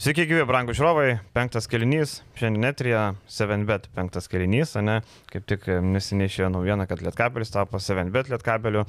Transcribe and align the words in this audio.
Sveiki, 0.00 0.24
gyvi, 0.24 0.46
brangų 0.48 0.72
žiūrovai, 0.72 1.18
penktas 1.36 1.66
kelinys, 1.68 2.14
šiandien 2.32 2.62
netrija 2.64 3.00
7bet 3.28 3.90
penktas 3.92 4.30
kelinys, 4.32 4.72
ne, 4.80 4.94
kaip 5.28 5.44
tik 5.44 5.66
neseniai 5.84 6.30
išėjo 6.30 6.48
naujiena, 6.54 6.86
kad 6.88 7.02
Lietkabelis 7.04 7.52
tapo 7.52 7.76
7bet 7.76 8.30
Lietkabeliu, 8.32 8.86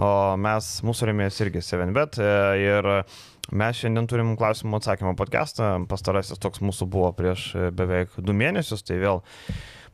o 0.00 0.08
mes, 0.40 0.70
mūsų 0.88 1.10
remėjas 1.10 1.42
irgi 1.44 1.60
7bet 1.66 2.16
e, 2.24 2.30
ir 2.64 2.90
mes 3.60 3.82
šiandien 3.82 4.08
turim 4.08 4.32
klausimų 4.40 4.80
atsakymo 4.80 5.12
podcastą, 5.20 5.74
pastarasis 5.92 6.40
toks 6.40 6.64
mūsų 6.64 6.88
buvo 6.96 7.12
prieš 7.20 7.50
beveik 7.76 8.16
du 8.16 8.32
mėnesius, 8.32 8.88
tai 8.88 9.02
vėl 9.04 9.20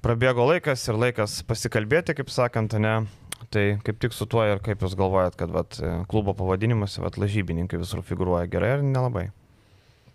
prabėgo 0.07 0.46
laikas 0.55 0.86
ir 0.86 1.02
laikas 1.02 1.41
pasikalbėti, 1.50 2.14
kaip 2.23 2.30
sakant, 2.30 2.79
ne, 2.79 3.00
Tai 3.50 3.73
kaip 3.84 3.98
tik 4.00 4.14
su 4.14 4.25
tuo 4.30 4.41
ir 4.46 4.62
kaip 4.64 4.80
jūs 4.86 4.95
galvojat, 4.96 5.34
kad 5.36 5.50
vat, 5.52 5.77
klubo 6.09 6.32
pavadinimas, 6.39 6.96
vat, 7.02 7.18
lažybininkai 7.21 7.82
visur 7.82 8.07
figuruoja 8.07 8.48
gerai 8.50 8.79
ar 8.79 8.86
nelabai? 8.86 9.32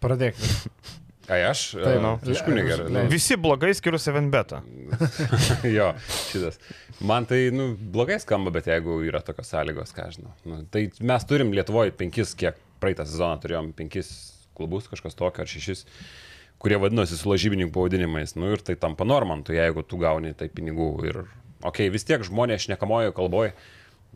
Pradėkime. 0.04 0.54
Ai 1.30 1.44
aš? 1.46 1.64
Tai, 1.86 1.96
nu, 2.02 2.14
aišku, 2.26 2.54
negerai. 2.56 2.88
Nu. 2.94 3.04
Visi 3.12 3.38
blogai 3.38 3.74
skirius 3.78 4.08
7 4.10 4.32
betą. 4.34 4.64
jo, 5.78 5.92
šitas. 6.30 6.58
Man 7.06 7.28
tai, 7.30 7.46
nu, 7.56 7.72
blogai 7.94 8.18
skamba, 8.20 8.52
bet 8.56 8.68
jeigu 8.72 8.98
yra 9.08 9.22
tokios 9.24 9.54
sąlygos, 9.54 9.94
ką 9.96 10.10
žinau. 10.16 10.34
Nu, 10.50 10.64
tai 10.74 10.88
mes 11.00 11.28
turim 11.30 11.54
Lietuvoje 11.56 11.94
penkis, 11.96 12.34
kiek 12.40 12.58
praeitą 12.82 13.06
sezoną 13.08 13.38
turėjom 13.44 13.70
penkis 13.78 14.10
klubus, 14.58 14.90
kažkas 14.92 15.16
tokio 15.16 15.46
ar 15.46 15.52
šešis 15.52 15.86
kurie 16.60 16.78
vadinosi 16.80 17.18
su 17.18 17.32
lažybininkų 17.32 17.74
pavadinimais. 17.76 18.36
Nu 18.36 18.52
ir 18.54 18.64
tai 18.64 18.76
tampa 18.80 19.08
normantu, 19.08 19.56
jeigu 19.56 19.84
tu 19.88 20.00
gauni 20.02 20.34
tai 20.38 20.50
pinigų. 20.52 20.90
Ir, 21.08 21.22
okei, 21.62 21.88
okay, 21.88 21.94
vis 21.94 22.06
tiek 22.08 22.24
žmonės 22.28 22.68
šnekamojo 22.68 23.16
kalboje 23.16 23.54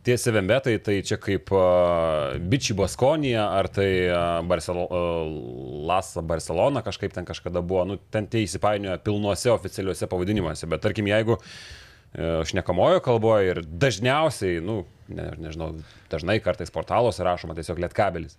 tie 0.03 0.17
sevembetai, 0.19 0.75
tai 0.83 0.97
čia 1.05 1.17
kaip 1.21 1.51
uh, 1.55 2.35
Bičiai 2.51 2.75
Baskonija, 2.77 3.45
ar 3.57 3.69
tai 3.71 3.87
uh, 4.07 4.41
Barcelo, 4.47 4.83
uh, 4.87 5.85
Lasa 5.87 6.23
Barcelona 6.25 6.83
kažkaip 6.85 7.15
ten 7.15 7.27
kažkada 7.27 7.63
buvo, 7.63 7.85
nu, 7.87 7.97
ten 8.11 8.27
tie 8.31 8.43
įsipainioja 8.43 8.99
pilnuose 9.03 9.51
oficialiuose 9.53 10.09
pavadinimuose, 10.11 10.69
bet 10.71 10.83
tarkim, 10.83 11.07
jeigu 11.11 11.37
uh, 11.37 12.43
šnekamojo 12.49 13.03
kalboje 13.05 13.53
ir 13.53 13.63
dažniausiai, 13.63 14.59
nu, 14.63 14.81
ne, 15.11 15.29
nežinau, 15.47 15.71
dažnai 16.11 16.39
kartais 16.43 16.73
portaluose 16.73 17.23
rašoma 17.25 17.55
tiesiog 17.57 17.81
lietkabelis, 17.83 18.37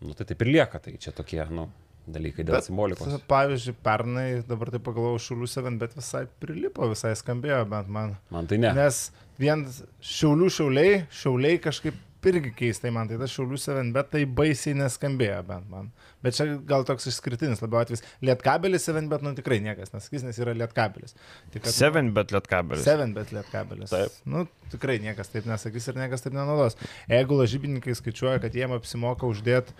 nu, 0.00 0.16
tai 0.16 0.28
taip 0.30 0.44
ir 0.44 0.54
lieka, 0.56 0.80
tai 0.82 0.96
čia 1.00 1.12
tokie, 1.16 1.42
nu, 1.52 1.68
dalykai 2.06 2.44
dėl 2.44 2.58
bet, 2.58 2.68
simbolikos. 2.68 3.18
Pavyzdžiui, 3.30 3.76
pernai, 3.84 4.28
dabar 4.48 4.72
tai 4.74 4.80
pagalvojau, 4.84 5.20
šulių 5.28 5.50
7, 5.50 5.76
bet 5.80 5.96
visai 5.98 6.24
prilipo, 6.42 6.88
visai 6.92 7.14
skambėjo, 7.18 7.62
bent 7.70 7.92
man. 7.92 8.16
Man 8.34 8.50
tai 8.50 8.60
ne. 8.60 8.72
Nes 8.76 9.06
vien 9.40 9.64
šiaulių 10.04 10.50
šiauliai, 10.58 10.98
šiauliai 11.14 11.60
kažkaip 11.64 12.00
irgi 12.24 12.52
keistai 12.56 12.88
man, 12.94 13.08
tai 13.08 13.18
tas 13.20 13.32
šiaulių 13.34 13.58
7, 13.60 13.90
bet 13.94 14.10
tai 14.12 14.22
baisiai 14.38 14.76
neskambėjo 14.78 15.40
bent 15.48 15.66
man. 15.72 15.90
Bet 16.24 16.36
čia 16.38 16.46
gal 16.68 16.86
toks 16.88 17.08
išskirtinis 17.10 17.60
labiau 17.60 17.82
atvejis. 17.82 18.04
Lietkabelis 18.24 18.86
7, 18.88 19.10
bet 19.10 19.24
nu 19.24 19.34
tikrai 19.36 19.58
niekas 19.64 19.92
nesakys, 19.92 20.24
nes 20.24 20.38
yra 20.40 20.54
lietkabelis. 20.56 21.16
7, 21.52 22.12
bet 22.16 22.32
lietkabelis. 22.32 22.86
7, 22.86 23.12
bet 23.16 23.34
lietkabelis. 23.36 23.92
Taip. 23.92 24.16
Nu, 24.28 24.46
tikrai 24.72 24.96
niekas 25.04 25.32
taip 25.32 25.48
nesakys 25.50 25.90
ir 25.92 26.00
niekas 26.00 26.24
taip 26.24 26.36
nenaudos. 26.36 26.78
Jeigu 27.12 27.36
lažybininkai 27.42 27.96
skaičiuoja, 28.00 28.40
kad 28.44 28.56
jiem 28.56 28.72
apsimoka 28.76 29.28
uždėti 29.28 29.76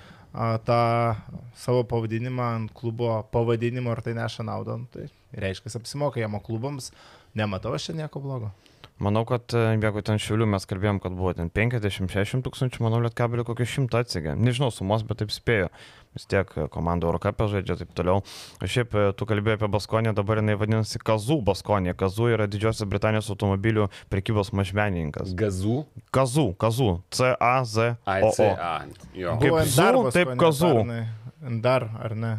tą 0.66 1.14
savo 1.54 1.84
pavadinimą 1.86 2.42
ant 2.42 2.72
klubo 2.74 3.22
pavadinimo 3.32 3.92
ir 3.94 4.02
tai 4.02 4.16
neša 4.18 4.46
naudą, 4.46 4.78
nu, 4.82 4.88
tai 4.90 5.06
reiškia, 5.32 5.70
apsimoka 5.78 6.20
o 6.26 6.40
klubams 6.42 6.90
nematau 7.34 7.74
aš 7.74 7.90
čia 7.90 7.98
nieko 8.02 8.22
blogo. 8.22 8.50
Manau, 9.04 9.24
kad 9.28 9.52
e, 9.52 9.62
jeigu 9.76 10.02
ten 10.06 10.20
šiulių 10.22 10.46
mes 10.54 10.64
kalbėjom, 10.68 11.00
kad 11.04 11.12
buvo 11.16 11.34
ten 11.36 11.50
50-60 11.52 12.44
tūkstančių, 12.46 12.84
manau, 12.86 13.02
lietkabelį 13.04 13.44
kokį 13.50 13.66
šimtą 13.74 14.00
atsigė. 14.04 14.32
Nežinau 14.40 14.70
sumos, 14.72 15.04
bet 15.04 15.20
taip 15.20 15.34
spėjau. 15.34 15.68
Vis 16.16 16.24
tiek 16.30 16.48
e, 16.56 16.64
komanda 16.72 17.08
Eurocapė 17.10 17.50
žaidžia 17.52 17.76
taip 17.82 17.92
toliau. 17.98 18.22
O 18.62 18.70
šiaip 18.70 18.96
e, 18.96 19.04
tu 19.18 19.28
kalbėjai 19.28 19.58
apie 19.58 19.68
Baskoniją, 19.74 20.14
dabar 20.16 20.40
jinai 20.40 20.56
vadinasi 20.60 21.02
Kazų 21.04 21.40
Baskonija. 21.44 21.96
Kazų 22.00 22.30
yra 22.36 22.48
Didžiosios 22.48 22.88
Britanijos 22.88 23.28
automobilių 23.34 23.90
prekybos 24.14 24.54
mažmenininkas. 24.56 25.34
Gazų? 25.36 25.82
Kazų, 26.14 26.48
Kazų. 26.64 26.90
C-A-Z-O. 27.18 28.32
Kaip 28.32 29.60
Kazų, 29.60 30.08
taip 30.16 30.34
Kazų. 30.40 30.74
Dar, 31.60 31.90
ar 32.00 32.16
ne? 32.16 32.34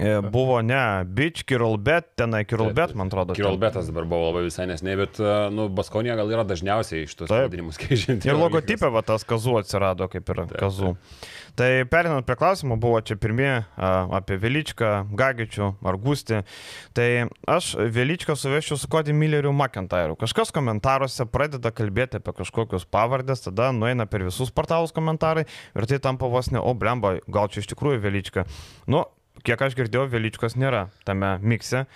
E, 0.00 0.20
buvo 0.24 0.62
ne 0.64 1.04
Bitch, 1.04 1.44
Kirolbet, 1.44 2.14
tenai 2.16 2.44
Kirolbet, 2.48 2.94
man 2.96 3.10
atrodo. 3.12 3.34
Kirolbetas 3.36 3.90
dabar 3.90 4.06
buvo 4.08 4.30
labai 4.30 4.46
visai 4.46 4.64
nesnei, 4.70 4.96
bet, 4.96 5.20
e, 5.20 5.34
nu, 5.52 5.68
Baskonija 5.76 6.16
gal 6.16 6.32
yra 6.32 6.44
dažniausiai 6.48 7.04
iš 7.04 7.18
tos 7.18 7.28
pavadinimus 7.28 7.76
keičianti. 7.80 8.30
Ir 8.30 8.40
logotipė 8.40 8.88
va 8.94 9.04
tas 9.04 9.26
kazų 9.28 9.58
atsirado, 9.60 10.08
kaip 10.08 10.32
ir 10.32 10.42
kazų. 10.56 10.94
Tai 11.60 11.68
perinant 11.92 12.24
prie 12.24 12.38
klausimų, 12.40 12.78
buvo 12.80 13.02
čia 13.04 13.18
pirmie 13.20 13.50
apie 13.76 14.38
Velyčką, 14.40 15.10
Gagičių 15.20 15.68
ar 15.84 16.00
Gustį. 16.00 16.40
Tai 16.96 17.08
aš 17.50 17.74
Velyčką 17.92 18.38
suvešiu 18.38 18.80
su 18.80 18.88
Kodi 18.88 19.12
Milleriu 19.12 19.52
McIntyre. 19.52 20.16
Kažkas 20.20 20.54
komentaruose 20.56 21.28
pradeda 21.28 21.74
kalbėti 21.74 22.22
apie 22.22 22.38
kažkokius 22.40 22.88
pavardės, 22.88 23.44
tada 23.44 23.68
nueina 23.76 24.08
per 24.08 24.24
visus 24.30 24.54
portalus 24.54 24.96
komentarai 24.96 25.44
ir 25.44 25.90
tai 25.90 26.00
tampa 26.00 26.30
vos 26.30 26.48
ne, 26.54 26.62
o 26.62 26.72
blemba, 26.72 27.18
gal 27.28 27.52
čia 27.52 27.60
iš 27.60 27.74
tikrųjų 27.74 28.00
Velyčka. 28.06 28.46
Nu, 28.88 29.04
kiek 29.46 29.62
aš 29.66 29.76
girdėjau, 29.78 30.08
Velyčkos 30.12 30.56
nėra 30.60 30.88
tame 31.08 31.36
mikse. 31.42 31.86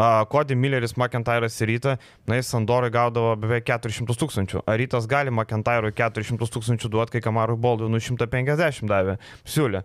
Kodi 0.00 0.56
Milleris, 0.56 0.94
McIntyre'as 0.96 1.58
ir 1.60 1.68
Ryta, 1.74 1.96
na, 2.28 2.38
jis 2.38 2.48
Sandorai 2.54 2.88
gaudavo 2.92 3.34
beveik 3.36 3.66
400 3.68 4.16
tūkstančių. 4.22 4.62
Ar 4.64 4.78
Rytas 4.80 5.08
gali 5.10 5.32
McIntyre'ui 5.34 5.92
400 5.92 6.48
tūkstančių 6.54 6.88
duoti, 6.94 7.18
kai 7.18 7.24
Kamarui 7.26 7.58
Boldvinui 7.60 8.00
150 8.00 8.88
davė? 8.88 9.18
Siūlė. 9.44 9.84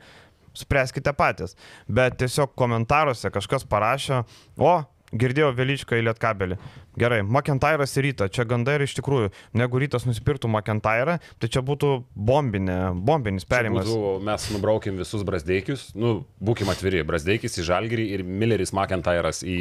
Spręskite 0.56 1.12
patys. 1.12 1.58
Bet 1.92 2.16
tiesiog 2.22 2.54
komentaruose 2.56 3.28
kažkas 3.28 3.68
parašė, 3.68 4.22
o, 4.56 4.78
Girdėjau 5.14 5.52
Velyčką 5.56 6.00
į 6.00 6.06
Lietkabelį. 6.08 6.58
Gerai, 6.98 7.20
McIntyre'as 7.22 7.94
ir 8.00 8.08
Ryta, 8.08 8.28
čia 8.32 8.46
gandai 8.48 8.78
ir 8.80 8.86
iš 8.88 8.96
tikrųjų, 8.98 9.30
negu 9.60 9.82
Rytas 9.84 10.08
nusipirktų 10.08 10.50
McIntyre'ą, 10.50 11.18
tai 11.40 11.50
čia 11.52 11.62
būtų 11.66 11.92
bombinė, 12.16 12.80
bombinis 13.06 13.46
perimas. 13.48 13.86
Būtų, 13.86 14.24
mes 14.26 14.48
nubraukim 14.56 14.98
visus 15.02 15.26
Brasdeikius, 15.28 15.90
nu, 16.00 16.18
būkim 16.42 16.72
atviri, 16.74 17.04
Brasdeikis 17.08 17.60
į 17.62 17.68
Žalgirį 17.70 18.08
ir 18.18 18.26
Milleris 18.26 18.74
McIntyre'as 18.76 19.44
į 19.46 19.60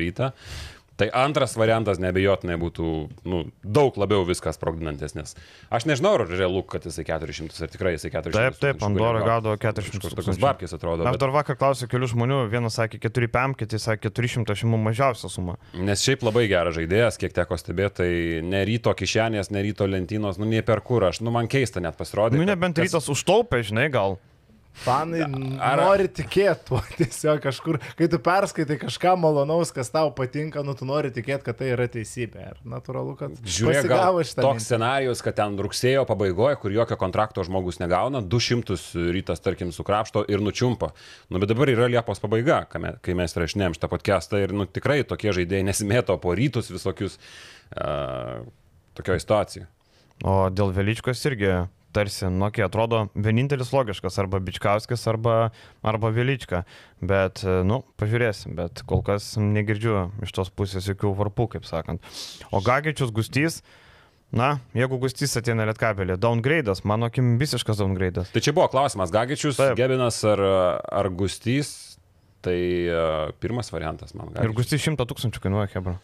Rytą. 0.00 0.32
Tai 0.96 1.10
antras 1.12 1.52
variantas 1.60 1.98
nebejotinai 2.00 2.56
būtų 2.60 2.90
nu, 3.28 3.42
daug 3.60 3.96
labiau 4.00 4.24
viskas 4.24 4.56
sprogdinantis, 4.56 5.12
nes 5.16 5.34
aš 5.68 5.84
nežinau, 5.88 6.14
ar 6.16 6.24
realu, 6.30 6.62
kad 6.64 6.86
jisai 6.88 7.04
400, 7.04 7.52
ar 7.66 7.72
tikrai 7.72 7.92
jisai 7.98 8.10
400. 8.14 8.36
Taip, 8.36 8.60
taip, 8.62 8.78
Pandora 8.80 9.20
gaudavo 9.20 9.58
400. 9.60 10.00
Tokius 10.16 10.40
babkis 10.40 10.72
atrodo. 10.72 11.04
Aš 11.04 11.18
bet... 11.18 11.20
dar 11.20 11.34
vakar 11.34 11.58
klausiau 11.60 11.90
kelių 11.92 12.08
žmonių, 12.14 12.38
vienas 12.52 12.78
sakė 12.80 13.02
4 13.04 13.28
PM, 13.34 13.56
kiti 13.60 13.80
sakė 13.82 14.08
400, 14.08 14.56
aš 14.56 14.64
imu 14.64 14.80
mažiausią 14.86 15.32
sumą. 15.32 15.58
Nes 15.76 16.04
šiaip 16.06 16.24
labai 16.24 16.46
geras 16.48 16.78
žaidėjas, 16.78 17.20
kiek 17.20 17.36
teko 17.36 17.60
stebėti, 17.60 17.96
tai 18.00 18.08
ne 18.46 18.62
ryto 18.68 18.94
kišenės, 18.96 19.52
ne 19.52 19.66
ryto 19.68 19.88
lentynos, 19.90 20.40
nu 20.40 20.48
nie 20.48 20.64
per 20.64 20.80
kur 20.86 21.04
aš, 21.10 21.20
nu 21.20 21.34
man 21.34 21.50
keista 21.52 21.84
net 21.84 22.00
pasirodė. 22.00 22.40
Nu 22.40 22.48
nebent 22.48 22.80
kas... 22.80 22.88
rytas 22.88 23.12
užtaupė, 23.12 23.60
žinai, 23.68 23.90
gal. 23.92 24.16
Fanai 24.84 25.22
Ar... 25.62 25.80
nori 25.80 26.06
tikėti 26.12 26.68
tuo 26.68 26.80
tiesiog 26.98 27.40
kažkur, 27.44 27.78
kai 27.98 28.08
tu 28.12 28.20
perskaitai 28.22 28.76
kažką 28.80 29.14
malonaus, 29.20 29.72
kas 29.74 29.88
tau 29.92 30.10
patinka, 30.16 30.62
nu 30.66 30.74
tu 30.76 30.88
nori 30.88 31.12
tikėti, 31.14 31.44
kad 31.46 31.58
tai 31.60 31.70
yra 31.72 31.86
teisybė. 31.90 32.48
Ir 32.52 32.58
natūralu, 32.68 33.14
kad 33.18 33.38
žiūrėk, 33.40 33.88
toks 33.88 34.36
mintį. 34.36 34.64
scenarius, 34.66 35.22
kad 35.24 35.38
ten 35.38 35.56
rugsėjo 35.64 36.04
pabaigoje, 36.08 36.58
kur 36.62 36.74
jokio 36.74 36.98
kontrakto 37.00 37.44
žmogus 37.46 37.80
negauna, 37.82 38.20
200 38.20 38.76
rytas, 39.16 39.42
tarkim, 39.44 39.72
sukrapšto 39.74 40.26
ir 40.28 40.44
nučiumpa. 40.44 40.92
Nu, 41.32 41.40
bet 41.42 41.52
dabar 41.54 41.72
yra 41.72 41.88
Liepos 41.90 42.20
pabaiga, 42.22 42.62
kai 42.68 43.16
mes 43.18 43.36
rašinėm 43.36 43.76
šitą 43.76 43.90
podcastą 43.92 44.42
ir 44.44 44.52
nu, 44.56 44.68
tikrai 44.68 45.00
tokie 45.08 45.32
žaidėjai 45.36 45.70
nesimėto 45.70 46.18
po 46.20 46.36
rytus 46.36 46.68
visokius 46.72 47.16
uh, 47.16 48.44
tokioje 48.98 49.24
situacijoje. 49.24 49.70
O 50.24 50.46
dėl 50.48 50.72
Velyčkos 50.72 51.20
irgi 51.28 51.50
tarsi, 51.96 52.28
nu, 52.28 52.50
kai 52.54 52.66
atrodo 52.66 53.06
vienintelis 53.16 53.72
logiškas 53.74 54.20
arba 54.22 54.40
Bičkauskis 54.44 55.06
arba, 55.10 55.36
arba 55.86 56.12
Vilička. 56.14 56.62
Bet, 57.00 57.42
nu, 57.66 57.80
pažiūrėsim, 58.00 58.54
bet 58.58 58.84
kol 58.88 59.02
kas 59.06 59.32
negirdžiu 59.40 60.10
iš 60.26 60.36
tos 60.36 60.52
pusės 60.52 60.88
jokių 60.92 61.16
varpų, 61.22 61.50
kaip 61.56 61.68
sakant. 61.68 62.04
O 62.52 62.62
Gagičius 62.64 63.14
Gustys, 63.16 63.62
Na, 64.34 64.56
jeigu 64.74 64.98
Gustys 64.98 65.36
ateina 65.38 65.62
Lietkabelį, 65.68 66.16
downgrade'as, 66.18 66.80
mano 66.82 67.06
akim 67.06 67.36
visiškas 67.38 67.78
downgrade'as. 67.78 68.32
Tai 68.34 68.42
čia 68.42 68.52
buvo 68.56 68.66
klausimas, 68.72 69.12
Gagičius, 69.14 69.54
Taip. 69.60 69.76
Gebinas 69.78 70.18
ar, 70.26 70.42
ar 70.82 71.08
Gustys, 71.14 71.70
tai 72.44 72.58
uh, 72.90 73.30
pirmas 73.38 73.70
variantas 73.70 74.16
man. 74.18 74.32
Gagičius. 74.34 74.50
Ir 74.50 74.56
Gustys 74.58 74.86
100 74.88 75.06
tūkstančių 75.12 75.44
kainuoja, 75.46 75.70
Hebra. 75.76 75.94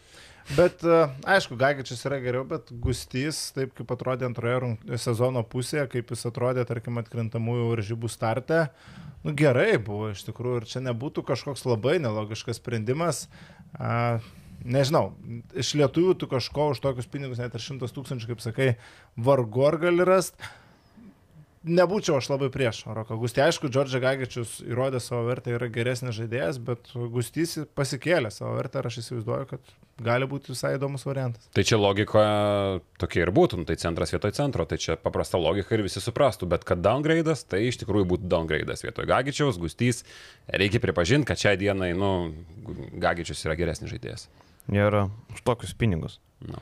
Bet 0.51 0.83
e, 0.83 0.97
aišku, 1.23 1.55
Gagičius 1.59 2.03
yra 2.09 2.19
geriau, 2.23 2.43
bet 2.47 2.67
Gustys, 2.83 3.39
taip 3.55 3.71
kaip 3.77 3.93
atrodė 3.95 4.27
antroje 4.27 4.73
sezono 4.99 5.43
pusėje, 5.47 5.85
kaip 5.95 6.11
jis 6.11 6.27
atrodė, 6.27 6.65
tarkim, 6.67 6.99
atkrintamųjų 6.99 7.69
varžybų 7.71 8.11
starte, 8.11 8.65
nu 9.23 9.31
gerai 9.39 9.77
buvo 9.79 10.11
iš 10.11 10.25
tikrųjų 10.27 10.61
ir 10.61 10.67
čia 10.69 10.83
nebūtų 10.83 11.23
kažkoks 11.29 11.63
labai 11.69 11.95
nelogiškas 12.03 12.59
sprendimas. 12.59 13.29
A, 13.79 14.19
nežinau, 14.67 15.13
iš 15.55 15.73
lietuvių 15.79 16.17
tu 16.19 16.27
kažko 16.31 16.73
už 16.73 16.83
tokius 16.83 17.07
pinigus, 17.07 17.39
net 17.39 17.55
ir 17.55 17.63
šimtas 17.63 17.95
tūkstančių, 17.95 18.33
kaip 18.33 18.43
sakai, 18.43 18.69
vargu 19.15 19.63
ar 19.69 19.79
gali 19.81 20.07
rasti. 20.07 20.51
Nebūčiau 21.63 22.17
aš 22.19 22.29
labai 22.31 22.49
prieš 22.53 22.83
Roką 22.87 23.15
Gustį. 23.19 23.43
Aišku, 23.45 23.69
Džordžia 23.71 24.01
Gagičius 24.03 24.57
įrodė 24.65 24.99
savo 25.03 25.23
vertę, 25.29 25.53
yra 25.55 25.69
geresnis 25.71 26.15
žaidėjas, 26.17 26.59
bet 26.63 26.91
Gustys 27.13 27.55
pasikėlė 27.77 28.31
savo 28.33 28.57
vertę 28.57 28.81
ir 28.81 28.89
aš 28.89 28.99
įsivaizduoju, 29.03 29.47
kad 29.53 29.73
gali 30.03 30.27
būti 30.29 30.51
visai 30.51 30.73
įdomus 30.77 31.05
variantas. 31.07 31.47
Tai 31.55 31.65
čia 31.67 31.79
logika 31.79 32.23
tokia 33.01 33.23
ir 33.25 33.33
būtų, 33.35 33.61
nu, 33.61 33.67
tai 33.69 33.77
centras 33.81 34.13
vietoj 34.13 34.33
centro, 34.35 34.67
tai 34.69 34.79
čia 34.81 34.97
paprasta 34.99 35.41
logika 35.41 35.77
ir 35.77 35.85
visi 35.85 36.03
suprastų, 36.03 36.49
bet 36.51 36.67
kad 36.67 36.83
downgrade'as, 36.83 37.45
tai 37.47 37.63
iš 37.69 37.79
tikrųjų 37.83 38.09
būtų 38.15 38.31
downgrade'as 38.31 38.85
vietoj 38.85 39.07
Gagičiaus, 39.09 39.61
Gustys, 39.61 40.03
reikia 40.47 40.83
pripažinti, 40.83 41.29
kad 41.31 41.41
šią 41.41 41.55
dieną, 41.61 41.93
nu, 41.99 42.13
Gagičius 43.03 43.45
yra 43.47 43.57
geresnis 43.59 43.93
žaidėjas. 43.93 44.27
Ir 44.73 45.03
už 45.05 45.43
tokius 45.43 45.75
pinigus. 45.75 46.19
Nu. 46.43 46.59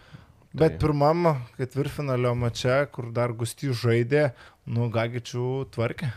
Bet 0.51 0.73
tai. 0.75 0.79
pirmam 0.83 1.27
ketvirtfinalio 1.55 2.33
mače, 2.35 2.81
kur 2.91 3.07
dar 3.15 3.31
Gustys 3.37 3.77
žaidė, 3.79 4.31
nu, 4.71 4.89
Gagičių 4.93 5.47
tvarkė. 5.75 6.11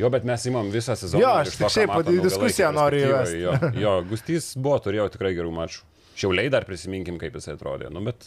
Jo, 0.00 0.08
bet 0.12 0.24
mes 0.24 0.44
įmam 0.48 0.70
visą 0.72 0.96
sezoną. 0.96 1.20
Jo, 1.20 1.30
aš 1.42 1.56
tik 1.60 1.72
šiaip 1.74 1.92
į 2.08 2.20
diskusiją 2.24 2.70
noriu 2.72 3.02
įvesti. 3.04 3.40
Jo, 3.42 3.56
jo, 3.82 3.94
Gustys 4.08 4.52
buvo, 4.56 4.78
turėjo 4.84 5.10
tikrai 5.16 5.34
gerų 5.36 5.52
mačų. 5.58 5.82
Šiauliai 6.20 6.52
dar 6.52 6.66
prisiminkim, 6.68 7.18
kaip 7.20 7.36
jisai 7.36 7.56
atrodė. 7.56 7.90
Nu, 7.92 8.02
bet 8.04 8.24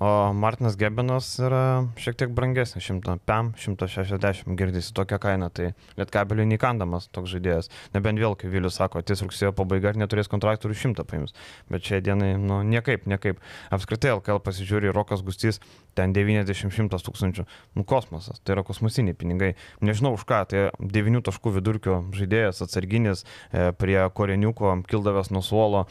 O 0.00 0.32
Martinas 0.34 0.74
Gebenas 0.74 1.28
yra 1.38 1.84
šiek 2.02 2.16
tiek 2.18 2.32
brangesnis, 2.34 2.82
100 2.82 3.20
PM, 3.28 3.52
160 3.54 4.56
girdisi 4.58 4.90
tokia 4.90 5.20
kaina, 5.22 5.52
tai 5.54 5.68
net 5.94 6.10
kabeliui 6.10 6.48
neįkandamas 6.50 7.06
toks 7.14 7.30
žaidėjas. 7.30 7.70
Nebent 7.94 8.18
vėl, 8.18 8.34
kai 8.34 8.50
Vilius 8.50 8.80
sako, 8.80 9.04
ties 9.06 9.22
rugsėjo 9.22 9.52
pabaiga 9.54 9.92
ir 9.92 10.00
neturės 10.02 10.30
kontraktų 10.32 10.72
ir 10.72 10.80
100 10.80 11.06
paims. 11.06 11.36
Bet 11.70 11.86
šiai 11.86 12.02
dienai, 12.02 12.32
nu, 12.42 12.58
niekaip, 12.66 13.06
niekaip. 13.06 13.38
Apskritai, 13.70 14.16
LKL 14.16 14.42
pasižiūri, 14.42 14.90
Rokas 14.96 15.22
Gustys, 15.22 15.62
ten 15.94 16.10
90-100 16.16 16.98
tūkstančių. 17.06 17.46
Nu, 17.78 17.86
kosmosas, 17.86 18.42
tai 18.42 18.58
yra 18.58 18.66
kosmosiniai 18.66 19.14
pinigai. 19.14 19.52
Nežinau 19.78 20.16
už 20.18 20.26
ką, 20.26 20.42
tai 20.50 20.66
9 20.82 21.22
taškų 21.30 21.54
vidurkio 21.60 22.02
žaidėjas, 22.18 22.66
atsarginis, 22.66 23.22
e, 23.52 23.70
prie 23.78 24.00
koreniuko, 24.10 24.74
kildavęs 24.90 25.30
nuo 25.30 25.46
suolo. 25.46 25.86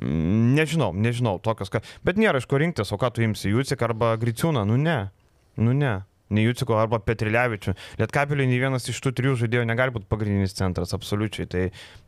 Nežinau, 0.00 0.92
nežinau, 0.94 1.36
tokios, 1.42 1.72
kad... 1.72 1.86
Bet 2.06 2.20
nėra 2.20 2.40
iš 2.40 2.48
ko 2.48 2.60
rinktis, 2.62 2.94
o 2.94 3.00
ką 3.00 3.12
tu 3.12 3.26
imsi, 3.26 3.50
Jūcik 3.52 3.82
arba 3.84 4.14
Griciūną, 4.20 4.64
nu 4.68 4.78
ne, 4.80 4.98
nu 5.60 5.76
ne 5.76 6.00
nei 6.32 6.46
Juciko 6.46 6.76
arba 6.80 7.00
Petrilevičių. 7.02 7.74
Lietkabeliui 8.00 8.48
nei 8.50 8.60
vienas 8.62 8.88
iš 8.90 9.00
tų 9.04 9.12
trijų 9.18 9.36
žaidėjų 9.44 9.66
negali 9.68 9.94
būti 9.94 10.08
pagrindinis 10.10 10.56
centras, 10.58 10.94
absoliučiai. 10.96 11.48
Tai 11.52 11.64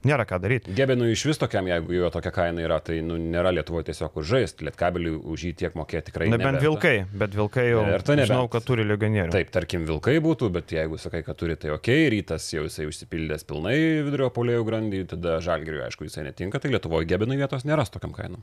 nėra 0.09 0.27
ką 0.29 0.41
daryti. 0.43 0.75
Gebinui 0.77 1.13
iš 1.15 1.27
vis 1.31 1.41
tokiam, 1.41 1.69
jeigu 1.71 1.97
jo 1.97 2.11
tokia 2.15 2.33
kaina 2.35 2.65
yra, 2.65 2.81
tai 2.85 3.01
nu, 3.07 3.19
nėra 3.21 3.53
Lietuvoje 3.55 3.89
tiesiog 3.91 4.19
už 4.23 4.33
žaisti. 4.35 4.69
Lietkabeliui 4.69 5.17
už 5.35 5.47
jį 5.49 5.55
tiek 5.65 5.79
mokėti 5.79 6.11
tikrai 6.11 6.29
ne. 6.31 6.39
Nebent 6.39 6.63
vilkai, 6.65 6.95
bet 7.13 7.37
vilkai 7.37 7.69
jau. 7.71 7.85
Ir 7.95 8.07
tai 8.07 8.19
žinau, 8.25 8.49
kad 8.53 8.67
turi 8.67 8.87
legionierių. 8.89 9.33
Taip, 9.35 9.53
tarkim, 9.55 9.87
vilkai 9.89 10.17
būtų, 10.25 10.51
bet 10.55 10.75
jeigu 10.75 11.01
sakai, 11.01 11.25
kad 11.27 11.39
turi, 11.41 11.59
tai 11.61 11.75
ok, 11.77 11.91
rytas 12.15 12.49
jau 12.55 12.65
jisai 12.67 12.89
užsipildęs 12.91 13.47
pilnai 13.49 13.77
vidurio 14.07 14.31
polėjų 14.35 14.67
grandį, 14.69 15.05
tada 15.15 15.39
žalgiriui, 15.45 15.85
aišku, 15.89 16.09
jisai 16.09 16.29
netinka, 16.29 16.63
tai 16.63 16.73
Lietuvoje 16.75 17.09
Gebinui 17.11 17.41
vietos 17.41 17.67
nėra 17.69 17.87
tokiam 17.91 18.15
kainam. 18.17 18.43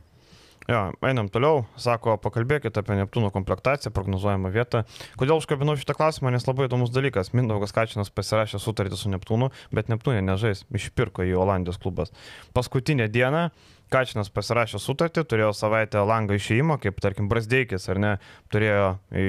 Jo, 0.70 0.92
einam 1.02 1.26
toliau. 1.32 1.64
Sako, 1.82 2.20
pakalbėkite 2.22 2.84
apie 2.84 2.94
Neptūno 3.00 3.32
komplektaciją, 3.34 3.90
prognozuojamą 3.96 4.52
vietą. 4.54 4.84
Kodėl 5.18 5.42
užkabinau 5.42 5.74
šitą 5.80 5.96
klausimą, 5.98 6.30
nes 6.36 6.46
labai 6.46 6.68
įdomus 6.68 6.94
dalykas. 6.94 7.32
Mindaugas 7.34 7.74
Kačinas 7.74 8.14
pasirašė 8.14 8.62
sutartį 8.62 9.00
su 9.00 9.10
Neptūnu, 9.10 9.50
bet 9.74 9.90
Neptūnė 9.90 10.22
nežais, 10.28 10.62
išpirko 10.70 11.26
į 11.26 11.34
Olandijos 11.42 11.82
klubas. 11.82 12.14
Paskutinę 12.54 13.10
dieną 13.10 13.48
Kačinas 13.92 14.32
pasirašė 14.32 14.80
sutartį, 14.82 15.24
turėjo 15.28 15.52
savaitę 15.58 16.02
langą 16.08 16.38
išėjimo, 16.40 16.78
kaip 16.82 17.00
tarkim 17.04 17.28
Brasdeikis, 17.32 17.88
ar 17.92 18.00
ne, 18.02 18.12
turėjo 18.54 18.86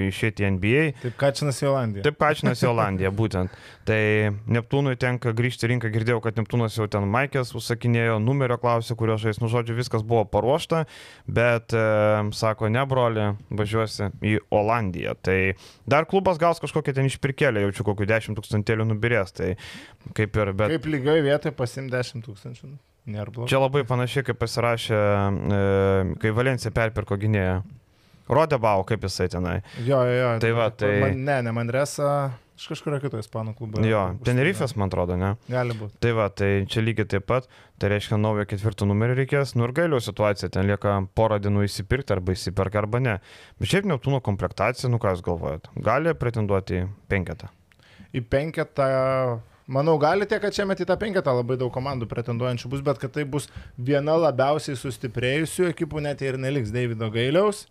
išėti 0.08 0.46
į 0.46 0.50
NBA. 0.56 0.84
Taip 1.02 1.16
Kačinas 1.20 1.58
į 1.62 1.68
Olandiją. 1.72 2.04
Taip 2.06 2.18
Kačinas 2.20 2.62
į 2.62 2.68
Olandiją, 2.70 3.10
būtent. 3.20 3.56
Tai 3.88 4.00
Neptūnui 4.54 4.94
tenka 5.02 5.32
grįžti 5.34 5.70
rinką, 5.72 5.90
girdėjau, 5.94 6.20
kad 6.22 6.38
Neptūnas 6.38 6.78
jau 6.78 6.86
ten 6.90 7.08
Maikės 7.10 7.50
užsakinėjo, 7.58 8.20
numerio 8.22 8.60
klausė, 8.62 8.94
kurio 8.98 9.18
žais, 9.20 9.42
nu 9.42 9.50
žodžiu, 9.50 9.74
viskas 9.78 10.06
buvo 10.06 10.22
paruošta, 10.30 10.84
bet 11.26 11.74
e, 11.74 11.82
sako, 12.38 12.70
ne 12.70 12.86
broli, 12.86 13.26
važiuosi 13.50 14.12
į 14.22 14.36
Olandiją. 14.54 15.16
Tai 15.26 15.38
dar 15.90 16.06
klubas 16.10 16.38
gaus 16.42 16.62
kažkokią 16.62 16.94
ten 17.00 17.10
išpirkėlę, 17.10 17.66
jaučiu 17.66 17.88
kokiu 17.90 18.06
10 18.10 18.38
tūkstantėlių 18.38 18.88
nubirės. 18.94 19.34
Tai 19.34 19.52
kaip 20.14 20.38
ir, 20.38 20.54
bet... 20.54 20.78
Kaip 20.78 20.88
lygioje 20.94 21.26
vietoje 21.26 21.58
pasim 21.58 21.90
10 21.90 22.26
tūkstančių. 22.28 22.74
Čia 23.50 23.58
labai 23.58 23.82
panašiai, 23.86 24.22
kaip 24.28 24.38
pasirašė, 24.38 24.98
e, 25.58 25.62
kai 26.22 26.30
Valencija 26.36 26.70
perpirko 26.74 27.18
gynėją. 27.18 27.62
Rodebau, 28.32 28.84
kaip 28.86 29.02
jisai 29.02 29.26
tenai. 29.32 29.58
Jo, 29.82 30.04
jo, 30.06 30.14
jo. 30.14 30.30
Tai 30.40 30.52
va, 30.54 30.68
tai... 30.70 30.92
Man, 31.02 31.24
ne, 31.26 31.40
ne 31.42 31.52
Manresa, 31.56 32.12
iš 32.54 32.68
kažkurio 32.70 33.00
kito 33.02 33.18
ispanų 33.18 33.56
klubo. 33.58 33.82
Jo, 33.84 34.04
Tenerifės, 34.24 34.76
man 34.78 34.92
atrodo, 34.92 35.18
ne? 35.18 35.32
Gali 35.50 35.74
būti. 35.76 35.98
Tai 36.04 36.14
va, 36.16 36.28
tai 36.30 36.50
čia 36.70 36.84
lygiai 36.86 37.10
taip 37.10 37.26
pat, 37.28 37.50
tai 37.82 37.90
reiškia 37.92 38.20
naujo 38.22 38.46
ketvirto 38.48 38.86
numerį 38.88 39.18
reikės, 39.24 39.56
nu 39.58 39.66
ir 39.66 39.74
gailio 39.76 39.98
situacija, 40.02 40.52
ten 40.54 40.70
lieka 40.70 41.00
porą 41.18 41.40
dienų 41.42 41.66
įsipirkti 41.66 42.14
arba 42.14 42.38
įsiperka 42.38 42.84
arba 42.84 43.02
ne. 43.02 43.18
Bet 43.58 43.74
šiaip 43.74 43.90
Neptūno 43.90 44.22
komplektacija, 44.24 44.92
nu 44.92 45.02
ką 45.02 45.16
jūs 45.16 45.26
galvojat, 45.26 45.72
gali 45.82 46.14
pretenduoti 46.14 46.84
į 46.84 46.90
penketą? 47.10 47.50
Į 48.14 48.22
penketą 48.30 48.88
Manau, 49.72 49.94
gali 49.96 50.26
tiek, 50.28 50.42
kad 50.42 50.52
čia 50.52 50.66
metį 50.68 50.84
tą 50.88 50.98
penketą 51.00 51.32
labai 51.32 51.56
daug 51.60 51.72
komandų 51.72 52.04
pretenduojančių 52.10 52.70
bus, 52.74 52.82
bet 52.84 52.98
kad 53.00 53.14
tai 53.14 53.24
bus 53.24 53.46
viena 53.80 54.18
labiausiai 54.20 54.76
sustiprėjusių 54.76 55.70
ekipų, 55.70 56.02
net 56.04 56.20
ir 56.26 56.36
neliks 56.40 56.74
Davido 56.74 57.08
Gailiaus. 57.14 57.64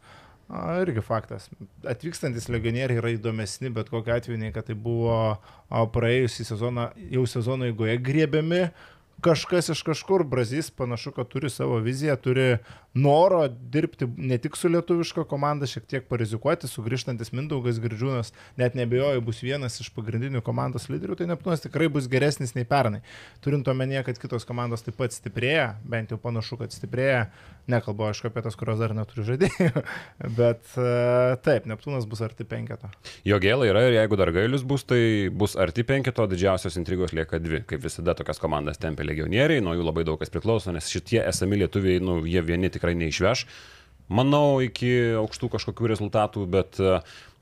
A, 0.49 0.81
irgi 0.81 1.03
faktas. 1.05 1.45
Atvykstantis 1.87 2.49
legionieriai 2.51 2.99
yra 2.99 3.11
įdomesni, 3.13 3.69
bet 3.75 3.91
kokiu 3.93 4.15
atveju, 4.17 4.39
nei 4.41 4.49
kad 4.55 4.65
tai 4.67 4.75
buvo 4.75 5.37
praėjusį 5.69 6.47
sezoną, 6.49 6.89
jau 7.13 7.27
sezono 7.29 7.69
eigoje 7.69 7.95
griebiami 8.01 8.65
kažkas 9.21 9.69
iš 9.69 9.83
kažkur, 9.85 10.23
Brazys 10.23 10.71
panašu, 10.71 11.11
kad 11.11 11.29
turi 11.29 11.49
savo 11.49 11.77
viziją, 11.79 12.15
turi 12.17 12.57
noro 12.93 13.47
dirbti 13.47 14.07
ne 14.17 14.37
tik 14.37 14.57
su 14.59 14.69
lietuviška 14.69 15.23
komanda, 15.29 15.67
šiek 15.69 15.85
tiek 15.87 16.07
parizikuoti, 16.11 16.67
sugrįžtantis 16.67 17.31
Mindaugas 17.31 17.79
Girdžiūnas, 17.79 18.33
net 18.59 18.75
nebejoju, 18.75 19.23
bus 19.23 19.39
vienas 19.45 19.79
iš 19.79 19.91
pagrindinių 19.95 20.41
komandos 20.43 20.89
lyderių, 20.91 21.15
tai 21.19 21.29
Neptūnas 21.29 21.63
tikrai 21.63 21.87
bus 21.91 22.09
geresnis 22.11 22.51
nei 22.57 22.67
pernai. 22.67 22.99
Turint 23.43 23.67
omenyje, 23.71 24.03
kad 24.09 24.19
kitos 24.19 24.47
komandos 24.47 24.83
taip 24.83 24.99
pat 24.99 25.15
stiprėja, 25.15 25.77
bent 25.87 26.11
jau 26.11 26.19
panašu, 26.19 26.59
kad 26.59 26.75
stiprėja, 26.75 27.29
nekalbu 27.71 28.09
aišku 28.09 28.27
apie 28.27 28.43
tas, 28.43 28.57
kurios 28.59 28.81
dar 28.81 28.95
neturi 28.97 29.23
žaidėjų, 29.29 29.85
bet 30.41 30.75
uh, 30.75 31.37
taip, 31.45 31.69
Neptūnas 31.71 32.09
bus 32.11 32.23
arti 32.27 32.43
penketo. 32.47 32.91
Jo 33.27 33.39
gėlai 33.39 33.71
yra 33.71 33.85
ir 33.87 33.95
jeigu 34.01 34.19
dar 34.19 34.33
gailius 34.35 34.67
bus, 34.67 34.83
tai 34.89 35.31
bus 35.31 35.55
arti 35.55 35.87
penketo, 35.87 36.27
didžiausios 36.27 36.75
intrigos 36.81 37.15
lieka 37.15 37.39
dvi, 37.39 37.63
kaip 37.69 37.87
visada 37.87 38.17
tokias 38.19 38.41
komandas 38.41 38.81
tempia 38.81 39.07
legionieriai, 39.07 39.63
nuo 39.63 39.77
jų 39.77 39.87
labai 39.87 40.03
daug 40.09 40.19
kas 40.19 40.33
priklauso, 40.33 40.75
nes 40.75 40.91
šitie 40.91 41.21
esami 41.23 41.61
lietuviai, 41.63 42.03
nu, 42.03 42.19
jie 42.27 42.43
vieni 42.43 42.67
tikrai 42.81 42.97
neišveš. 42.97 43.45
Manau, 44.11 44.59
iki 44.59 44.89
aukštų 45.21 45.53
kažkokių 45.53 45.93
rezultatų, 45.93 46.43
bet 46.51 46.81
e, 46.83 46.97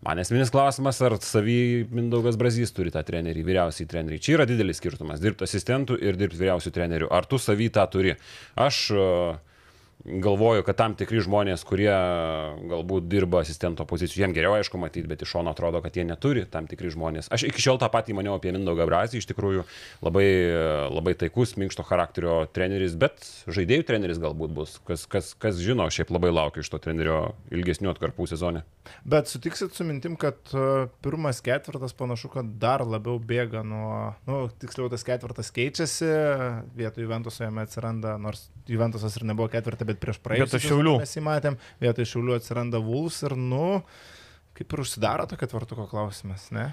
man 0.05 0.21
esminis 0.21 0.51
klausimas, 0.53 0.99
ar 1.01 1.15
savy 1.25 1.87
Mindaugas 1.89 2.37
Brazys 2.37 2.75
turi 2.75 2.93
tą 2.93 3.01
trenerį, 3.07 3.41
vyriausiai 3.47 3.89
trenerį. 3.89 4.19
Čia 4.21 4.35
yra 4.37 4.45
didelis 4.49 4.77
skirtumas- 4.77 5.21
dirbti 5.23 5.47
asistentų 5.47 5.97
ir 5.97 6.19
dirbti 6.19 6.43
vyriausių 6.43 6.75
trenerių. 6.75 7.09
Ar 7.09 7.25
tu 7.25 7.41
savy 7.41 7.71
tą 7.73 7.87
turi? 7.89 8.13
Aš 8.59 8.83
uh, 8.93 9.39
galvoju, 10.05 10.63
kad 10.63 10.77
tam 10.79 10.95
tikri 10.95 11.19
žmonės, 11.23 11.65
kurie 11.67 11.91
galbūt 12.71 13.09
dirba 13.11 13.41
asistento 13.43 13.83
pozicijų, 13.87 14.23
jiems 14.23 14.35
geriau 14.37 14.55
aišku 14.55 14.79
matyti, 14.79 15.07
bet 15.09 15.25
iš 15.25 15.33
šono 15.35 15.51
atrodo, 15.51 15.81
kad 15.83 15.95
jie 15.95 16.05
neturi 16.07 16.45
tam 16.49 16.69
tikri 16.71 16.91
žmonės. 16.93 17.27
Aš 17.35 17.49
iki 17.49 17.63
šiol 17.63 17.81
tą 17.81 17.89
patį 17.91 18.15
maniau 18.15 18.37
apie 18.37 18.53
Mindaugą 18.55 18.87
Brazį, 18.87 19.19
iš 19.19 19.27
tikrųjų 19.33 19.65
labai, 20.05 20.27
labai 20.95 21.15
taikus, 21.19 21.57
minkšto 21.59 21.83
charakterio 21.87 22.41
treneris, 22.55 22.95
bet 22.99 23.27
žaidėjų 23.51 23.87
treneris 23.89 24.21
galbūt 24.23 24.55
bus. 24.55 24.77
Kas, 24.87 25.03
kas, 25.09 25.33
kas 25.35 25.59
žino, 25.59 25.89
šiaip 25.91 26.13
labai 26.15 26.31
laukiu 26.31 26.63
iš 26.63 26.71
to 26.71 26.79
trenerio 26.81 27.33
ilgesnių 27.51 27.91
atkarpų 27.91 28.29
sezone. 28.31 28.63
Bet 29.05 29.29
sutiksit 29.29 29.75
su 29.75 29.85
mintim, 29.85 30.15
kad 30.17 30.39
e, 30.55 30.87
pirmas 31.03 31.43
ketvirtas 31.45 31.93
panašu, 31.93 32.31
kad 32.33 32.47
dar 32.61 32.81
labiau 32.87 33.19
bėga 33.21 33.61
nuo, 33.67 34.15
nu, 34.25 34.39
tiksliau 34.63 34.87
tas 34.89 35.03
ketvirtas 35.05 35.51
keičiasi, 35.53 36.09
vietoj 36.79 37.05
Juventuso 37.05 37.43
jame 37.45 37.67
atsiranda, 37.67 38.15
nors 38.21 38.47
Juventusas 38.69 39.19
ir 39.19 39.27
nebuvo 39.29 39.49
ketvirtas, 39.51 39.88
bet 39.89 40.01
prieš 40.03 40.21
praėjusią 40.25 40.61
šiaulių. 40.67 40.97
mes 41.03 41.15
jį 41.17 41.25
matėm, 41.25 41.57
vietoj 41.83 42.11
šiaulių 42.13 42.37
atsiranda 42.39 42.83
Vuls 42.83 43.23
ir, 43.27 43.35
nu, 43.39 43.81
kaip 44.57 44.77
ir 44.77 44.85
užsidaro 44.85 45.25
to 45.29 45.39
ketvirtuko 45.39 45.89
klausimas, 45.91 46.49
ne? 46.55 46.69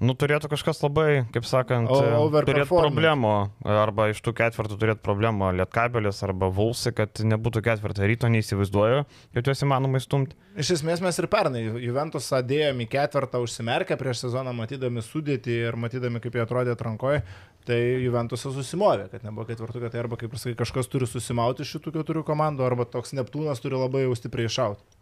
Nu, 0.00 0.14
turėtų 0.16 0.48
kažkas 0.48 0.78
labai, 0.80 1.26
kaip 1.28 1.44
sakant, 1.44 1.90
turėti 1.92 2.70
problemų, 2.70 3.32
arba 3.68 4.06
iš 4.08 4.22
tų 4.24 4.32
ketvirtų 4.38 4.78
turėti 4.80 5.02
problemų. 5.04 5.50
Lietkabelis 5.58 6.22
arba 6.24 6.48
Vulsi, 6.56 6.88
kad 6.96 7.20
nebūtų 7.20 7.60
ketvirtą 7.66 8.08
ryto, 8.08 8.30
neįsivaizduoju, 8.32 9.02
kad 9.36 9.50
juos 9.50 9.60
įmanoma 9.66 10.00
įstumti. 10.00 10.38
Iš 10.56 10.72
esmės 10.78 11.04
mes 11.04 11.20
ir 11.20 11.28
pernai 11.30 11.66
Juventusą 11.84 12.40
dėjome 12.48 12.86
į 12.86 12.90
ketvirtą 12.96 13.42
užsimerkę 13.44 14.00
prieš 14.00 14.24
sezoną, 14.24 14.56
matydami 14.56 15.04
sudėtį 15.04 15.58
ir 15.68 15.76
matydami, 15.84 16.24
kaip 16.24 16.38
jie 16.38 16.46
atrodė 16.46 16.72
atrankoje, 16.78 17.20
tai 17.68 17.80
Juventusas 18.04 18.54
susimovė, 18.56 19.08
kad 19.12 19.26
nebuvo 19.26 19.48
ketvirtų, 19.48 19.82
kad 19.84 19.94
tai 19.94 20.04
arba, 20.04 20.18
kaip 20.20 20.32
ir 20.32 20.42
sakai, 20.42 20.56
kažkas 20.62 20.88
turi 20.92 21.08
susimauti 21.10 21.66
šitų 21.68 21.94
keturių 21.98 22.24
komandų, 22.28 22.64
arba 22.66 22.88
toks 22.88 23.14
Neptūnas 23.18 23.62
turi 23.62 23.78
labai 23.80 24.06
jau 24.06 24.16
stipriai 24.18 24.50
iššauti. 24.50 25.00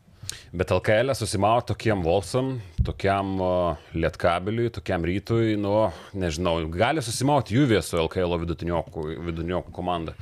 Bet 0.53 0.73
LKL 0.75 1.15
susimavo 1.17 1.63
tokiem 1.71 2.03
Volsam, 2.05 2.59
tokiam 2.85 3.39
uh, 3.41 3.87
Lietkabiliui, 3.97 4.73
tokiam 4.75 5.05
rytui, 5.07 5.55
nu, 5.61 5.89
nežinau, 6.17 6.59
gali 6.73 7.05
susimauti 7.05 7.57
Juvė 7.57 7.81
su 7.85 7.97
LKL 8.03 8.37
vidutiniokų 8.43 9.73
komanda. 9.73 10.17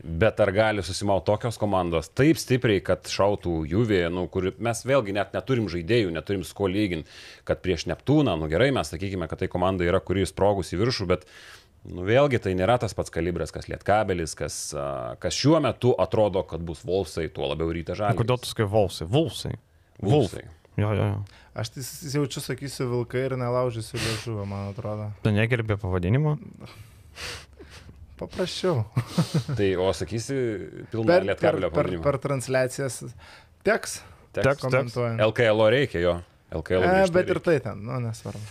Bet 0.00 0.38
ar 0.40 0.48
gali 0.56 0.80
susimauti 0.80 1.26
tokios 1.28 1.58
komandos 1.60 2.08
taip 2.16 2.38
stipriai, 2.40 2.80
kad 2.84 3.08
šautų 3.12 3.58
Juvė, 3.68 4.06
nu, 4.12 4.24
kur 4.32 4.48
mes 4.56 4.80
vėlgi 4.88 5.12
net 5.12 5.34
neturim 5.36 5.68
žaidėjų, 5.68 6.14
neturim 6.14 6.44
sko 6.48 6.70
lyginti, 6.72 7.10
kad 7.44 7.60
prieš 7.60 7.84
Neptūną, 7.90 8.38
nu 8.40 8.48
gerai, 8.48 8.70
mes 8.72 8.88
sakykime, 8.94 9.28
kad 9.28 9.42
tai 9.42 9.50
komanda 9.52 9.84
yra, 9.84 10.00
kuri 10.00 10.24
sprogus 10.28 10.72
į 10.72 10.80
viršų, 10.80 11.08
bet 11.10 11.28
Nu, 11.88 12.04
vėlgi 12.04 12.40
tai 12.44 12.52
nėra 12.58 12.76
tas 12.80 12.92
pats 12.96 13.12
kalibras, 13.12 13.52
kas 13.54 13.70
Lietkabelis, 13.70 14.34
kas, 14.36 14.56
kas 15.22 15.36
šiuo 15.36 15.62
metu 15.64 15.94
atrodo, 15.96 16.42
kad 16.48 16.60
bus 16.64 16.82
Volsai, 16.84 17.30
tuo 17.32 17.48
labiau 17.48 17.72
ryta 17.72 17.96
žalia. 17.96 18.18
Kodėl 18.18 18.40
tu 18.42 18.50
sakai 18.50 18.66
Volsai? 18.68 19.08
Volsai. 19.08 19.54
Volsai. 20.04 20.44
Jo, 20.76 20.92
jo, 20.92 21.06
jo. 21.06 21.22
Aš 21.60 21.72
tai 21.74 21.84
jaučiu, 22.12 22.42
sakysiu, 22.44 22.86
vilkai 22.92 23.24
ir 23.26 23.36
nelaužysiu 23.40 23.98
liežuvą, 23.98 24.44
man 24.48 24.68
atrodo. 24.70 25.08
Tu 25.24 25.32
negerbė 25.34 25.76
pavadinimo? 25.80 26.36
Paprasčiau. 28.20 28.84
tai, 29.58 29.72
o 29.80 29.88
sakysi, 29.96 30.36
pilna 30.92 31.16
per, 31.16 31.26
Lietkabelio 31.32 31.72
per, 31.72 31.88
per, 31.88 32.02
per 32.04 32.20
transliacijas 32.22 33.00
teks. 33.66 34.02
Teks, 34.36 34.44
teks. 34.44 34.60
komentuojant. 34.66 35.24
LKL 35.30 35.64
reikia 35.74 36.04
jo. 36.04 36.18
LKL 36.60 36.84
E, 36.86 37.08
bet 37.14 37.32
ir 37.32 37.40
tai 37.44 37.56
ten, 37.64 37.80
nu, 37.86 37.96
nesvarbu. 38.04 38.44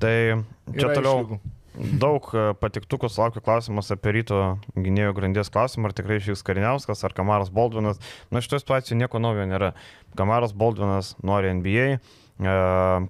Tai 0.00 0.14
čia 0.14 0.78
Yra 0.78 0.94
toliau 0.96 1.18
išlygų. 1.24 1.40
Daug 1.76 2.26
e, 2.34 2.44
patiktukų 2.60 3.08
sulaukiu 3.12 3.42
klausimas 3.44 3.90
apie 3.94 4.14
ryto 4.18 4.40
gynėjų 4.76 5.14
grandies 5.16 5.50
klausimą, 5.52 5.88
ar 5.88 5.96
tikrai 5.96 6.18
išvyks 6.20 6.44
Kariniauskas, 6.46 7.04
ar 7.06 7.14
Kamaras 7.16 7.52
Baldvinas. 7.54 8.00
Na, 8.30 8.42
šitoje 8.44 8.64
situacijoje 8.64 9.00
nieko 9.00 9.22
naujo 9.22 9.46
nėra. 9.48 9.72
Kamaras 10.18 10.52
Baldvinas 10.56 11.14
nori 11.24 11.52
NBA, 11.58 11.86
e, 11.96 12.56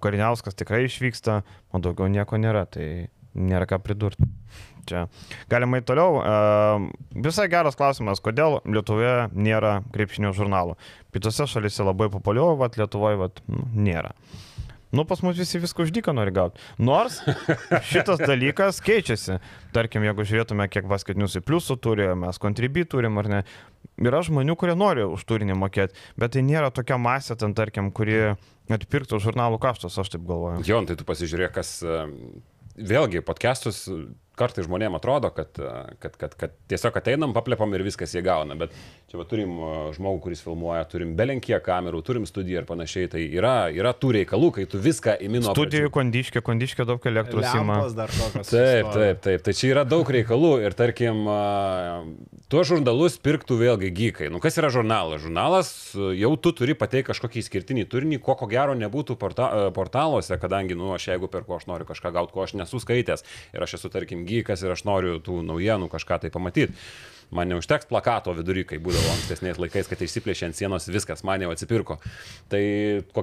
Kariniauskas 0.04 0.58
tikrai 0.58 0.84
išvyksta, 0.86 1.42
o 1.72 1.82
daugiau 1.82 2.10
nieko 2.12 2.38
nėra, 2.40 2.66
tai 2.70 3.08
nėra 3.34 3.66
ką 3.70 3.80
pridurti. 3.82 4.28
Čia. 4.88 5.04
Galima 5.50 5.78
į 5.78 5.86
toliau. 5.86 6.18
E, 6.22 7.18
visai 7.22 7.48
geras 7.50 7.78
klausimas, 7.78 8.22
kodėl 8.22 8.60
Lietuvoje 8.66 9.28
nėra 9.34 9.80
krepšinio 9.94 10.32
žurnalų. 10.36 10.78
Kitose 11.14 11.46
šalise 11.50 11.86
labai 11.86 12.10
populiaru, 12.12 12.56
vat 12.60 12.78
Lietuvoje 12.80 13.20
vat, 13.20 13.44
nu, 13.50 13.66
nėra. 13.78 14.14
Nu, 14.92 15.06
pas 15.08 15.22
mus 15.24 15.38
visi 15.40 15.56
viską 15.56 15.86
uždyką 15.86 16.12
nori 16.12 16.34
gauti. 16.36 16.60
Nors 16.76 17.22
šitas 17.90 18.20
dalykas 18.20 18.82
keičiasi. 18.84 19.38
Tarkim, 19.72 20.04
jeigu 20.04 20.26
žiūrėtume, 20.28 20.66
kiek 20.68 20.84
basketinius 20.90 21.38
į 21.40 21.44
pliusų 21.48 21.78
turi, 21.80 22.10
mes 22.20 22.40
kontribį 22.42 22.84
turim 22.92 23.16
ar 23.22 23.30
ne. 23.32 23.40
Yra 24.02 24.20
žmonių, 24.24 24.56
kurie 24.60 24.74
nori 24.76 25.06
už 25.08 25.24
turinį 25.28 25.56
mokėti, 25.62 25.96
bet 26.20 26.34
tai 26.36 26.42
nėra 26.44 26.68
tokia 26.74 26.98
masė, 27.00 27.38
ten, 27.40 27.56
tarkim, 27.56 27.88
kuri 27.94 28.34
atpirktų 28.72 29.20
žurnalų 29.24 29.60
kaštus, 29.62 29.96
aš 30.00 30.12
taip 30.12 30.28
galvoju. 30.28 30.60
Jon, 30.68 30.88
tai 30.88 30.98
tu 31.00 31.08
pasižiūrėk, 31.08 31.54
kas 31.56 31.72
e, 31.84 32.02
vėlgi 32.76 33.24
podcastus 33.24 33.86
kartai 34.38 34.64
žmonėms 34.66 34.98
atrodo, 34.98 35.30
kad, 35.34 35.58
e, 35.60 35.72
kad, 36.02 36.16
kad, 36.20 36.34
kad 36.38 36.54
tiesiog 36.70 36.96
ateinam, 36.98 37.34
paplepam 37.36 37.72
ir 37.76 37.84
viskas 37.86 38.14
jie 38.14 38.22
gauna, 38.24 38.56
bet 38.58 38.74
čia 39.10 39.20
va, 39.20 39.26
turim 39.28 39.54
e, 39.58 39.70
žmogų, 39.96 40.22
kuris 40.26 40.42
filmuoja, 40.44 40.82
turim 40.90 41.14
belenkiek 41.18 41.62
kamerų, 41.64 42.02
turim 42.06 42.26
studiją 42.28 42.62
ir 42.62 42.68
panašiai, 42.68 43.10
tai 43.12 43.24
yra, 43.28 43.70
yra 43.74 43.92
tų 43.96 44.14
reikalų, 44.18 44.52
kai 44.58 44.66
tu 44.70 44.80
viską 44.82 45.18
įmino. 45.26 45.52
Studijų 45.52 45.92
kondiškė, 45.94 46.42
kondiškė 46.44 46.86
daug 46.88 47.08
elektros 47.12 47.48
įma. 47.52 47.78
Taip, 47.92 48.46
stovi. 48.48 48.94
taip, 48.96 49.22
taip. 49.24 49.46
Tai 49.46 49.56
čia 49.58 49.72
yra 49.74 49.86
daug 49.88 50.08
reikalų 50.16 50.52
ir 50.64 50.76
tarkim, 50.78 51.24
a, 51.30 52.02
tuos 52.52 52.70
žurnalus 52.72 53.18
pirktų 53.22 53.60
vėlgi 53.60 53.92
gykai. 53.94 54.32
Nu 54.32 54.40
kas 54.42 54.56
yra 54.60 54.72
žurnalas? 54.72 55.22
Žurnalas 55.24 55.72
jau 55.94 56.32
tu 56.40 56.54
turi 56.56 56.76
pateikti 56.78 57.10
kažkokį 57.12 57.42
išskirtinį 57.42 57.86
turinį, 57.90 58.20
ko 58.24 58.36
ko 58.38 58.48
gero 58.50 58.74
nebūtų 58.78 59.16
porta, 59.20 59.48
portaluose, 59.76 60.36
kadangi, 60.40 60.76
nu, 60.78 60.92
aš 60.96 61.10
jeigu 61.12 61.28
perku, 61.32 61.56
aš 61.56 61.68
noriu 61.68 61.86
kažką 61.88 62.12
gauti, 62.14 62.34
ko 62.34 62.44
aš 62.46 62.56
nesu 62.58 62.80
skaitęs 62.82 63.24
ir 63.52 63.64
aš 63.64 63.76
esu, 63.78 63.90
tarkim, 63.92 64.21
gykas 64.28 64.64
ir 64.64 64.74
aš 64.74 64.84
noriu 64.88 65.18
tų 65.24 65.40
naujienų 65.46 65.90
kažką 65.92 66.22
tai 66.22 66.30
pamatyti. 66.34 66.76
Man 67.32 67.48
neužteks 67.48 67.88
plakato 67.88 68.34
vidury, 68.36 68.60
kai 68.68 68.76
būdavo 68.82 69.08
ankstesniais 69.14 69.56
laikais, 69.56 69.86
kad 69.88 70.02
išsiplėšė 70.04 70.50
ant 70.50 70.58
sienos 70.58 70.84
viskas, 70.92 71.22
man 71.24 71.40
jau 71.40 71.48
atsipirko. 71.54 71.96
Tai 72.52 72.60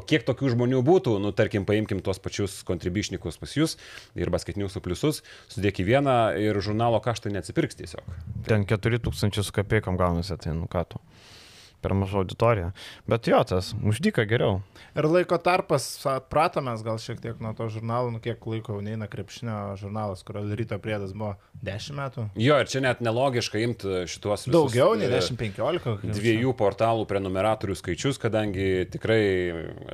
kiek 0.10 0.26
tokių 0.26 0.56
žmonių 0.56 0.82
būtų, 0.88 1.14
nu, 1.22 1.30
tarkim, 1.38 1.68
paimkim 1.70 2.02
tuos 2.02 2.18
pačius 2.18 2.64
kontribišnikus 2.66 3.38
pas 3.38 3.54
jūs 3.54 3.78
ir 4.18 4.34
basketinius 4.34 4.74
su 4.74 4.82
pliusus, 4.82 5.22
sudėk 5.54 5.84
į 5.84 5.86
vieną 5.92 6.18
ir 6.42 6.58
žurnalo 6.66 6.98
kaštai 7.06 7.36
neatsipirks 7.36 7.78
tiesiog. 7.84 8.10
Ten 8.50 8.66
4000 8.66 9.46
su 9.46 9.54
kapeikom 9.54 10.02
gaunasi, 10.02 10.42
tai 10.42 10.58
nu 10.58 10.66
ką 10.66 10.88
tu. 10.90 11.04
Per 11.80 11.94
mažą 11.96 12.24
auditoriją. 12.24 12.72
Bet 13.08 13.28
jo, 13.32 13.40
tas 13.48 13.72
uždyka 13.88 14.26
geriau. 14.28 14.58
Ir 15.00 15.08
laiko 15.08 15.38
tarpas, 15.40 15.86
pratomės 16.32 16.84
gal 16.84 17.00
šiek 17.00 17.22
tiek 17.24 17.40
nuo 17.40 17.54
to 17.56 17.70
žurnalo, 17.72 18.12
nu 18.12 18.20
kiek 18.24 18.44
laiko 18.52 18.76
jau 18.76 18.84
neina 18.84 19.08
krepšinio 19.08 19.78
žurnalas, 19.80 20.26
kurio 20.28 20.44
ryto 20.60 20.76
priedas 20.84 21.14
buvo 21.16 21.38
10 21.64 21.96
metų. 21.96 22.26
Jo, 22.40 22.60
ir 22.60 22.72
čia 22.72 22.84
net 22.84 23.04
nelogiška 23.06 23.62
imti 23.64 24.02
šituos 24.12 24.48
visus, 24.48 24.56
Daugiau 24.56 24.98
nei 25.00 25.08
e, 25.08 25.22
10-15. 25.22 26.12
Dviejų 26.20 26.52
portalų 26.60 27.08
prenumeratorių 27.10 27.78
skaičius, 27.80 28.20
kadangi 28.20 28.90
tikrai 28.92 29.22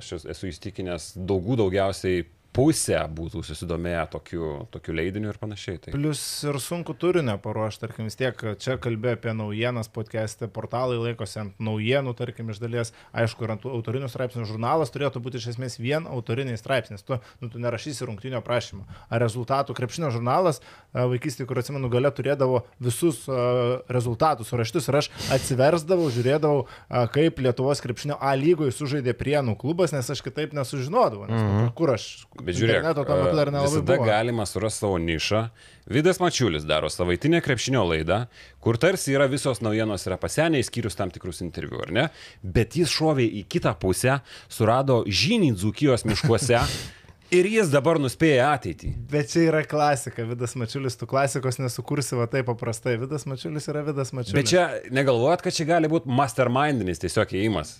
aš 0.02 0.16
esu 0.24 0.50
įstikinęs, 0.50 1.12
daugų 1.22 1.60
daugiausiai 1.62 2.26
pusė 2.56 3.00
būtų 3.12 3.44
susidomėję 3.46 4.04
tokiu, 4.14 4.46
tokiu 4.72 4.96
leidiniu 4.96 5.32
ir 5.32 5.40
panašiai. 5.42 5.80
Tai. 5.84 5.94
Plius 5.96 6.22
ir 6.48 6.58
sunku 6.64 6.96
turinio 6.98 7.36
paruošti, 7.44 7.82
tarkim, 7.84 8.08
vis 8.08 8.18
tiek 8.20 8.40
čia 8.62 8.78
kalbėjo 8.82 9.18
apie 9.18 9.34
naujienas 9.36 9.90
podcast'e, 9.92 10.48
portalai 10.52 10.98
laikosi 11.02 11.42
ant 11.44 11.60
naujienų, 11.64 12.16
tarkim, 12.18 12.52
iš 12.54 12.62
dalies, 12.64 12.94
aišku, 13.16 13.46
ir 13.46 13.56
ant 13.56 13.68
autorinių 13.68 14.10
straipsnių 14.12 14.48
žurnalas 14.48 14.94
turėtų 14.96 15.22
būti 15.26 15.42
iš 15.42 15.50
esmės 15.56 15.78
vien 15.82 16.08
autoriniai 16.08 16.60
straipsnis, 16.60 17.04
tu, 17.06 17.20
nu, 17.44 17.52
tu 17.52 17.62
nerašysi 17.62 18.08
rungtinio 18.08 18.42
prašymo. 18.46 18.86
Ar 19.10 19.24
rezultatų 19.26 19.76
krepšinio 19.78 20.14
žurnalas, 20.16 20.62
vaikystėje, 20.96 21.50
kur 21.50 21.60
atsimenu, 21.60 21.92
gale 21.92 22.12
turėdavo 22.16 22.64
visus 22.84 23.26
uh, 23.28 23.82
rezultatus 23.92 24.52
suraštus 24.52 24.88
ir 24.90 25.00
aš 25.02 25.12
atsiversdavau, 25.36 26.08
žiūrėdavau, 26.14 26.64
uh, 26.66 27.06
kaip 27.12 27.44
Lietuvos 27.44 27.84
krepšinio 27.84 28.18
A 28.22 28.32
lygoje 28.40 28.74
sužaidė 28.76 29.16
Prienų 29.18 29.58
klubas, 29.60 29.94
nes 29.96 30.08
aš 30.10 30.24
kitaip 30.26 30.56
nesužinodavau, 30.56 31.28
nes 31.28 31.42
mm 31.42 31.52
-hmm. 31.52 31.74
kur 31.76 31.94
aš. 31.98 32.08
Bet 32.46 32.58
žiūrėk, 32.60 32.84
visada 32.86 33.96
buvo. 33.96 34.06
galima 34.06 34.46
surasti 34.46 34.84
savo 34.84 35.00
nišą. 35.02 35.42
Vidas 35.90 36.20
Mačiulis 36.22 36.66
daro 36.66 36.92
savaitinę 36.94 37.40
krepšinio 37.46 37.82
laidą, 37.90 38.20
kur 38.62 38.78
tarsi 38.82 39.16
yra 39.16 39.26
visos 39.32 39.64
naujienos 39.66 40.06
yra 40.06 40.20
pasenę, 40.22 40.62
išskyrus 40.62 40.98
tam 40.98 41.14
tikrus 41.14 41.42
interviu, 41.46 41.82
ar 41.86 41.94
ne? 41.96 42.04
Bet 42.42 42.78
jis 42.78 42.94
šovė 42.94 43.26
į 43.42 43.46
kitą 43.50 43.74
pusę, 43.82 44.20
surado 44.50 45.02
žynį 45.10 45.56
dzūkijos 45.58 46.06
miškuose 46.10 46.62
ir 47.38 47.50
jis 47.50 47.72
dabar 47.74 47.98
nuspėja 48.02 48.52
ateitį. 48.54 48.92
Bet 49.10 49.34
čia 49.34 49.48
yra 49.48 49.64
klasika, 49.70 50.28
Vidas 50.30 50.54
Mačiulis, 50.60 50.98
tu 51.00 51.10
klasikos 51.10 51.58
nesukursi 51.62 52.20
va 52.20 52.30
taip 52.30 52.50
paprastai. 52.52 52.98
Vidas 53.02 53.26
Mačiulis 53.30 53.70
yra 53.74 53.82
Vidas 53.90 54.14
Mačiulis. 54.14 54.38
Bet 54.38 54.54
čia 54.54 54.70
negalvojat, 54.94 55.42
kad 55.46 55.58
čia 55.58 55.66
gali 55.76 55.90
būti 55.92 56.14
mastermindinis 56.14 57.02
tiesiog 57.02 57.34
įėjimas. 57.34 57.80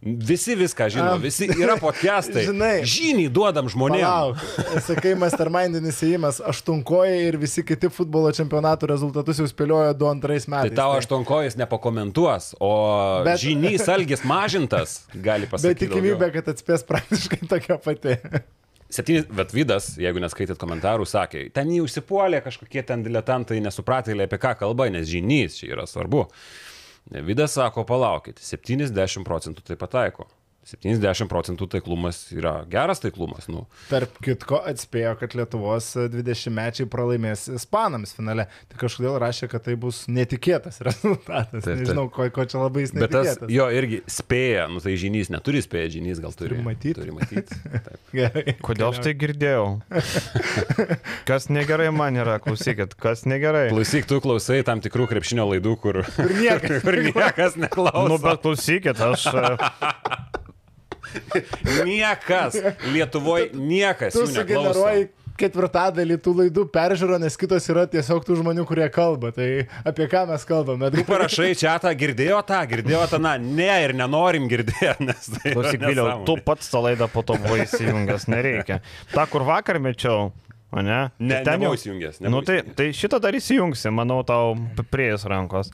Visi 0.00 0.54
viską 0.54 0.86
žino, 0.94 1.12
Am. 1.16 1.22
visi 1.22 1.48
yra 1.58 1.74
podcastai. 1.80 2.44
Žinai. 2.48 2.84
Žynį 2.86 3.24
duodam 3.34 3.66
žmonėms. 3.66 4.44
Sakai, 4.86 5.16
mastermindinis 5.18 5.98
įėjimas, 6.06 6.38
aštunkoji 6.52 7.16
ir 7.32 7.38
visi 7.42 7.64
kiti 7.66 7.90
futbolo 7.90 8.30
čempionatų 8.36 8.92
rezultatus 8.92 9.40
jau 9.42 9.48
spėliojo 9.50 9.96
2-2 9.98 10.22
Tai 10.22 10.52
metais. 10.54 10.76
tau 10.78 10.92
aštuonkojas 11.00 11.58
nepakomentuos, 11.58 12.52
o 12.62 12.70
Bet- 13.26 13.42
žynys 13.42 13.88
algis 13.90 14.22
mažintas, 14.22 15.00
gali 15.18 15.50
pasakyti. 15.50 15.74
Bet 15.74 15.82
tikimybė, 15.82 16.30
kad 16.38 16.52
atspės 16.54 16.86
praktiškai 16.86 17.40
tokia 17.50 17.80
pati. 17.82 18.14
Septynis, 18.88 19.26
bet 19.34 19.50
Vydas, 19.52 19.90
jeigu 20.00 20.22
neskaitėt 20.22 20.56
komentarų, 20.62 21.04
sakė, 21.10 21.42
ten 21.52 21.74
jį 21.74 21.82
užsipuolė 21.84 22.38
kažkokie 22.46 22.86
ten 22.88 23.02
diletantai, 23.04 23.58
nesupratėliai 23.66 24.30
apie 24.30 24.38
ką 24.46 24.54
kalba, 24.62 24.86
nes 24.94 25.10
žynys 25.10 25.58
čia 25.58 25.74
yra 25.74 25.84
svarbu. 25.90 26.28
Vydas 27.10 27.54
sako, 27.56 27.86
palaukit, 27.88 28.40
70 28.44 29.24
procentų 29.24 29.64
tai 29.64 29.78
pataiko. 29.80 30.26
70 30.68 31.28
procentų 31.30 31.66
taiklumas 31.72 32.18
yra 32.36 32.58
geras 32.70 33.00
taiklumas. 33.00 33.46
Nu. 33.48 33.64
Tarp 33.88 34.18
kitko 34.24 34.58
atspėjo, 34.68 35.14
kad 35.20 35.32
Lietuvos 35.38 35.90
20-mečiai 36.12 36.88
pralaimės 36.92 37.46
Ispanams 37.56 38.12
finale. 38.16 38.48
Tai 38.68 38.80
kažkodėl 38.82 39.16
rašė, 39.22 39.48
kad 39.52 39.64
tai 39.68 39.76
bus 39.80 40.02
netikėtas 40.12 40.80
rezultatas. 40.88 41.62
Taip, 41.62 41.64
taip. 41.64 41.82
Nežinau, 41.84 42.06
ko, 42.12 42.26
ko 42.34 42.44
čia 42.48 42.60
labai 42.62 42.84
jis 42.84 42.92
Bet 42.96 43.12
tas 43.14 43.30
netikėtas. 43.32 43.54
jo 43.56 43.68
irgi 43.80 44.00
spėja, 44.12 44.66
nu 44.72 44.82
tai 44.84 44.94
žynys 45.00 45.32
neturi 45.32 45.62
spėję, 45.64 45.94
žynys 45.98 46.20
gal 46.24 46.36
turi. 46.36 46.56
Turi 46.58 46.66
matyt. 46.66 47.00
Turi 47.00 47.16
matyti. 47.16 47.60
Gerai. 48.18 48.56
Kodėl 48.64 48.90
aš 48.92 49.02
tai 49.08 49.14
girdėjau? 49.20 49.64
Kas 51.28 51.48
negerai 51.52 51.88
man 51.94 52.16
yra, 52.20 52.38
klausykit, 52.42 52.94
kas 53.00 53.24
negerai. 53.28 53.68
Klausyk, 53.72 54.06
tu 54.08 54.20
klausai 54.24 54.60
tam 54.66 54.80
tikrų 54.84 55.08
krepšinio 55.10 55.44
laidų, 55.50 55.74
kur, 55.82 56.00
Kur 56.16 56.32
niekas. 56.38 56.80
kur 56.84 56.96
niekas 57.04 57.58
neklauso. 57.60 58.06
Nu, 58.08 58.16
bet 58.22 58.40
klausykit, 58.44 59.00
aš. 59.04 59.26
Niekas. 61.88 62.58
Lietuvoje 62.92 63.50
niekas 63.54 64.16
Tu 64.16 64.26
sugeneruoji 64.30 65.08
ketvirtadalį 65.38 66.18
tų 66.22 66.34
laidų 66.42 66.64
peržiūro, 66.74 67.18
nes 67.22 67.36
kitos 67.38 67.66
yra 67.70 67.84
tiesiog 67.90 68.24
tų 68.26 68.40
žmonių, 68.40 68.64
kurie 68.68 68.88
kalba. 68.92 69.30
Tai 69.34 69.46
apie 69.86 70.08
ką 70.10 70.24
mes 70.32 70.44
kalbame? 70.48 70.90
Tu 70.94 71.04
parašai 71.08 71.52
čia 71.58 71.76
tą, 71.82 71.92
girdėjo 71.98 72.40
tą, 72.48 72.58
girdėjo 72.70 73.04
tą, 73.12 73.20
na, 73.22 73.36
ne 73.38 73.70
ir 73.84 73.94
nenorim 73.98 74.48
girdėti, 74.50 75.06
nes 75.06 75.30
tai... 75.36 75.54
Klausyk, 75.54 75.86
Viliau, 75.86 76.24
tu 76.28 76.38
pats 76.44 76.72
tą 76.72 76.82
laidą 76.88 77.08
po 77.12 77.24
to 77.26 77.38
buvai 77.38 77.62
įsijungęs, 77.66 78.28
nereikia. 78.32 78.80
Ta, 79.14 79.28
kur 79.30 79.46
vakar 79.48 79.80
mečiau, 79.82 80.32
o 80.74 80.84
ne? 80.84 81.04
Ne, 81.22 81.40
Tai 81.46 81.56
nebuvau 81.56 81.78
įsijungęs, 81.78 82.20
Nu, 82.26 82.42
tai, 82.46 82.60
tai 82.76 82.90
šitą 82.96 83.22
dar 83.22 83.38
įsijungsi, 83.38 83.92
manau, 83.94 84.20
tau 84.26 84.56
prieis 84.90 85.26
rankos. 85.28 85.70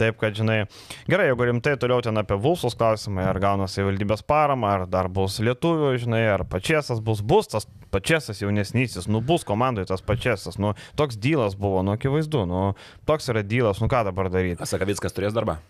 Taip, 0.00 0.18
kad 0.18 0.34
žinai, 0.34 0.64
gerai, 1.10 1.28
jeigu 1.30 1.46
rimtai 1.48 1.76
toliau 1.80 2.02
ten 2.02 2.18
apie 2.18 2.38
Vulsus 2.40 2.74
klausimai, 2.78 3.26
ar 3.30 3.38
gauna 3.42 3.68
savivaldybės 3.70 4.24
paramą, 4.26 4.72
ar 4.80 4.86
dar 4.90 5.08
bus 5.12 5.38
lietuvių, 5.44 5.92
žinai, 6.02 6.24
ar 6.32 6.42
pačiasas 6.50 7.02
bus, 7.04 7.22
bus 7.22 7.50
tas 7.52 7.68
pačiasas 7.94 8.42
jaunesnysis, 8.42 9.06
nu 9.06 9.22
bus 9.22 9.46
komandoje 9.46 9.86
tas 9.92 10.02
pačiasas, 10.02 10.58
nu 10.58 10.74
toks 10.98 11.18
dylas 11.22 11.54
buvo, 11.54 11.84
nu 11.86 11.94
akivaizdu, 11.94 12.42
nu 12.50 12.66
toks 13.06 13.30
yra 13.30 13.44
dylas, 13.46 13.78
nu 13.82 13.90
ką 13.92 14.02
dabar 14.10 14.32
daryti. 14.34 14.66
Sakavickas 14.66 15.14
turės 15.14 15.36
darbą. 15.36 15.60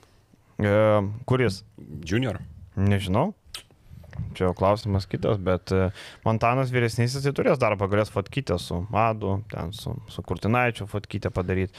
E, 0.57 0.75
kuris? 1.28 1.62
Junior. 2.09 2.40
Nežinau. 2.81 3.35
Čia 4.35 4.49
jau 4.49 4.54
klausimas 4.56 5.06
kitas, 5.11 5.38
bet 5.42 5.73
e, 5.75 5.88
Montanas 6.26 6.73
vyresnysis 6.75 7.25
tai 7.25 7.33
turės 7.37 7.61
darbą, 7.62 7.88
galės 7.90 8.12
fotkytę 8.14 8.59
su 8.62 8.80
Adu, 9.04 9.37
ten 9.52 9.73
su, 9.76 9.94
su 10.11 10.25
Kurtinaičiu 10.26 10.88
fotkytę 10.90 11.33
padaryti. 11.35 11.75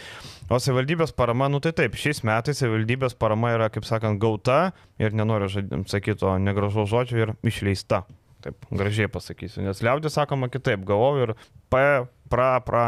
O 0.49 0.59
savivaldybės 0.61 1.15
parama, 1.15 1.49
nu 1.51 1.61
tai 1.63 1.73
taip, 1.77 1.97
šiais 1.99 2.23
metais 2.27 2.61
savivaldybės 2.61 3.17
parama 3.19 3.53
yra, 3.55 3.71
kaip 3.73 3.87
sakant, 3.87 4.19
gauta 4.21 4.69
ir 5.01 5.15
nenoriu 5.15 5.49
sakyti 5.51 6.19
to 6.23 6.35
negražaus 6.43 6.91
žodžio 6.91 7.23
ir 7.23 7.35
išleista. 7.47 8.05
Taip, 8.45 8.67
gražiai 8.69 9.09
pasakysiu, 9.09 9.63
nes 9.65 9.79
liaudė 9.81 10.11
sakoma 10.13 10.51
kitaip, 10.53 10.83
gavau 10.85 11.15
ir 11.23 11.33
P, 11.73 11.81
pra, 12.29 12.59
pra. 12.65 12.85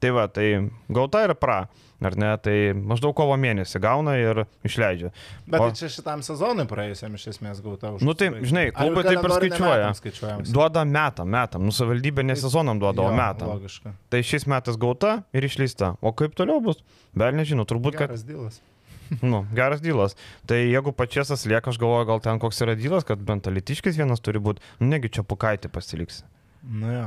Tai 0.00 0.10
va, 0.16 0.28
tai 0.28 0.70
gauta 0.92 1.24
ir 1.26 1.34
pra. 1.38 1.66
Ar 2.04 2.12
ne, 2.12 2.28
tai 2.44 2.54
maždaug 2.76 3.14
kovo 3.16 3.32
mėnesį 3.40 3.80
gauna 3.80 4.18
ir 4.20 4.42
išleidžia. 4.68 5.08
Bet 5.48 5.62
O- 5.62 5.70
tai 5.70 5.78
čia 5.80 5.88
šitam 5.94 6.20
sezonui 6.20 6.66
praėjusiam 6.68 7.14
iš 7.16 7.24
esmės 7.32 7.62
gauta 7.64 7.94
už. 7.96 8.04
Nu 8.04 8.12
tai, 8.12 8.28
žinai, 8.44 8.66
klubai 8.76 9.06
taip 9.06 9.24
ir 9.24 9.32
skaičiuoja. 9.32 9.88
metam? 9.96 10.44
Duoda 10.52 10.84
metam, 10.84 11.30
metam. 11.32 11.64
Nu, 11.64 11.72
savivaldybė 11.72 12.26
ne 12.28 12.36
sezonam 12.36 12.76
duodavo 12.82 13.08
Jo, 13.08 13.16
metam. 13.16 13.54
Logiška. 13.56 13.94
Tai 14.12 14.20
šiais 14.20 14.44
metais 14.44 14.76
gauta 14.76 15.22
ir 15.32 15.48
išleista. 15.48 15.94
O 16.04 16.12
kaip 16.12 16.36
toliau 16.36 16.60
bus? 16.60 16.84
Vėl 17.16 17.32
nežinau, 17.40 17.64
turbūt, 17.64 17.96
kad 17.96 18.12
Geras 18.12 18.28
dylas. 18.28 18.60
nu, 19.22 19.46
geras 19.56 19.80
dylas. 19.80 20.16
Tai 20.46 20.58
jeigu 20.58 20.92
pačiasas 20.92 21.46
lieka, 21.48 21.70
aš 21.72 21.78
galvoju, 21.80 22.06
gal 22.12 22.20
ten 22.20 22.40
koks 22.42 22.60
yra 22.66 22.76
dylas, 22.76 23.06
kad 23.08 23.22
bent 23.24 23.46
alitiškis 23.48 23.96
vienas 23.96 24.20
turi 24.20 24.42
būti. 24.42 24.60
Nu, 24.80 24.90
negi 24.92 25.08
čia 25.16 25.24
pukaitį 25.24 25.70
pasiliks. 25.72 26.24
Nu 26.66 26.92
jo. 26.92 27.06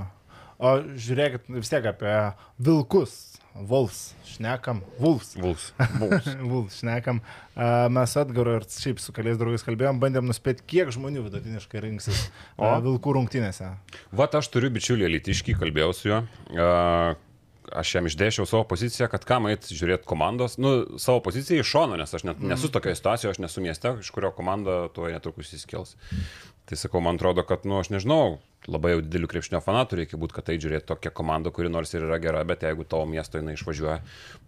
O 0.59 0.75
žiūrėkit 0.99 1.47
vis 1.55 1.71
tiek 1.71 1.85
apie 1.87 2.15
vilkus. 2.59 3.17
Wolves, 3.59 4.13
šnekam. 4.27 4.81
Wolves. 5.01 5.33
Vulfs. 5.39 5.71
Wolves, 6.51 6.77
šnekam. 6.79 7.21
Mes 7.91 8.13
atgaru 8.21 8.59
ir 8.59 8.67
šiaip 8.71 9.01
su 9.03 9.11
keliais 9.15 9.39
draugais 9.39 9.65
kalbėjom, 9.65 9.99
bandėm 9.99 10.27
nuspėti, 10.29 10.63
kiek 10.69 10.91
žmonių 10.95 11.25
vidutiniškai 11.25 11.81
rinksis 11.83 12.27
O? 12.55 12.69
vilkų 12.85 13.15
rungtynėse. 13.17 13.71
Vat 14.15 14.37
aš 14.39 14.51
turiu 14.53 14.69
bičiulį 14.75 15.09
Litiškį, 15.15 15.57
kalbėjau 15.59 15.95
su 15.97 16.11
juo. 16.11 16.21
A, 16.55 17.17
Aš 17.69 17.91
jam 17.93 18.07
išdėšiau 18.09 18.47
savo 18.49 18.63
poziciją, 18.65 19.05
kad 19.11 19.25
kam 19.29 19.45
eit 19.45 19.67
žiūrėti 19.69 20.07
komandos, 20.09 20.55
nu, 20.57 20.97
savo 21.01 21.19
poziciją 21.21 21.61
iš 21.61 21.69
šono, 21.69 21.99
nes 21.99 22.13
aš 22.17 22.23
net, 22.25 22.39
nesu 22.41 22.71
tokioje 22.73 22.97
situacijoje, 22.97 23.35
aš 23.35 23.41
nesu 23.43 23.61
mieste, 23.61 23.91
iš 24.01 24.09
kurio 24.15 24.31
komanda 24.33 24.87
tuo 24.95 25.05
netrukus 25.11 25.51
įskels. 25.53 25.93
Tai 26.65 26.79
sakau, 26.79 27.03
man 27.05 27.19
atrodo, 27.19 27.43
kad, 27.45 27.67
nu, 27.69 27.77
aš 27.83 27.91
nežinau, 27.93 28.39
labai 28.67 28.91
jau 28.95 29.01
didelių 29.05 29.29
krepšinio 29.31 29.61
fanatų 29.63 30.01
reikia 30.01 30.17
būti, 30.19 30.35
kad 30.35 30.47
tai 30.49 30.57
žiūrėti 30.59 30.87
tokią 30.89 31.11
komandą, 31.15 31.51
kuri 31.55 31.69
nors 31.71 31.93
ir 31.95 32.03
yra 32.03 32.17
gera, 32.21 32.41
bet 32.47 32.65
jeigu 32.65 32.83
tavo 32.83 33.05
miesto 33.09 33.39
jinai 33.39 33.55
išvažiuoja, 33.55 33.99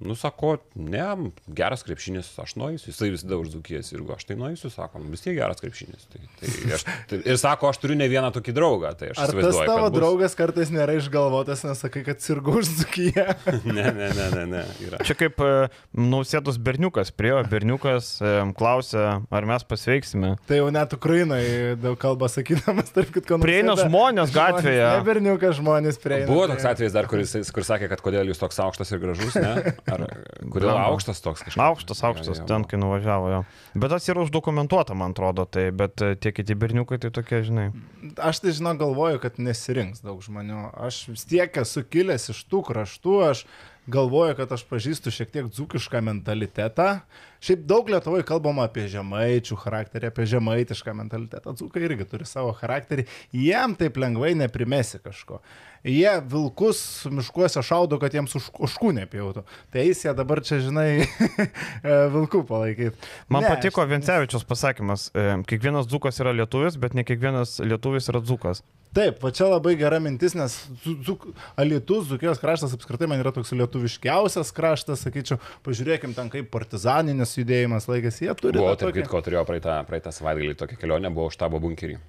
nu, 0.03 0.17
sako, 0.19 0.57
ne, 0.75 1.31
geras 1.47 1.85
krepšinis, 1.87 2.33
aš 2.41 2.55
nueisiu, 2.59 2.91
jisai 2.91 3.11
visada 3.13 3.39
už 3.39 3.53
dzukijas 3.55 3.93
ir 3.93 4.03
aš 4.11 4.25
tai 4.27 4.35
nueisiu, 4.39 4.71
sako, 4.73 4.99
nu, 5.03 5.11
vis 5.13 5.23
tiek 5.23 5.37
geras 5.39 5.63
krepšinis. 5.63 6.07
Tai, 6.11 6.21
tai 6.41 6.51
aš, 6.75 6.85
tai, 7.09 7.21
ir 7.23 7.39
sako, 7.39 7.69
aš 7.71 7.79
turiu 7.83 7.95
ne 7.99 8.09
vieną 8.11 8.33
tokį 8.35 8.55
draugą, 8.57 8.91
tai 8.99 9.13
aš 9.13 9.23
Ar 9.23 9.33
tas 9.37 9.61
tavo 9.63 9.87
bus- 9.87 9.95
draugas 9.95 10.35
kartais 10.37 10.73
nėra 10.73 10.97
išgalvotas, 10.99 11.63
nes 11.69 11.81
sakai, 11.85 12.03
kad 12.07 12.19
sirgu 12.23 12.57
už 12.61 12.73
dzukiją? 12.81 13.27
Ne, 13.71 13.85
ne, 13.93 14.07
ne, 14.11 14.25
ne, 14.33 14.43
ne. 14.49 14.61
Yra. 14.83 14.97
Čia 15.05 15.15
kaip 15.15 15.39
e, 15.45 15.49
nausėdus 15.95 16.57
berniukas 16.61 17.11
priejo, 17.15 17.39
berniukas 17.47 18.07
e, 18.19 18.31
klausė, 18.57 19.03
ar 19.31 19.47
mes 19.47 19.63
pasveiksime. 19.67 20.33
tai 20.49 20.59
jau 20.59 20.67
net 20.73 20.93
Ukrainai 20.97 21.43
daug 21.79 21.95
kalba 22.01 22.27
sakydamas, 22.31 22.91
tarp 22.95 23.13
kitko. 23.15 23.39
Prieina 23.43 23.73
nausėda. 23.75 23.87
Žmonės 24.01 24.33
gatvėje. 24.33 24.85
Ne 24.97 25.05
berniukas 25.05 25.57
žmonės 25.59 25.99
prieina. 26.01 26.27
Buvo 26.29 26.47
toks 26.51 26.65
atvejis 26.67 26.95
dar, 26.95 27.07
kuris, 27.11 27.33
kur 27.53 27.65
sakė, 27.67 27.89
kad 27.91 28.01
kodėl 28.03 28.31
jūs 28.31 28.41
toks 28.41 28.59
aukštas 28.63 28.93
ir 28.93 29.01
gražus, 29.03 29.37
ne? 29.37 29.73
Ar 29.93 30.05
kodėl 30.51 30.73
aukštas 30.73 31.21
toks 31.23 31.45
kažkas? 31.45 31.61
Aukštas, 31.61 32.03
aukštas, 32.09 32.43
ten 32.49 32.65
kai 32.69 32.79
nuvažiavo 32.81 33.31
jo. 33.33 33.41
Bet 33.75 33.93
tas 33.93 34.07
yra 34.11 34.25
uždokumentuota, 34.25 34.97
man 34.97 35.15
atrodo, 35.15 35.45
tai, 35.49 35.69
bet 35.75 36.01
e, 36.03 36.13
tie 36.19 36.33
kiti 36.35 36.57
berniukai 36.57 36.99
tai 37.01 37.13
tokie, 37.13 37.43
žinai. 37.47 37.69
Aš 38.17 38.43
tai 38.43 38.55
žinau, 38.57 38.73
galvoju, 38.79 39.21
kad 39.23 39.39
nesirinks 39.41 40.03
daug 40.05 40.21
žmonių. 40.25 40.71
Aš 40.87 41.03
vis 41.13 41.27
tiek 41.29 41.61
esu 41.61 41.85
kilęs 41.85 42.31
iš 42.33 42.45
tų 42.51 42.63
kraštų, 42.71 43.17
aš 43.29 43.45
galvoju, 43.87 44.35
kad 44.37 44.51
aš 44.53 44.61
pažįstu 44.69 45.11
šiek 45.13 45.31
tiek 45.33 45.47
dzukišką 45.51 46.01
mentalitetą. 46.05 46.99
Šiaip 47.41 47.63
daug 47.65 47.87
Lietuvoje 47.89 48.21
kalbama 48.27 48.67
apie 48.67 48.83
žemaičių 48.91 49.55
charakterį, 49.57 50.11
apie 50.11 50.27
žemaitišką 50.29 50.93
mentalitetą. 50.99 51.55
Dzukai 51.57 51.81
irgi 51.87 52.05
turi 52.05 52.27
savo 52.29 52.51
charakterį. 52.53 53.07
Jiem 53.33 53.73
taip 53.79 53.97
lengvai 53.97 54.35
neprimesi 54.37 54.99
kažko. 55.01 55.39
Jie 55.81 56.11
vilkus 56.29 57.07
miškuose 57.09 57.63
šaudo, 57.65 57.97
kad 57.97 58.13
jiems 58.13 58.35
už, 58.37 58.51
užkų 58.69 58.91
nepjautų. 58.99 59.41
Tai 59.73 59.81
eis 59.81 60.03
jie 60.05 60.13
dabar 60.13 60.43
čia, 60.45 60.59
žinai, 60.61 61.07
vilkų 62.13 62.43
palaikyti. 62.45 62.93
Man 63.33 63.41
Ne, 63.47 63.49
patiko 63.55 63.81
aš- 63.81 63.89
Vincevičios 63.95 64.45
pasakymas, 64.45 65.09
e, 65.17 65.25
kiekvienas 65.49 65.89
dzukas 65.89 66.21
yra 66.21 66.35
lietuvis, 66.37 66.77
bet 66.77 66.93
ne 66.93 67.01
kiekvienas 67.03 67.57
lietuvis 67.65 68.11
yra 68.13 68.21
dzukas. 68.21 68.61
Taip, 68.91 69.21
va 69.23 69.29
čia 69.31 69.47
labai 69.47 69.77
gera 69.79 70.01
mintis, 70.03 70.33
nes 70.35 70.55
Dzuk, 70.83 71.23
Alitus, 71.59 72.09
Dzukijos 72.09 72.41
kraštas 72.41 72.73
apskritai 72.75 73.07
man 73.07 73.21
yra 73.23 73.31
toks 73.31 73.53
lietuviškiausias 73.55 74.51
kraštas, 74.55 75.05
sakyčiau, 75.05 75.37
pažiūrėkim 75.63 76.11
ten 76.17 76.31
kaip 76.33 76.49
partizaninis 76.51 77.37
judėjimas 77.37 77.87
laikėsi, 77.87 78.25
jie 78.27 78.35
turi. 78.35 78.59
Buvo, 78.59 78.73
tarp 78.79 78.97
kitko, 78.97 79.21
turėjo 79.23 79.45
praeitą, 79.47 79.77
praeitą 79.87 80.11
savaitgalį 80.15 80.57
tokią 80.59 80.79
kelionę, 80.81 81.13
buvo 81.15 81.29
štabo 81.31 81.61
bunkerį. 81.63 82.01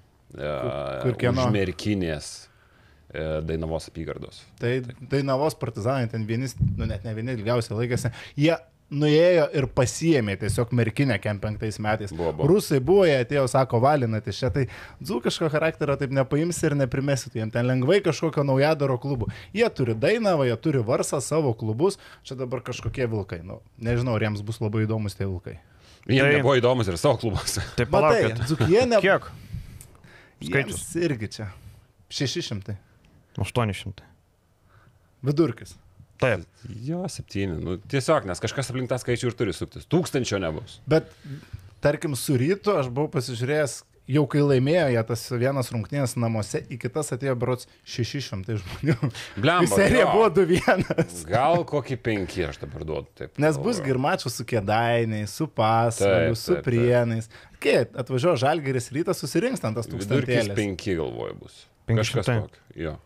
kur 1.05 1.15
kieno? 1.21 1.47
Užmerkinės 1.47 2.29
e, 3.13 3.23
Dainavos 3.47 3.87
apygardos. 3.87 4.43
Tai 4.59 4.75
Dainavos 4.99 5.55
partizanai 5.61 6.11
ten 6.11 6.27
vieni, 6.27 6.51
nu 6.75 6.89
net 6.89 7.07
ne 7.07 7.15
vieni 7.15 7.37
ilgiausiai 7.37 7.79
laikėsi, 7.79 8.11
jie 8.43 8.57
nuėjo 8.93 9.45
ir 9.57 9.65
pasiemė 9.73 10.35
tiesiog 10.41 10.71
merkinę 10.75 11.15
kem 11.21 11.39
penktais 11.41 11.79
metais. 11.81 12.11
Buvo, 12.13 12.31
buvo. 12.37 12.47
Rusai 12.51 12.79
buvo, 12.83 13.05
jie 13.07 13.15
atėjo, 13.23 13.45
sako, 13.49 13.79
valinat 13.83 14.27
iš 14.29 14.41
čia, 14.43 14.49
tai 14.53 14.65
dzūkiško 15.01 15.49
charakterio 15.53 15.95
taip 15.97 16.13
nepaimsi 16.13 16.67
ir 16.69 16.75
neprimesi, 16.77 17.31
tu 17.33 17.39
jiem 17.41 17.49
ten 17.53 17.65
lengvai 17.69 18.01
kažkokio 18.05 18.45
naujadaro 18.45 18.99
klubų. 19.01 19.29
Jie 19.55 19.69
turi 19.73 19.95
Dainavą, 19.97 20.45
jie 20.49 20.57
turi 20.61 20.83
Varsą 20.85 21.21
savo 21.23 21.53
klubus, 21.57 21.97
čia 22.27 22.37
dabar 22.39 22.61
kažkokie 22.65 23.07
vilkai, 23.09 23.41
nu, 23.47 23.61
nežinau, 23.81 24.17
ar 24.19 24.27
jiems 24.27 24.43
bus 24.45 24.61
labai 24.61 24.85
įdomus 24.85 25.17
tie 25.17 25.25
vilkai. 25.25 25.57
Jiems 26.03 26.27
Tai- 26.27 26.37
nebuvo 26.37 26.57
įdomus 26.59 26.89
ir 26.91 26.97
savo 26.99 27.17
klubuose. 27.21 27.63
Tai 27.79 27.85
Matai, 27.87 28.23
palaukit. 28.27 28.41
dzūkie 28.45 28.85
ne... 28.91 29.01
Kiek? 29.01 29.29
Jiems 30.43 30.49
skaičius? 30.51 30.87
irgi 30.99 31.29
čia. 31.37 31.49
600. 32.13 32.75
800. 33.39 34.03
Vidurkis. 35.23 35.77
Taip. 36.21 36.43
Jo, 36.85 37.03
septyni. 37.11 37.57
Nu, 37.59 37.77
tiesiog, 37.89 38.27
nes 38.29 38.39
kažkas 38.43 38.69
aplink 38.71 38.91
tą 38.91 38.99
skaičių 39.01 39.31
ir 39.31 39.39
turi 39.39 39.55
suktis. 39.55 39.87
Tūkstančio 39.91 40.39
nebus. 40.43 40.77
Bet, 40.89 41.09
tarkim, 41.83 42.15
su 42.19 42.37
rytu 42.39 42.77
aš 42.79 42.91
buvau 42.93 43.09
pasižiūrėjęs, 43.15 43.81
jau 44.13 44.23
kai 44.27 44.43
laimėjo 44.43 44.87
jie 44.93 45.03
tas 45.07 45.23
vienas 45.31 45.69
rungtynės 45.73 46.15
namuose, 46.19 46.61
į 46.71 46.77
kitas 46.81 47.13
atėjo 47.15 47.35
berots 47.39 47.67
600 47.87 48.57
žmonių. 48.61 49.09
Seriją 49.73 50.05
jo. 50.05 50.13
buvo 50.13 50.29
2-1. 50.37 51.25
Gal 51.29 51.63
kokį 51.67 51.99
penki 52.03 52.45
aš 52.47 52.59
dabar 52.63 52.85
duodu. 52.87 53.11
Taip, 53.19 53.39
Nes 53.41 53.59
bus 53.59 53.79
mačų 53.79 54.31
su 54.33 54.47
kėdainiais, 54.47 55.31
su 55.31 55.47
pasvaliu, 55.47 56.35
su 56.39 56.59
prienais. 56.65 57.29
Kai 57.63 57.85
atvažiuoja 57.87 58.41
žalgeris 58.43 58.91
rytas, 58.95 59.23
susirinks 59.23 59.63
ten 59.63 59.75
tas 59.75 59.87
tūkstantėlis. 59.87 60.51
penki, 60.57 60.97
galvoju, 60.99 61.39
bus. 61.39 61.61
Penki 61.87 62.03
Kažkas 62.03 62.27
šimtai. 62.27 62.41
tokio. 62.43 62.67
Jo. 62.79 62.97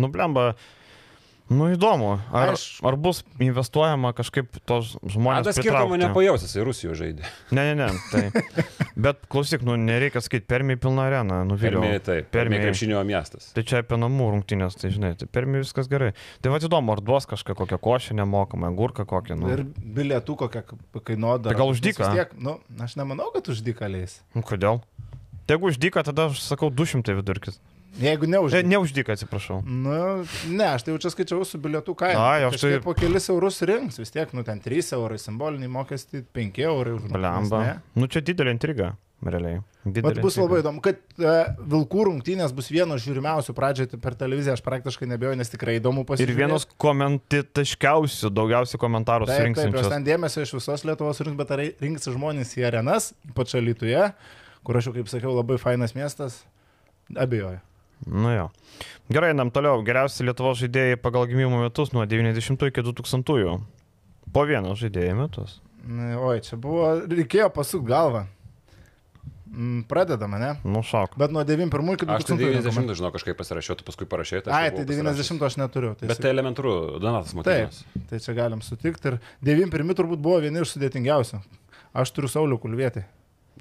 Nu, 0.00 0.08
blemba. 0.12 0.54
Nu, 1.54 1.68
įdomu. 1.70 2.16
Ar, 2.34 2.52
Aš- 2.54 2.80
ar 2.86 2.96
bus 3.00 3.22
investuojama 3.42 4.10
kažkaip 4.16 4.58
tos 4.66 4.94
žmonės. 5.02 5.44
Adas 5.46 5.58
skirtumo 5.60 5.98
nepajausis, 6.00 6.50
jisai 6.50 6.64
Rusijoje 6.66 6.96
žaidė. 7.00 7.30
Ne, 7.54 7.66
ne, 7.70 7.86
ne. 7.86 7.88
Tai. 8.10 8.42
Bet 9.06 9.24
klausyk, 9.30 9.62
nu, 9.66 9.76
nereikia 9.78 10.22
sakyti, 10.24 10.46
permi 10.50 10.76
pilna 10.80 11.06
arena. 11.08 11.42
Nu, 11.46 11.58
Permi, 11.58 11.86
Viliau. 11.86 12.02
taip. 12.02 12.30
Permi. 12.34 12.56
Permi 12.56 12.62
krepšinio 12.62 13.02
miestas. 13.06 13.50
Tai 13.56 13.64
čia 13.66 13.82
apie 13.84 13.98
namų 14.00 14.30
rungtynės, 14.36 14.78
tai 14.80 14.90
žinai, 14.94 15.14
tai 15.18 15.28
permi 15.30 15.62
viskas 15.62 15.90
gerai. 15.90 16.12
Tai 16.42 16.54
va 16.54 16.60
įdomu, 16.62 16.94
ar 16.94 17.02
duos 17.04 17.28
kažką, 17.30 17.56
kokią 17.58 17.78
košę 17.82 18.18
nemokamą, 18.18 18.70
gurką 18.74 19.06
kokią. 19.08 19.38
Nu. 19.38 19.50
Ir 19.54 19.64
bilietų 19.64 20.38
kokią 20.44 20.64
kainuoda. 21.02 21.50
Tai 21.50 21.58
gal 21.58 21.74
už 21.74 21.82
dyką? 21.84 22.10
Nu, 22.38 22.58
aš 22.82 22.98
nemanau, 23.00 23.30
kad 23.34 23.50
už 23.50 23.62
dyką 23.66 23.90
leis. 23.90 24.20
Nu, 24.34 24.42
kodėl? 24.46 24.82
Tai 25.44 25.58
Jeigu 25.58 25.68
uždyka, 25.68 26.00
tada 26.06 26.30
aš 26.30 26.40
sakau 26.40 26.70
200 26.72 27.18
vidurkis. 27.18 27.58
Jeigu 28.00 28.26
E, 28.26 28.30
neuždėk. 28.34 28.66
Neuždyk, 28.66 29.08
atsiprašau. 29.14 29.60
Nu, 29.64 30.24
ne, 30.50 30.64
aš 30.74 30.82
tai 30.82 30.94
jau 30.94 30.98
čia 31.04 31.12
skaičiau 31.14 31.44
su 31.46 31.58
bilietų 31.62 31.94
kaina. 31.94 32.18
Ai, 32.18 32.42
aš 32.48 32.58
tai- 32.60 32.80
po 32.82 32.94
kelis 32.98 33.28
eurus 33.30 33.60
rinks, 33.62 33.98
vis 34.02 34.10
tiek, 34.10 34.32
nu 34.34 34.42
ten 34.42 34.58
3 34.60 34.92
eurai, 34.98 35.18
simboliniai 35.18 35.70
mokestį 35.70 36.24
5 36.34 36.58
eurai 36.66 36.96
už 36.98 37.06
Blemba. 37.12 37.80
Nu 37.94 38.06
čia 38.10 38.20
didelė 38.20 38.50
intriga, 38.56 38.96
realiai. 39.22 39.60
Bet 39.84 40.18
bus 40.24 40.34
labai 40.40 40.62
įdomu, 40.62 40.80
kad 40.80 40.96
uh, 41.20 41.54
Vilkų 41.60 42.04
rungtynės 42.08 42.52
bus 42.56 42.70
vienos 42.72 43.04
žiūrimiausių 43.04 43.52
pradžioje 43.54 44.00
per 44.00 44.14
televiziją, 44.16 44.54
aš 44.56 44.62
praktiškai 44.64 45.06
nebejoju, 45.12 45.36
nes 45.36 45.50
tikrai 45.52 45.76
įdomu 45.78 46.00
Ir 46.02 46.08
pasižiūrėti. 46.08 46.36
vienos 46.40 46.64
komentitaškiausių, 46.80 48.30
daugiausiai 48.32 48.80
komentarų 48.80 49.26
Taip, 49.28 49.36
taip, 49.36 49.54
surinksinčios. 49.56 49.90
ten 49.92 50.04
dėmesio 50.06 50.42
iš 50.42 50.54
visos 50.56 50.84
Lietuvos 50.88 51.20
rinks, 51.20 51.36
bet 51.36 51.50
ar 51.52 51.62
rinks 51.84 52.08
žmonės 52.08 52.56
į 52.58 52.66
arenas, 52.70 53.12
ypač 53.28 53.54
Alytuje, 53.60 54.12
kur 54.64 54.76
aš 54.80 54.88
jau, 54.88 54.94
kaip 54.96 55.06
sakiau, 55.12 55.36
labai 55.36 55.58
fainas 55.60 55.92
miestas, 55.94 56.40
abejoju. 57.14 57.60
Nu 58.06 58.32
jo. 58.34 58.48
Gerai, 59.12 59.30
einam 59.34 59.50
toliau. 59.54 59.82
Geriausi 59.86 60.24
Lietuvos 60.26 60.58
žaidėjai 60.62 60.98
pagal 61.00 61.26
gimimo 61.30 61.62
metus 61.62 61.92
nuo 61.94 62.04
90 62.08 62.68
iki 62.70 62.84
2000. 62.84 63.58
Po 64.34 64.44
vieną 64.48 64.74
žaidėjų 64.80 65.16
metus. 65.18 65.58
Oi, 65.84 66.38
čia 66.44 66.56
buvo, 66.56 66.88
reikėjo 67.04 67.50
pasukti 67.52 67.90
galvą. 67.92 68.24
Mm, 69.54 69.84
Pradedame, 69.86 70.38
ne? 70.42 70.48
Nu 70.66 70.80
šok. 70.82 71.14
Bet 71.20 71.30
nuo 71.30 71.44
91 71.46 71.94
iki 71.94 72.06
2000. 72.08 72.16
Aš 72.16 72.24
tai 72.26 72.38
rinkome. 72.40 72.62
90 72.72 72.96
žinau 72.98 73.10
kažkaip 73.14 73.36
pasirašiau, 73.38 73.76
tu 73.78 73.84
paskui 73.86 74.08
parašai. 74.10 74.40
tai 74.42 74.50
Ai, 74.56 74.70
tai 74.74 74.82
buvau 74.82 74.88
pasirašęs. 74.88 75.28
90 75.30 75.46
aš 75.46 75.58
neturiu. 75.60 75.92
Tai 76.00 76.08
Bet 76.10 76.18
tai 76.24 76.32
elementaru, 76.34 76.72
Donatas 76.98 77.30
Taip, 77.36 77.44
Matinas. 77.44 77.84
tai 78.10 78.18
čia 78.24 78.34
galim 78.34 78.64
sutikti. 78.66 79.12
Ir 79.12 79.20
91 79.46 79.94
turbūt 80.00 80.18
buvo 80.24 80.40
vieni 80.42 80.64
iš 80.64 80.74
sudėtingiausių. 80.74 81.38
Aš 81.94 82.10
turiu 82.16 82.32
Saulių 82.32 82.58
kulvietį. 82.64 83.04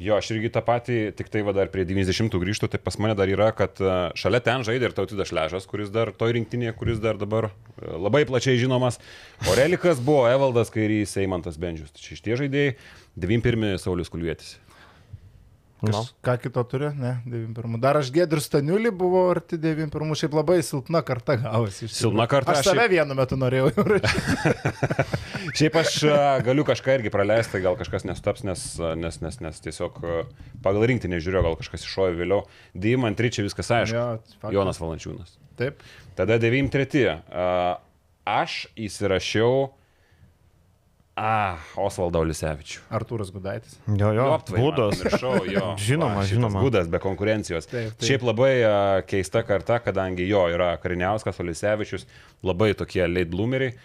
Jo, 0.01 0.15
aš 0.17 0.31
irgi 0.33 0.49
tą 0.49 0.63
patį, 0.65 0.95
tik 1.13 1.27
tai 1.29 1.43
va 1.45 1.53
dar 1.53 1.69
prie 1.69 1.83
90 1.85 2.33
grįžtų, 2.41 2.71
tai 2.73 2.79
pas 2.81 2.95
mane 2.97 3.13
dar 3.17 3.29
yra, 3.29 3.51
kad 3.53 3.77
e, 3.77 3.91
šalia 4.17 4.39
ten 4.41 4.65
žaidė 4.65 4.89
ir 4.89 4.95
Tautidas 4.97 5.29
Šležas, 5.29 5.67
kuris 5.69 5.91
dar 5.93 6.09
toj 6.17 6.33
rinktinėje, 6.33 6.73
kuris 6.79 6.97
dar 7.03 7.19
dabar 7.21 7.51
e, 7.51 7.53
labai 8.01 8.23
plačiai 8.25 8.57
žinomas. 8.57 8.97
O 9.45 9.53
relikas 9.59 10.01
buvo 10.01 10.25
Evaldas 10.31 10.73
Kairys, 10.73 11.13
Eimantas 11.21 11.61
Bendžius. 11.61 11.93
Tai 11.93 12.01
čia 12.01 12.17
šitie 12.17 12.39
žaidėjai, 12.41 12.75
91 13.21 13.77
Saulis 13.85 14.09
Kulvietis. 14.09 14.55
Nu. 15.83 15.91
Kas, 15.91 16.13
ką 16.23 16.37
kito 16.39 16.61
turi, 16.71 16.87
ne, 16.95 17.17
91. 17.27 17.73
Dar 17.83 17.97
aš 17.99 18.07
Gedrius 18.15 18.45
Staniulį 18.47 18.91
buvo 18.95 19.25
arti 19.33 19.57
91, 19.59 20.13
šiaip 20.15 20.37
labai 20.37 20.61
silpna 20.63 21.01
karta 21.03 21.35
gavosi. 21.41 21.89
Silpna 21.91 22.23
karta, 22.31 22.53
Aš 22.55 22.69
save 22.69 22.85
šiaip- 22.85 22.93
vienu 22.93 23.17
metu 23.19 23.35
norėjau 23.41 23.67
jau 23.75 23.83
rašyti. 23.91 24.55
Šiaip 25.59 25.75
aš 25.81 25.97
galiu 26.47 26.63
kažką 26.65 26.95
irgi 26.97 27.11
praleisti, 27.13 27.59
gal 27.61 27.75
kažkas 27.77 28.07
nesustaps, 28.07 28.45
nes, 28.47 28.63
nes, 28.97 29.19
nes, 29.21 29.39
nes 29.43 29.59
tiesiog 29.67 29.99
pagal 30.63 30.87
rinktinę 30.89 31.19
žiūrėjau, 31.19 31.43
gal 31.49 31.59
kažkas 31.59 31.83
iššovė 31.85 32.15
vėliau. 32.23 32.45
Dymant 32.73 33.19
Ryčiai 33.19 33.45
viskas 33.49 33.69
aišku. 33.75 33.99
Jo, 33.99 34.07
faktas. 34.39 34.55
Jonas 34.55 34.79
Valančiūnas. 34.81 35.35
Taip. 35.59 35.83
Tada 36.17 36.39
93. 36.41 37.03
A, 37.27 37.47
Aš 38.23 38.69
įsirašiau. 38.79 39.73
A, 41.13 41.59
Osvaldo 41.77 42.23
Lisevičių. 42.25 42.79
Artūras 42.97 43.29
Gudaitis. 43.29 43.75
Jo, 43.85 44.09
jo. 44.17 44.23
Lioptvai, 44.31 44.57
man 44.57 44.63
Būdas. 44.65 45.01
pamiršau, 45.03 45.33
jo. 45.45 45.65
Žinoma, 45.87 46.23
Va, 46.23 46.23
žinoma. 46.25 46.63
Būdas 46.65 46.87
be 46.89 46.97
konkurencijos. 47.03 47.67
Taip, 47.69 47.91
taip. 47.93 48.07
Šiaip 48.07 48.25
labai 48.25 48.49
a, 48.65 48.71
keista 49.05 49.43
karta, 49.45 49.77
kadangi 49.85 50.25
jo 50.25 50.41
yra 50.49 50.71
Kariniauskas, 50.81 51.37
Olisevičius, 51.43 52.07
labai 52.41 52.71
tokie 52.79 53.05
late 53.05 53.29
bloomeriai. 53.29 53.75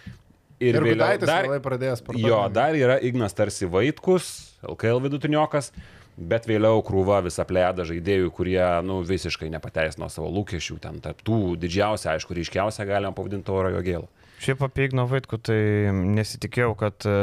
Ir, 0.59 0.73
ir 0.73 0.81
vėliau 0.81 1.05
Gudaitis 1.05 1.29
dar, 1.29 1.45
labai 1.51 1.61
pradėjęs 1.69 2.01
sportuoti. 2.01 2.25
jo, 2.33 2.41
dar 2.57 2.75
yra 2.75 2.97
Ignas 3.07 3.37
tarsi 3.37 3.69
Vaitkus, 3.69 4.31
LKL 4.65 5.05
vidutiniokas. 5.05 5.69
Bet 6.19 6.49
vėliau 6.49 6.81
krūva 6.83 7.21
visą 7.23 7.45
plėdą 7.47 7.85
žaidėjų, 7.87 8.31
kurie 8.35 8.59
nu, 8.83 8.99
visiškai 9.07 9.47
nepateisino 9.53 10.09
savo 10.11 10.27
lūkesčių. 10.35 10.79
Ten 10.83 10.99
tarp 11.03 11.21
tų 11.23 11.55
didžiausia, 11.61 12.17
aišku, 12.17 12.35
ryškiausia 12.35 12.87
galima 12.89 13.15
pavadinti 13.15 13.53
oro 13.55 13.71
jo 13.71 13.83
gėlą. 13.85 14.09
Šiaip 14.39 14.61
apie 14.63 14.87
Igno 14.87 15.03
Vaitkų 15.07 15.39
tai 15.43 15.61
nesitikėjau, 15.91 16.73
kad 16.79 17.07
e, 17.07 17.15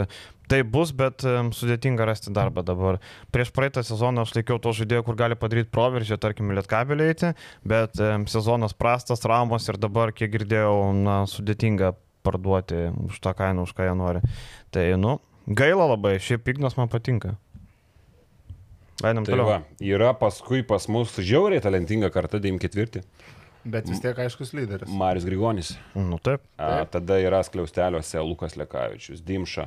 tai 0.52 0.58
bus, 0.68 0.92
bet 0.96 1.24
e, 1.24 1.38
sudėtinga 1.56 2.04
rasti 2.08 2.32
darbą 2.36 2.64
dabar. 2.64 2.98
Prieš 3.32 3.52
praeitą 3.56 3.84
sezoną 3.86 4.26
aš 4.26 4.34
laikiau 4.36 4.60
to 4.60 4.74
žaidėjo, 4.76 5.04
kur 5.06 5.16
gali 5.16 5.38
padaryti 5.40 5.72
proveržį, 5.72 6.18
tarkim, 6.20 6.52
lietkabelį 6.56 7.08
eiti, 7.08 7.32
bet 7.68 7.96
e, 8.00 8.12
sezonas 8.32 8.76
prastas, 8.76 9.24
traumos 9.24 9.68
ir 9.68 9.80
dabar, 9.80 10.12
kiek 10.16 10.32
girdėjau, 10.36 10.76
na, 10.96 11.22
sudėtinga 11.30 11.94
parduoti 12.26 12.88
už 13.06 13.20
tą 13.24 13.32
kainą, 13.38 13.64
už 13.64 13.72
ką 13.76 13.88
jie 13.88 13.96
nori. 13.96 14.22
Tai, 14.74 14.86
nu, 15.00 15.16
gaila 15.48 15.88
labai, 15.94 16.18
šiaip 16.20 16.52
Ignas 16.52 16.76
man 16.76 16.92
patinka. 16.92 17.36
Einam 19.04 19.24
Tai 19.26 19.34
toliau. 19.34 19.46
va, 19.50 19.58
yra 19.84 20.14
paskui 20.16 20.62
pas 20.64 20.86
mus 20.88 21.18
žiauriai 21.20 21.60
talentinga 21.60 22.08
karta 22.14 22.38
94. 22.40 23.02
Bet 23.66 23.88
vis 23.90 23.98
tiek 24.00 24.16
aiškus 24.22 24.52
lyderis. 24.54 24.88
Marius 24.94 25.24
Grigonis. 25.26 25.72
Nu 25.98 26.20
taip. 26.22 26.40
A, 26.56 26.84
tada 26.86 27.18
yra 27.20 27.40
skliausteliuose 27.42 28.22
Lukas 28.22 28.54
Lekavičius, 28.56 29.20
Dimša. 29.26 29.66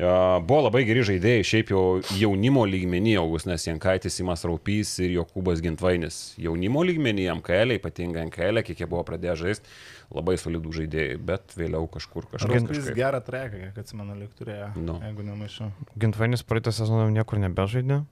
A, 0.00 0.40
Buvo 0.40 0.62
labai 0.66 0.82
geri 0.88 1.04
žaidėjai, 1.04 1.44
šiaip 1.44 1.70
jau 1.72 1.82
jaunimo 2.16 2.64
lygmenį 2.68 3.14
Augustinas 3.20 3.68
Jankaitis, 3.68 4.16
Simas 4.18 4.42
Raupys 4.48 4.94
ir 5.04 5.12
Jokūbas 5.18 5.60
Gintvainis. 5.64 6.18
Jaunimo 6.40 6.82
lygmenį 6.88 7.28
MKL, 7.38 7.76
ypatingai 7.76 8.24
MKL, 8.30 8.64
kiek 8.66 8.82
jie 8.82 8.88
buvo 8.88 9.04
pradėję 9.08 9.36
žaisti, 9.44 9.70
labai 10.16 10.36
solidų 10.40 10.72
žaidėjai, 10.80 11.20
bet 11.30 11.54
vėliau 11.60 11.86
kažkur 11.92 12.26
kažkas. 12.32 12.50
Raupys 12.56 12.90
gerą 12.96 13.20
treką, 13.24 13.62
kiek 13.68 13.80
atsimenu, 13.84 14.16
lik 14.24 14.32
turėjo. 14.40 14.72
Nu. 14.80 14.98
Jeigu 15.04 15.28
nemaišau. 15.28 15.70
Gintvainis 16.00 16.44
praeitą 16.44 16.72
sezoną 16.76 17.08
niekur 17.20 17.40
nebežaidė. 17.44 18.02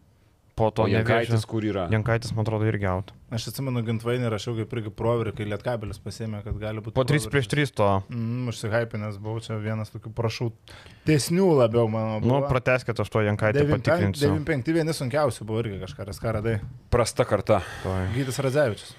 Po 0.54 0.68
to 0.70 0.86
Jankaitis 0.86 1.42
kur 1.50 1.64
yra? 1.66 1.88
Jankaitis, 1.90 2.30
man 2.34 2.46
atrodo, 2.46 2.66
irgi 2.70 2.86
out. 2.86 3.10
Aš 3.34 3.48
atsimenu, 3.50 3.80
gintvainį 3.82 4.28
rašiau 4.30 4.54
kaip 4.60 4.74
irgi 4.76 4.92
proverį, 4.94 5.32
kai 5.34 5.46
lietkabelis 5.50 5.98
pasėmė, 6.02 6.44
kad 6.44 6.58
gali 6.60 6.82
būti. 6.84 6.94
Po 6.94 7.02
3 7.08 7.26
prieš 7.32 7.48
3 7.50 7.72
to. 7.74 7.88
Mm, 8.12 8.52
užsihypinęs 8.52 9.16
buvau 9.22 9.42
čia 9.42 9.56
vienas 9.58 9.90
tokių 9.90 10.12
prašau 10.14 10.52
tiesnių 11.08 11.48
labiau 11.58 11.88
mano. 11.90 12.20
Nu, 12.22 12.36
buvo. 12.36 12.50
prateskite, 12.52 13.02
aš 13.02 13.10
to 13.10 13.24
Jankaitį 13.26 13.64
95 13.64 13.74
patikrinsiu. 13.74 14.28
95 14.30 14.76
vieni 14.76 14.94
sunkiausių 14.94 15.46
buvo 15.48 15.64
irgi 15.64 15.80
kažką, 15.82 16.06
ką 16.22 16.34
radai. 16.38 16.54
Prasta 16.94 17.26
karta. 17.26 17.58
Tuoj. 17.82 18.04
Gytis 18.14 18.38
Radzevičius. 18.46 18.92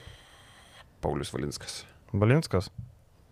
Paulius 1.06 1.32
Valinskas. 1.32 1.78
Balinskas. 2.12 2.68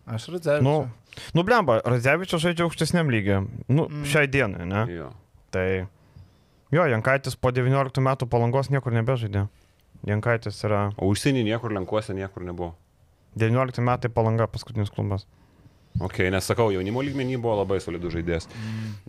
Aš 0.08 0.30
Radzevičius. 0.38 0.64
Nu, 0.64 1.26
nu 1.36 1.44
blemba, 1.44 1.82
Radzevičius 1.84 2.48
žaidžia 2.48 2.70
aukštesniam 2.70 3.12
lygiui. 3.12 3.42
Nu, 3.68 3.90
mm. 3.90 4.08
šiai 4.08 4.32
dienai, 4.32 4.70
ne? 4.70 4.86
Jo. 4.96 5.10
Tai 5.52 5.68
jo, 6.74 6.86
Jankaitis 6.90 7.38
po 7.38 7.52
19 7.54 8.02
metų 8.04 8.28
palangos 8.30 8.72
niekur 8.74 8.96
nebežaidė. 8.96 9.46
Jankaitis 10.10 10.58
yra 10.68 10.90
O 10.98 11.08
užsienį 11.14 11.46
niekur 11.48 11.74
lenkuose 11.76 12.16
niekur 12.18 12.44
nebuvo. 12.44 12.74
19 13.40 13.86
metai 13.86 14.12
palanga 14.14 14.48
paskutinis 14.52 14.92
klubas. 14.94 15.28
Ok, 16.02 16.24
nes 16.34 16.48
sakau, 16.50 16.72
jaunimo 16.74 17.04
lygmenį 17.06 17.36
buvo 17.42 17.60
labai 17.60 17.78
solidų 17.84 18.10
žaidėjas. 18.16 18.48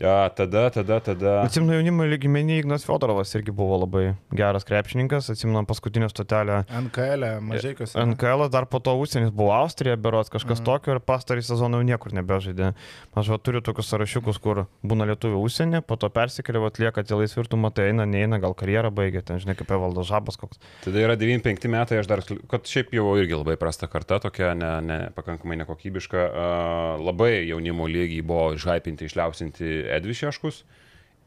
Ja, 0.01 0.29
tada, 0.37 0.67
tada, 0.75 0.99
tada. 1.01 1.33
Atsimenu 1.41 1.79
jaunimo 1.79 2.05
lygmenį 2.11 2.59
Ignas 2.61 2.85
Fiodorovas 2.85 3.33
irgi 3.39 3.55
buvo 3.57 3.79
labai 3.81 4.03
geras 4.37 4.67
krepšininkas, 4.69 5.31
atsimenu 5.33 5.63
paskutinę 5.69 6.11
stotelę 6.13 6.61
NKL, 6.69 7.25
mažaikiuose. 7.49 7.97
NKL 8.13 8.45
dar 8.53 8.69
po 8.69 8.83
to 8.85 8.93
užsienis 9.01 9.33
buvo 9.33 9.55
Austrija, 9.57 9.97
berots 9.97 10.33
kažkas 10.35 10.61
mm. 10.61 10.67
tokio 10.69 10.97
ir 10.97 11.01
pastarį 11.01 11.47
sezoną 11.47 11.81
jau 11.81 11.89
niekur 11.89 12.13
nebežaidė. 12.19 12.75
Aš 13.17 13.33
va, 13.33 13.41
turiu 13.41 13.65
tokius 13.65 13.89
sąrašiukus, 13.95 14.43
kur 14.45 14.67
būna 14.85 15.09
lietuvių 15.09 15.41
užsienį, 15.41 15.81
po 15.89 15.97
to 15.97 16.13
persikėlė, 16.13 16.61
atlieka 16.69 17.07
tie 17.07 17.17
laisvirtumą, 17.17 17.73
tai 17.73 17.89
eina, 17.95 18.05
neina, 18.05 18.43
gal 18.43 18.53
karjerą 18.59 18.93
baigia, 18.93 19.25
ten 19.25 19.41
žinai, 19.41 19.57
kaip 19.57 19.73
Evaldas 19.73 20.11
Žabas 20.11 20.37
koks. 20.41 20.61
Tada 20.85 21.01
yra 21.01 21.17
95 21.17 21.71
metai, 21.73 22.03
aš 22.03 22.13
dar, 22.13 22.25
kad 22.51 22.69
šiaip 22.69 22.93
jau 22.99 23.09
irgi 23.17 23.39
labai 23.39 23.57
prasta 23.61 23.89
karta, 23.89 24.21
tokia 24.27 24.53
ne, 24.59 24.73
ne, 24.85 25.01
pakankamai 25.17 25.57
nekokybiška. 25.63 26.29
Uh, 26.29 26.74
labai 27.01 27.47
jaunimo 27.49 27.87
lygiai 27.91 28.23
buvo 28.27 28.53
išhypinti, 28.57 29.09
išliausinti 29.11 29.69
Edvišeškus. 29.99 30.63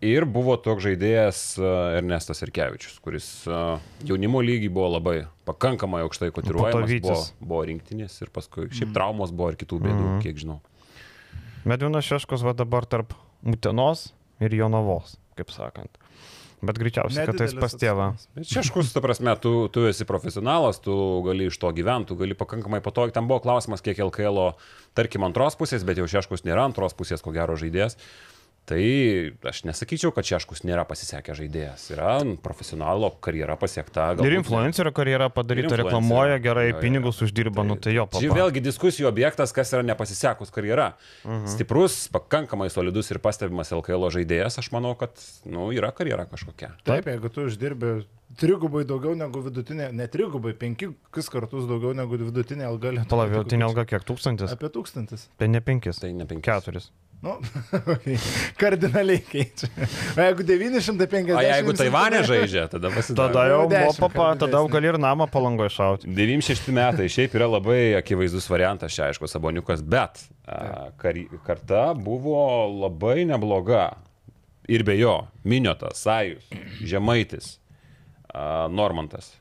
Ir 0.06 0.28
buvo 0.30 0.54
toks 0.62 0.84
žaidėjas 0.86 1.38
uh, 1.58 1.98
Ernestas 1.98 2.44
Irkevičius, 2.46 3.00
kuris 3.02 3.28
uh, 3.50 3.80
jaunimo 4.06 4.44
lygiai 4.46 4.70
buvo 4.70 4.92
labai 4.94 5.16
pakankamai 5.50 6.04
aukštai 6.06 6.30
kotiruojamas. 6.36 6.92
Buvo, 7.02 7.16
buvo 7.42 7.62
rinktinės 7.66 8.20
ir 8.22 8.30
paskui 8.36 8.68
šiaip 8.70 8.92
traumos 8.94 9.34
buvo 9.34 9.50
ir 9.56 9.58
kitų 9.58 9.80
bėdų, 9.88 10.04
Mhm. 10.12 10.20
kiek 10.22 10.38
žinau. 10.44 10.60
Medvinas 11.68 12.06
Šeškus 12.06 12.46
va 12.46 12.54
dabar 12.54 12.86
tarp 12.86 13.16
Utenos 13.46 14.12
ir 14.40 14.54
Jonavos, 14.54 15.18
kaip 15.36 15.50
sakant. 15.52 15.98
Bet 16.58 16.80
greičiausiai, 16.82 17.28
kad 17.30 17.38
tai 17.38 17.48
pas 17.62 17.74
tėvą. 17.78 18.08
Šeškus, 18.42 18.90
ta 18.96 19.02
prasme, 19.04 19.36
tu, 19.42 19.68
tu 19.70 19.84
esi 19.86 20.08
profesionalas, 20.10 20.80
tu 20.82 20.94
gali 21.28 21.52
iš 21.52 21.60
to 21.62 21.70
gyventi, 21.78 22.10
tu 22.10 22.18
gali 22.18 22.38
pakankamai 22.38 22.80
patogiai. 22.82 23.14
Tam 23.14 23.30
buvo 23.30 23.44
klausimas, 23.44 23.84
kiek 23.86 24.02
LKL, 24.08 24.56
tarkim, 24.98 25.28
antros 25.28 25.60
pusės, 25.60 25.86
bet 25.86 26.02
jau 26.02 26.10
Šeškus 26.10 26.48
nėra 26.48 26.66
antros 26.66 26.98
pusės, 26.98 27.22
ko 27.22 27.36
gero 27.36 27.60
žaidėjas. 27.62 28.00
Tai 28.68 28.80
aš 29.48 29.62
nesakyčiau, 29.64 30.10
kad 30.12 30.28
Šeškus 30.28 30.66
nėra 30.68 30.84
pasisekęs 30.90 31.38
žaidėjas. 31.40 31.86
Yra 31.96 32.18
profesionalo 32.44 33.14
karjera 33.24 33.56
pasiekta. 33.60 34.10
Ir 34.20 34.36
influencerio 34.42 34.92
karjera 34.92 35.30
padaryta, 35.32 35.78
reklamuoja 35.80 36.36
gerai, 36.44 36.66
jo, 36.74 36.82
pinigus 36.82 37.22
jo. 37.22 37.30
uždirba, 37.30 37.62
tai, 37.62 37.70
nu 37.70 37.78
tai 37.80 37.94
jo. 37.96 38.04
Papa. 38.12 38.24
Čia 38.26 38.36
vėlgi 38.36 38.66
diskusijų 38.66 39.08
objektas, 39.08 39.56
kas 39.56 39.72
yra 39.72 39.86
nepasisekus 39.88 40.52
karjera. 40.52 40.90
Uh 41.24 41.32
mhm. 41.32 41.40
-huh. 41.46 41.56
Stiprus, 41.56 41.96
pakankamai 42.12 42.68
solidus 42.74 43.08
ir 43.16 43.24
pastebimas 43.24 43.72
LKL 43.72 44.12
žaidėjas, 44.18 44.60
aš 44.60 44.72
manau, 44.76 44.98
kad 45.00 45.16
nu, 45.46 45.72
yra 45.72 45.94
karjera 45.96 46.28
kažkokia. 46.28 46.76
Taip, 46.84 47.08
jeigu 47.08 47.32
tu 47.32 47.48
uždirbi 47.48 48.04
trigubai 48.36 48.84
daugiau 48.88 49.16
negu 49.16 49.42
vidutinė, 49.46 49.92
ne 49.96 50.08
trigubai, 50.12 50.54
penkis 50.60 51.30
kartus 51.32 51.68
daugiau 51.70 51.94
negu 51.96 52.20
vidutinė 52.20 52.68
alga. 52.68 52.92
Pala, 53.10 53.28
vidutinė 53.32 53.68
alga 53.70 53.86
kiek 53.88 54.04
tūkstantis? 54.04 54.52
Apie 54.52 54.70
tūkstantis. 54.74 55.30
Tai 55.40 55.48
ne 55.48 55.62
penkis. 55.64 56.02
Tai 56.04 56.12
ne 56.12 56.28
penkis. 56.28 56.46
Keturis. 56.48 56.92
Nu, 57.22 57.34
kardinaliai 58.62 59.22
keičia. 59.26 59.70
O 60.14 60.22
jeigu 60.22 60.44
950. 60.46 61.34
O 61.34 61.42
jeigu 61.42 61.74
Taivanė 61.80 62.20
žaidžia, 62.28 62.68
tada 62.70 62.92
pasidaro. 62.94 63.34
Tada 63.34 63.46
jau 63.50 63.64
buvo 63.72 63.94
papa, 64.04 64.28
tada 64.38 64.60
jau 64.62 64.70
gali 64.70 64.92
ir 64.92 65.00
namą 65.02 65.26
palangoje 65.34 65.74
šauti. 65.74 66.12
96 66.14 66.70
metai 66.78 67.08
šiaip 67.10 67.34
yra 67.40 67.50
labai 67.50 67.80
akivaizdus 67.98 68.46
variantas, 68.52 68.94
čia 68.94 69.08
aišku, 69.10 69.30
Saboniukas, 69.32 69.82
bet 69.82 70.22
a, 70.46 70.92
kar, 71.02 71.18
karta 71.48 71.88
buvo 71.98 72.38
labai 72.86 73.24
nebloga. 73.30 73.90
Ir 74.70 74.84
be 74.84 74.98
jo, 75.00 75.22
Miniotas, 75.48 76.02
Sajus, 76.04 76.46
Žemaitis, 76.86 77.56
a, 78.30 78.68
Normantas. 78.70 79.32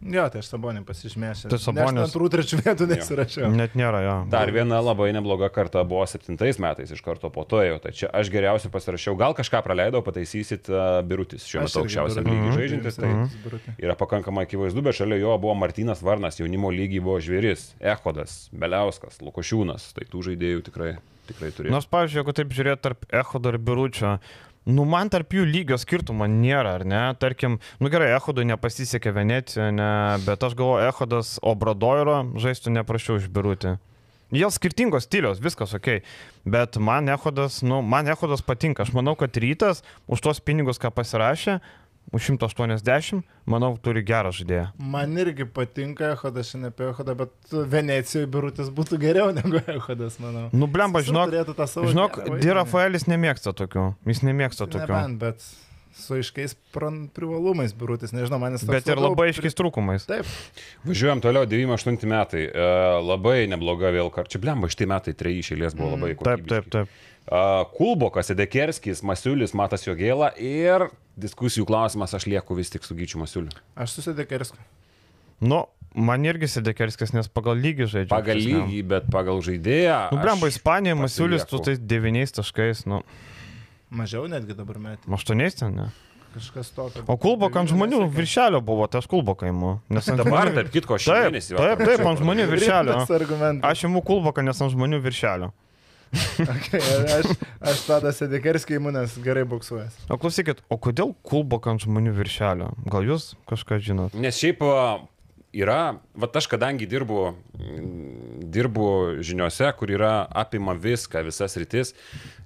Jo, 0.00 0.24
tai 0.32 0.40
aš 0.40 0.48
sabonį 0.48 0.80
pasižymėsiu. 0.88 1.50
Tai 1.52 1.58
sabonės. 1.60 2.06
Antrų, 2.06 2.30
trečių 2.32 2.58
vietų 2.62 2.86
nesirašiau. 2.88 3.50
Net 3.52 3.74
nėra 3.76 4.00
jo. 4.00 4.14
Dar 4.32 4.48
viena 4.54 4.78
labai 4.80 5.10
nebloga 5.12 5.50
karta 5.52 5.82
buvo 5.84 6.06
septintais 6.08 6.56
metais 6.62 6.92
iš 6.94 7.02
karto 7.04 7.28
po 7.34 7.44
to 7.48 7.60
jau. 7.66 7.76
Tai 7.84 7.92
čia 7.96 8.08
aš 8.16 8.32
geriausiai 8.32 8.72
pasirašiau. 8.72 9.18
Gal 9.20 9.36
kažką 9.36 9.60
praleidau, 9.66 10.00
pataisysit 10.06 10.72
uh, 10.72 11.02
Birutis. 11.04 11.44
Šiuo 11.44 11.66
metu 11.66 11.82
aukščiausiam 11.82 12.24
lygiui 12.32 12.56
žaidžiantis. 12.56 13.00
Tai 13.02 13.12
mhm. 13.12 13.76
yra 13.84 13.98
pakankamai 14.00 14.46
akivaizdu, 14.48 14.84
bet 14.88 14.96
šalia 14.96 15.20
jo 15.20 15.36
buvo 15.42 15.58
Martinas 15.60 16.00
Varnas, 16.06 16.40
jaunimo 16.40 16.72
lygiai 16.72 17.04
buvo 17.04 17.20
Žvėris, 17.20 17.74
Ehodas, 17.92 18.46
Beliauskas, 18.56 19.20
Lukošiūnas. 19.20 19.92
Tai 19.98 20.08
tų 20.08 20.30
žaidėjų 20.30 20.64
tikrai, 20.70 20.94
tikrai 21.28 21.52
turėjo. 21.52 21.76
Nors, 21.76 21.90
pavyzdžiui, 21.92 22.22
jeigu 22.22 22.40
taip 22.40 22.56
žiūrėt 22.56 22.86
tarp 22.88 23.04
Ehodo 23.20 23.52
ir 23.52 23.60
Biručio, 23.68 24.16
Nu, 24.70 24.84
man 24.86 25.10
tarp 25.10 25.34
jų 25.34 25.44
lygio 25.48 25.78
skirtumo 25.80 26.28
nėra, 26.30 26.76
ar 26.78 26.86
ne? 26.86 27.02
Tarkim, 27.20 27.58
nu 27.82 27.90
gerai, 27.92 28.12
Ehodui 28.14 28.46
nepasisekė 28.50 29.12
Venecijoje, 29.16 29.70
ne, 29.74 29.92
bet 30.26 30.44
aš 30.46 30.54
galvoju, 30.58 30.88
Ehodas 30.90 31.36
Obradoiro 31.42 32.20
žaistų 32.38 32.74
neprašiau 32.78 33.18
išbirūti. 33.18 33.78
Jie 34.30 34.46
skirtingos 34.54 35.08
stilios, 35.08 35.40
viskas 35.42 35.74
ok. 35.74 36.04
Bet 36.46 36.78
man 36.78 37.10
Ehodas, 37.10 37.64
nu, 37.66 37.80
man 37.82 38.06
Ehodas 38.06 38.44
patinka. 38.46 38.84
Aš 38.84 38.92
manau, 38.94 39.16
kad 39.18 39.34
rytas 39.42 39.82
už 40.06 40.22
tos 40.22 40.38
pinigus, 40.38 40.78
ką 40.78 40.92
pasirašė, 40.94 41.58
už 42.12 42.30
180, 42.34 43.22
manau, 43.46 43.72
turi 43.82 44.02
gerą 44.06 44.32
žaidėją. 44.34 44.66
Man 44.82 45.14
irgi 45.20 45.46
patinka 45.46 46.12
Ehodas, 46.16 46.50
šiandien 46.50 46.72
apie 46.72 46.88
Ehodą, 46.90 47.14
bet 47.22 47.56
Venecijoje 47.74 48.28
birutis 48.30 48.70
būtų 48.74 49.00
geriau 49.02 49.30
negu 49.38 49.62
Ehodas, 49.62 50.18
manau. 50.22 50.48
Nu, 50.52 50.70
blemba, 50.70 51.04
žinok, 51.06 51.34
žinok 51.90 52.22
Di 52.42 52.54
Rafaelis 52.54 53.06
nemėgsta 53.10 53.54
tokių. 53.56 53.92
Jis 54.10 54.24
nemėgsta 54.26 54.66
tokių. 54.66 54.90
Nebent, 54.90 55.20
bet 55.22 55.44
su 56.00 56.14
aiškiais 56.18 56.54
privalumais 57.14 57.74
birutis, 57.76 58.14
nežinau, 58.14 58.40
manęs. 58.42 58.64
Bet 58.68 58.88
ir 58.90 59.00
labai 59.00 59.30
aiškiais 59.30 59.56
trūkumais. 59.58 60.06
Taip. 60.08 60.28
Važiuojam 60.86 61.22
toliau, 61.24 61.46
98 61.50 62.10
metai. 62.10 62.46
E, 62.46 62.68
labai 63.04 63.44
nebloga 63.50 63.92
vėl 63.94 64.10
karčia. 64.14 64.40
Blemba, 64.42 64.70
šitie 64.72 64.88
metai 64.90 65.14
treji 65.18 65.44
išėlės 65.44 65.78
buvo 65.78 65.94
labai 65.96 66.14
mm. 66.14 66.20
kokybiški. 66.22 66.50
Taip, 66.50 66.70
taip, 66.70 66.90
taip. 66.90 67.09
Kulbokas, 67.76 68.32
Edekerskis, 68.32 69.04
Masiulis, 69.06 69.52
Matas 69.54 69.84
Jogėla 69.86 70.32
ir 70.40 70.88
diskusijų 71.20 71.66
klausimas, 71.68 72.14
aš 72.16 72.26
lieku 72.30 72.56
vis 72.58 72.72
tik 72.72 72.86
su 72.86 72.96
Gyčiu 72.96 73.20
Masiuliu. 73.22 73.52
Aš 73.78 73.98
su 73.98 74.10
Edekerskiu. 74.10 74.62
Nu, 75.40 75.64
man 75.94 76.24
irgi 76.24 76.48
Sedekerskis, 76.50 77.14
nes 77.16 77.28
pagal 77.32 77.56
lygį 77.60 77.86
žaidžia. 77.88 78.12
Pagal 78.12 78.40
lygį, 78.40 78.82
bet 78.90 79.08
pagal 79.12 79.40
žaidėją. 79.44 80.00
Nu, 80.12 80.20
blemba, 80.20 80.50
Ispanija, 80.52 80.96
Masiulis, 80.98 81.46
tu 81.48 81.60
tais 81.64 81.80
devyniais 81.80 82.34
taškais, 82.36 82.84
nu. 82.90 83.00
Mažiau 83.90 84.28
netgi 84.30 84.54
dabar 84.54 84.78
metė. 84.78 85.08
Aštuoniais 85.10 85.56
ten, 85.58 85.74
ne? 85.74 85.88
Kažkas 86.30 86.68
tokio. 86.76 87.02
O 87.10 87.16
kulbok 87.18 87.56
ant 87.58 87.72
žmonių 87.72 88.04
viršelio 88.14 88.60
buvo, 88.62 88.84
tai 88.86 89.00
aš 89.02 89.08
kulboką 89.10 89.48
imu. 89.50 89.72
Nes 89.90 90.06
dabar, 90.20 90.52
tarp 90.54 90.70
kitko, 90.70 91.00
aš 91.00 91.08
taip, 91.08 91.40
taip, 91.56 91.82
taip, 91.82 92.04
ant 92.06 92.20
žmonių 92.20 92.46
viršelio. 92.52 93.00
Aš 93.66 93.88
imu 93.88 94.04
kulboką, 94.06 94.44
nes 94.46 94.60
ant 94.62 94.70
žmonių 94.76 95.00
viršelio. 95.02 95.50
okay, 96.54 96.80
aš, 97.18 97.30
aš 97.62 97.84
tada 97.86 98.10
sėdėkerskiai 98.14 98.80
įmonės 98.80 99.14
gerai 99.22 99.44
buksuojas. 99.48 99.94
O 100.10 100.18
klausykit, 100.20 100.64
o 100.66 100.80
kodėl 100.82 101.14
kulbok 101.26 101.70
ant 101.70 101.86
žmonių 101.86 102.16
viršelio? 102.18 102.72
Gal 102.90 103.06
jūs 103.06 103.32
kažką 103.50 103.78
žinot? 103.84 104.18
Nes 104.18 104.38
šiaip 104.40 104.64
yra, 105.52 105.98
va 106.14 106.28
aš 106.34 106.46
kadangi 106.50 106.86
dirbu, 106.90 107.22
dirbu 108.54 108.86
žiniuose, 109.26 109.70
kur 109.78 109.90
yra 109.90 110.12
apima 110.42 110.74
viską, 110.78 111.24
visas 111.26 111.56
rytis, 111.58 111.92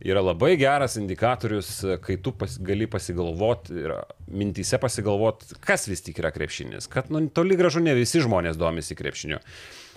yra 0.04 0.22
labai 0.24 0.54
geras 0.60 0.96
indikatorius, 1.00 1.70
kai 2.04 2.16
tu 2.20 2.32
pas, 2.36 2.56
gali 2.60 2.88
pasigalvoti 2.90 3.76
ir 3.84 3.96
mintyse 4.28 4.80
pasigalvoti, 4.80 5.56
kas 5.64 5.88
vis 5.90 6.04
tik 6.04 6.20
yra 6.22 6.32
krepšinis. 6.34 6.88
Kad 6.92 7.12
nu, 7.12 7.26
toli 7.28 7.58
gražu 7.60 7.84
ne 7.84 7.96
visi 7.96 8.24
žmonės 8.24 8.60
domisi 8.60 8.96
krepšiniu. 8.98 9.40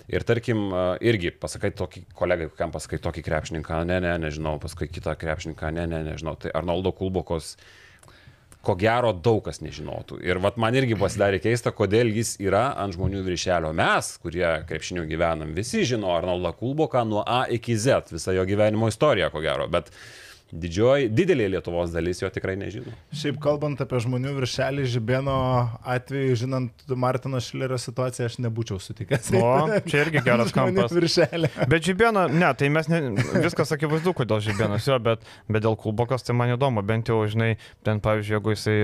Ir 0.08 0.24
tarkim, 0.24 0.70
irgi 1.04 1.34
pasakai 1.36 1.68
tokį 1.76 2.06
kolegai, 2.16 2.46
kokiam 2.48 2.72
pasakai 2.72 2.96
tokį 3.04 3.24
krepšininką, 3.26 3.82
ne, 3.88 3.98
ne, 4.00 4.14
nežinau, 4.22 4.54
paskui 4.62 4.88
kitą 4.88 5.12
krepšininką, 5.20 5.72
ne, 5.76 5.84
ne, 5.90 6.00
nežinau. 6.06 6.32
Tai 6.40 6.54
Arnoldo 6.56 6.94
Kulbokos, 6.96 7.50
ko 8.64 8.72
gero, 8.80 9.12
daug 9.12 9.42
kas 9.44 9.60
nežinotų. 9.60 10.22
Ir 10.24 10.40
vat 10.44 10.56
man 10.60 10.76
irgi 10.80 10.96
pasidarė 10.98 11.42
keista, 11.44 11.74
kodėl 11.76 12.08
jis 12.16 12.38
yra 12.40 12.70
ant 12.80 12.96
žmonių 12.96 13.20
viršelio. 13.26 13.74
Mes, 13.76 14.14
kurie 14.22 14.46
krepšinių 14.68 15.04
gyvenam, 15.10 15.52
visi 15.56 15.84
žino 15.88 16.14
Arnoldą 16.16 16.54
Kulboką 16.56 17.04
nuo 17.08 17.26
A 17.28 17.42
iki 17.52 17.76
Z, 17.76 18.08
visą 18.16 18.32
jo 18.36 18.48
gyvenimo 18.48 18.88
istoriją, 18.88 19.28
ko 19.34 19.44
gero. 19.44 19.68
Bet 19.68 19.92
didžioji, 20.52 21.08
didelė 21.12 21.48
Lietuvos 21.54 21.92
dalis 21.92 22.22
jo 22.22 22.28
tikrai 22.32 22.54
nežino. 22.58 22.92
Šiaip 23.16 23.38
kalbant 23.42 23.80
apie 23.84 24.00
žmonių 24.04 24.32
viršelį, 24.38 24.86
Žibėno 24.88 25.36
atveju, 25.94 26.36
žinant 26.42 26.84
Martino 26.96 27.40
Šilerio 27.42 27.78
situaciją, 27.80 28.28
aš 28.30 28.38
nebūčiau 28.44 28.80
sutikęs. 28.82 29.30
O, 29.36 29.52
čia 29.88 30.02
irgi 30.06 30.22
geras 30.24 30.52
kampas. 30.56 30.94
Viršelį. 30.96 31.52
Bet 31.70 31.86
Žibėno, 31.88 32.26
ne, 32.32 32.50
tai 32.58 32.70
mes 32.72 32.88
ne, 32.92 33.02
viskas 33.44 33.74
akivaizdu, 33.76 34.14
kodėl 34.16 34.42
Žibėnas 34.48 34.88
jo, 34.88 34.98
bet, 35.04 35.26
bet 35.50 35.66
dėl 35.66 35.76
klubokas 35.80 36.24
tai 36.26 36.36
man 36.38 36.54
įdomu, 36.56 36.84
bent 36.86 37.12
jau, 37.12 37.20
žinai, 37.28 37.54
ten, 37.86 38.02
pavyzdžiui, 38.04 38.38
jeigu 38.38 38.56
jisai 38.56 38.78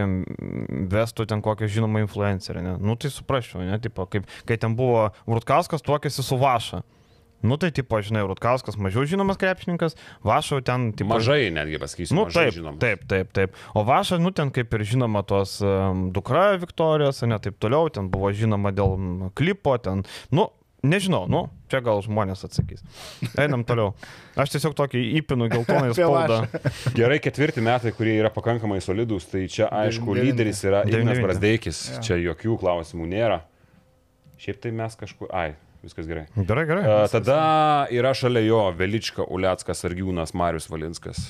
vestų 0.93 1.29
ten 1.31 1.45
kokią 1.45 1.71
žinomą 1.79 2.05
influencerį, 2.05 2.65
ne, 2.67 2.77
nu 2.83 2.99
tai 3.01 3.13
suprasčiau, 3.15 3.65
ne, 3.65 3.81
tipo, 3.83 4.07
kaip, 4.11 4.29
kai 4.49 4.61
ten 4.61 4.77
buvo 4.77 5.09
Vrutkauskas 5.25 5.85
tuokėsi 5.85 6.25
su 6.25 6.39
Vaša. 6.41 6.85
Nu 7.45 7.59
tai, 7.61 7.69
tipo, 7.77 8.01
žinai, 8.01 8.25
Rutkauskas 8.25 8.79
mažiau 8.81 9.05
žinomas 9.09 9.37
krepšininkas, 9.41 9.99
Vašau 10.25 10.63
ten, 10.65 10.91
tipo... 10.97 11.13
Mažai 11.13 11.53
netgi 11.53 11.81
pasakysiu. 11.83 12.17
Nu, 12.17 12.25
taip, 12.33 12.55
žinomas. 12.57 12.81
taip, 12.81 13.05
taip, 13.11 13.33
taip. 13.37 13.59
O 13.77 13.85
Vaša, 13.85 14.17
nu 14.23 14.33
ten 14.33 14.49
kaip 14.55 14.73
ir 14.73 14.85
žinoma 14.89 15.21
tos 15.29 15.59
um, 15.61 16.09
dukra 16.15 16.55
Viktorijos, 16.61 17.21
ne 17.29 17.37
taip 17.45 17.61
toliau, 17.61 17.93
ten 17.93 18.09
buvo 18.13 18.33
žinoma 18.33 18.73
dėl 18.73 18.97
klipo, 19.37 19.77
ten, 19.77 20.07
nu, 20.33 20.49
nežinau, 20.85 21.25
nu, 21.31 21.43
čia 21.73 21.81
gal 21.85 22.01
žmonės 22.05 22.45
atsakys. 22.47 22.85
Einam 23.41 23.65
toliau. 23.69 23.93
Aš 24.41 24.55
tiesiog 24.55 24.77
tokį 24.79 25.03
įpinu 25.21 25.49
geltoną 25.53 25.93
spaudą. 25.97 26.45
Gerai, 26.97 27.19
ketvirti 27.25 27.65
metai, 27.65 27.93
kurie 27.97 28.17
yra 28.21 28.31
pakankamai 28.35 28.81
solidus, 28.85 29.29
tai 29.29 29.47
čia 29.53 29.69
aišku, 29.73 30.17
lyderis 30.17 30.65
yra 30.65 30.85
Ignas 30.89 31.21
Brasdeikis, 31.25 31.85
ja. 31.97 32.05
čia 32.05 32.21
jokių 32.21 32.59
klausimų 32.61 33.09
nėra. 33.11 33.43
Šiaip 34.41 34.61
tai 34.61 34.75
mes 34.77 34.97
kažkur, 35.01 35.31
ai, 35.33 35.55
viskas 35.85 36.09
gerai. 36.11 36.27
Gerai, 36.35 36.67
gerai. 36.69 36.85
Uh, 36.89 37.07
tada 37.13 37.39
yra 37.95 38.15
šalia 38.17 38.45
jo 38.47 38.61
Velička, 38.79 39.25
Uliackas, 39.25 39.85
Argiūnas, 39.89 40.35
Marius 40.37 40.71
Valinskas. 40.73 41.27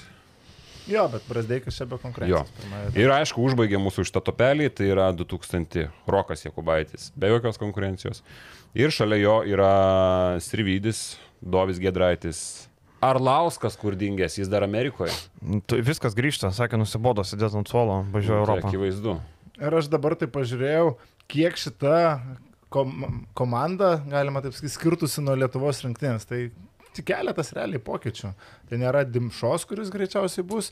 Jo, 0.89 1.07
bet 1.09 1.25
Brasdeikas 1.29 1.79
čia 1.79 1.87
be 1.89 1.97
konkurencijos. 1.97 2.51
Ir 2.99 3.13
aišku, 3.15 3.41
užbaigė 3.49 3.79
mūsų 3.81 4.05
šitą 4.05 4.21
topelį, 4.27 4.69
tai 4.77 4.91
yra 4.93 5.09
2000 5.17 5.87
Rokas 6.13 6.45
Jekubaitis, 6.45 7.09
be 7.17 7.31
jokios 7.33 7.57
konkurencijos. 7.61 8.21
Ir 8.77 8.93
šalia 8.93 9.23
jo 9.23 9.39
yra 9.49 9.73
Srivydis, 10.45 11.15
Dovis 11.41 11.81
Gedraitis, 11.81 12.45
Arlauskas 13.05 13.77
kur 13.77 13.97
dingęs, 13.97 14.39
jis 14.39 14.49
dar 14.49 14.65
Amerikoje. 14.65 15.13
Tu, 15.69 15.81
viskas 15.85 16.17
grįžta, 16.17 16.51
sakė, 16.55 16.79
nusibodo 16.81 17.25
sėdėti 17.27 17.59
ant 17.61 17.69
suolo, 17.69 18.01
važiuoja 18.15 18.39
nu, 18.39 18.45
Europą. 18.45 18.65
Tai 18.65 18.73
akivaizdu. 18.73 19.17
Ir 19.61 19.77
aš 19.81 19.91
dabar 19.93 20.17
tai 20.21 20.29
pažiūrėjau, 20.33 20.95
kiek 21.31 21.61
šita 21.61 21.97
kom, 22.75 23.25
komanda, 23.39 23.97
galima 24.11 24.43
taip 24.45 24.57
sakyti, 24.57 24.75
skirtusi 24.75 25.25
nuo 25.25 25.37
Lietuvos 25.39 25.83
rinktinės. 25.85 26.27
Tai 26.29 26.41
tik 26.95 27.09
keletas 27.11 27.53
realiai 27.57 27.83
pokyčių. 27.83 28.31
Tai 28.69 28.81
nėra 28.81 29.03
Dimšos, 29.09 29.67
kuris 29.71 29.91
greičiausiai 29.95 30.47
bus, 30.47 30.71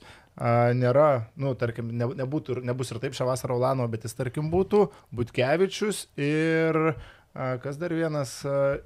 nėra, 0.79 1.09
nu, 1.41 1.55
tarkim, 1.59 1.91
ne, 1.99 2.09
nebūtų, 2.23 2.61
nebus 2.67 2.93
ir 2.93 3.03
taip 3.03 3.17
šią 3.19 3.27
vasarą 3.31 3.59
Ulano, 3.59 3.89
bet 3.91 4.07
jis, 4.07 4.17
tarkim, 4.19 4.51
būtų 4.53 4.87
Butkevičius 5.15 6.07
ir 6.21 6.79
A, 6.93 6.95
Kas 7.33 7.79
dar 7.81 7.95
vienas 7.97 8.35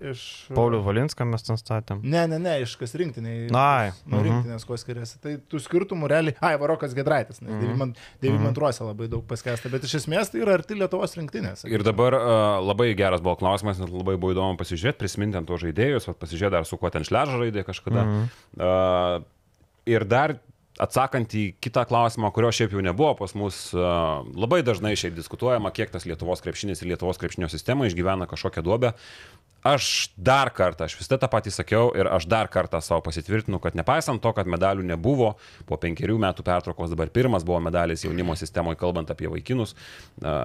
iš... 0.07 0.21
Paulius 0.55 0.85
Valinską 0.87 1.27
mes 1.27 1.43
ten 1.43 1.59
statėm. 1.59 1.99
Ne, 2.07 2.23
ne, 2.31 2.39
ne, 2.39 2.53
iš 2.63 2.77
kas 2.79 2.95
rinktiniai. 2.95 3.49
Ai, 3.51 3.91
Nuo 4.07 4.21
mhm. 4.21 4.27
rinktinės 4.29 4.67
kuo 4.69 4.79
skiriasi. 4.79 5.19
Tai 5.23 5.33
tų 5.51 5.61
skirtumų 5.65 6.11
realiai. 6.13 6.37
Ai, 6.47 6.53
Varokas 6.61 6.95
Gedraitas, 6.95 7.43
nes 7.43 7.51
Mhm. 7.57 7.95
92 8.23 8.87
labai 8.87 9.09
daug 9.11 9.25
paskesta, 9.27 9.71
bet 9.73 9.85
iš 9.89 9.97
esmės 10.01 10.31
tai 10.31 10.45
yra 10.45 10.55
arti 10.61 10.79
Lietuvos 10.79 11.17
rinktinės. 11.19 11.67
Ir 11.67 11.83
dabar 11.87 12.15
uh, 12.15 12.33
labai 12.63 12.93
geras 12.99 13.25
buvo 13.25 13.35
klausimas, 13.41 13.81
net 13.83 13.91
labai 13.91 14.15
buvo 14.15 14.35
įdomu 14.37 14.59
pasižiūrėti, 14.61 15.01
prisiminti 15.01 15.41
ant 15.41 15.51
to 15.51 15.59
žaidėjus, 15.61 16.07
vat 16.11 16.21
pasižiūrėti 16.23 16.55
dar 16.59 16.69
su 16.69 16.79
kuo 16.79 16.93
ten 16.95 17.07
šležą 17.07 17.41
žaidė 17.43 17.67
kažkada. 17.67 18.07
Mhm. 18.07 18.29
Uh, 18.61 19.27
ir 19.91 20.07
dar 20.07 20.39
atsakant 20.83 21.33
į 21.37 21.45
kitą 21.63 21.87
klausimą, 21.89 22.31
kurio 22.35 22.51
šiaip 22.55 22.75
jau 22.77 22.83
nebuvo 22.85 23.15
pas 23.19 23.33
mus, 23.39 23.61
uh, 23.77 24.27
labai 24.37 24.63
dažnai 24.67 24.95
šiaip 24.99 25.17
diskutuojama, 25.17 25.73
kiek 25.77 25.93
tas 25.95 26.07
Lietuvos 26.09 26.45
krepšinis 26.45 26.83
ir 26.83 26.93
Lietuvos 26.93 27.21
krepšinio 27.23 27.49
sistema 27.53 27.89
išgyvena 27.89 28.29
kažkokią 28.31 28.65
duobę. 28.67 28.93
Aš 29.67 30.13
dar 30.15 30.53
kartą, 30.55 30.87
aš 30.87 30.95
vis 31.01 31.09
tą 31.11 31.27
patį 31.31 31.51
sakiau 31.51 31.89
ir 31.99 32.07
aš 32.13 32.29
dar 32.31 32.47
kartą 32.53 32.79
savo 32.85 33.01
pasitvirtinu, 33.03 33.59
kad 33.63 33.75
nepaisant 33.75 34.21
to, 34.23 34.31
kad 34.37 34.47
medalių 34.47 34.85
nebuvo, 34.87 35.33
po 35.67 35.79
penkerių 35.83 36.19
metų 36.23 36.45
pertraukos 36.47 36.93
dabar 36.93 37.11
pirmas 37.11 37.43
buvo 37.47 37.59
medalis 37.65 38.05
jaunimo 38.05 38.37
sistemoje, 38.39 38.79
kalbant 38.79 39.11
apie 39.11 39.31
vaikinus, 39.33 39.75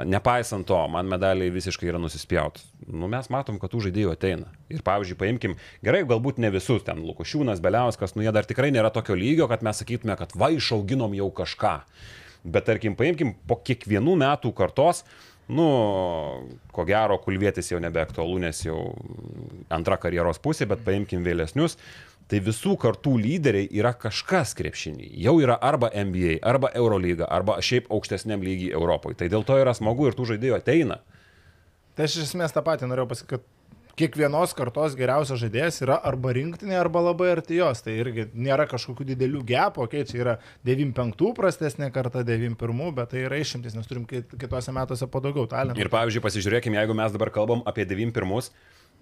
nepaisant 0.10 0.65
to, 0.69 0.79
man 0.89 1.12
medaliai 1.12 1.53
visiškai 1.53 1.91
yra 1.91 2.01
nusispjaut. 2.01 2.63
Nu, 2.88 3.12
mes 3.12 3.29
matom, 3.34 3.60
kad 3.62 3.73
tų 3.73 3.84
žaidėjų 3.89 4.15
ateina. 4.15 4.49
Ir 4.73 4.81
pavyzdžiui, 4.88 5.19
paimkim, 5.19 5.57
gerai, 5.86 6.01
galbūt 6.10 6.41
ne 6.41 6.49
visus, 6.55 6.81
ten 6.88 7.03
Lukošiūnas, 7.05 7.62
Beliauskas, 7.62 8.15
nu 8.15 8.25
jie 8.25 8.34
dar 8.34 8.49
tikrai 8.49 8.71
nėra 8.73 8.89
tokio 8.95 9.19
lygio, 9.19 9.45
kad 9.51 9.62
mes 9.67 9.84
sakytume, 9.84 10.17
kad 10.17 10.34
va 10.34 10.49
išauginom 10.55 11.13
jau 11.19 11.29
kažką. 11.43 11.75
Bet 12.41 12.65
tarkim, 12.65 12.95
paimkim 12.97 13.36
po 13.45 13.60
kiekvienų 13.62 14.15
metų 14.17 14.49
kartos, 14.57 15.03
nu, 15.52 15.68
ko 16.72 16.86
gero, 16.88 17.18
kulvėtis 17.24 17.72
jau 17.74 17.82
nebeaktualu, 17.84 18.40
nes 18.46 18.64
jau 18.64 18.80
antra 19.74 19.98
karjeros 20.02 20.42
pusė, 20.44 20.68
bet 20.70 20.84
paimkim 20.88 21.26
vėlesnius. 21.28 21.78
Tai 22.32 22.40
visų 22.46 22.78
kartų 22.80 23.18
lyderiai 23.20 23.68
yra 23.76 23.92
kažkas 24.00 24.54
krepšinį. 24.56 25.10
Jau 25.20 25.34
yra 25.44 25.58
arba 25.60 25.90
NBA, 25.92 26.38
arba 26.48 26.70
Eurolyga, 26.80 27.28
arba 27.28 27.58
šiaip 27.60 27.90
aukštesniam 27.92 28.44
lygiai 28.46 28.72
Europoje. 28.78 29.18
Tai 29.20 29.28
dėl 29.34 29.44
to 29.48 29.58
yra 29.60 29.74
smagu 29.76 30.08
ir 30.08 30.16
tų 30.16 30.30
žaidėjų 30.30 30.56
ateina. 30.56 31.02
Tai 31.98 32.08
aš 32.08 32.16
iš 32.22 32.30
esmės 32.30 32.56
tą 32.56 32.64
patį 32.64 32.88
norėjau 32.88 33.10
pasakyti, 33.12 33.42
kad 33.42 33.61
kiekvienos 34.02 34.56
kartos 34.58 34.96
geriausias 35.00 35.40
žaidėjas 35.42 35.80
yra 35.86 36.00
arba 36.10 36.34
rinktinė, 36.36 36.76
arba 36.80 37.04
labai 37.12 37.32
arti 37.36 37.60
jos. 37.60 37.84
Tai 37.86 37.94
irgi 37.94 38.28
nėra 38.34 38.68
kažkokių 38.72 39.08
didelių 39.14 39.44
gepų, 39.54 39.86
okei, 39.86 40.04
okay, 40.04 40.10
čia 40.10 40.20
yra 40.24 40.36
95 40.68 41.32
prastesnė 41.38 41.92
karta, 41.94 42.26
91, 42.28 42.92
bet 42.98 43.14
tai 43.14 43.26
yra 43.28 43.40
išimtis, 43.42 43.78
nes 43.78 43.90
turim 43.90 44.06
kit- 44.10 44.36
kitose 44.42 44.74
metuose 44.76 45.10
po 45.12 45.24
daugiau 45.24 45.48
talentų. 45.52 45.82
Ir 45.82 45.92
pavyzdžiui, 45.94 46.26
pasižiūrėkime, 46.26 46.80
jeigu 46.82 46.98
mes 46.98 47.16
dabar 47.16 47.34
kalbam 47.34 47.66
apie 47.70 47.86
91, 47.90 48.52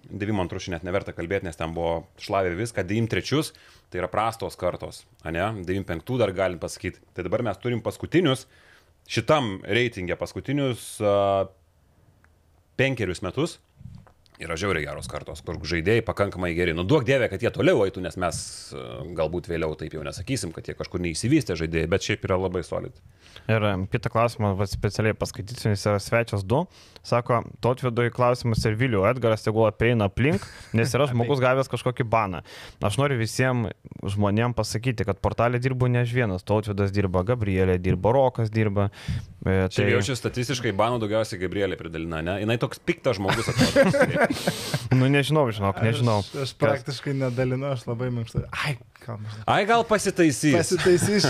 92 0.08 0.64
šiandien 0.64 0.78
net 0.78 0.86
neverta 0.88 1.12
kalbėti, 1.16 1.46
nes 1.48 1.58
ten 1.58 1.74
buvo 1.76 2.06
šlavė 2.22 2.54
viską, 2.58 2.84
93 2.88 3.52
tai 3.92 4.00
yra 4.00 4.08
prastos 4.10 4.56
kartos, 4.58 5.04
ne, 5.26 5.46
95 5.66 6.18
dar 6.20 6.32
galim 6.36 6.60
pasakyti. 6.62 7.02
Tai 7.14 7.26
dabar 7.26 7.44
mes 7.44 7.60
turim 7.60 7.82
paskutinius, 7.84 8.46
šitam 9.10 9.58
reitingė 9.66 10.16
paskutinius 10.20 10.94
uh, 11.04 11.50
penkerius 12.80 13.20
metus. 13.26 13.58
Yra 14.40 14.56
žiauriai 14.56 14.86
geros 14.86 15.08
kartos, 15.10 15.42
kur 15.44 15.58
žaidėjai 15.68 16.00
pakankamai 16.06 16.54
geri. 16.56 16.72
Nu, 16.76 16.86
duok 16.88 17.04
dievė, 17.04 17.28
kad 17.28 17.42
jie 17.44 17.50
toliau 17.52 17.82
eitų, 17.84 18.00
nes 18.06 18.16
mes 18.20 18.38
e, 18.72 18.84
galbūt 19.18 19.50
vėliau 19.50 19.74
taip 19.76 19.92
jau 19.92 20.04
nesakysim, 20.06 20.54
kad 20.56 20.64
jie 20.64 20.72
kažkur 20.78 21.02
neįsivystė 21.04 21.58
žaidėjai, 21.60 21.90
bet 21.92 22.06
šiaip 22.06 22.24
yra 22.24 22.38
labai 22.40 22.62
solid. 22.64 22.96
Ir 23.50 23.64
em, 23.68 23.84
kitą 23.90 24.08
klausimą 24.12 24.54
va, 24.56 24.64
specialiai 24.68 25.16
paskaitysiu, 25.18 25.74
nes 25.74 25.84
yra 25.84 26.00
svečias 26.00 26.44
2. 26.48 26.62
Sako, 27.06 27.42
Totvidui 27.64 28.08
klausimas 28.12 28.64
ir 28.68 28.76
Viliu, 28.80 29.02
Edgaras 29.08 29.44
tegul 29.44 29.66
apeina 29.68 30.08
aplink, 30.08 30.44
nes 30.76 30.96
yra 30.96 31.08
žmogus 31.12 31.42
gavęs 31.42 31.68
kažkokį 31.72 32.08
baną. 32.08 32.40
Aš 32.84 32.96
noriu 33.00 33.20
visiems 33.20 33.74
žmonėms 34.14 34.56
pasakyti, 34.56 35.04
kad 35.08 35.20
portalė 35.20 35.60
dirbu 35.60 35.90
ne 35.92 36.04
aš 36.04 36.16
vienas. 36.16 36.46
Totvidas 36.48 36.92
dirba, 36.96 37.24
Gabrielė 37.28 37.76
dirba, 37.82 38.12
Rokas 38.16 38.52
dirba. 38.52 38.88
E, 39.44 39.68
Tai 39.72 39.88
jau 39.88 40.00
šis 40.04 40.20
statistiškai 40.20 40.72
banų 40.76 41.00
daugiausiai 41.04 41.40
Gabrielė 41.40 41.76
pridalina, 41.80 42.22
ne? 42.24 42.40
Jis 42.40 42.60
toks 42.64 42.82
piktas 42.84 43.20
žmogus 43.20 43.52
atrodo. 43.52 44.28
Nu 44.90 45.08
nežinau, 45.10 45.46
žinok, 45.54 45.80
nežinau. 45.86 46.20
Aš, 46.22 46.32
aš 46.44 46.52
praktiškai 46.60 47.14
nedalinu, 47.18 47.70
aš 47.74 47.86
labai 47.88 48.10
minkštai. 48.14 48.46
Ai, 48.64 48.76
maždaug. 49.18 49.44
Ai, 49.50 49.64
gal 49.68 49.84
pasitaisys. 49.88 50.54
Pasitaisys. 50.54 51.26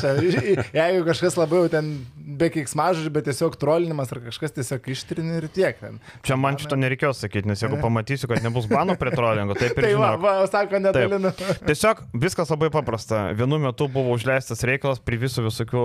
Jeigu 0.74 1.04
kažkas 1.08 1.38
labiau 1.40 1.68
ten 1.72 1.92
be 2.40 2.50
kiksmažodžių, 2.52 3.10
bet 3.14 3.26
tiesiog 3.30 3.56
trolinimas 3.60 4.12
ar 4.14 4.20
kažkas 4.26 4.54
tiesiog 4.56 4.88
ištrini 4.92 5.38
ir 5.40 5.48
tiek. 5.52 5.78
Ten. 5.80 5.98
Čia 6.26 6.36
man 6.40 6.58
šito 6.60 6.76
nereikėjo 6.78 7.12
sakyti, 7.16 7.48
nes 7.50 7.62
jeigu 7.62 7.78
pamatysiu, 7.82 8.28
kad 8.30 8.44
nebus 8.44 8.68
banų 8.70 8.96
prie 9.00 9.12
trolingo, 9.14 9.56
taip 9.58 9.78
ir 9.78 9.84
Tai 9.86 9.92
va, 9.96 10.10
žinok. 10.12 10.24
va, 10.24 10.34
sako, 10.50 10.80
nedalinu. 10.84 11.32
Tiesiog 11.66 12.02
viskas 12.26 12.52
labai 12.52 12.70
paprasta. 12.74 13.22
Vienu 13.38 13.58
metu 13.62 13.88
buvo 13.92 14.14
užleistas 14.16 14.64
reikalas 14.68 15.00
prie 15.02 15.20
visų 15.22 15.46
visokių 15.48 15.84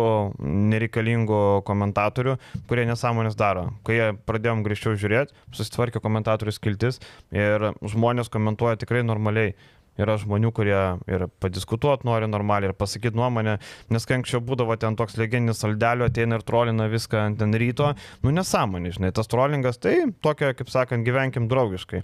nereikalingų 0.75 1.41
komentatorių, 1.67 2.37
kurie 2.69 2.85
nesąmonės 2.89 3.37
daro. 3.39 3.69
Kai 3.87 4.11
pradėjom 4.27 4.63
grįžčiau 4.65 4.97
žiūrėti, 4.99 5.35
susitvarkė 5.55 6.01
komentatorių 6.03 6.53
skiltis 6.55 7.01
ir 7.35 7.71
žmonės 7.85 8.31
komentuoja 8.33 8.79
tikrai 8.81 9.03
normaliai. 9.05 9.55
Yra 10.01 10.17
žmonių, 10.19 10.51
kurie 10.55 10.79
ir 11.07 11.27
padiskutuoti 11.39 12.07
nori 12.07 12.27
normaliai, 12.27 12.73
ir 12.73 12.77
pasakyti 12.77 13.15
nuomonę, 13.15 13.57
nes 13.95 14.07
kai 14.07 14.17
anksčiau 14.19 14.41
būdavo 14.43 14.75
ten 14.81 14.97
toks 14.99 15.15
legendinis 15.19 15.61
saldelio, 15.63 16.09
ateina 16.09 16.39
ir 16.39 16.43
trolina 16.47 16.89
viską 16.91 17.21
ant 17.29 17.39
ten 17.39 17.55
ryto, 17.55 17.93
nu 18.25 18.33
nesąmonė, 18.35 18.91
žinai, 18.97 19.13
tas 19.15 19.31
trolingas, 19.31 19.79
tai 19.79 19.97
tokia, 20.25 20.51
kaip 20.57 20.71
sakant, 20.73 21.07
gyvenkim 21.07 21.47
draugiškai. 21.51 22.03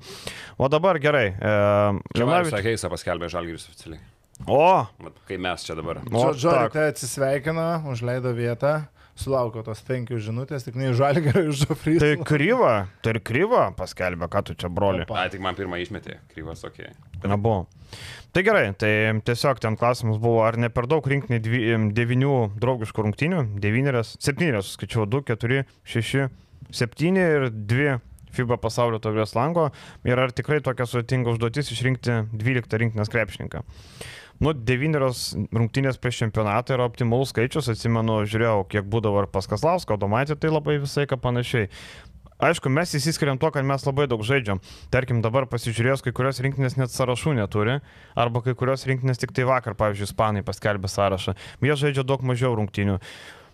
O 0.61 0.71
dabar 0.71 1.01
gerai. 1.03 1.27
E, 1.35 2.23
Marius 2.23 2.55
Heisa 2.63 2.91
paskelbė 2.91 3.31
Žalgiris 3.31 3.67
oficialiai. 3.67 4.01
O, 4.47 4.87
Kai 5.27 5.37
mes 5.37 5.67
čia 5.67 5.75
dabar. 5.77 5.99
O. 6.07 6.23
Žodžiu, 6.33 6.71
atsisveikino, 6.87 7.67
užleido 7.91 8.31
vietą, 8.37 8.79
sulaukė 9.19 9.63
tos 9.65 9.81
penkių 9.87 10.19
žinutės, 10.23 10.65
tik 10.67 10.77
ne 10.79 10.91
iš 10.91 10.97
žalgerio, 10.99 11.43
iš 11.51 11.63
žofrys. 11.65 11.99
Tai 12.03 12.11
kryva, 12.27 12.73
tai 13.03 13.15
ir 13.15 13.21
kryva 13.25 13.69
paskelbė, 13.77 14.29
ką 14.31 14.43
tu 14.47 14.57
čia 14.57 14.71
broli. 14.71 15.05
A, 15.09 15.25
tik 15.31 15.43
man 15.43 15.57
pirmą 15.57 15.79
išmetė, 15.81 16.19
kryvas, 16.33 16.63
okei. 16.67 16.91
Okay. 16.91 17.31
Nebuvo. 17.31 17.65
Tai 18.31 18.43
gerai, 18.47 18.69
tai 18.79 18.91
tiesiog 19.27 19.59
ten 19.61 19.75
klausimas 19.79 20.21
buvo, 20.21 20.45
ar 20.47 20.55
ne 20.61 20.71
per 20.71 20.87
daug 20.89 21.05
rinkti 21.07 21.41
devinių 21.41 22.35
draugiškų 22.61 23.07
rungtynių, 23.07 23.41
devynerias, 23.61 24.15
septynerias, 24.23 24.77
skaičiau, 24.77 25.03
2, 25.09 25.25
4, 25.33 25.65
6, 25.95 26.31
7 26.71 27.19
ir 27.19 27.49
2 27.51 27.99
FIBA 28.31 28.57
pasaulio 28.63 29.01
taurės 29.03 29.35
lango 29.35 29.69
ir 30.07 30.19
ar 30.19 30.31
tikrai 30.35 30.61
tokia 30.63 30.87
sudėtinga 30.87 31.33
užduotis 31.33 31.71
išrinkti 31.75 32.21
12 32.31 32.79
rinktinės 32.83 33.11
krepšininką. 33.11 33.63
Nu, 34.41 34.55
devynerios 34.57 35.35
rungtynės 35.53 35.99
prieš 36.01 36.23
čempionatą 36.23 36.73
yra 36.73 36.87
optimalus 36.89 37.29
skaičius, 37.29 37.67
atsimenu, 37.69 38.23
žiūrėjau, 38.25 38.63
kiek 38.71 38.87
būdavo 38.89 39.21
ir 39.21 39.27
pas 39.29 39.45
Kaslauską, 39.45 39.99
Domatė, 40.01 40.33
tai 40.33 40.49
labai 40.49 40.79
visai 40.81 41.05
ką 41.09 41.19
panašiai. 41.21 41.69
Aišku, 42.41 42.71
mes 42.73 42.89
įsiskiriam 42.97 43.37
to, 43.37 43.51
kad 43.53 43.61
mes 43.69 43.85
labai 43.85 44.07
daug 44.09 44.23
žaidžiam. 44.25 44.57
Tarkim, 44.89 45.19
dabar 45.21 45.45
pasižiūrėjus, 45.45 46.01
kai 46.01 46.13
kurios 46.17 46.41
rinktinės 46.41 46.73
net 46.79 46.89
sąrašų 46.89 47.35
neturi, 47.37 47.77
arba 48.17 48.41
kai 48.41 48.55
kurios 48.57 48.87
rinktinės 48.89 49.21
tik 49.21 49.35
tai 49.37 49.45
vakar, 49.45 49.77
pavyzdžiui, 49.77 50.09
Ispanai 50.09 50.41
paskelbė 50.47 50.89
sąrašą. 50.89 51.37
Jie 51.61 51.77
žaidžia 51.77 52.07
daug 52.09 52.25
mažiau 52.25 52.57
rungtynių. 52.57 52.97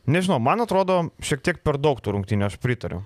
Nežinau, 0.08 0.40
man 0.40 0.64
atrodo, 0.64 1.10
šiek 1.20 1.44
tiek 1.44 1.60
per 1.68 1.76
daug 1.84 2.00
tų 2.00 2.16
rungtynių, 2.16 2.48
aš 2.48 2.56
pritariu. 2.64 3.04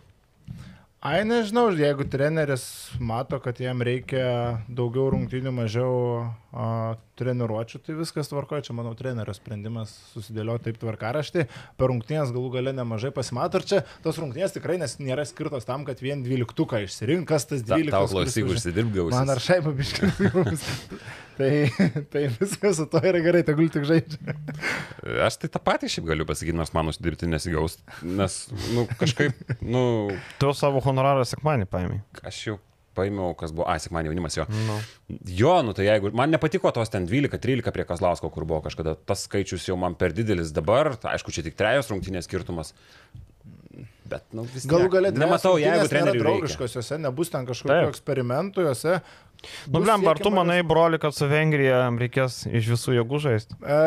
Ai, 1.01 1.23
nežinau, 1.25 1.71
jeigu 1.73 2.05
treneris 2.05 2.63
mato, 3.01 3.39
kad 3.41 3.57
jam 3.57 3.81
reikia 3.81 4.61
daugiau 4.69 5.07
rungtynių, 5.15 5.49
mažiau 5.63 5.95
a, 6.53 6.93
treniruočių, 7.21 7.81
tai 7.85 7.95
viskas 8.01 8.27
tvarkoja. 8.31 8.65
Čia, 8.67 8.75
manau, 8.77 8.91
trenerio 8.97 9.33
sprendimas 9.37 9.93
susidėlioti 10.15 10.67
taip 10.71 10.81
tvarkaraštį. 10.81 11.45
Per 11.79 11.91
rungtynės 11.93 12.33
galų 12.35 12.51
gale 12.57 12.73
nemažai 12.75 13.13
pasimato. 13.15 13.61
Ir 13.61 13.67
čia 13.69 13.81
tos 14.03 14.17
rungtynės 14.21 14.57
tikrai 14.57 14.79
nes 14.81 14.97
nėra 14.99 15.23
skirtos 15.29 15.67
tam, 15.69 15.85
kad 15.87 16.01
vien 16.03 16.25
dvyliktuką 16.25 16.81
išsirink, 16.87 17.27
kas 17.29 17.45
tas 17.49 17.61
Ta, 17.63 17.77
dvyliktas. 17.77 17.95
tau 17.95 18.09
klausyk, 18.11 18.49
už- 18.49 18.57
užsidirbgausi. 18.59 19.15
Man 19.15 19.29
ar 19.35 19.41
šaiba 19.45 19.71
biškas. 19.77 20.65
tai, 21.37 21.69
tai 22.11 22.25
viskas 22.39 22.75
su 22.81 22.85
to 22.91 23.01
yra 23.05 23.21
gerai, 23.23 23.43
tegul 23.47 23.69
tik 23.73 23.85
žaidžia. 23.87 24.35
Aš 25.27 25.37
tai 25.41 25.49
tą 25.53 25.61
patį 25.63 25.89
šiaip 25.95 26.09
galiu 26.11 26.25
pasakyti, 26.29 26.57
nors 26.57 26.73
man 26.75 26.91
uždirbti 26.91 27.29
nesigaus. 27.29 27.77
Nes, 28.03 28.41
nu, 28.75 28.87
kažkaip, 28.99 29.37
nu, 29.63 29.83
Tu 30.41 30.51
savo 30.57 30.81
honorarą 30.85 31.23
sekmanį 31.27 31.69
paėmė. 31.71 32.01
aš 32.25 32.41
jau 32.49 32.57
paėmiau, 33.01 33.33
kas 33.37 33.53
buvo, 33.55 33.67
ai, 33.71 33.79
sekmanį 33.83 34.11
jaunimas 34.11 34.37
jo. 34.37 34.47
Nu. 34.69 34.77
Jo, 35.41 35.57
nu 35.65 35.75
tai 35.77 35.89
jeigu, 35.89 36.13
man 36.17 36.31
nepatiko 36.33 36.71
tos 36.75 36.93
ten 36.93 37.09
12-13 37.09 37.73
prie 37.75 37.87
Kazlausko, 37.89 38.31
kur 38.33 38.47
buvo 38.47 38.61
kažkada, 38.69 38.95
tas 38.95 39.25
skaičius 39.27 39.67
jau 39.67 39.77
man 39.81 39.97
per 39.99 40.15
didelis 40.15 40.53
dabar, 40.55 40.93
tai 41.01 41.17
aišku, 41.17 41.33
čia 41.35 41.43
tik 41.47 41.59
trejos 41.59 41.91
rungtynės 41.91 42.29
skirtumas. 42.29 42.75
Bet, 44.11 44.25
nu, 44.35 44.43
Galų 44.67 44.89
gale 44.91 45.11
Nematau, 45.15 45.53
jeigu 45.61 45.87
reikia. 45.87 46.13
draugiškos, 46.19 46.73
juose 46.75 46.97
nebus 46.99 47.31
ten 47.31 47.45
kažkokių 47.47 47.91
eksperimentų, 47.93 48.65
juose 48.67 48.97
Nu, 49.71 49.81
blem, 49.81 50.05
ar 50.07 50.21
tu 50.21 50.31
manai, 50.33 50.61
broli, 50.67 50.99
kad 51.01 51.15
su 51.17 51.27
Vengrija 51.29 51.83
reikės 52.01 52.43
iš 52.49 52.71
visų 52.75 52.95
jėgų 52.99 53.21
žaisti? 53.25 53.57
E, 53.61 53.79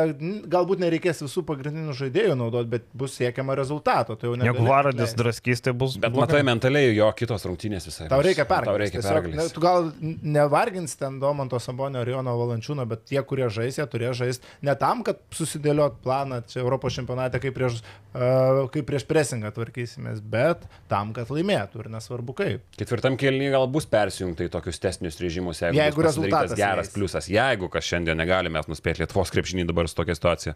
Galbūt 0.51 0.83
nereikės 0.83 1.23
visų 1.25 1.45
pagrindinių 1.49 1.95
žaidėjų 1.97 2.37
naudoti, 2.39 2.71
bet 2.77 2.87
bus 2.97 3.17
siekiama 3.19 3.57
rezultato. 3.59 4.19
Tai 4.19 4.35
Jeigu 4.43 4.67
Varadis 4.67 5.15
draskys, 5.19 5.63
tai 5.65 5.75
bus... 5.77 5.97
Bet 6.01 6.13
blogai. 6.15 6.29
matai, 6.35 6.43
mentaliai 6.47 6.93
jo 6.95 7.09
kitos 7.17 7.47
rungtynės 7.49 7.89
visai. 7.89 8.09
Tau 8.13 8.23
reikia 8.25 8.47
pergalės. 8.49 8.71
Tau 8.71 8.83
reikia 8.83 9.05
Tiesiog, 9.05 9.31
ne, 9.35 9.47
tu 9.55 9.63
gal 9.63 9.91
nevargins 10.23 10.97
ten 10.99 11.19
Domanto 11.23 11.59
Sabonio 11.63 12.03
ar 12.03 12.11
Jono 12.11 12.35
Valančiūno, 12.41 12.87
bet 12.89 13.07
tie, 13.11 13.21
kurie 13.27 13.49
žais, 13.53 13.79
jie 13.79 13.87
turės 13.91 14.19
žaisti 14.21 14.55
ne 14.65 14.75
tam, 14.79 15.03
kad 15.07 15.21
susidėliot 15.35 16.01
planą 16.05 16.41
čia 16.51 16.63
Europos 16.63 16.97
čempionate, 16.97 17.41
kaip 17.43 17.57
prieš, 17.57 17.81
uh, 18.15 18.65
kaip 18.75 18.89
prieš 18.89 19.07
presingą 19.09 19.53
tvarkysimės, 19.55 20.23
bet 20.35 20.65
tam, 20.91 21.13
kad 21.17 21.31
laimėtų 21.33 21.85
ir 21.85 21.91
nesvarbu 21.95 22.37
kaip. 22.39 22.65
Ketvirtam 22.79 23.19
kelnyje 23.21 23.55
gal 23.55 23.69
bus 23.71 23.89
persijungta 23.91 24.47
į 24.47 24.53
tokius 24.55 24.81
testinius 24.83 25.21
režimus, 25.23 25.44
jeigu, 25.53 25.77
Jeigu 25.77 26.01
pasidarytas 26.03 26.17
rezultatas 26.17 26.57
geras 26.59 26.87
leis. 26.87 26.95
pliusas. 26.95 27.29
Jeigu 27.29 27.69
kas 27.69 27.85
šiandien 27.85 28.17
negalime 28.17 28.63
nuspėti 28.71 29.03
Lietuvos 29.05 29.31
krepšinį 29.35 29.67
dabar 29.69 29.89
su 29.91 29.95
tokia 29.99 30.15
situacija. 30.17 30.55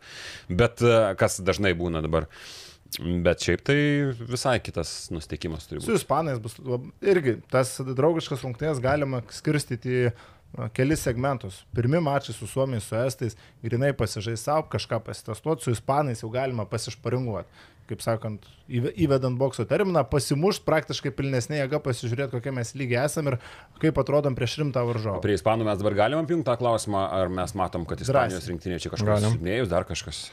Bet 0.48 0.80
e, 0.82 1.14
kas 1.20 1.40
dažnai 1.44 1.74
būna 1.78 2.00
dabar. 2.04 2.26
Bet 2.98 3.42
šiaip 3.44 3.60
tai 3.68 3.76
visai 4.32 4.56
kitas 4.64 5.10
nusteikimas 5.12 5.66
turi 5.68 5.82
Su 5.84 5.90
būti. 5.92 6.00
ispanais 6.00 6.38
bus 6.40 6.54
irgi 7.04 7.34
tas 7.52 7.74
draugiškas 7.84 8.40
rungtynės 8.46 8.80
galima 8.80 9.20
skirstyti 9.28 10.06
na, 10.56 10.70
kelis 10.72 11.02
segmentus. 11.04 11.58
Pirmi 11.76 12.00
mačai 12.00 12.32
su 12.32 12.46
Suomijais, 12.48 12.86
su 12.88 12.96
Estais, 12.96 13.36
grinai 13.62 13.90
pasižais 13.92 14.40
savo, 14.40 14.64
kažką 14.72 15.02
pasitestuoti, 15.04 15.66
su 15.68 15.74
ispanais 15.76 16.24
jau 16.24 16.30
galima 16.32 16.64
pasišparinguoti. 16.64 17.48
Kaip 17.88 18.02
sakant, 18.04 18.44
įve- 18.68 18.92
įvedant 19.00 19.38
bokso 19.40 19.64
terminą, 19.64 20.02
pasimušt 20.12 20.66
praktiškai 20.68 21.08
pilnesnė 21.16 21.62
jėga, 21.62 21.78
pasižiūrėti, 21.86 22.34
kokie 22.36 22.52
mes 22.52 22.74
lygiai 22.76 23.06
esame 23.06 23.32
ir 23.32 23.38
kaip 23.80 23.96
atrodom 24.02 24.36
prieš 24.36 24.58
rimtą 24.60 24.82
varžovą. 24.84 25.22
Prie 25.24 25.38
Ispanų 25.38 25.64
mes 25.70 25.80
dabar 25.80 25.96
galime 26.02 26.20
apjungti 26.26 26.44
tą 26.50 26.58
klausimą, 26.60 27.06
ar 27.22 27.32
mes 27.32 27.54
matom, 27.56 27.86
kad 27.88 28.04
Ispanijos 28.04 28.44
rinktinė 28.50 28.76
čia 28.84 28.92
kažkas 28.92 29.08
Galim. 29.08 29.30
susilpnėjus, 29.32 29.70
dar 29.72 29.88
kažkas. 29.88 30.26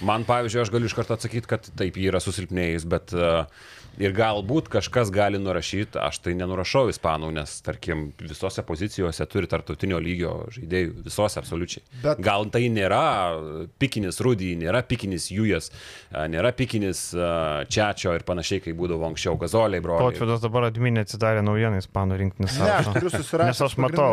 Man, 0.00 0.24
pavyzdžiui, 0.24 0.62
aš 0.64 0.70
galiu 0.72 0.88
iš 0.88 0.94
karto 0.96 1.12
atsakyti, 1.12 1.44
kad 1.50 1.66
taip 1.76 1.98
ji 2.00 2.08
yra 2.08 2.22
susilpnėjus, 2.24 2.86
bet 2.88 3.12
uh, 3.12 3.44
ir 4.00 4.14
galbūt 4.16 4.70
kažkas 4.72 5.10
gali 5.12 5.38
nurašyti, 5.40 5.98
aš 6.00 6.18
tai 6.24 6.32
nenurašau 6.38 6.86
ispanų, 6.92 7.28
nes, 7.36 7.52
tarkim, 7.66 8.06
visose 8.20 8.62
pozicijose 8.66 9.26
turi 9.30 9.48
tarptautinio 9.50 9.98
lygio 10.00 10.32
žaidėjų, 10.56 10.94
visose 11.04 11.38
absoliučiai. 11.40 11.82
Bet- 12.04 12.22
Gal 12.24 12.46
tai 12.52 12.62
nėra 12.72 13.02
pikinis 13.82 14.20
Rudy, 14.24 14.54
nėra 14.60 14.80
pikinis 14.88 15.28
Jujas, 15.32 15.70
nėra 16.12 16.52
pikinis 16.56 17.10
Čiačio 17.70 18.14
ir 18.16 18.24
panašiai, 18.28 18.62
kaip 18.64 18.76
būdavo 18.80 19.04
anksčiau, 19.10 19.36
Gazoliai, 19.40 19.82
broliai. 19.84 20.14
Tautvidas 20.16 20.40
dabar 20.44 20.68
adminė 20.70 21.04
atsidarė 21.06 21.42
naujieną 21.44 21.80
Ispanų 21.84 22.18
rinktinės. 22.24 22.56
Ne, 22.60 22.70
aš 22.80 22.90
turiu 22.94 23.12
susirašęs. 23.14 23.50
Nes 23.52 23.62
aš 23.68 23.76
matau. 23.84 24.10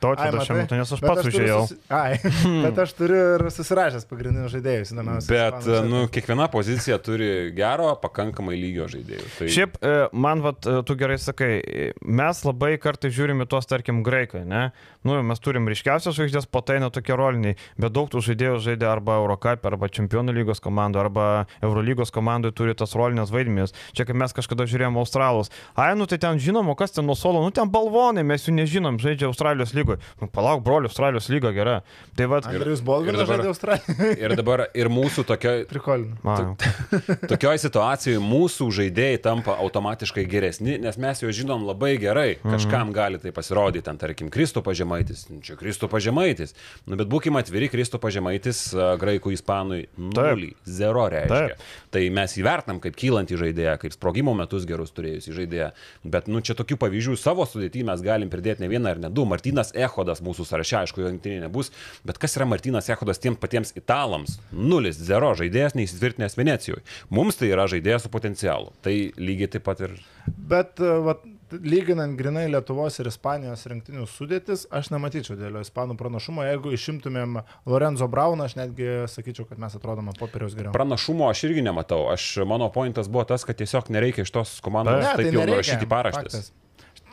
Tautvydas 0.00 0.48
šiuo 0.48 0.56
metu, 0.62 0.78
nes 0.80 0.92
aš 0.96 1.04
pats 1.04 1.28
užėjau. 1.30 1.60
Ai, 1.92 2.16
bet 2.66 2.80
aš 2.86 2.96
turiu 2.98 3.20
ir 3.36 3.46
susirašęs 3.52 4.08
pagrindinius 4.10 4.54
žaidėjus. 4.56 4.94
Bet, 5.28 5.68
nu, 5.90 6.06
kiekviena 6.12 6.48
pozicija 6.52 6.98
turi 7.02 7.50
gero, 7.56 7.92
pakankamai 8.02 8.56
lygio 8.58 8.86
žaidėjų. 8.90 9.25
Tai... 9.38 9.48
Šiaip, 9.52 9.76
e, 9.82 9.94
man, 10.16 10.42
vat, 10.44 10.66
e, 10.66 10.80
tu 10.86 10.96
gerai 10.98 11.18
sakai, 11.20 11.50
e, 11.60 11.88
mes 12.02 12.42
labai 12.46 12.74
kartai 12.82 13.10
žiūrime 13.14 13.46
tuos, 13.50 13.66
tarkim, 13.68 14.02
graikai, 14.06 14.44
ne? 14.48 14.70
Nu, 15.06 15.18
mes 15.26 15.42
turim 15.42 15.68
ryškiausias 15.70 16.16
žvaigždės, 16.16 16.48
po 16.50 16.62
tai 16.66 16.78
netokie 16.82 17.14
roliniai, 17.18 17.56
bet 17.78 17.94
daug 17.94 18.10
tų 18.10 18.22
žaidėjų 18.26 18.58
žaidė 18.64 18.88
arba 18.90 19.20
Eurocap, 19.20 19.66
arba 19.68 19.90
Čempionų 19.92 20.34
lygos 20.36 20.62
komandų, 20.64 21.02
arba 21.04 21.26
Eurolygos 21.62 22.10
komandų 22.14 22.50
turi 22.56 22.74
tas 22.78 22.96
rolinės 22.98 23.30
vaidmenis. 23.34 23.74
Čia 23.96 24.06
kaip 24.08 24.18
mes 24.18 24.34
kažkada 24.36 24.66
žiūrėjome 24.66 24.98
Australus. 25.02 25.52
Ai, 25.78 25.92
nu 25.98 26.08
tai 26.10 26.18
ten 26.22 26.40
žinom, 26.42 26.72
o 26.72 26.76
kas 26.78 26.96
ten 26.96 27.06
nuo 27.06 27.14
solo, 27.18 27.44
nu 27.44 27.54
ten 27.54 27.70
balvonai, 27.70 28.26
mes 28.26 28.48
jų 28.48 28.56
nežinom, 28.58 28.98
žaidžia 29.02 29.30
Australijos 29.30 29.74
lygoje. 29.76 30.00
Nu, 30.20 30.30
palauk, 30.32 30.64
broliu, 30.66 30.90
Australijos 30.90 31.30
lyga 31.30 31.54
gera. 31.54 31.76
Tai 32.18 32.28
vad, 32.32 32.50
Andrius 32.50 32.82
ir 32.82 32.88
Bolvinas 32.90 33.22
dabar- 33.22 33.44
žaidė 33.44 33.52
Australijoje. 33.52 34.18
Ir 34.26 34.36
dabar 34.38 34.66
ir 34.74 34.90
mūsų 34.90 35.26
tokio, 35.30 35.54
Prikolinu. 35.70 36.18
man. 36.26 36.56
tokioje 37.32 37.62
situacijoje 37.68 38.22
mūsų 38.22 38.68
žaidėjai 38.80 39.05
tampa 39.22 39.56
automatiškai 39.62 40.26
geresni, 40.30 40.76
nes 40.82 40.98
mes 41.00 41.22
jau 41.22 41.32
žinom 41.34 41.64
labai 41.68 41.94
gerai, 42.02 42.28
kažkam 42.42 42.92
gali 42.96 43.20
tai 43.22 43.32
pasirodyti, 43.36 43.84
ten 43.86 44.00
tarkim 44.00 44.30
Kristų 44.32 44.62
pažemaitis, 44.66 45.26
čia 45.46 45.56
Kristų 45.58 45.88
pažemaitis. 45.92 46.56
Nu, 46.86 46.98
bet 46.98 47.10
būkime 47.12 47.40
atviri, 47.42 47.70
Kristų 47.72 48.00
pažemaitis 48.02 48.62
graikų, 49.00 49.34
ispanui 49.36 49.86
nulį, 49.96 50.52
zero 50.66 51.06
reiškia. 51.12 51.56
Taip. 51.56 51.66
Tai 51.96 52.02
mes 52.18 52.36
įvertinam 52.40 52.80
kaip 52.84 52.96
kylantį 52.98 53.38
žaidėją, 53.40 53.76
kaip 53.84 53.94
sprogimo 53.94 54.34
metus 54.36 54.66
gerus 54.68 54.92
turėjusį 54.96 55.36
žaidėją. 55.36 55.70
Bet, 56.04 56.28
nu, 56.32 56.42
čia 56.44 56.56
tokių 56.58 56.78
pavyzdžių 56.82 57.16
savo 57.20 57.46
sudėtį 57.48 57.84
mes 57.88 58.02
galim 58.04 58.32
pridėti 58.32 58.64
ne 58.64 58.70
vieną 58.72 58.92
ar 58.94 59.00
ne 59.06 59.10
du. 59.12 59.24
Martinas 59.28 59.72
Ehodas 59.76 60.22
mūsų 60.24 60.46
sąraše, 60.48 60.80
aišku, 60.82 61.04
jo 61.04 61.12
rinktinė 61.12 61.46
nebus. 61.46 61.72
Bet 62.06 62.20
kas 62.22 62.36
yra 62.38 62.48
Martinas 62.48 62.90
Ehodas 62.92 63.22
tiems 63.22 63.40
patiems 63.42 63.72
italams? 63.78 64.38
Nulis, 64.52 64.98
zero 65.00 65.32
žaidėjas 65.38 65.76
neįsitvirtinęs 65.78 66.36
Venecijoje. 66.38 66.84
Mums 67.12 67.40
tai 67.40 67.52
yra 67.52 67.68
žaidėjas 67.70 68.06
su 68.06 68.12
potencialu. 68.12 68.72
Tai 68.84 68.95
lygiai 69.20 69.50
taip 69.56 69.64
pat 69.66 69.82
ir... 69.86 69.94
Bet, 70.26 70.80
uh, 70.82 70.98
vat, 71.06 71.22
lyginant 71.62 72.16
grinai 72.18 72.46
Lietuvos 72.50 72.98
ir 73.00 73.10
Ispanijos 73.10 73.64
rinktinių 73.70 74.06
sudėtis, 74.10 74.66
aš 74.74 74.90
nematyčiau 74.94 75.38
dėlio 75.38 75.62
Ispanų 75.64 75.96
pranašumo. 76.00 76.44
Jeigu 76.46 76.74
išimtumėm 76.74 77.40
Lorenzo 77.70 78.08
Brauną, 78.10 78.48
aš 78.50 78.58
netgi 78.58 78.90
sakyčiau, 79.12 79.46
kad 79.48 79.62
mes 79.62 79.78
atrodome 79.78 80.14
popieriaus 80.18 80.58
geriau. 80.58 80.74
Pranašumo 80.76 81.30
aš 81.30 81.46
irgi 81.48 81.64
nematau. 81.66 82.06
Aš, 82.12 82.28
mano 82.48 82.70
pointas 82.74 83.10
buvo 83.12 83.26
tas, 83.28 83.46
kad 83.46 83.58
tiesiog 83.60 83.92
nereikia 83.94 84.26
iš 84.26 84.34
tos 84.34 84.58
komandos 84.64 85.02
Ne, 85.02 85.12
taip 85.12 85.28
tai 85.28 85.32
jau 85.32 85.42
nereikia, 85.42 85.60
nurašyti 85.60 85.90
paraštės. 85.90 86.40
faktas. 86.40 86.54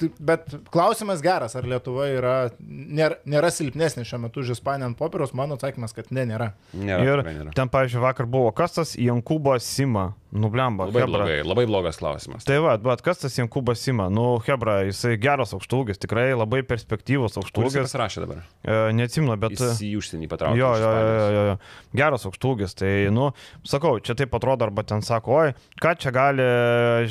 Tai- 0.03 0.11
Bet 0.33 0.55
klausimas 0.73 1.21
geras, 1.23 1.55
ar 1.59 1.63
Lietuva 1.67 2.07
yra, 2.11 2.33
nėra, 2.63 3.17
nėra 3.29 3.51
silpnesnė 3.53 4.03
šiuo 4.07 4.19
metu 4.25 4.43
už 4.43 4.53
Ispaniją 4.57 4.91
ant 4.91 4.97
popieriaus, 4.99 5.33
mano 5.37 5.55
atsakymas, 5.57 5.93
kad 5.95 6.11
ne, 6.11 6.25
nėra. 6.29 6.51
Nėra, 6.75 7.03
Ir 7.03 7.23
nėra. 7.27 7.53
ten, 7.55 7.69
pavyzdžiui, 7.71 8.01
vakar 8.03 8.27
buvo 8.29 8.51
kas 8.55 8.75
tas 8.77 8.93
Jankubo 8.99 9.55
Sima, 9.63 10.13
nublemba. 10.33 10.87
Labai 10.89 11.03
Hebra. 11.03 11.19
blogai, 11.23 11.37
labai 11.45 11.65
blogas 11.69 11.97
klausimas. 12.01 12.43
Tai 12.47 12.57
va, 12.65 12.75
bet 12.81 13.03
kas 13.05 13.19
tas 13.21 13.35
Jankubas 13.37 13.79
Sima? 13.85 14.07
Nu, 14.09 14.39
Hebra, 14.43 14.79
jisai 14.87 15.15
geras 15.21 15.53
aukštūgis, 15.53 15.99
tikrai 16.01 16.31
labai 16.33 16.63
perspektyvus 16.65 17.37
aukštūgis. 17.37 17.77
pasirašė 17.85 18.23
dabar? 18.25 18.41
E, 18.65 18.79
Neatsimnu, 18.97 19.35
bet... 19.39 19.53
Jis 19.59 19.81
į 19.85 19.91
užsienį 20.01 20.29
patraukė. 20.31 20.57
Jo, 20.57 20.71
jo, 20.81 20.89
jo, 20.97 21.27
jo, 21.37 21.43
jo. 21.51 21.57
Geras 22.01 22.25
aukštūgis. 22.25 22.73
Tai, 22.79 22.91
nu, 23.13 23.29
sakau, 23.63 23.99
čia 24.01 24.15
taip 24.17 24.33
atrodo, 24.33 24.65
arba 24.65 24.81
ten 24.83 25.05
sako, 25.05 25.37
oi, 25.43 25.53
ką 25.79 25.93
čia 26.01 26.11
gali, 26.15 26.47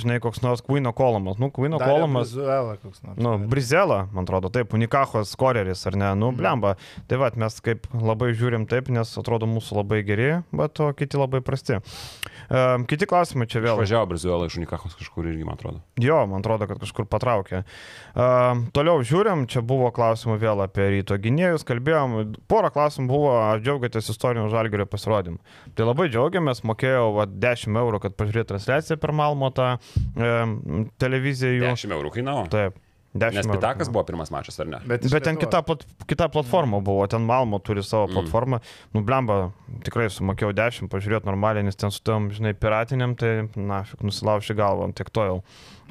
žinai, 0.02 0.18
koks 0.22 0.42
nors 0.42 0.60
Queen 0.66 0.90
Kolomas. 0.92 1.38
Nu, 1.38 1.48
Dario 1.54 1.78
Kolomas. 1.78 2.32
Brizuela 2.34 2.76
koks 2.82 3.02
nors. 3.06 3.18
Nu, 3.22 3.34
Brizela, 3.50 4.06
man 4.12 4.26
atrodo, 4.26 4.50
taip, 4.52 4.74
Unikachos 4.76 5.32
skoreris, 5.32 5.84
ar 5.88 5.96
ne, 5.98 6.10
nu, 6.18 6.32
blemba. 6.36 6.74
Tai 7.10 7.20
va, 7.22 7.30
mes 7.38 7.58
kaip 7.64 7.86
labai 7.94 8.32
žiūrim 8.36 8.66
taip, 8.70 8.90
nes 8.92 9.14
atrodo 9.18 9.48
mūsų 9.50 9.78
labai 9.80 10.02
geri, 10.06 10.30
bet 10.52 10.82
o 10.82 10.90
kiti 10.96 11.20
labai 11.20 11.42
prasti. 11.44 11.78
Um, 12.52 12.84
kiti 12.88 13.06
klausimai 13.08 13.46
čia 13.48 13.62
vėl. 13.64 13.78
Važiavo 13.80 14.10
Brizuela 14.10 14.46
iš 14.48 14.58
Unikachos 14.60 14.96
kažkur 14.98 15.28
irgi, 15.30 15.46
man 15.46 15.56
atrodo. 15.56 15.80
Jo, 16.02 16.18
man 16.28 16.42
atrodo, 16.42 16.66
kad 16.68 16.82
kažkur 16.82 17.06
patraukė. 17.10 17.62
Um, 18.12 18.66
toliau 18.76 19.00
žiūrim, 19.06 19.46
čia 19.50 19.62
buvo 19.64 19.88
klausimų 19.94 20.36
vėl 20.42 20.64
apie 20.64 20.88
ryto 20.98 21.16
gynėjus, 21.22 21.64
kalbėjom, 21.68 22.34
porą 22.50 22.72
klausimų 22.74 23.08
buvo, 23.08 23.32
ar 23.40 23.62
džiaugiatės 23.62 24.10
istoriniu 24.12 24.50
žalgerio 24.52 24.86
pasirodymu. 24.90 25.40
Tai 25.78 25.88
labai 25.88 26.08
džiaugiamės, 26.12 26.64
mokėjau 26.68 27.08
va, 27.16 27.28
10 27.30 27.80
eurų, 27.82 28.02
kad 28.04 28.16
pažiūrėtų 28.20 28.52
transliaciją 28.52 28.98
per 29.00 29.14
Malmotą 29.16 29.68
um, 29.78 30.86
televiziją 31.00 31.54
jų. 31.56 31.72
10 31.72 31.96
eurų 31.96 32.12
kainavo. 32.18 32.44
Taip, 32.52 32.71
10 33.14 33.44
Nes. 33.44 33.46
Pitakas 33.46 33.90
buvo 33.92 34.04
pirmas 34.08 34.30
mačas, 34.32 34.56
ar 34.60 34.66
ne? 34.66 34.78
Bet, 34.88 35.04
Bet 35.12 35.24
ten 35.26 35.36
kita, 35.36 35.60
plat, 35.62 35.82
kita 36.08 36.28
platforma 36.32 36.80
buvo, 36.80 37.04
ten 37.06 37.20
Malmo 37.28 37.58
turi 37.60 37.82
savo 37.84 38.06
Mm. 38.08 38.14
platformą. 38.16 38.60
Nu, 38.94 39.02
blemba, 39.04 39.52
tikrai 39.84 40.06
sumokėjau 40.08 40.54
10, 40.56 40.88
pažiūrėti 40.88 41.28
normaliai, 41.28 41.62
nes 41.64 41.76
ten 41.76 41.90
su 41.92 42.00
tam, 42.00 42.30
žinai, 42.32 42.54
piratiniam, 42.56 43.12
tai, 43.14 43.48
na, 43.56 43.82
šik 43.84 44.00
nusilauši 44.00 44.56
galvą, 44.56 44.88
tiek 44.96 45.10
to 45.12 45.20
jau. 45.28 45.42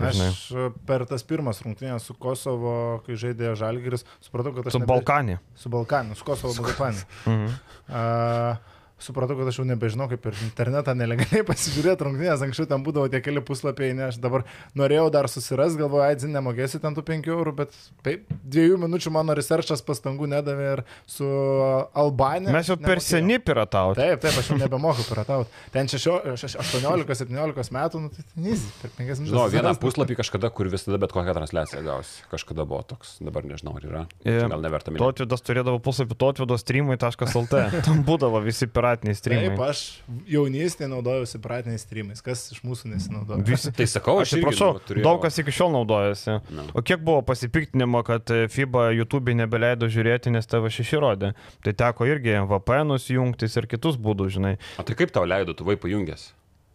Žinai. 0.01 0.29
Aš 0.33 0.41
e, 0.51 0.69
per 0.89 1.05
tas 1.05 1.21
pirmas 1.21 1.61
rungtynės 1.61 2.01
su 2.09 2.15
Kosovo, 2.17 3.03
kai 3.05 3.13
žaidė 3.13 3.53
Žalgiris, 3.55 4.01
supratau, 4.19 4.55
kad 4.57 4.65
aš... 4.65 4.73
Su 4.73 4.79
nebe- 4.81 4.89
Balkanį. 4.89 5.37
Su 5.53 5.69
Balkanu, 5.69 6.15
su 6.17 6.25
Kosovo 6.25 6.53
Balkanu. 6.57 6.97
Mhm. 7.27 7.53
Uh, 7.91 8.55
supratau, 9.05 9.37
kad 9.39 9.49
aš 9.51 9.59
jau 9.61 9.65
nebežinau, 9.67 10.07
kaip 10.11 10.21
per 10.23 10.37
internetą 10.45 10.93
nelegaliai 10.97 11.45
pasižiūrėti 11.49 12.07
rungtynės, 12.07 12.43
anksčiau 12.45 12.67
ten 12.69 12.83
būdavo 12.85 13.09
tie 13.11 13.21
keli 13.23 13.43
puslapiai, 13.45 13.95
ne, 13.97 14.09
aš 14.09 14.19
dabar 14.23 14.45
norėjau 14.77 15.07
dar 15.13 15.29
susirasti, 15.31 15.79
galvoju, 15.81 16.03
ai, 16.05 16.17
dzin, 16.19 16.33
nemokėsi 16.35 16.81
ten 16.83 16.97
tų 16.97 17.05
5 17.07 17.31
eurų, 17.31 17.55
bet 17.61 17.75
taip, 18.05 18.27
dviejų 18.43 18.79
minučių 18.83 19.13
mano 19.15 19.35
researchas 19.37 19.83
pastangų 19.85 20.29
nedavė 20.35 20.67
ir 20.75 20.83
su 21.09 21.27
Albanija. 21.97 22.53
Mes 22.53 22.69
jau 22.69 22.77
per 22.77 22.99
nemokėjau. 22.99 23.07
seni 23.07 23.39
piratauti. 23.41 24.01
Taip, 24.01 24.21
taip, 24.25 24.39
aš 24.41 24.51
jau 24.53 24.59
nebemoku 24.59 25.07
piratauti. 25.07 25.63
Ten 25.73 25.89
18-17 25.91 27.75
metų, 27.75 28.03
nu, 28.03 28.11
tai 28.11 28.25
easy, 28.43 28.67
per 28.81 28.91
5 28.97 28.99
minutės. 28.99 29.31
Žinau, 29.31 29.47
vieną 29.53 29.73
puslapį 29.81 30.17
kažkada, 30.19 30.51
kur 30.53 30.69
visada 30.71 30.99
bet 31.01 31.13
kokią 31.15 31.35
transliaciją 31.37 31.83
gausi. 31.85 32.21
Kažkada 32.31 32.65
buvo 32.67 32.83
toks, 32.87 33.17
dabar 33.23 33.45
nežinau, 33.47 33.75
ar 33.79 33.87
yra. 33.87 34.03
Ir 34.25 34.41
Čia 34.41 34.49
Gal 34.51 34.63
neverta 34.63 34.91
minėti. 34.91 35.03
Totvidas 35.03 35.43
turėdavo 35.45 35.79
puslapį 35.83 36.17
totvidos 36.21 36.63
streamai.lt. 36.65 37.61
Tam 37.85 38.01
būdavo 38.07 38.41
visi 38.43 38.67
piratiniai 38.91 39.15
streamais. 39.15 39.51
Taip, 39.51 39.61
aš 39.69 39.81
jaunystėje 40.31 40.89
naudojausi 40.91 41.39
piratiniais 41.43 41.85
streamais. 41.85 42.21
Kas 42.25 42.43
iš 42.55 42.61
mūsų 42.65 42.91
nesinaudoja? 42.93 43.45
Visi. 43.47 43.71
Tai 43.75 43.87
sakau, 43.87 44.17
aš 44.21 44.33
turėjau- 44.35 45.03
daug 45.03 45.21
kas 45.23 45.39
iki 45.39 45.51
šiol 45.51 45.71
naudojasi. 45.77 46.39
Nu. 46.51 46.67
O 46.73 46.81
kiek 46.81 46.99
buvo 46.99 47.21
pasipiktinimo, 47.21 48.03
kad 48.03 48.29
e, 48.31 48.47
FIBA 48.51 48.91
YouTube 48.97 49.33
nebeleido 49.33 49.87
žiūrėti, 49.87 50.31
nes 50.31 50.45
TV6 50.45 50.99
rodė. 50.99 51.33
Tai 51.63 51.73
teko 51.73 52.05
irgi 52.09 52.37
VPN'us 52.47 53.09
jungtis 53.09 53.57
ir 53.57 53.67
kitus 53.67 53.97
būdus, 53.97 54.35
žinai. 54.37 54.57
O 54.79 54.83
tai 54.83 54.95
kaip 54.95 55.11
tau 55.11 55.25
leido, 55.25 55.53
tu 55.53 55.63
vai 55.67 55.75
pajungęs 55.75 56.31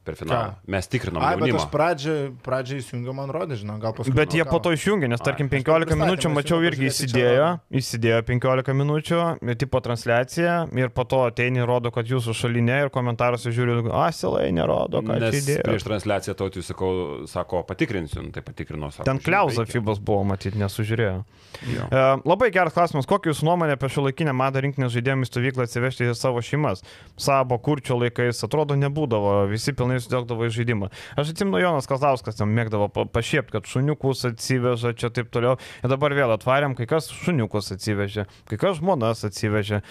per 0.06 0.16
finalą? 0.18 0.54
Ką? 0.54 0.70
Mes 0.76 0.88
tikrinom 0.92 1.20
Ai, 1.22 1.34
bet 1.36 1.48
jaunimą. 1.50 1.60
aš 1.64 1.68
pradžiai, 1.74 2.30
pradžiai 2.46 2.80
įsijungiau, 2.82 3.14
man 3.18 3.32
rodė, 3.34 3.58
žinau, 3.60 3.76
gal 3.82 3.92
paskui. 3.96 4.14
Bet 4.16 4.34
jie 4.38 4.44
po 4.48 4.60
to 4.62 4.72
išjungė, 4.76 5.10
nes 5.10 5.20
tarkim 5.24 5.50
Ai, 5.50 5.58
aš 5.58 5.64
15 5.66 5.86
pristatymą 5.90 6.06
minučių 6.06 6.32
mačiau 6.36 6.60
irgi 6.66 6.88
įsidėjo, 6.90 7.48
įsidėjo 7.82 8.22
15 8.30 8.76
minučių, 8.80 9.20
ir 9.50 9.58
tipo 9.60 9.80
transliacija 9.84 10.56
ir 10.78 10.90
po 10.94 11.04
to 11.04 11.24
ateini 11.26 11.64
rodo, 11.66 11.90
kad 11.94 12.06
jūsų 12.06 12.34
šalinė 12.36 12.78
ir 12.86 12.90
komentaruose 12.94 13.50
žiūriu, 13.54 13.90
asilai 14.06 14.48
nerodo, 14.54 15.02
čia 15.02 15.18
Nes 15.26 15.40
įdėjo. 15.42 15.64
prieš 15.66 15.86
transliaciją 15.88 16.34
tautį 16.38 16.62
sakau, 16.66 16.90
sako, 17.26 17.62
patikrinsiu, 17.66 18.22
nu, 18.22 18.30
tai 18.34 18.42
patikrino, 18.46 18.90
sako. 18.94 19.04
Ten 19.08 19.18
"Žiūrėk, 19.18 19.26
kliauza 19.26 19.64
veikia." 19.64 19.72
FIBOS 19.80 19.98
buvo 20.00 20.22
matyti, 20.24 20.58
nesužiūrėjo. 20.60 21.24
Jo. 21.72 21.86
E, 21.90 22.04
labai 22.28 22.50
geras 22.54 22.74
klausimas, 22.76 23.06
kokia 23.08 23.32
jūsų 23.32 23.46
nuomonė 23.48 23.76
apie 23.76 23.88
šio 23.88 24.04
laikinę 24.06 24.32
madą 24.36 24.60
rinkinės 24.64 24.92
žaidėjimų 24.94 25.26
stovyklą 25.28 25.64
atsivežti 25.66 26.08
į 26.10 26.14
savo 26.16 26.42
šeimas? 26.44 26.82
Sabo 27.16 27.58
kurčio 27.58 27.96
laikais 27.98 28.42
atrodo 28.44 28.76
nebūdavo, 28.76 29.48
visi 29.50 29.72
pilnai 29.72 29.95
sutelkdavo 30.04 30.46
į 30.48 30.52
žaidimą. 30.56 30.90
Aš 31.18 31.32
atsimenu, 31.34 31.60
Jonas 31.62 31.88
Kazauskas 31.90 32.38
ten 32.38 32.52
mėgdavo 32.56 32.88
pa- 32.92 33.06
pašiepti, 33.08 33.54
kad 33.56 33.68
šuniukus 33.70 34.24
atsiveža 34.32 34.94
čia 34.98 35.10
taip 35.14 35.30
toliau. 35.34 35.56
Ir 35.82 35.92
dabar 35.92 36.14
vėl 36.16 36.34
atvarėm, 36.36 36.74
kai 36.78 36.86
kas 36.90 37.10
šuniukus 37.24 37.72
atsivežė, 37.76 38.26
kai 38.50 38.58
kas 38.60 38.80
žmonas 38.82 39.24
atsivežė. 39.28 39.82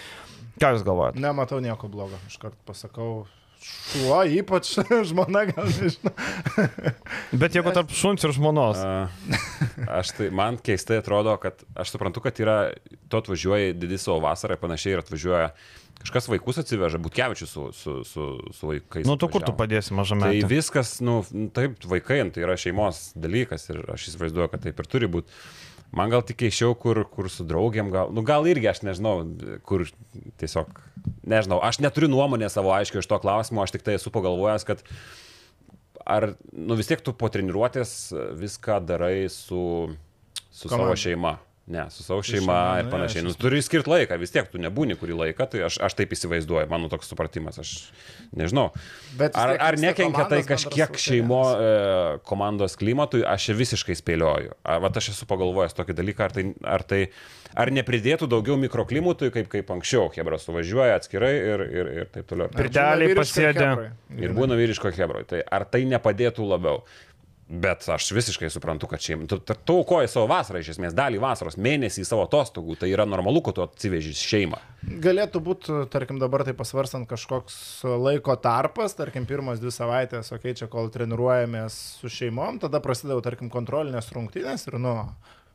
Ką 0.56 0.70
jūs 0.76 0.86
galvojate? 0.86 1.20
Nematau 1.20 1.58
nieko 1.60 1.88
blogo, 1.92 2.16
iš 2.30 2.38
karto 2.40 2.56
pasakau. 2.68 3.26
Šuo, 3.66 4.18
ypač 4.28 4.68
žmona, 5.10 5.46
gal 5.48 5.64
nežinau. 5.66 6.12
Bet 7.40 7.56
jeigu 7.56 7.72
tarp 7.74 7.90
šuns 7.96 8.22
ir 8.24 8.34
žmonos. 8.36 8.78
A, 8.84 9.08
Aš 9.98 10.12
tai, 10.16 10.28
man 10.34 10.58
keistai 10.60 11.00
atrodo, 11.00 11.32
kad 11.42 11.64
aš 11.74 11.94
suprantu, 11.94 12.22
kad 12.24 12.36
yra, 12.42 12.56
tu 13.10 13.18
atvažiuoji 13.18 13.74
didį 13.80 13.98
savo 14.00 14.20
vasarą 14.24 14.56
ir 14.56 14.62
panašiai 14.62 14.94
ir 14.96 15.02
atvažiuoja 15.02 15.48
kažkas 16.06 16.30
vaikus 16.30 16.60
atsiveža, 16.62 17.00
Butkevičius 17.02 17.50
su, 17.50 17.68
su, 17.74 17.94
su, 18.06 18.26
su 18.54 18.70
vaikais. 18.70 19.06
Nu, 19.08 19.18
tu 19.20 19.28
kur 19.32 19.42
tu 19.42 19.54
padėsi 19.56 19.94
mažame? 19.96 20.30
Tai 20.30 20.50
viskas, 20.50 20.98
nu, 21.04 21.20
taip, 21.56 21.82
vaikai, 21.90 22.22
tai 22.30 22.46
yra 22.46 22.54
šeimos 22.60 23.10
dalykas 23.18 23.68
ir 23.74 23.82
aš 23.92 24.12
įsivaizduoju, 24.12 24.52
kad 24.52 24.62
taip 24.68 24.78
ir 24.82 24.90
turi 24.90 25.10
būti. 25.10 25.34
Man 25.96 26.10
gal 26.10 26.24
tik 26.26 26.40
keičiau, 26.42 26.74
kur, 26.78 27.04
kur 27.10 27.28
su 27.30 27.46
draugiam, 27.46 27.90
gal, 27.94 28.10
nu, 28.14 28.24
gal 28.26 28.46
irgi 28.50 28.70
aš 28.72 28.82
nežinau, 28.86 29.20
kur 29.66 29.86
tiesiog, 30.40 30.80
nežinau, 31.26 31.60
aš 31.62 31.78
neturiu 31.84 32.10
nuomonę 32.10 32.50
savo 32.52 32.74
aiškiai 32.74 33.04
iš 33.04 33.10
to 33.10 33.20
klausimo, 33.22 33.62
aš 33.62 33.76
tik 33.76 33.86
tai 33.86 33.94
esu 33.98 34.10
pagalvojęs, 34.14 34.66
kad 34.66 34.82
ar, 36.06 36.32
nu 36.52 36.78
vis 36.78 36.90
tiek 36.90 37.02
tu 37.02 37.14
po 37.16 37.30
treniruotės 37.32 37.92
viską 38.38 38.80
darai 38.86 39.28
su, 39.32 39.62
su 40.50 40.68
savo 40.68 40.82
Komanda. 40.82 41.02
šeima. 41.02 41.36
Ne, 41.66 41.90
su 41.90 42.04
savo 42.04 42.22
šeima 42.22 42.38
šeima, 42.38 42.78
ir 42.78 42.84
nu, 42.84 42.90
panašiai. 42.90 43.22
Nu, 43.26 43.32
turi 43.34 43.58
skirti 43.62 43.90
laiką, 43.90 44.18
vis 44.22 44.30
tiek 44.30 44.46
tu 44.52 44.60
nebūni 44.62 44.94
kurį 45.00 45.16
laiką, 45.18 45.48
tai 45.50 45.64
aš, 45.66 45.80
aš 45.82 45.96
taip 45.98 46.12
įsivaizduoju, 46.14 46.68
mano 46.70 46.86
toks 46.92 47.10
supratimas, 47.10 47.58
aš 47.58 47.72
nežinau. 48.38 48.68
Bet 49.18 49.34
Ar, 49.34 49.56
ar 49.58 49.78
nekenkia 49.82 50.28
tai 50.30 50.44
kažkiek 50.46 50.94
šeimo 51.02 51.40
e, 51.50 51.72
komandos 52.28 52.78
klimatui, 52.78 53.24
aš 53.26 53.48
visiškai 53.58 53.98
spėlioju. 53.98 54.54
Ar, 54.62 54.78
vat 54.86 55.00
aš 55.02 55.10
esu 55.16 55.26
pagalvojęs 55.26 55.74
tokį 55.74 55.98
dalyką, 55.98 56.28
ar 56.28 56.36
tai, 56.36 56.46
ar 56.76 56.86
tai 56.86 57.00
ar 57.56 57.72
nepridėtų 57.74 58.28
daugiau 58.30 58.60
mikroklimatui, 58.62 59.32
kaip, 59.34 59.50
kaip 59.50 59.74
anksčiau, 59.74 60.06
Hebra 60.14 60.38
suvažiuoja 60.38 61.00
atskirai 61.00 61.34
ir, 61.34 61.66
ir, 61.66 61.92
ir 62.02 62.14
taip 62.14 62.30
toliau. 62.30 62.52
Pirteliai 62.54 63.18
pasėdė. 63.18 63.72
Ir 64.22 64.38
būna 64.38 64.54
vyriško 64.54 64.94
Hebroj. 64.94 65.26
Tai 65.34 65.42
ar 65.42 65.66
tai 65.66 65.82
nepadėtų 65.90 66.46
labiau? 66.46 66.84
Bet 67.48 67.84
aš 67.88 68.08
visiškai 68.10 68.48
suprantu, 68.50 68.88
kad 68.90 69.00
šeima. 69.00 69.28
Tu, 69.30 69.38
tu, 69.38 69.54
tu 69.54 69.74
aukoji 69.78 70.08
savo 70.10 70.26
vasarą, 70.32 70.58
iš 70.58 70.72
esmės, 70.72 70.96
dalį 70.98 71.20
vasaros, 71.22 71.54
mėnesį 71.62 72.02
savo 72.08 72.24
atostogų. 72.26 72.74
Tai 72.80 72.90
yra 72.90 73.06
normalu, 73.06 73.38
kad 73.46 73.54
tu 73.54 73.62
atsiveži 73.62 74.16
šeimą. 74.18 74.58
Galėtų 75.04 75.42
būti, 75.46 75.76
tarkim, 75.92 76.18
dabar 76.18 76.42
tai 76.46 76.56
pasvarstant 76.58 77.06
kažkoks 77.10 77.84
laiko 78.02 78.34
tarpas, 78.42 78.98
tarkim, 78.98 79.28
pirmas 79.30 79.62
dvi 79.62 79.70
savaitės, 79.74 80.32
okei, 80.34 80.50
okay, 80.50 80.58
čia 80.58 80.70
kol 80.70 80.90
treniruojamės 80.94 81.78
su 82.00 82.10
šeimom, 82.10 82.58
tada 82.66 82.82
prasideda, 82.82 83.22
tarkim, 83.22 83.50
kontrolinės 83.52 84.10
rungtynės 84.14 84.66
ir, 84.66 84.80
nu, 84.82 84.96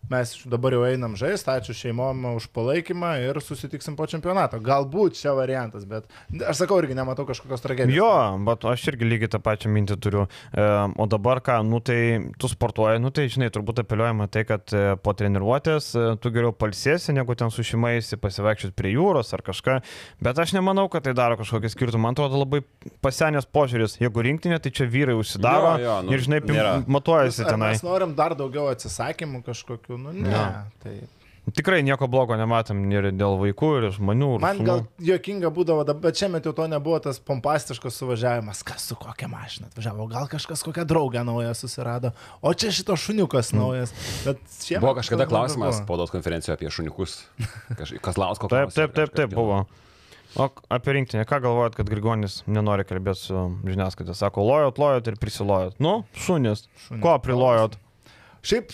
mes 0.10 0.34
dabar 0.50 0.74
jau 0.76 0.82
einam 0.88 1.14
žaisti, 1.20 1.48
ačiū 1.54 1.76
šeimom 1.78 2.26
už 2.36 2.48
palaikymą 2.56 3.12
ir 3.28 3.38
susitiksim 3.44 3.96
po 3.96 4.08
čempionato. 4.10 4.58
Galbūt 4.64 5.16
čia 5.20 5.32
variantas, 5.38 5.86
bet 5.88 6.08
aš 6.42 6.64
sakau, 6.64 6.80
irgi 6.82 6.98
nematau 6.98 7.26
kažkokios 7.30 7.64
tragedijos. 7.64 7.96
Jo, 7.96 8.10
bet 8.48 8.66
aš 8.68 8.88
irgi 8.92 9.08
lygiai 9.08 9.32
tą 9.32 9.40
pačią 9.44 9.72
mintį 9.72 9.98
turiu. 10.04 10.26
E, 10.52 10.66
o 10.98 11.08
dabar 11.12 11.40
ką, 11.46 11.60
nu 11.68 11.80
tai 11.80 12.00
tu 12.42 12.50
sportuoji, 12.52 13.00
nu 13.04 13.12
tai 13.14 13.28
žinai, 13.32 13.52
turbūt 13.54 13.84
apeliuojama 13.86 14.28
tai, 14.32 14.44
kad 14.50 14.74
e, 14.76 14.84
po 15.00 15.14
treniruotės 15.18 15.92
e, 15.96 16.06
tu 16.24 16.34
geriau 16.34 16.52
palsėsi, 16.56 17.14
negu 17.16 17.36
ten 17.40 17.54
su 17.54 17.64
šeimais 17.68 18.12
pasivaikščioti 18.22 18.76
prie 18.78 18.96
jūros 18.98 19.32
ar 19.38 19.46
kažką. 19.48 19.80
Bet 20.24 20.40
aš 20.42 20.56
nemanau, 20.58 20.88
kad 20.92 21.06
tai 21.08 21.16
daro 21.18 21.38
kažkokį 21.40 21.72
skirtumą. 21.72 22.02
Man 22.10 22.16
atrodo 22.18 22.42
labai 22.42 22.64
pasenęs 23.06 23.46
požiūris. 23.54 23.98
Jeigu 24.02 24.24
rinktinė, 24.26 24.58
tai 24.64 24.72
čia 24.74 24.88
vyrai 24.90 25.14
užsidaro 25.20 25.76
Jo, 25.78 25.86
jo, 25.86 25.96
nu, 26.08 26.14
ir 26.16 26.24
žinai, 26.26 26.40
nėra. 26.50 26.72
matuojasi 26.90 27.46
tenai. 27.46 27.72
Mes 27.76 27.84
norim 27.86 28.16
dar 28.18 28.34
daugiau 28.38 28.68
atsisakymų 28.72 29.44
kažkokių, 29.46 29.91
nu 29.98 30.14
ne. 30.14 30.30
Jo. 30.32 30.46
Tai 30.84 30.96
Tikrai 31.42 31.80
nieko 31.82 32.06
blogo 32.06 32.36
nematom 32.38 32.84
ir 32.94 33.08
dėl 33.18 33.40
vaikų, 33.42 33.70
ir 33.80 33.86
žmonių. 33.96 34.28
Ir 34.38 34.44
Man 34.44 34.60
šunų. 34.60 34.66
gal 34.68 34.84
jokinga 35.08 35.50
būdavo, 35.52 35.82
bet 36.04 36.20
šiemet 36.22 36.46
jau 36.46 36.54
to 36.54 36.68
nebuvo 36.70 37.00
tas 37.02 37.18
pompastiškas 37.18 37.98
suvažiavimas, 37.98 38.62
kas 38.64 38.86
su 38.92 38.96
kokia 38.96 39.26
mašina 39.32 39.72
atvažiavo, 39.72 40.06
gal 40.12 40.30
kažkas 40.30 40.62
kokią 40.68 40.86
draugę 40.86 41.24
naują 41.26 41.56
susirado, 41.58 42.14
o 42.46 42.54
čia 42.54 42.70
šito 42.70 42.94
šuniukas 42.94 43.50
naujas. 43.58 43.90
Bet 44.22 44.38
šiemet 44.62 44.86
Buvo 44.86 44.94
kažkada 45.02 45.26
klausimas 45.26 45.82
spaudos 45.82 46.14
konferencijoje 46.14 46.60
apie 46.60 46.70
šuniukus. 46.70 47.18
Kaž... 47.74 47.98
Kazlausko 48.06 48.48
Taip, 48.54 48.78
taip, 48.78 48.94
taip, 48.94 49.10
taip 49.18 49.34
buvo. 49.34 49.66
O 50.38 50.48
apie 50.72 50.94
rinktinę, 50.96 51.26
ką 51.28 51.42
galvojat, 51.44 51.74
kad 51.76 51.90
Grigonis 51.90 52.44
nenori 52.48 52.86
kalbėti 52.88 53.26
su 53.26 53.42
žiniasklaida? 53.66 54.14
Sako, 54.16 54.46
lojot, 54.48 54.78
lojot 54.80 55.10
ir 55.10 55.18
prisilojot. 55.20 55.82
Nu, 55.84 56.04
šunis. 56.16 56.68
Šunys. 56.86 57.02
Ko 57.04 57.18
prilojot? 57.20 57.76
Šiaip 58.46 58.72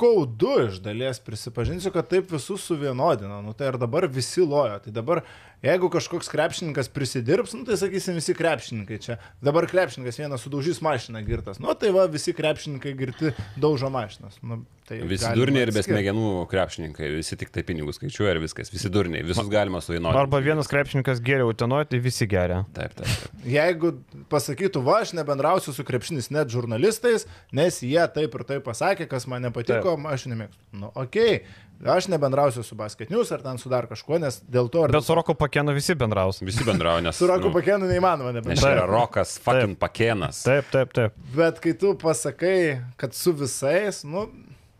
skaudu 0.00 0.52
iš 0.68 0.78
dalies 0.80 1.20
prisipažinsiu, 1.20 1.92
kad 1.92 2.08
taip 2.08 2.30
visus 2.32 2.64
suvienodino. 2.64 3.42
Nu, 3.42 3.52
tai 3.52 3.68
ir 3.68 3.76
dabar 3.76 4.06
visi 4.08 4.40
lojo. 4.40 4.78
Tai 4.80 4.92
dabar, 4.96 5.20
jeigu 5.62 5.90
kažkoks 5.92 6.28
krepšininkas 6.32 6.88
prisidirbs, 6.92 7.54
nu, 7.56 7.64
tai 7.68 7.76
sakysim 7.80 8.16
visi 8.18 8.34
krepšininkai 8.36 8.98
čia. 9.02 9.16
Dabar 9.44 9.66
krepšininkas 9.70 10.18
vienas 10.20 10.44
sudaužys 10.44 10.80
mašiną 10.84 11.22
girtas. 11.26 11.60
Nu, 11.62 11.74
tai 11.78 11.92
va, 11.94 12.06
visi 12.10 12.34
krepšininkai 12.36 12.94
girti 12.98 13.32
daužo 13.60 13.90
mašinas. 13.92 14.38
Nu, 14.42 14.62
tai 14.88 15.00
Visi 15.06 15.30
durniai 15.36 15.66
ir 15.66 15.72
be 15.72 15.82
atskirt. 15.82 15.96
smegenų 15.96 16.30
krepšininkai, 16.50 17.10
visi 17.14 17.38
tik 17.38 17.52
tai 17.54 17.62
pinigus 17.66 18.00
skaičiuoja 18.00 18.34
ir 18.34 18.42
viskas. 18.42 18.72
Visi 18.72 18.90
durniai, 18.92 19.22
visus 19.26 19.50
galima 19.52 19.82
suvienodinti. 19.84 20.18
Arba 20.18 20.42
vienas 20.44 20.70
krepšininkas 20.70 21.22
geriau 21.24 21.52
utenoja, 21.52 21.86
tai 21.92 22.02
visi 22.02 22.26
geria. 22.30 22.64
Taip, 22.74 22.96
taip, 22.98 23.06
taip. 23.06 23.40
Jeigu 23.46 23.94
pasakytų, 24.32 24.82
va, 24.86 25.00
aš 25.04 25.14
nebendrausiu 25.18 25.76
su 25.76 25.86
krepšinis 25.86 26.32
net 26.34 26.50
žurnalistais, 26.52 27.28
nes 27.54 27.82
jie 27.86 28.02
taip 28.16 28.34
ir 28.34 28.46
taip 28.48 28.66
pasakė, 28.66 29.06
kas 29.10 29.28
man 29.30 29.46
nepatiko, 29.46 29.94
taip. 29.94 30.10
aš 30.10 30.26
nemėgstu. 30.32 30.62
Nu, 30.80 30.90
okei, 30.94 31.42
okay. 31.44 31.68
Aš 31.84 32.08
nebendrausiu 32.12 32.62
su 32.66 32.74
basketinius 32.76 33.32
ar 33.32 33.42
ten 33.44 33.58
su 33.58 33.70
dar 33.72 33.86
kažkuo, 33.88 34.18
nes 34.20 34.40
dėl 34.44 34.68
to 34.72 34.84
ir... 34.84 34.92
Bet 34.92 35.06
su 35.06 35.14
Roku 35.16 35.34
pakenu 35.38 35.72
visi 35.76 35.94
bendraus. 35.98 36.42
Visi 36.44 36.64
bendrauja, 36.66 37.04
nes... 37.06 37.16
Su 37.16 37.28
Roku 37.30 37.48
nu, 37.48 37.54
pakenu 37.56 37.88
neįmanoma 37.88 38.34
nebendrauti. 38.36 38.74
yra 38.76 38.88
rokas, 38.88 39.36
fucking 39.40 39.78
pakėnas. 39.80 40.42
Taip, 40.44 40.68
taip, 40.74 40.92
taip. 40.96 41.16
Bet 41.36 41.62
kai 41.64 41.72
tu 41.80 41.94
pasakai, 42.00 42.56
kad 43.00 43.16
su 43.16 43.32
visais, 43.36 44.02
nu, 44.04 44.26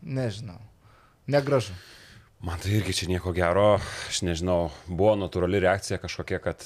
nežinau. 0.01 0.59
Negražu. 1.31 1.73
Man 2.41 2.57
tai 2.61 2.73
irgi 2.79 2.95
čia 2.97 3.07
nieko 3.09 3.33
gero, 3.37 3.75
aš 4.09 4.23
nežinau, 4.25 4.71
buvo 4.89 5.13
natūrali 5.21 5.61
reakcija 5.61 6.01
kažkokia, 6.01 6.41
kad 6.41 6.65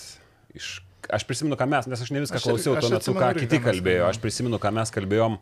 iš... 0.55 0.77
Aš 1.15 1.21
prisimenu, 1.29 1.53
ką 1.59 1.67
mes, 1.69 1.85
nes 1.85 2.01
aš 2.01 2.09
ne 2.15 2.23
viską 2.23 2.39
Aš 2.39 2.45
klausiau 2.47 2.77
aš 2.79 2.87
tuo 2.87 2.91
metu, 2.95 3.13
ką 3.13 3.27
kiti 3.37 3.59
kalbėjo. 3.61 4.07
Aš 4.07 4.17
prisimenu, 4.23 4.57
ką 4.57 4.71
mes 4.73 4.89
kalbėjom. 4.95 5.35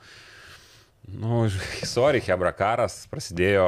Nu, 1.11 1.49
sorry, 1.95 2.21
Hebra 2.23 2.53
karas, 2.55 3.03
prasidėjo 3.11 3.65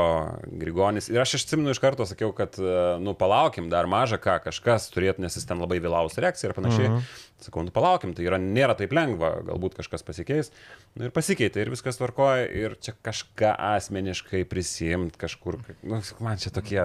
Grigonis. 0.61 1.09
Ir 1.11 1.19
aš 1.19 1.36
atsimenu 1.41 1.73
iš 1.73 1.81
karto 1.83 2.07
sakiau, 2.07 2.31
kad, 2.36 2.55
e, 2.55 2.75
nu, 3.03 3.11
palaukim 3.17 3.67
dar 3.71 3.89
mažą 3.91 4.19
ką, 4.23 4.38
kažkas 4.47 4.88
turėtų, 4.93 5.25
nes 5.25 5.36
jis 5.36 5.47
ten 5.49 5.59
labai 5.59 5.81
vėlaus 5.83 6.15
reakcija 6.21 6.49
ir 6.49 6.55
panašiai. 6.55 6.88
Uh 6.88 6.95
-huh. 6.95 7.23
Sakau, 7.43 7.65
nu, 7.67 7.73
palaukim, 7.75 8.13
tai 8.15 8.23
yra, 8.29 8.39
nėra 8.39 8.77
taip 8.79 8.93
lengva, 8.95 9.33
galbūt 9.43 9.75
kažkas 9.75 10.05
pasikeis. 10.07 10.51
Nu, 10.95 11.05
ir 11.05 11.11
pasikeitė, 11.11 11.61
ir 11.61 11.73
viskas 11.73 11.99
tvarkoja, 11.99 12.47
ir 12.47 12.77
čia 12.79 12.95
kažką 13.03 13.51
asmeniškai 13.75 14.45
prisimti 14.45 15.19
kažkur. 15.19 15.59
Nu, 15.83 16.01
man 16.19 16.38
čia 16.38 16.49
tokie, 16.55 16.79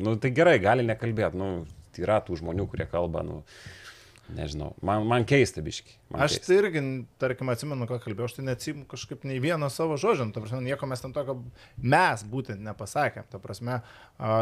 nu, 0.00 0.16
tai 0.16 0.30
gerai, 0.30 0.58
gali 0.58 0.82
nekalbėti, 0.82 1.36
nu, 1.36 1.66
tai 1.92 2.02
yra 2.02 2.20
tų 2.24 2.40
žmonių, 2.40 2.66
kurie 2.70 2.88
kalba, 2.88 3.22
nu, 3.22 3.44
nežinau, 4.36 4.72
man, 4.86 5.04
man 5.08 5.26
keista 5.28 5.62
biški. 5.64 5.96
Man 6.12 6.24
Aš 6.26 6.38
keista. 6.38 6.48
tai 6.48 6.58
irgi, 6.60 6.82
tarkim, 7.22 7.50
atsimenu, 7.52 7.88
ką 7.90 8.00
kalbėjau, 8.04 8.30
aš 8.30 8.38
tai 8.38 8.46
neatsimu 8.46 8.86
kažkaip 8.90 9.26
nei 9.28 9.42
vieno 9.42 9.68
savo 9.72 9.98
žodžio, 10.00 10.28
nu, 10.28 10.34
ta 10.36 10.42
prasme, 10.44 10.62
nieko 10.66 10.88
mes 10.90 11.04
ten 11.04 11.14
tokio, 11.16 11.36
mes 11.82 12.24
būtent 12.32 12.62
nepasakėm, 12.64 13.28
ta 13.30 13.42
prasme, 13.42 13.80
a, 14.18 14.40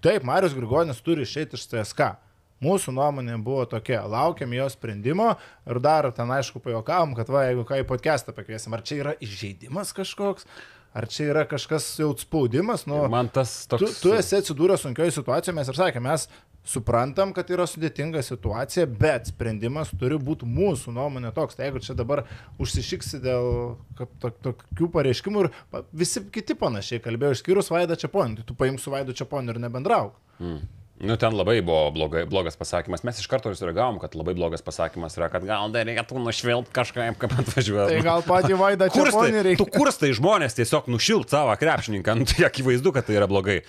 taip, 0.00 0.26
Marius 0.28 0.56
Grigonis 0.56 1.04
turi 1.04 1.26
išeiti 1.26 1.58
iš 1.58 1.68
CSK. 1.70 2.12
Mūsų 2.60 2.92
nuomonė 2.92 3.38
buvo 3.40 3.62
tokia, 3.64 4.02
laukiam 4.04 4.52
jo 4.52 4.66
sprendimo 4.68 5.30
ir 5.64 5.80
dar 5.80 6.10
ten 6.12 6.28
aišku 6.28 6.60
pajokavom, 6.60 7.14
kad 7.16 7.30
va, 7.32 7.46
jeigu 7.48 7.64
ką 7.64 7.78
į 7.80 7.86
podcastą 7.88 8.34
pakviesim, 8.36 8.76
ar 8.76 8.84
čia 8.84 8.98
yra 9.00 9.14
įžeidimas 9.24 9.94
kažkoks, 9.96 10.44
ar 10.92 11.06
čia 11.08 11.30
yra 11.30 11.46
kažkas 11.48 11.86
jau 12.02 12.10
spaudimas, 12.20 12.84
nu, 12.90 13.00
Man 13.08 13.30
tas 13.32 13.62
toks... 13.70 13.80
tu, 14.00 14.10
tu 14.10 14.14
esi 14.16 14.36
atsidūręs 14.40 14.84
sunkioje 14.84 15.14
situacijoje, 15.16 15.56
mes 15.56 15.70
ir 15.72 15.78
sakėme, 15.78 16.10
mes 16.10 16.26
suprantam, 16.66 17.32
kad 17.36 17.48
yra 17.50 17.64
sudėtinga 17.68 18.22
situacija, 18.24 18.86
bet 18.86 19.30
sprendimas 19.32 19.90
turi 19.98 20.18
būti 20.20 20.48
mūsų 20.48 20.92
nuomonė 20.96 21.32
toks. 21.36 21.56
Tai 21.56 21.68
jeigu 21.68 21.82
čia 21.84 21.96
dabar 21.98 22.24
užsišiksi 22.60 23.20
dėl 23.24 23.78
to- 24.20 24.34
tokių 24.48 24.90
pareiškimų 24.92 25.44
ir 25.46 25.50
visi 25.92 26.22
kiti 26.32 26.54
panašiai 26.54 27.00
kalbėjo, 27.04 27.38
išskyrus 27.38 27.72
Vaidą 27.72 27.96
Čiaponį, 27.96 28.40
tai 28.40 28.44
tu 28.44 28.54
paimk 28.54 28.80
su 28.80 28.92
Vaidu 28.92 29.16
Čiaponiu 29.16 29.54
ir 29.54 29.62
nebendrauk. 29.62 30.14
Mm. 30.40 30.60
Nu, 31.00 31.16
ten 31.16 31.32
labai 31.32 31.62
buvo 31.64 31.88
blogai, 31.94 32.26
blogas 32.28 32.58
pasakymas. 32.60 33.00
Mes 33.08 33.16
iš 33.22 33.28
karto 33.30 33.48
sureagavom, 33.56 33.96
kad 34.02 34.12
labai 34.18 34.34
blogas 34.36 34.60
pasakymas 34.60 35.14
yra, 35.16 35.30
kad 35.32 35.46
gal 35.48 35.72
dar 35.72 35.86
reikėtų 35.88 36.20
nušvilti 36.20 36.74
kažkaip, 36.76 37.16
kaip 37.22 37.36
atvažiuoja. 37.40 37.86
Tai 37.88 38.02
gal 38.04 38.24
patį 38.26 38.58
Vaidą 38.60 38.90
Čiaponį 38.92 39.30
Kurstai, 39.40 39.54
tu 39.56 39.66
kurstai 39.72 40.10
žmonės 40.18 40.58
tiesiog 40.58 40.90
nušilt 40.92 41.32
savo 41.32 41.54
krepšininką, 41.56 42.18
nu, 42.20 42.28
tai 42.28 42.44
akivaizdu, 42.50 42.92
kad 42.92 43.08
tai 43.08 43.16
yra 43.16 43.30
blogai. 43.30 43.62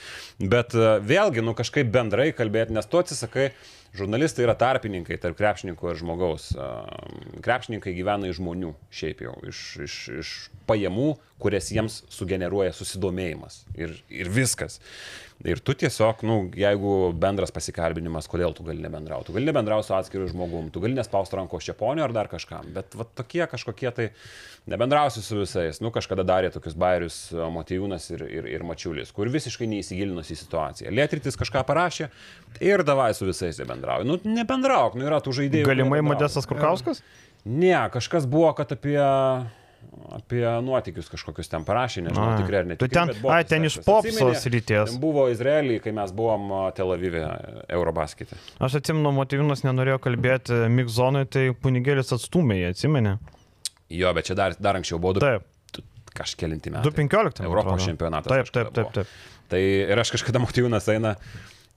Bet 0.43 0.75
e, 0.75 0.97
vėlgi, 1.07 1.45
nu 1.47 1.55
kažkaip 1.55 1.87
bendrai 1.93 2.33
kalbėti, 2.35 2.75
nes 2.75 2.91
tu 2.91 2.99
atsisakai, 2.99 3.53
žurnalistai 3.97 4.45
yra 4.45 4.55
tarpininkai 4.59 5.17
tarp 5.21 5.37
krepšininkų 5.39 5.91
ir 5.91 5.99
žmogaus. 5.99 6.51
Krepšininkai 7.43 7.95
gyvena 7.97 8.29
iš 8.29 8.39
žmonių, 8.39 8.73
šiaip 8.93 9.25
jau, 9.25 9.35
iš, 9.47 9.65
iš, 9.87 9.97
iš 10.21 10.35
pajamų, 10.69 11.15
kurias 11.41 11.71
jiems 11.73 12.01
sugeneruoja 12.13 12.71
susidomėjimas. 12.77 13.63
Ir, 13.79 13.97
ir 14.13 14.31
viskas. 14.31 14.79
Ir 15.41 15.57
tu 15.65 15.73
tiesiog, 15.73 16.21
nu, 16.27 16.35
jeigu 16.57 16.91
bendras 17.17 17.49
pasikalbinimas, 17.53 18.27
kodėl 18.29 18.53
tu 18.53 18.65
gali 18.67 18.83
nebendrauti. 18.83 19.31
Tu 19.31 19.35
gali 19.39 19.49
nebendrauti 19.49 19.87
su 19.87 19.95
atskiriu 19.97 20.27
žmogum, 20.29 20.69
tu 20.73 20.83
gali 20.83 20.93
nespausti 20.93 21.39
rankos 21.39 21.65
čiaponio 21.65 22.05
ar 22.05 22.13
dar 22.13 22.29
kažkam. 22.29 22.69
Bet 22.75 22.93
va, 22.97 23.07
tokie 23.17 23.41
kažkokie 23.49 23.89
tai 23.97 24.07
nebendrausi 24.69 25.23
su 25.25 25.39
visais. 25.39 25.81
Nu, 25.81 25.89
kažkada 25.93 26.25
darė 26.27 26.51
tokius 26.53 26.77
bairius 26.77 27.17
Motijūnas 27.33 28.05
ir, 28.13 28.25
ir, 28.29 28.51
ir 28.53 28.65
Mačiulis, 28.67 29.13
kur 29.15 29.31
visiškai 29.33 29.69
neįsigilinos 29.71 30.29
į 30.29 30.37
situaciją. 30.43 30.93
Lietritis 30.93 31.39
kažką 31.41 31.65
parašė 31.65 32.11
ir 32.61 32.85
davai 32.85 33.09
su 33.17 33.25
visais 33.25 33.57
nebendrauji. 33.81 34.07
Nu, 34.07 34.19
nebendrauk, 34.37 34.95
nu 34.95 35.05
yra 35.09 35.19
tų 35.21 35.33
žaidėjų. 35.41 35.65
Galimai. 35.65 36.01
Modestas 36.05 36.45
Kurkauskas? 36.49 37.01
Ne, 37.45 37.73
kažkas 37.91 38.27
buvo, 38.29 38.53
kad 38.53 38.71
apie 38.71 38.97
apie 40.11 40.43
nuotykius 40.63 41.07
kažkokius 41.09 41.49
ten 41.49 41.63
parašė, 41.65 42.03
nežinau, 42.05 42.35
tikrai 42.37 42.59
ar 42.61 42.65
ne. 42.69 42.75
Tu 42.79 42.87
ten- 42.87 43.09
ai, 43.33 43.43
ten 43.43 43.63
iš 43.65 43.79
popso 43.83 44.29
srities. 44.37 44.93
Buvo 45.01 45.25
Izraelį, 45.31 45.81
kai 45.81 45.91
mes 45.91 46.11
buvom 46.13 46.71
Tel 46.77 46.91
Avive 46.93 47.23
Eurobaskite. 47.67 48.37
Aš 48.59 48.75
atsimenu, 48.79 49.11
Motyvinas 49.11 49.63
nenorėjo 49.65 49.97
kalbėti 49.99 50.59
Mikzonui, 50.69 51.25
tai 51.27 51.49
punigėlis 51.51 52.13
atstumė 52.13 52.59
jį, 52.61 52.69
atsimenė. 52.75 53.17
Jo, 53.89 54.13
bet 54.13 54.25
čia 54.29 54.35
dar, 54.35 54.55
dar 54.59 54.75
anksčiau 54.75 54.99
buvo 55.01 55.13
du- 55.17 55.19
Taip, 55.19 55.43
kažkelinti 56.13 56.71
metai. 56.71 56.83
2.15. 56.91 57.41
man 57.41 57.49
Europos 57.51 57.85
čempionatas 57.85 58.27
Taip, 58.31 58.51
taip, 58.53 58.71
taip, 58.73 58.85
buvo. 58.85 58.91
taip. 58.93 59.07
Tai 59.49 59.59
ir 59.59 59.97
aš 59.99 60.11
kažkada 60.15 60.39
Motyvinas 60.39 60.87
eina 60.87 61.15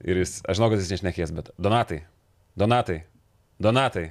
ir 0.03 0.21
jis, 0.23 0.37
aš 0.45 0.59
žinau, 0.59 0.71
kad 0.73 0.83
jis 0.83 0.93
nešnekės, 0.95 1.33
bet 1.35 1.51
Donatai, 1.61 2.03
Donatai, 2.59 3.01
Donatai, 3.61 4.05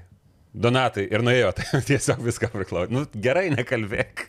Donatai 0.54 1.08
ir 1.10 1.24
nuėjo, 1.26 1.54
tai 1.58 1.84
tiesiog 1.88 2.22
viską 2.24 2.52
priklausė. 2.54 2.94
Nu, 2.94 3.06
gerai, 3.14 3.48
nekalbėk. 3.54 4.28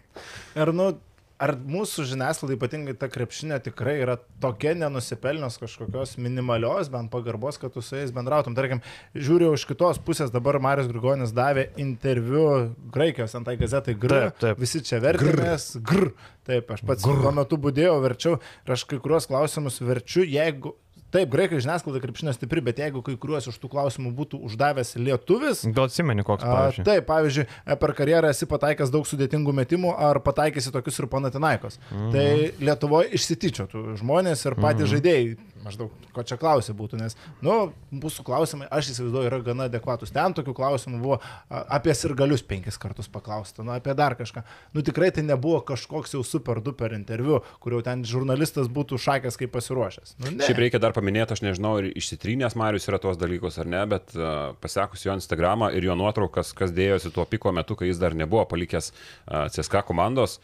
Ir, 0.57 0.71
nu, 0.75 0.93
ar 1.41 1.53
mūsų 1.59 2.05
žiniasklaida, 2.09 2.55
ypatingai 2.55 2.95
ta 2.99 3.09
krepšinė, 3.11 3.57
tikrai 3.63 3.97
yra 4.03 4.15
tokia 4.43 4.73
nenusipelnios 4.79 5.57
kažkokios 5.59 6.15
minimalios, 6.21 6.89
bent 6.91 7.11
pagarbos, 7.13 7.59
kad 7.61 7.73
tu 7.75 7.83
su 7.83 7.97
jais 7.99 8.13
bendrautum. 8.15 8.55
Tarkim, 8.57 8.81
žiūriu 9.15 9.51
iš 9.57 9.67
kitos 9.69 9.99
pusės, 10.05 10.31
dabar 10.33 10.59
Marius 10.63 10.89
Grigonis 10.91 11.35
davė 11.35 11.67
interviu 11.81 12.45
Graikijos 12.93 13.35
antai 13.37 13.57
gazetai 13.59 13.97
GR. 13.99 14.15
Taip, 14.15 14.39
taip. 14.45 14.63
Visi 14.63 14.83
čia 14.85 15.01
vertimės. 15.03 15.73
GR. 15.83 16.13
Taip, 16.47 16.71
aš 16.71 16.85
pats 16.87 17.05
tuo 17.05 17.35
metu 17.35 17.59
būdėjau, 17.59 17.99
verčiau 18.03 18.39
ir 18.39 18.75
aš 18.75 18.87
kai 18.89 19.01
kuriuos 19.01 19.29
klausimus 19.31 19.81
verčiu, 19.83 20.23
jeigu... 20.23 20.75
Taip, 21.13 21.29
graikai 21.31 21.61
žiniasklaida 21.63 22.01
krepšinė 22.03 22.33
stipri, 22.35 22.63
bet 22.65 22.79
jeigu 22.81 22.99
kai 23.05 23.13
kuriuos 23.21 23.45
iš 23.51 23.59
tų 23.61 23.69
klausimų 23.71 24.11
būtų 24.17 24.39
uždavęs 24.49 24.95
lietuvis, 24.99 25.61
Gal 25.75 25.87
atsimeni 25.87 26.25
koks, 26.27 26.43
A, 26.43 26.49
pavyzdžiui? 26.51 26.85
Taip, 26.89 27.05
pavyzdžiui, 27.07 27.45
e, 27.45 27.77
per 27.79 27.93
karjerą 27.95 28.31
esi 28.33 28.47
pataikęs 28.51 28.91
daug 28.91 29.07
sudėtingų 29.07 29.53
metimų, 29.61 29.93
ar 30.09 30.19
pataikysi 30.25 30.73
tokius 30.75 30.99
ir 30.99 31.07
panatinaikos. 31.11 31.79
Mhm. 31.91 32.09
Tai 32.15 32.67
Lietuvoje 32.67 33.13
išsityčiotų 33.19 33.85
žmonės 34.01 34.43
ir 34.49 34.57
patys 34.57 34.87
mhm. 34.87 34.91
žaidėjai, 34.95 35.37
maždaug, 35.65 35.93
ko 36.13 36.23
čia 36.27 36.37
klausė 36.39 36.75
būtų, 36.77 36.99
nes, 37.01 37.15
nu, 37.45 37.55
mūsų 37.95 38.25
klausimai, 38.27 38.67
aš 38.73 38.91
įsivaizduoju, 38.93 39.29
yra 39.29 39.39
gana 39.45 39.67
adekvatus. 39.69 40.13
Ten 40.15 40.35
tokių 40.37 40.55
klausimų 40.57 41.01
buvo 41.01 41.19
apie 41.49 41.95
sirgalius 41.97 42.43
penkis 42.45 42.77
kartus 42.81 43.09
paklausta, 43.11 43.65
nu, 43.65 43.73
apie 43.75 43.95
dar 43.97 44.15
kažką. 44.19 44.45
Nu, 44.75 44.83
tikrai 44.85 45.11
tai 45.15 45.25
nebuvo 45.25 45.61
kažkoks 45.65 46.15
jau 46.15 46.23
super 46.25 46.61
duper 46.63 46.95
interviu, 46.97 47.41
kur 47.63 47.77
jau 47.77 47.83
ten 47.85 48.05
žurnalistas 48.07 48.69
būtų 48.71 48.99
šakęs 49.01 49.39
kaip 49.41 49.53
pasiruošęs. 49.55 50.17
Nu, 50.21 50.35
ne. 50.37 50.45
Šiaip 50.45 50.61
reikia 50.65 50.81
dar 50.83 50.95
paminėti, 50.95 51.35
aš 51.35 51.43
nežinau, 51.45 51.75
ar 51.81 51.89
išsitrynęs 51.89 52.57
Marius 52.59 52.89
yra 52.91 53.01
tuos 53.01 53.19
dalykus 53.21 53.59
ar 53.61 53.71
ne, 53.71 53.81
bet 53.89 54.13
uh, 54.17 54.53
pasekus 54.61 55.05
jo 55.07 55.15
Instagramą 55.17 55.71
ir 55.75 55.89
jo 55.89 55.97
nuotraukas, 55.99 56.53
kas 56.57 56.75
dėjosi 56.75 57.13
tuo 57.15 57.25
piko 57.29 57.53
metu, 57.55 57.77
kai 57.79 57.89
jis 57.89 58.01
dar 58.01 58.17
nebuvo 58.17 58.45
palikęs 58.51 58.91
uh, 58.91 59.47
CSK 59.49 59.85
komandos. 59.87 60.39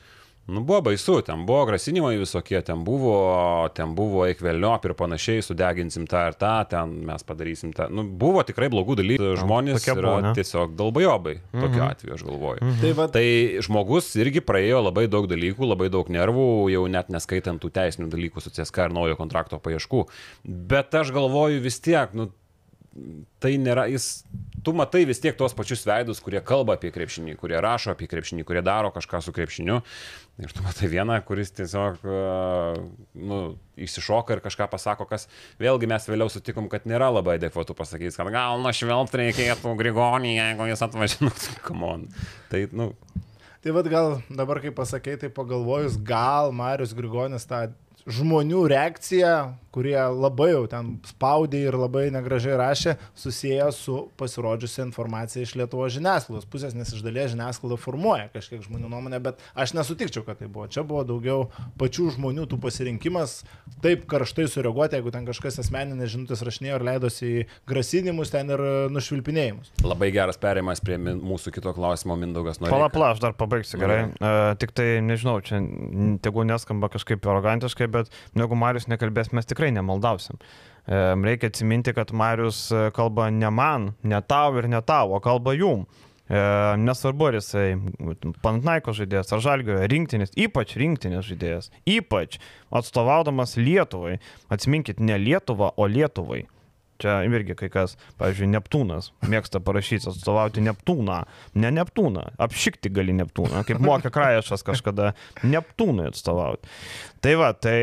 Nu, 0.52 0.64
buvo 0.68 0.82
baisu, 0.90 1.22
ten 1.26 1.46
buvo 1.48 1.64
grasinimai 1.70 2.18
visokie, 2.20 2.60
ten 2.66 2.84
buvo, 2.84 3.16
ten 3.76 3.94
buvo 3.96 4.26
eikvelniop 4.28 4.88
ir 4.90 4.94
panašiai, 5.00 5.44
sudeginsim 5.46 6.08
tą 6.12 6.26
ir 6.30 6.36
tą, 6.40 6.54
ten 6.72 6.98
mes 7.08 7.24
padarysim 7.28 7.72
tą. 7.76 7.88
Nu, 7.94 8.04
buvo 8.04 8.44
tikrai 8.48 8.68
blogų 8.74 8.98
dalykų, 9.00 9.30
žmonės 9.40 9.88
buvo, 9.88 10.02
yra 10.02 10.16
ne? 10.28 10.34
tiesiog 10.36 10.76
dalbajobai, 10.80 11.38
tokiu 11.56 11.86
atveju 11.88 12.18
aš 12.18 12.26
galvoju. 12.28 12.74
Tai 12.84 12.94
va, 13.00 13.08
Tai 13.12 13.26
žmogus 13.66 14.12
irgi 14.20 14.44
praėjo 14.44 14.84
labai 14.86 15.08
daug 15.12 15.30
dalykų, 15.32 15.66
labai 15.72 15.90
daug 15.94 16.12
nervų, 16.12 16.46
jau 16.74 16.84
net 16.92 17.12
neskaitant 17.14 17.62
tų 17.62 17.72
teisinių 17.76 18.12
dalykų 18.12 18.44
su 18.44 18.52
CSK 18.54 18.90
ir 18.90 18.96
naujo 18.96 19.18
kontrakto 19.20 19.60
paieškų. 19.64 20.06
Bet 20.72 20.96
aš 21.00 21.14
galvoju 21.16 21.64
vis 21.64 21.80
tiek, 21.84 22.16
nu, 22.18 22.30
tai 23.44 23.56
nėra, 23.62 23.88
jis, 23.92 24.24
tu 24.64 24.74
matai 24.78 25.04
vis 25.10 25.22
tiek 25.24 25.36
tuos 25.38 25.56
pačius 25.58 25.84
veidus, 25.88 26.22
kurie 26.24 26.42
kalba 26.46 26.78
apie 26.78 26.92
krepšinį, 26.94 27.36
kurie 27.40 27.60
rašo 27.62 27.94
apie 27.94 28.10
krepšinį, 28.12 28.46
kurie 28.48 28.64
daro 28.66 28.92
kažką 28.94 29.22
su 29.26 29.34
krepšiniu. 29.36 29.80
Ir 30.42 30.54
tu 30.56 30.64
matai 30.66 30.90
vieną, 30.92 31.20
kuris 31.28 31.54
tiesiog, 31.58 32.02
uh, 32.06 32.80
nu, 33.18 33.42
išsišoka 33.82 34.38
ir 34.38 34.44
kažką 34.46 34.70
pasako, 34.72 35.06
kas 35.10 35.28
vėlgi 35.62 35.90
mes 35.92 36.08
vėliau 36.10 36.32
sutikom, 36.34 36.70
kad 36.72 36.88
nėra 36.90 37.12
labai 37.14 37.38
adekvatu 37.40 37.76
pasakyti, 37.78 38.16
kad 38.18 38.32
gal 38.34 38.62
našvelt 38.64 39.18
reikėtų 39.22 39.76
Grigonį, 39.82 40.38
jeigu 40.38 40.72
jis 40.72 40.86
atvažiuoja, 40.88 41.58
come 41.68 41.94
on. 41.96 42.08
Tai, 42.54 42.66
nu, 42.74 42.94
Tai 43.62 43.76
vad 43.76 43.86
gal 43.94 44.16
dabar, 44.26 44.58
kai 44.58 44.72
pasakei, 44.74 45.20
tai 45.22 45.30
pagalvojus, 45.30 46.00
gal 46.02 46.50
Marius 46.50 46.96
Grigonis 46.98 47.44
tą 47.46 47.68
žmonių 48.10 48.64
reakciją, 48.72 49.34
kurie 49.72 49.96
labai 49.96 50.50
jau 50.52 50.64
ten 50.70 50.90
spaudė 51.08 51.62
ir 51.70 51.78
labai 51.80 52.10
negražiai 52.12 52.58
rašė, 52.60 52.96
susijęo 53.18 53.70
su 53.76 53.98
pasirodžiusia 54.20 54.84
informacija 54.88 55.46
iš 55.46 55.54
Lietuvo 55.60 55.88
žiniasklaidos 55.92 56.48
pusės, 56.52 56.76
nes 56.76 56.92
iš 56.92 57.04
dalies 57.06 57.32
žiniasklaida 57.32 57.78
formuoja 57.80 58.28
kažkiek 58.34 58.64
žmonių 58.66 58.90
nuomonę, 58.92 59.22
bet 59.24 59.40
aš 59.56 59.76
nesutikčiau, 59.78 60.26
kad 60.28 60.42
tai 60.42 60.50
buvo. 60.52 60.68
Čia 60.72 60.84
buvo 60.88 61.06
daugiau 61.08 61.48
pačių 61.80 62.10
žmonių 62.18 62.48
tų 62.52 62.60
pasirinkimas, 62.64 63.38
taip 63.84 64.04
karštai 64.12 64.48
sureaguoti, 64.52 65.00
jeigu 65.00 65.14
ten 65.16 65.28
kažkas 65.30 65.62
asmeninės 65.64 66.12
žinutės 66.16 66.44
rašinėjo 66.48 66.82
ir 66.82 66.88
leidosi 66.90 67.32
į 67.32 67.46
grasinimus 67.70 68.34
ten 68.34 68.52
ir 68.52 68.66
nušvilpinėjimus. 68.92 69.72
labai 69.86 70.12
geras 70.12 70.40
perėjimas 70.42 70.84
prie 70.84 71.00
mūsų 71.00 71.56
kito 71.56 71.72
klausimo, 71.78 72.18
Mindaugas 72.20 72.60
nori. 72.60 72.74
Pala, 72.74 72.92
pala, 72.92 73.14
aš 73.16 73.24
dar 73.24 73.38
pabaigsiu 73.40 73.80
gerai. 73.82 74.02
Uh, 74.20 74.52
tik 74.60 74.76
tai, 74.76 75.00
nežinau, 75.06 75.38
čia 75.46 75.62
tegu 76.24 76.44
neskamba 76.48 76.92
kažkaip 76.92 77.24
arogantiškai, 77.24 77.88
bet 77.94 78.12
jeigu 78.38 78.58
Marius 78.60 78.90
nekalbės, 78.92 79.32
mes 79.36 79.50
tikrai 79.50 79.72
nemaldausim. 79.76 80.40
Reikia 80.88 81.52
atsiminti, 81.52 81.94
kad 81.94 82.10
Marius 82.12 82.72
e, 82.74 82.88
kalba 82.96 83.30
ne 83.30 83.50
man, 83.54 83.92
ne 84.02 84.22
tau 84.26 84.58
ir 84.58 84.68
ne 84.72 84.82
tau, 84.82 85.14
o 85.14 85.20
kalba 85.22 85.54
jum. 85.54 85.86
E, 86.32 86.40
nesvarbu, 86.82 87.28
ar 87.28 87.38
jisai 87.38 87.76
Pantnaiko 88.42 88.96
žaidėjas 88.98 89.36
ar 89.36 89.44
Žalgio 89.46 89.78
rinktinės, 89.92 90.34
ypač 90.40 90.74
rinktinės 90.82 91.28
žaidėjas, 91.28 91.70
ypač 91.86 92.40
atstovaudamas 92.74 93.58
Lietuvai. 93.60 94.18
Atsiminkit, 94.50 95.04
ne 95.04 95.20
Lietuvą, 95.22 95.74
o 95.78 95.88
Lietuvai. 95.92 96.46
Čia 97.02 97.16
irgi 97.26 97.56
kai 97.58 97.70
kas, 97.74 97.96
pavyzdžiui, 98.20 98.52
Neptūnas 98.54 99.10
mėgsta 99.26 99.62
parašyti 99.66 100.12
atstovauti 100.12 100.62
Neptūną. 100.66 101.18
Ne 101.58 101.72
Neptūną, 101.74 102.28
apšikti 102.46 102.92
gali 102.94 103.16
Neptūną, 103.18 103.64
kaip 103.66 103.82
mokė 103.82 104.12
Krajašas 104.14 104.62
kažkada 104.68 105.16
Neptūnui 105.42 106.12
atstovauti. 106.12 106.70
Tai 107.22 107.36
va, 107.38 107.52
tai, 107.54 107.78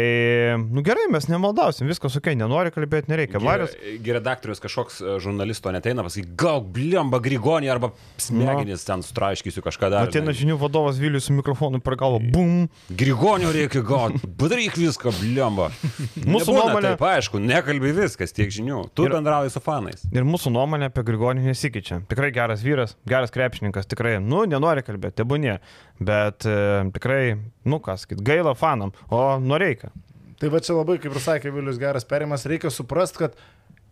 nu 0.75 0.83
gerai, 0.83 1.05
mes 1.15 1.29
nemaldausim, 1.31 1.87
viskas 1.87 2.17
ok, 2.19 2.33
nenori 2.35 2.73
kalbėti, 2.75 3.07
nereikia. 3.13 3.39
Marius, 3.39 3.77
Gi 4.03 4.15
redaktorius 4.17 4.59
kažkoks 4.59 4.97
e, 4.99 5.13
žurnalisto 5.23 5.71
neteina, 5.71 6.03
pasakyk, 6.03 6.33
gal 6.41 6.59
blemba 6.75 7.21
Grigonį 7.23 7.71
arba 7.71 7.93
smegenis 8.19 8.83
ten 8.83 9.05
sutraiškysiu 9.07 9.63
kažką 9.63 9.93
dar. 9.95 10.09
ateina 10.11 10.35
žinių 10.35 10.57
vadovas 10.59 10.99
Vilius 10.99 11.29
su 11.31 11.37
mikrofonu 11.37 11.79
per 11.87 11.95
galvą, 12.01 12.19
bum. 12.35 12.67
Grigonio 12.91 13.53
reikia 13.55 13.85
gauti, 13.87 14.19
padaryk 14.43 14.75
viską, 14.75 15.15
blemba. 15.21 15.69
Mūsų 16.35 16.57
nuomonė- 16.59 16.97
Taip, 16.97 17.07
aišku, 17.13 17.39
nekalbi 17.39 17.95
viskas, 17.95 18.35
tiek 18.35 18.51
žinių. 18.51 18.89
Tu 18.91 19.07
Tu 19.07 19.15
bendrauji 19.15 19.55
su 19.55 19.63
fanais. 19.63 20.03
Ir 20.11 20.27
mūsų 20.27 20.51
nuomonė 20.59 20.91
apie 20.91 21.07
Grigonį 21.07 21.47
nesikeičia. 21.47 22.01
Tikrai 22.11 22.33
geras 22.35 22.67
vyras, 22.67 22.97
geras 23.07 23.31
krepšininkas, 23.31 23.87
tikrai, 23.87 24.17
nu, 24.19 24.43
nenori 24.51 24.83
kalbėti, 24.83 25.21
tebūnė. 25.23 25.61
Bet 25.99 26.45
e, 26.47 26.59
tikrai, 26.95 27.23
nu 27.67 27.81
kas, 27.83 28.05
gaila 28.07 28.53
fanam, 28.59 28.93
o 29.11 29.28
noreikia. 29.43 29.93
Tai 30.39 30.53
va 30.55 30.61
čia 30.63 30.77
labai, 30.77 31.01
kaip 31.03 31.15
ir 31.15 31.23
sakė 31.23 31.51
Vilius, 31.51 31.81
geras 31.83 32.07
perimas, 32.07 32.47
reikia 32.47 32.71
suprasti, 32.71 33.25
kad 33.25 33.39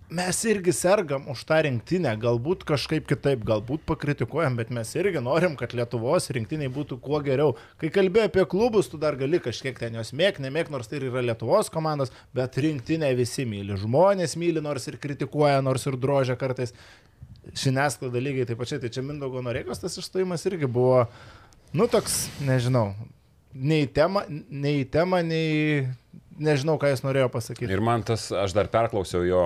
mes 0.09 0.45
irgi 0.47 0.71
sergam 0.73 1.25
už 1.33 1.41
tą 1.49 1.59
rinktinę, 1.67 2.13
galbūt 2.23 2.63
kažkaip 2.69 3.09
kitaip, 3.11 3.43
galbūt 3.47 3.83
pakritikuojam, 3.89 4.55
bet 4.59 4.71
mes 4.71 4.93
irgi 4.95 5.23
norim, 5.23 5.57
kad 5.59 5.75
Lietuvos 5.75 6.31
rinktiniai 6.31 6.71
būtų 6.71 7.01
kuo 7.03 7.19
geriau. 7.27 7.57
Kai 7.83 7.91
kalbėjai 7.91 8.31
apie 8.31 8.45
klubus, 8.47 8.91
tu 8.93 9.01
dar 9.03 9.19
gali 9.19 9.41
kažkiek 9.43 9.79
ten 9.79 9.99
jos 9.99 10.13
mėg, 10.15 10.39
nemėg, 10.43 10.71
nors 10.71 10.87
tai 10.87 11.01
yra 11.01 11.25
Lietuvos 11.25 11.73
komandos, 11.75 12.15
bet 12.37 12.59
rinktinę 12.63 13.11
visi 13.19 13.49
myli. 13.49 13.75
Žmonės 13.83 14.39
myli, 14.39 14.63
nors 14.63 14.87
ir 14.87 15.01
kritikuoja, 15.03 15.59
nors 15.67 15.89
ir 15.91 15.99
drožia 15.99 16.39
kartais. 16.39 16.77
Žiniasklaida 17.47 18.23
lygiai 18.23 18.47
taip 18.47 18.63
pačiai, 18.63 18.79
tai 18.83 18.91
čia 18.95 19.03
Mindaugo 19.07 19.43
Noreikos 19.43 19.83
tas 19.83 19.99
išstojimas 19.99 20.47
irgi 20.47 20.67
buvo, 20.71 21.05
nu 21.75 21.87
toks, 21.91 22.25
nežinau, 22.43 22.89
nei 23.59 23.87
tema, 23.87 24.25
nei 24.51 24.85
tema, 24.85 25.23
nei 25.23 25.87
nežinau, 26.39 26.77
ką 26.81 26.91
jis 26.93 27.03
norėjo 27.05 27.31
pasakyti. 27.33 27.71
Ir 27.73 27.81
man 27.85 28.03
tas, 28.07 28.29
aš 28.33 28.53
dar 28.57 28.69
perklausiau 28.73 29.25
jo, 29.25 29.43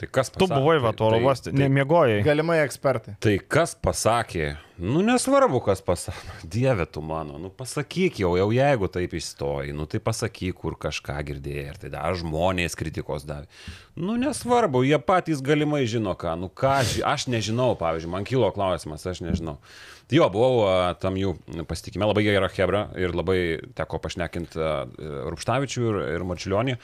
tai 0.00 0.08
kas 0.08 0.30
pasakė. 0.32 0.46
Tu 0.46 0.54
buvai 0.54 0.78
va, 0.80 0.94
oro 0.96 1.18
tai- 1.18 1.24
uoste, 1.26 1.50
tai- 1.52 1.58
nemiegojai. 1.66 2.22
Galimai 2.24 2.60
ekspertai. 2.64 3.16
Tai 3.20 3.34
kas 3.48 3.74
pasakė, 3.76 4.56
nu 4.80 5.02
nesvarbu, 5.04 5.60
kas 5.64 5.82
pasakė, 5.84 6.34
dieve 6.56 6.86
tu 6.88 7.02
mano, 7.04 7.38
nu 7.40 7.50
pasakyk 7.54 8.20
jau, 8.22 8.32
jau 8.40 8.48
jeigu 8.54 8.88
taip 8.92 9.14
įstoji, 9.18 9.74
nu 9.76 9.86
tai 9.90 10.00
pasakyk, 10.04 10.56
kur 10.62 10.76
kažką 10.80 11.18
girdėjai, 11.28 11.66
ir 11.70 11.78
tai 11.82 11.92
dar 11.92 12.16
žmonės 12.18 12.78
kritikos 12.78 13.26
davė. 13.28 13.46
Nu 14.00 14.16
nesvarbu, 14.20 14.82
jie 14.88 14.98
patys 15.04 15.42
galimai 15.44 15.84
žino 15.90 16.16
ką, 16.18 16.34
nu 16.40 16.48
ką, 16.48 16.74
aš, 16.80 16.98
aš 17.06 17.28
nežinau, 17.32 17.74
pavyzdžiui, 17.80 18.12
man 18.16 18.28
kilo 18.28 18.50
klausimas, 18.56 19.06
aš 19.06 19.22
nežinau. 19.26 19.58
Tai 20.10 20.18
jo, 20.18 20.26
buvau 20.34 20.94
tam 20.98 21.14
jų 21.14 21.36
pasitikime, 21.70 22.02
labai 22.08 22.24
gera 22.26 22.48
Hebra 22.50 22.86
ir 22.98 23.12
labai 23.14 23.38
teko 23.78 24.00
pašnekinti 24.02 24.58
Rupštavičių 25.30 25.84
ir, 25.86 25.98
ir 26.16 26.24
Marčiulionį. 26.26 26.74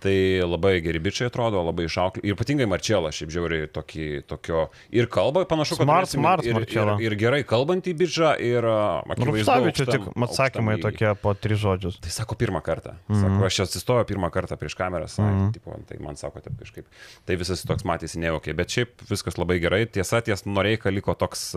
Tai 0.00 0.14
labai 0.46 0.78
geri 0.80 1.00
bičiai 1.02 1.28
atrodo, 1.28 1.60
labai 1.66 1.84
išaukli. 1.84 2.22
Ir 2.24 2.32
ypatingai 2.32 2.64
Marčelą, 2.70 3.10
šiaip 3.12 3.32
žiauriai 3.34 3.66
tokį, 3.68 4.06
tokio. 4.30 4.62
Ir 4.96 5.10
kalba, 5.12 5.42
panašu, 5.48 5.76
kad 5.76 5.84
Smart, 5.84 6.06
turėsim 6.08 6.22
smart 6.22 6.46
ir, 6.46 6.54
ir, 6.54 6.56
Marčela. 6.56 6.94
ir, 6.96 7.12
ir 7.12 7.16
gerai 7.20 7.40
kalbantį 7.48 7.92
bičią, 8.00 8.30
ir 8.40 8.64
aukštam- 8.64 9.90
tik 9.92 10.06
atsakymai 10.24 10.78
aukštam 10.78 10.86
tokie 10.86 11.10
po 11.20 11.34
tris 11.36 11.60
žodžius. 11.60 11.98
Tai 12.00 12.12
sako 12.14 12.38
pirmą 12.40 12.62
kartą. 12.64 12.94
Sako, 12.96 13.18
mm 13.18 13.36
-hmm. 13.36 13.46
aš 13.46 13.58
čia 13.58 13.66
atsistojau 13.68 14.06
pirmą 14.08 14.30
kartą 14.32 14.56
prieš 14.56 14.74
kameras, 14.80 15.18
mm 15.18 15.28
-hmm. 15.28 15.52
tipo, 15.52 15.76
tai 15.88 15.98
man 16.00 16.16
sako 16.16 16.40
taip 16.40 16.56
kažkaip. 16.58 16.86
Tai 17.26 17.36
visas 17.36 17.62
toks 17.62 17.84
matėsi 17.84 18.16
neaukiai, 18.16 18.56
bet 18.56 18.68
šiaip 18.68 19.04
viskas 19.10 19.36
labai 19.36 19.60
gerai. 19.60 19.86
Tiesa, 19.86 20.22
ties 20.24 20.46
Noreika 20.46 20.90
liko 20.90 21.14
toks, 21.14 21.52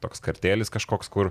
toks 0.00 0.20
kartėlis 0.20 0.70
kažkoks, 0.70 1.08
kur, 1.08 1.30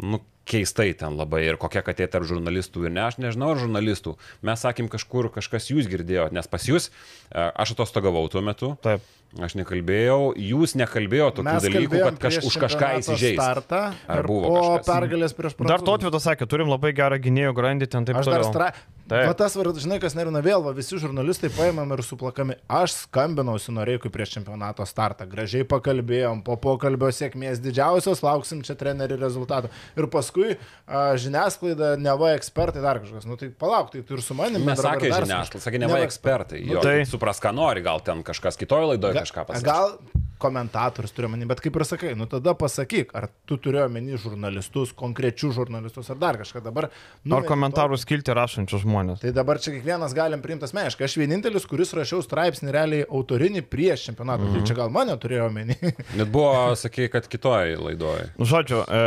nu, 0.00 0.20
keistai 0.46 0.92
ten 0.98 1.18
labai 1.18 1.42
ir 1.48 1.58
kokia 1.60 1.82
katė 1.86 2.06
tarp 2.10 2.28
žurnalistų 2.28 2.86
ir 2.86 2.94
ne, 2.94 3.02
aš 3.08 3.18
nežinau, 3.22 3.52
ar 3.54 3.60
žurnalistų. 3.62 4.14
Mes 4.46 4.62
sakėm 4.62 4.88
kažkur, 4.92 5.28
kažkas 5.34 5.70
jūs 5.72 5.90
girdėjo, 5.90 6.30
nes 6.34 6.48
pas 6.50 6.66
jūs, 6.70 6.90
a, 7.30 7.50
aš 7.64 7.74
atostogavau 7.76 8.24
tuo 8.32 8.44
metu. 8.46 8.74
Taip. 8.86 9.04
Aš 9.42 9.56
nekalbėjau, 9.58 10.36
jūs 10.38 10.76
nekalbėjau 10.78 11.26
tokių 11.40 11.50
Mes 11.50 11.64
dalykų, 11.66 11.98
kad 11.98 12.20
kaž, 12.22 12.38
už 12.46 12.54
kažką 12.62 12.90
įsižeis. 13.02 13.34
startą 13.36 13.80
Ar 14.08 14.22
buvo 14.24 14.52
kažkas? 14.54 14.86
pergalės 14.86 15.34
prieš 15.36 15.56
Dar 15.58 15.64
Prancūzus. 15.66 15.88
Totvydas 15.90 16.28
sakė, 16.30 16.46
turim 16.48 16.70
labai 16.72 16.94
gerą 16.96 17.18
gynėjų 17.20 17.56
grandį 17.58 17.90
ten 17.90 18.06
taip 18.08 18.20
dar 18.22 18.28
toliau. 18.30 18.46
stra... 18.54 18.70
Taip. 19.06 19.28
Va 19.28 19.34
tas, 19.38 19.54
var- 19.54 19.68
žinai, 19.78 20.00
kas 20.02 20.16
nerina 20.18 20.40
vėl, 20.42 20.64
va, 20.64 20.72
visi 20.74 20.98
žurnalistai 20.98 21.46
paėmėm 21.54 21.92
ir 21.94 22.02
suplakami. 22.02 22.56
Aš 22.66 23.06
skambinausi 23.06 23.70
Noreikui 23.70 24.10
prieš 24.10 24.32
čempionato 24.34 24.82
startą. 24.82 25.28
Gražiai 25.30 25.62
pakalbėjom, 25.62 26.42
po 26.42 26.56
pokalbio 26.56 27.12
sėkmės 27.14 27.60
didžiausios, 27.62 28.24
lauksim 28.26 28.64
čia 28.66 28.74
trenerių 28.74 29.20
rezultatų. 29.22 29.70
Ir 29.96 30.08
paskui 30.10 30.56
a, 30.88 31.14
žiniasklaida, 31.14 31.94
neva 32.02 32.32
ekspertai 32.34 32.82
dar 32.82 32.98
kažkas. 32.98 33.26
Nu 33.30 33.36
tai 33.38 33.48
palauk, 33.54 33.92
tai 33.94 34.02
tu 34.02 34.18
ir 34.18 34.22
su 34.26 34.34
manimi. 34.34 34.64
Mes 34.66 34.82
sakė 34.82 35.12
žiniasklaida, 35.22 35.62
sakė 35.68 35.78
ne 35.78 35.86
va 35.94 36.02
ekspertai. 36.02 36.64
Nu, 36.66 36.74
Jo, 36.74 36.82
tai- 36.82 37.04
tai 37.04 37.10
supras, 37.10 37.38
ką 37.38 37.54
nori, 37.54 37.82
gal 37.86 38.00
ten 38.00 38.22
kažkas 38.26 38.58
kitoje 38.58 38.90
laidoje 38.96 39.22
kažką 39.22 39.46
pasakė. 39.46 39.62
Gal 39.70 39.98
komentatorius 40.38 41.14
turiu 41.16 41.30
manį, 41.32 41.46
bet 41.48 41.62
kaip 41.64 41.76
ir 41.80 41.84
sakai, 41.88 42.10
nu 42.18 42.26
tada 42.28 42.52
pasakyk, 42.58 43.14
ar 43.16 43.28
tu 43.48 43.56
turėjo 43.56 43.86
menį 43.92 44.18
žurnalistus, 44.20 44.92
konkrečius 44.92 45.54
žurnalistus, 45.56 46.10
ar 46.12 46.18
dar 46.20 46.36
kažką 46.36 46.60
dabar. 46.66 46.90
Nu, 47.24 47.36
Ar 47.38 47.46
komentarų 47.48 47.96
skilti 47.98 48.34
rašančius 48.36 48.84
žmonės. 48.96 49.20
Tai 49.22 49.32
dabar 49.36 49.60
čia 49.60 49.74
kiekvienas 49.74 50.14
galim 50.16 50.42
priimti 50.44 50.66
asmeniškai. 50.66 51.06
Aš 51.06 51.16
vienintelis, 51.20 51.66
kuris 51.68 51.92
rašiau 51.96 52.22
straipsnį 52.24 52.72
realiai 52.74 53.06
autorinį 53.06 53.62
prieš 53.68 54.08
čempionatą. 54.08 54.46
Mhm. 54.46 54.56
Tai 54.56 54.68
čia 54.68 54.78
gal 54.78 54.92
mane 54.94 55.16
turėjo 55.20 55.48
menį. 55.52 55.78
Net 56.20 56.32
buvo, 56.32 56.74
sakė, 56.78 57.08
kad 57.12 57.28
kitoje 57.30 57.78
laidoje. 57.80 58.30
Nu, 58.40 58.48
Žodžiu, 58.48 58.82
e, 58.82 59.04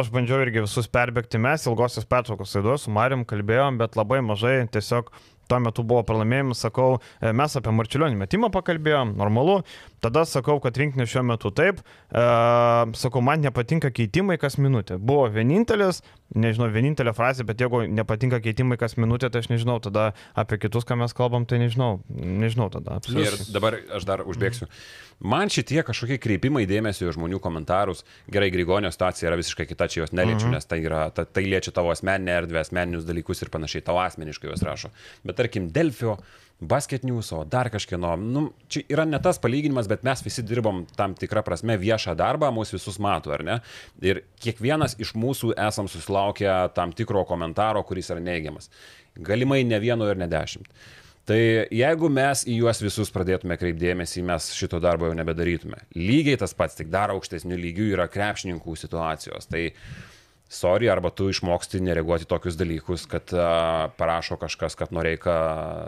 aš 0.00 0.12
bandžiau 0.14 0.42
irgi 0.44 0.64
visus 0.64 0.88
perbėgti, 0.90 1.40
mes 1.42 1.66
ilgosios 1.68 2.08
pertraukos 2.08 2.54
laidos 2.56 2.86
su 2.86 2.94
Marim 2.94 3.26
kalbėjom, 3.28 3.80
bet 3.82 3.98
labai 3.98 4.22
mažai 4.24 4.58
tiesiog 4.72 5.12
tuo 5.48 5.60
metu 5.62 5.84
buvo 5.86 6.02
pralaimėjimas, 6.06 6.62
sakau, 6.66 6.98
e, 7.20 7.32
mes 7.36 7.56
apie 7.58 7.74
Marčiulionį 7.74 8.20
metimą 8.20 8.50
pakalbėjom, 8.54 9.14
normalu, 9.18 9.60
tada 10.04 10.26
sakau, 10.28 10.58
kad 10.62 10.76
rinkinė 10.78 11.06
šiuo 11.10 11.24
metu 11.26 11.52
taip, 11.54 11.80
e, 12.10 12.26
sakau, 12.98 13.22
man 13.24 13.44
nepatinka 13.44 13.92
keitimai 13.94 14.38
kas 14.42 14.58
minutę. 14.58 14.98
Buvo 14.98 15.28
vienintelis, 15.32 16.02
nežinau, 16.34 16.68
vienintelė 16.74 17.14
frazė, 17.16 17.46
bet 17.46 17.62
jeigu 17.62 17.84
nepatinka 17.90 18.40
keitimai 18.44 18.78
kas 18.80 18.98
minutę, 19.00 19.30
tai 19.30 19.44
aš 19.44 19.50
nežinau, 19.52 19.78
tada 19.82 20.10
apie 20.38 20.58
kitus, 20.62 20.86
ką 20.88 20.98
mes 21.02 21.14
kalbam, 21.16 21.46
tai 21.48 21.60
nežinau, 21.62 22.00
nežinau 22.10 22.70
tada. 22.74 22.96
Ir 22.96 23.02
absoliučiai. 23.02 23.52
dabar 23.54 23.78
aš 23.98 24.08
dar 24.08 24.24
užbėgsiu. 24.26 24.70
Man 25.16 25.48
šitie 25.48 25.80
kažkokie 25.86 26.18
kreipimai 26.20 26.66
dėmesio 26.68 27.08
žmonių 27.14 27.38
komentarus, 27.40 28.02
gerai, 28.28 28.50
Grigonio 28.52 28.90
situacija 28.92 29.30
yra 29.30 29.38
visiškai 29.40 29.64
kita, 29.70 29.88
čia 29.88 30.02
jos 30.02 30.12
neliečiu, 30.12 30.50
nes 30.52 30.68
tai, 30.68 30.82
yra, 30.84 31.06
ta, 31.14 31.24
tai 31.24 31.46
liečia 31.46 31.72
tavo 31.72 31.88
asmeninę 31.94 32.34
erdvę, 32.42 32.60
asmeninius 32.60 33.06
dalykus 33.08 33.40
ir 33.40 33.50
panašiai, 33.54 33.84
tavo 33.86 34.02
asmeniškai 34.04 34.50
juos 34.50 34.64
rašo. 34.66 34.90
Bet 35.24 35.35
tarkim, 35.36 35.70
Delfio, 35.72 36.16
Basket 36.60 37.02
News, 37.04 37.28
o 37.36 37.42
dar 37.44 37.68
kažkieno, 37.68 38.14
nu, 38.16 38.46
čia 38.72 38.80
yra 38.88 39.04
ne 39.04 39.18
tas 39.20 39.36
palyginimas, 39.42 39.88
bet 39.92 40.06
mes 40.08 40.22
visi 40.24 40.44
dirbom 40.46 40.86
tam 40.96 41.12
tikrą 41.18 41.42
prasme 41.44 41.76
viešą 41.80 42.14
darbą, 42.16 42.48
mūsų 42.56 42.78
visus 42.78 42.96
mato, 43.02 43.34
ar 43.36 43.44
ne? 43.44 43.56
Ir 44.00 44.22
kiekvienas 44.40 44.96
iš 45.02 45.12
mūsų 45.20 45.52
esam 45.66 45.90
susilaukę 45.92 46.54
tam 46.76 46.96
tikro 46.96 47.26
komentaro, 47.28 47.84
kuris 47.84 48.08
yra 48.14 48.24
neigiamas. 48.24 48.70
Galimai 49.16 49.64
ne 49.68 49.80
vieno 49.84 50.08
ir 50.08 50.16
ne 50.16 50.30
dešimt. 50.32 50.72
Tai 51.26 51.38
jeigu 51.74 52.08
mes 52.08 52.44
į 52.46 52.60
juos 52.62 52.80
visus 52.80 53.10
pradėtume 53.10 53.56
kreipdėmėsi, 53.58 54.22
mes 54.24 54.52
šito 54.54 54.78
darbo 54.80 55.08
jau 55.08 55.16
nebedarytume. 55.18 55.80
Lygiai 55.98 56.38
tas 56.38 56.54
pats, 56.54 56.78
tik 56.78 56.88
dar 56.92 57.10
aukštesnių 57.16 57.58
lygių 57.64 57.88
yra 57.96 58.06
krepšininkų 58.08 58.76
situacijos. 58.78 59.50
Tai 59.50 59.64
sorry, 60.48 60.88
arba 60.90 61.10
tu 61.10 61.28
išmoksti 61.32 61.80
nereaguoti 61.82 62.28
tokius 62.28 62.56
dalykus, 62.58 63.06
kad 63.10 63.32
uh, 63.34 63.88
parašo 63.98 64.36
kažkas, 64.40 64.76
kad 64.78 64.92
noreika 64.94 65.36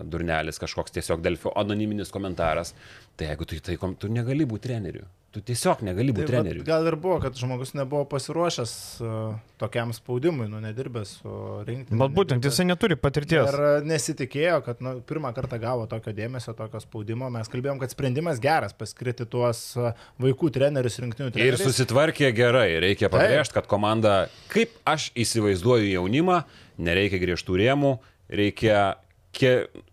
durnelis, 0.05 0.59
kažkoks 0.59 0.95
tiesiog 0.97 1.23
Delfio 1.23 1.53
anoniminis 1.57 2.11
komentaras. 2.15 2.75
Tai 3.17 3.31
jeigu 3.31 3.47
tu 3.47 3.59
į 3.59 3.63
tai, 3.71 3.77
kom- 3.81 3.97
tu 3.99 4.11
negali 4.11 4.47
būti 4.49 4.69
treneriu. 4.69 5.07
Tu 5.39 5.45
tiesiog 5.53 5.83
negali 5.87 6.11
būti 6.11 6.27
Tai 6.27 6.33
treneriu. 6.41 6.63
gal 6.67 6.87
ir 6.91 6.97
buvo, 6.99 7.21
kad 7.23 7.37
žmogus 7.39 7.71
nebuvo 7.79 8.03
pasiruošęs 8.11 8.73
uh, 9.05 9.37
tokiam 9.61 9.93
spaudimui, 9.95 10.49
nu 10.51 10.59
nedirbęs 10.65 11.13
su 11.21 11.35
rinkti. 11.69 11.95
Bet 12.01 12.15
būtent 12.17 12.43
jisai 12.49 12.67
neturi 12.67 12.97
patirties. 12.99 13.47
Ir 13.53 13.59
uh, 13.63 13.87
nesitikėjo, 13.87 14.57
kad 14.67 14.83
nu, 14.83 14.97
pirmą 15.07 15.31
kartą 15.37 15.61
gavo 15.63 15.87
tokio 15.91 16.11
dėmesio, 16.17 16.57
tokio 16.59 16.81
spaudimo. 16.83 17.31
Mes 17.31 17.51
kalbėjom, 17.53 17.79
kad 17.79 17.95
sprendimas 17.95 18.41
geras 18.43 18.75
paskirti 18.75 19.29
tuos 19.31 19.63
uh, 19.79 19.93
vaikų 20.19 20.51
trenerius 20.59 20.99
rinktinių 21.05 21.31
Ir 21.31 21.37
trenerius. 21.39 21.63
susitvarkė 21.69 22.33
gerai. 22.35 22.69
Reikia 22.83 23.13
pabrėžti, 23.15 23.55
kad 23.61 23.71
komanda, 23.71 24.17
kaip 24.51 24.75
aš 24.89 25.11
įsivaizduoju 25.15 25.93
jaunimą, 25.95 26.43
nereikia 26.83 27.23
griežtų 27.23 27.61
rėmų, 27.63 27.95
reikia, 28.29 28.97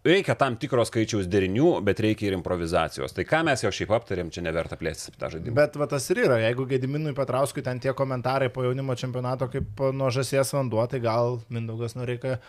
reikia 0.05 0.35
tam 0.39 0.57
tikros 0.59 0.89
skaičiaus 0.91 1.29
derinių, 1.31 1.69
bet 1.85 2.01
reikia 2.03 2.29
ir 2.29 2.37
improvizacijos. 2.37 3.13
Tai 3.15 3.25
ką 3.29 3.41
mes 3.45 3.63
jau 3.65 3.71
šiaip 3.73 3.93
aptarėm, 3.97 4.31
čia 4.33 4.43
neverta 4.45 4.77
plėstis 4.79 5.11
apie 5.11 5.21
tą 5.21 5.31
žaidimą. 5.35 5.55
Bet 5.59 5.77
va 5.81 5.89
tas 5.91 6.07
ir 6.09 6.23
yra, 6.25 6.39
jeigu 6.47 6.67
Gediminui 6.69 7.15
Patrauskui 7.17 7.63
ten 7.65 7.81
tie 7.83 7.93
komentarai 7.97 8.51
po 8.53 8.65
jaunimo 8.65 8.95
čempionato 8.99 9.49
kaip 9.53 9.83
nuo 9.95 10.09
žasies 10.13 10.53
vanduo, 10.55 10.85
tai 10.89 11.01
gal 11.03 11.39
Mindaugas 11.53 11.97
Noreika 11.99 12.39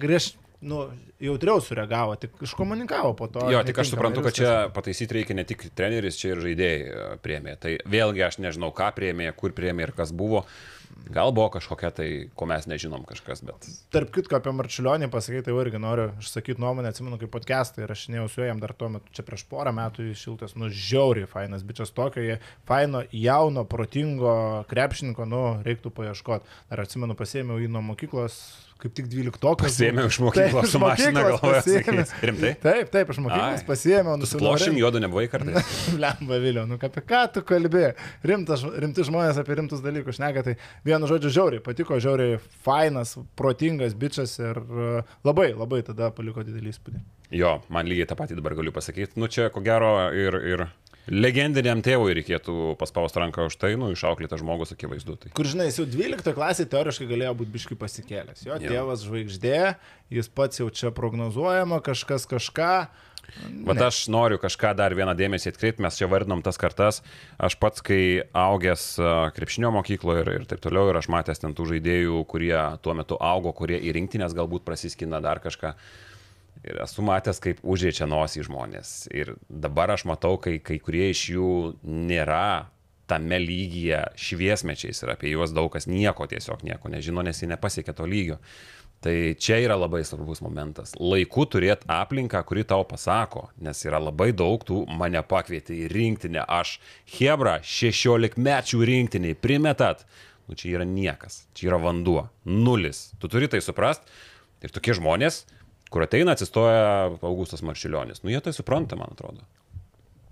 griež, 0.00 0.32
nu, 0.60 0.82
jautriau 1.22 1.60
sureagavo, 1.64 2.16
tik 2.20 2.42
iškomunikavo 2.44 3.14
po 3.16 3.30
to. 3.32 3.46
Jo, 3.52 3.62
tik 3.64 3.78
aš 3.80 3.94
suprantu, 3.94 4.24
kad 4.26 4.36
čia 4.36 4.50
pataisyti 4.74 5.20
reikia 5.20 5.36
ne 5.38 5.46
tik 5.48 5.70
treneris, 5.76 6.18
čia 6.20 6.34
ir 6.34 6.42
žaidėjai 6.44 7.14
priemė. 7.24 7.56
Tai 7.60 7.78
vėlgi 7.88 8.26
aš 8.26 8.40
nežinau, 8.44 8.68
ką 8.76 8.90
priemė, 8.96 9.30
kur 9.36 9.56
priemė 9.56 9.88
ir 9.88 9.94
kas 9.96 10.12
buvo. 10.12 10.44
Gal 11.10 11.32
buvo 11.34 11.48
kažkokia 11.50 11.90
tai, 11.94 12.08
ko 12.38 12.46
mes 12.46 12.68
nežinom 12.70 13.02
kažkas, 13.08 13.42
bet... 13.46 13.66
Tarp 13.90 14.12
kitko 14.14 14.38
apie 14.38 14.52
Marčiulionį 14.54 15.08
pasakyti, 15.10 15.48
tai 15.48 15.56
irgi 15.58 15.80
noriu 15.82 16.06
išsakyti 16.22 16.62
nuomonę, 16.62 16.92
atsimenu, 16.92 17.18
kaip 17.18 17.32
podcast'ą 17.34 17.82
ir 17.82 17.94
aš 17.94 18.04
neėjau 18.12 18.28
su 18.30 18.44
jam 18.46 18.62
dar 18.62 18.76
tuo 18.78 18.92
metu, 18.94 19.10
čia 19.16 19.24
prieš 19.26 19.42
porą 19.50 19.74
metų 19.74 20.06
iš 20.12 20.22
šiltas, 20.26 20.54
nu 20.60 20.70
žiauriai 20.70 21.26
fainas 21.30 21.66
bičias 21.66 21.90
tokio, 21.96 22.38
faino, 22.68 23.02
jauno, 23.10 23.66
protingo 23.66 24.34
krepšininko, 24.70 25.26
nu 25.26 25.44
reiktų 25.66 25.90
paieškoti. 25.98 26.58
Dar 26.70 26.84
atsimenu, 26.84 27.18
pasėmiau 27.18 27.58
jį 27.58 27.72
nuo 27.74 27.82
mokyklos, 27.90 28.38
kaip 28.80 28.94
tik 28.96 29.08
12. 29.12 29.52
Pasėmiau 29.60 30.10
iš 30.10 30.18
mokyklos 30.24 30.72
su 30.72 30.80
mašina 30.82 31.24
galvoje. 31.26 31.82
Rimtai? 32.30 32.52
Taip, 32.62 32.90
taip, 32.92 33.12
iš 33.12 33.20
mokyklos 33.24 33.64
pasėmiau. 33.68 34.16
Nusilošim, 34.20 34.78
juodu 34.80 35.02
nebuvai 35.02 35.26
kartais. 35.32 35.70
Lemba 36.02 36.40
Viliau, 36.42 36.66
nu 36.70 36.78
apie 36.80 37.04
ką 37.04 37.22
tu 37.34 37.44
kalbė? 37.46 37.92
Rimtas, 38.26 38.64
rimti 38.84 39.06
žmonės 39.06 39.40
apie 39.42 39.58
rimtus 39.60 39.84
dalykus 39.84 40.18
šneka, 40.18 40.44
tai 40.46 40.56
vienu 40.86 41.10
žodžiu 41.10 41.32
žiauriai, 41.36 41.64
patiko 41.64 42.00
žiauriai, 42.02 42.40
fainas, 42.64 43.16
protingas 43.38 43.96
bičias 43.98 44.36
ir 44.40 44.60
e, 44.60 44.90
labai, 45.26 45.50
labai 45.56 45.82
tada 45.86 46.10
paliko 46.16 46.44
didelį 46.46 46.74
įspūdį. 46.74 47.02
Jo, 47.36 47.58
man 47.70 47.86
lygiai 47.86 48.08
tą 48.10 48.16
patį 48.18 48.40
dabar 48.40 48.56
galiu 48.58 48.74
pasakyti. 48.74 49.18
Nu 49.20 49.30
čia 49.30 49.50
ko 49.54 49.62
gero 49.62 50.10
ir, 50.16 50.36
ir 50.50 50.66
legendiniam 51.10 51.82
tėvui 51.84 52.14
reikėtų 52.20 52.74
paspausti 52.80 53.20
ranką 53.20 53.48
už 53.50 53.58
tai, 53.60 53.74
nu, 53.80 53.90
išauklėtas 53.94 54.40
žmogus 54.42 54.74
akivaizdu. 54.76 55.18
Tai. 55.20 55.34
Kur 55.36 55.48
žinai, 55.50 55.68
jis 55.68 55.82
jau 55.82 55.86
12 55.90 56.34
klasė 56.36 56.66
teoriškai 56.70 57.08
galėjo 57.10 57.36
būti 57.42 57.54
biškai 57.58 57.78
pasikėlęs. 57.80 58.46
Jo, 58.46 58.56
jo 58.56 58.72
tėvas 58.72 59.04
žvaigždė, 59.06 59.60
jis 60.14 60.30
pats 60.32 60.62
jau 60.62 60.70
čia 60.70 60.94
prognozuojama, 60.94 61.82
kažkas 61.84 62.28
kažką. 62.30 62.74
Bet 63.66 63.78
aš 63.84 64.08
noriu 64.10 64.40
kažką 64.42 64.72
dar 64.78 64.94
vieną 64.96 65.12
dėmesį 65.18 65.52
atkreipti, 65.52 65.84
mes 65.84 65.98
čia 65.98 66.08
vardinom 66.10 66.42
tas 66.42 66.58
kartas. 66.58 67.00
Aš 67.38 67.56
pats, 67.62 67.82
kai 67.84 68.26
augęs 68.34 68.86
krepšinio 69.36 69.70
mokykloje 69.76 70.24
ir, 70.24 70.30
ir 70.40 70.46
taip 70.50 70.62
toliau, 70.64 70.88
ir 70.90 70.98
aš 70.98 71.10
matęs 71.12 71.42
ten 71.42 71.54
tų 71.54 71.68
žaidėjų, 71.74 72.24
kurie 72.30 72.56
tuo 72.82 72.96
metu 72.98 73.18
augo, 73.22 73.52
kurie 73.56 73.78
į 73.78 73.94
rinktinės 73.98 74.34
galbūt 74.36 74.66
prasiskina 74.66 75.22
dar 75.22 75.42
kažką. 75.44 75.76
Ir 76.66 76.82
esu 76.84 77.04
matęs, 77.04 77.40
kaip 77.40 77.62
užėčia 77.64 78.08
nosį 78.10 78.44
žmonės. 78.50 78.90
Ir 79.16 79.34
dabar 79.48 79.94
aš 79.94 80.04
matau, 80.08 80.36
kai 80.42 80.58
kai 80.60 80.76
kurie 80.82 81.08
iš 81.14 81.22
jų 81.32 81.52
nėra 81.84 82.68
tame 83.10 83.40
lygyje 83.42 84.02
šviesmečiais 84.20 85.02
ir 85.02 85.14
apie 85.14 85.32
juos 85.32 85.54
daug 85.56 85.70
kas 85.72 85.88
nieko 85.90 86.28
tiesiog 86.30 86.62
nieko 86.66 86.92
nežino, 86.92 87.24
nes 87.26 87.40
jie 87.42 87.48
nepasiekė 87.50 87.96
to 87.96 88.06
lygio. 88.06 88.38
Tai 89.00 89.14
čia 89.40 89.56
yra 89.64 89.78
labai 89.80 90.02
svarbus 90.04 90.42
momentas. 90.44 90.92
Laiku 91.00 91.46
turėti 91.48 91.88
aplinką, 91.88 92.42
kuri 92.44 92.66
tau 92.68 92.84
pasako, 92.84 93.46
nes 93.64 93.78
yra 93.88 93.96
labai 94.02 94.28
daug 94.36 94.60
tų 94.60 94.82
mane 95.00 95.22
pakvietė 95.24 95.78
į 95.86 95.88
rinktinę. 95.94 96.42
Aš 96.44 96.76
Hebra 97.16 97.56
16 97.64 98.36
mečių 98.36 98.82
rinktiniai 98.90 99.38
primetat. 99.40 100.04
Nu 100.44 100.58
čia 100.58 100.74
yra 100.76 100.84
niekas, 100.84 101.46
čia 101.56 101.70
yra 101.70 101.80
vanduo, 101.80 102.26
nulis. 102.44 103.08
Tu 103.22 103.32
turi 103.32 103.48
tai 103.48 103.62
suprast. 103.64 104.04
Ir 104.60 104.74
tokie 104.74 104.92
žmonės, 104.92 105.46
kur 105.90 106.06
ateina, 106.06 106.34
atsistoja 106.36 107.10
Augustas 107.20 107.62
Maršilionis. 107.66 108.22
Nu, 108.22 108.30
jie 108.30 108.40
tai 108.44 108.54
supranta, 108.56 108.98
man 108.98 109.12
atrodo. 109.12 109.46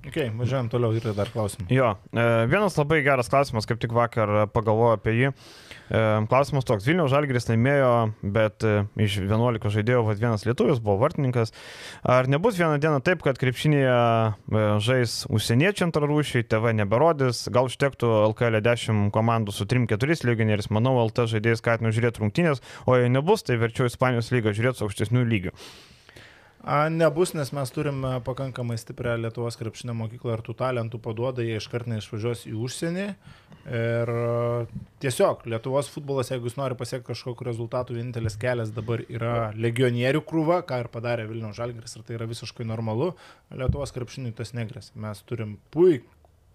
Ok, 0.09 0.17
važiuojam 0.39 0.71
toliau 0.73 0.95
ir 0.97 1.05
dar 1.13 1.29
klausimą. 1.29 1.67
Jo, 1.69 1.91
e, 2.17 2.23
vienas 2.49 2.79
labai 2.79 3.03
geras 3.05 3.29
klausimas, 3.29 3.67
kaip 3.69 3.81
tik 3.83 3.93
vakar 3.93 4.47
pagalvojau 4.55 4.97
apie 4.97 5.13
jį. 5.13 5.31
E, 5.31 6.01
klausimas 6.31 6.65
toks, 6.65 6.87
Vilniaus 6.89 7.11
Žalgiris 7.13 7.49
laimėjo, 7.51 7.91
bet 8.23 8.65
e, 8.65 8.87
iš 9.05 9.19
11 9.27 9.69
žaidėjų 9.75 10.07
vad 10.07 10.23
vienas 10.23 10.47
lietuvis 10.49 10.81
buvo 10.81 10.97
vartininkas. 11.03 11.53
Ar 12.09 12.31
nebus 12.33 12.57
vieną 12.57 12.79
dieną 12.81 13.03
taip, 13.05 13.21
kad 13.27 13.37
krepšinėje 13.41 13.99
žais 14.87 15.19
užsieniečiai 15.29 15.91
antrarūšiai, 15.91 16.47
TV 16.49 16.73
neberodys, 16.79 17.45
gal 17.53 17.69
užtektų 17.69 18.09
LKL 18.31 18.63
10 18.65 19.13
komandų 19.13 19.53
su 19.53 19.69
3-4 19.69 20.25
legionieriais, 20.31 20.71
manau, 20.73 20.97
LT 21.05 21.29
žaidėjai 21.35 21.61
skatino 21.61 21.93
žiūrėti 21.93 22.25
rungtynės, 22.25 22.65
o 22.89 22.97
jei 22.97 23.13
nebus, 23.13 23.45
tai 23.45 23.61
verčiau 23.61 23.93
Ispanijos 23.93 24.33
lygą 24.33 24.57
žiūrėti 24.57 24.81
su 24.81 24.89
aukštesnių 24.89 25.29
lygių. 26.59 26.91
Nebus, 26.91 27.35
nes 27.35 27.53
mes 27.53 27.71
turime 27.71 28.21
pakankamai 28.27 28.77
stiprią 28.79 29.17
Lietuvos 29.23 29.57
krepšinio 29.57 29.95
mokyklą 29.95 30.35
ir 30.35 30.43
tų 30.43 30.57
talentų 30.59 30.99
paduoda, 30.99 31.43
jie 31.43 31.57
iškart 31.57 31.87
neišvažiuos 31.87 32.47
į 32.51 32.55
užsienį. 32.59 33.07
Ir 33.69 34.11
tiesiog 35.01 35.47
Lietuvos 35.47 35.89
futbolas, 35.93 36.33
jeigu 36.33 36.49
jis 36.49 36.59
nori 36.59 36.75
pasiekti 36.75 37.13
kažkokiu 37.13 37.47
rezultatu, 37.47 37.95
vienintelis 37.95 38.37
kelias 38.41 38.73
dabar 38.75 39.05
yra 39.07 39.53
legionierių 39.55 40.25
krūva, 40.27 40.63
ką 40.67 40.83
ir 40.83 40.91
padarė 40.91 41.29
Vilniaus 41.29 41.57
Žalgris 41.57 41.95
ir 41.97 42.05
tai 42.09 42.19
yra 42.19 42.27
visiškai 42.29 42.67
normalu. 42.67 43.13
Lietuvos 43.55 43.95
krepšiniui 43.95 44.35
tas 44.37 44.51
negres. 44.57 44.91
Mes 44.99 45.23
turim 45.29 45.59
puik, 45.71 46.09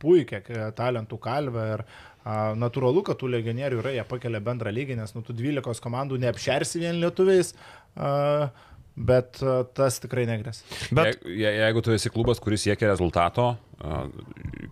puikią 0.04 0.44
talentų 0.76 1.20
kalvę 1.24 1.64
ir 1.78 1.86
a, 1.86 2.52
natūralu, 2.60 3.06
kad 3.08 3.22
tų 3.22 3.32
legionierių 3.38 3.80
yra, 3.80 3.96
jie 3.96 4.04
pakelia 4.10 4.44
bendrą 4.44 4.74
lygį, 4.74 5.00
nes 5.00 5.16
nu 5.16 5.24
tų 5.24 5.38
12 5.40 5.80
komandų 5.86 6.20
neapšersi 6.26 6.84
vien 6.84 7.00
lietuviais. 7.00 7.54
A, 7.96 8.52
bet 8.96 9.40
tas 9.74 10.00
tikrai 10.04 10.26
negres. 10.30 10.64
Bet 10.94 11.24
Je, 11.26 11.50
jeigu 11.50 11.82
tu 11.86 11.94
esi 11.96 12.12
klubas, 12.14 12.42
kuris 12.44 12.66
siekia 12.68 12.92
rezultato, 12.92 13.54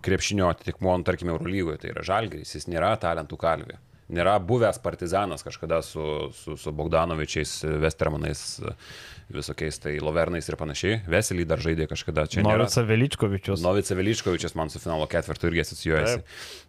krepšinio 0.02 0.50
atitikmuo, 0.52 0.94
tarkime, 1.06 1.34
Eurolygoje, 1.34 1.80
tai 1.82 1.94
yra 1.94 2.04
žalgeris, 2.06 2.54
jis 2.56 2.68
nėra 2.70 2.94
talentų 3.02 3.38
kalvė. 3.40 3.78
Nėra 4.12 4.34
buvęs 4.44 4.76
partizanas 4.84 5.44
kažkada 5.46 5.78
su, 5.86 6.04
su, 6.36 6.56
su 6.60 6.72
Bogdanovičiais, 6.76 7.52
Westermanais, 7.80 8.42
visokiais 9.32 9.78
tai 9.80 9.94
Lovernais 10.04 10.48
ir 10.50 10.56
panašiai. 10.60 10.98
Veselį 11.08 11.46
dar 11.48 11.62
žaidė 11.64 11.86
kažkada 11.88 12.26
čia. 12.28 12.42
Novica 12.44 12.84
Veličkovičius. 12.84 13.62
Novica 13.64 13.96
Veličkovičius 13.96 14.56
man 14.58 14.72
su 14.72 14.82
finalo 14.82 15.06
ketvirtu 15.08 15.48
irgi 15.48 15.64
asocijuojasi. 15.64 16.20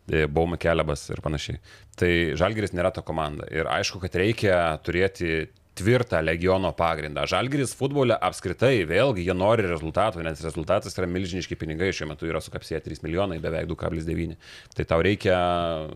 Tai 0.07 0.23
Bauma 0.31 0.59
Kelebas 0.61 1.03
ir 1.11 1.19
panašiai. 1.25 1.59
Tai 1.99 2.13
Žalgeris 2.39 2.71
nėra 2.77 2.93
ta 2.95 3.03
komanda. 3.03 3.49
Ir 3.51 3.67
aišku, 3.71 3.99
kad 4.05 4.15
reikia 4.23 4.61
turėti 4.85 5.49
tvirtą 5.77 6.21
legiono 6.21 6.71
pagrindą. 6.77 7.25
Žalgiris 7.29 7.73
futbole 7.77 8.17
apskritai, 8.27 8.83
vėlgi, 8.89 9.25
jie 9.27 9.35
nori 9.37 9.65
rezultatų, 9.67 10.21
nes 10.25 10.43
rezultatas 10.45 10.97
yra 10.99 11.09
milžiniški 11.09 11.57
pinigai, 11.59 11.89
šiuo 11.95 12.11
metu 12.11 12.29
yra 12.29 12.41
sukapsėję 12.43 12.83
3 12.85 13.01
milijonai, 13.05 13.39
beveik 13.43 13.71
2,9. 13.71 14.37
Tai 14.77 14.85
tau 14.91 15.01
reikia, 15.05 15.39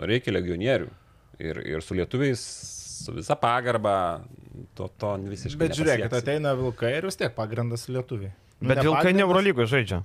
reikia 0.10 0.34
legionierių. 0.34 0.90
Ir, 1.38 1.62
ir 1.70 1.86
su 1.86 1.94
lietuviais, 1.94 2.42
su 3.04 3.14
visa 3.14 3.38
pagarba, 3.38 4.24
to, 4.78 4.90
to 4.98 5.14
visiškai. 5.28 5.62
Bet 5.68 5.78
žiūrėkit, 5.78 6.18
ateina 6.18 6.56
vilkai 6.58 6.96
ir 6.98 7.06
vis 7.06 7.20
tiek 7.20 7.36
pagrindas 7.38 7.86
lietuviai. 7.92 8.34
Bet 8.58 8.82
Vilkai 8.82 9.12
ne 9.14 9.22
Eurolygoje 9.22 9.70
žaidžia. 9.70 10.00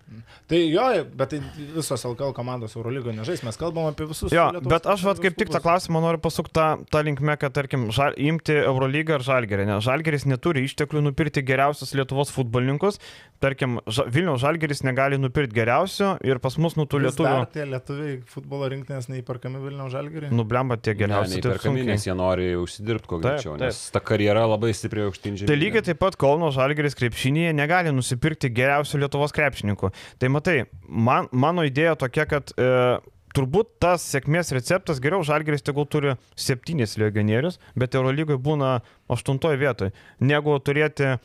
Tai 0.51 0.59
jo, 0.61 0.85
bet 1.17 1.31
tai 1.33 1.39
visos 1.73 2.03
LKL 2.05 2.35
komandos 2.37 2.75
Eurolygoje 2.77 3.15
nežais, 3.17 3.41
mes 3.47 3.57
kalbam 3.57 3.89
apie 3.89 4.05
visus. 4.11 4.33
Jo, 4.35 4.51
bet 4.61 4.85
aš 4.93 5.07
vat, 5.09 5.23
kaip 5.25 5.39
tik 5.41 5.53
tą 5.55 5.63
klausimą 5.65 6.03
noriu 6.05 6.21
pasukti 6.21 6.53
tą, 6.59 6.67
tą 6.93 7.01
linkmę, 7.07 7.39
kad 7.41 7.55
tarkim, 7.57 7.89
žal, 7.97 8.13
imti 8.21 8.59
Eurolygą 8.61 9.17
ar 9.17 9.25
Žalgerį. 9.25 9.65
Nes 9.71 9.87
Žalgeris 9.87 10.29
neturi 10.29 10.67
išteklių 10.69 11.07
nupirkti 11.09 11.45
geriausius 11.49 11.95
Lietuvos 11.97 12.33
futbolininkus. 12.35 13.01
Tarkim, 13.43 13.81
ža, 13.89 14.05
Vilniaus 14.13 14.45
Žalgeris 14.45 14.85
negali 14.85 15.17
nupirkti 15.19 15.57
geriausių 15.57 16.13
ir 16.29 16.39
pas 16.45 16.59
mus 16.61 16.77
nutų 16.79 17.01
lietuvių. 17.07 17.33
Ar 17.41 17.49
tie 17.51 17.65
lietuviai 17.67 18.19
futbolo 18.31 18.69
rinktinės 18.71 19.09
neįperkami 19.11 19.65
Vilniaus 19.65 19.97
Žalgerį? 19.97 20.31
Nublemba 20.37 20.77
tie 20.77 20.95
geriausi. 20.99 21.41
Ne, 21.41 21.41
neįperkami, 21.41 21.87
nes 21.89 22.07
jie 22.07 22.15
nori 22.15 22.53
užsidirbti 22.61 23.11
kuo 23.11 23.19
greičiau, 23.25 23.57
nes 23.59 23.81
ta 23.95 24.05
karjera 24.05 24.45
labai 24.47 24.71
stipriai 24.77 25.09
aukštinčiai. 25.09 25.49
Tai 25.51 25.59
lygiai 25.59 25.83
taip 25.89 25.99
pat 26.05 26.21
Kauno 26.21 26.53
Žalgeris 26.55 26.95
krepšinėje 27.01 27.57
negali 27.59 27.91
nusipirkti 27.97 28.42
pirkti 28.43 28.51
geriausių 28.57 29.03
Lietuvos 29.03 29.33
krepšininkų. 29.35 29.93
Tai 30.19 30.29
matai, 30.33 30.65
man, 30.89 31.29
mano 31.33 31.65
idėja 31.65 31.97
tokia, 31.97 32.27
kad 32.27 32.53
e, 32.57 32.99
turbūt 33.35 33.79
tas 33.81 34.03
sėkmės 34.03 34.53
receptas 34.53 35.01
geriau 35.01 35.23
Žalgeris 35.23 35.63
tegul 35.63 35.87
turi 35.87 36.17
septynis 36.37 36.99
legionierius, 36.99 37.59
bet 37.77 37.95
Eurolygoje 37.95 38.39
būna 38.43 38.81
aštuntoje 39.09 39.59
vietoje, 39.59 39.93
negu 40.21 40.59
turėti 40.59 41.19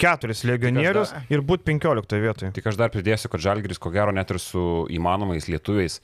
keturis 0.00 0.44
legionierius 0.44 1.12
dar... 1.12 1.24
ir 1.28 1.42
būti 1.42 1.66
penkioliktoje 1.66 2.22
vietoje. 2.22 2.52
Tik 2.56 2.70
aš 2.70 2.78
dar 2.78 2.90
pridėsiu, 2.90 3.28
kad 3.28 3.40
Žalgeris 3.40 3.80
ko 3.80 3.90
gero 3.92 4.12
net 4.12 4.30
ir 4.30 4.40
su 4.40 4.86
įmanomais 4.90 5.50
lietuviais 5.50 6.00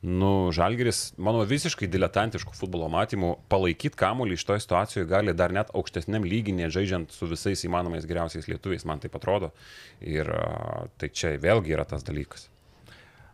Nu, 0.00 0.48
Žalgeris, 0.56 1.10
mano 1.20 1.42
visiškai 1.44 1.84
diletantiškų 1.92 2.54
futbolo 2.56 2.86
matymų, 2.88 3.34
palaikyti 3.52 3.98
kamuolį 4.00 4.38
iš 4.38 4.46
toje 4.48 4.62
situacijoje 4.64 5.08
gali 5.10 5.34
dar 5.36 5.52
net 5.52 5.68
aukštesniam 5.76 6.24
lyginė, 6.24 6.70
žaidžiant 6.72 7.12
su 7.12 7.28
visais 7.28 7.66
įmanomais 7.68 8.08
geriausiais 8.08 8.48
lietuviais, 8.48 8.86
man 8.88 9.02
tai 9.02 9.12
atrodo. 9.12 9.52
Ir 10.00 10.32
tai 10.96 11.12
čia 11.12 11.34
vėlgi 11.42 11.76
yra 11.76 11.84
tas 11.84 12.06
dalykas. 12.06 12.48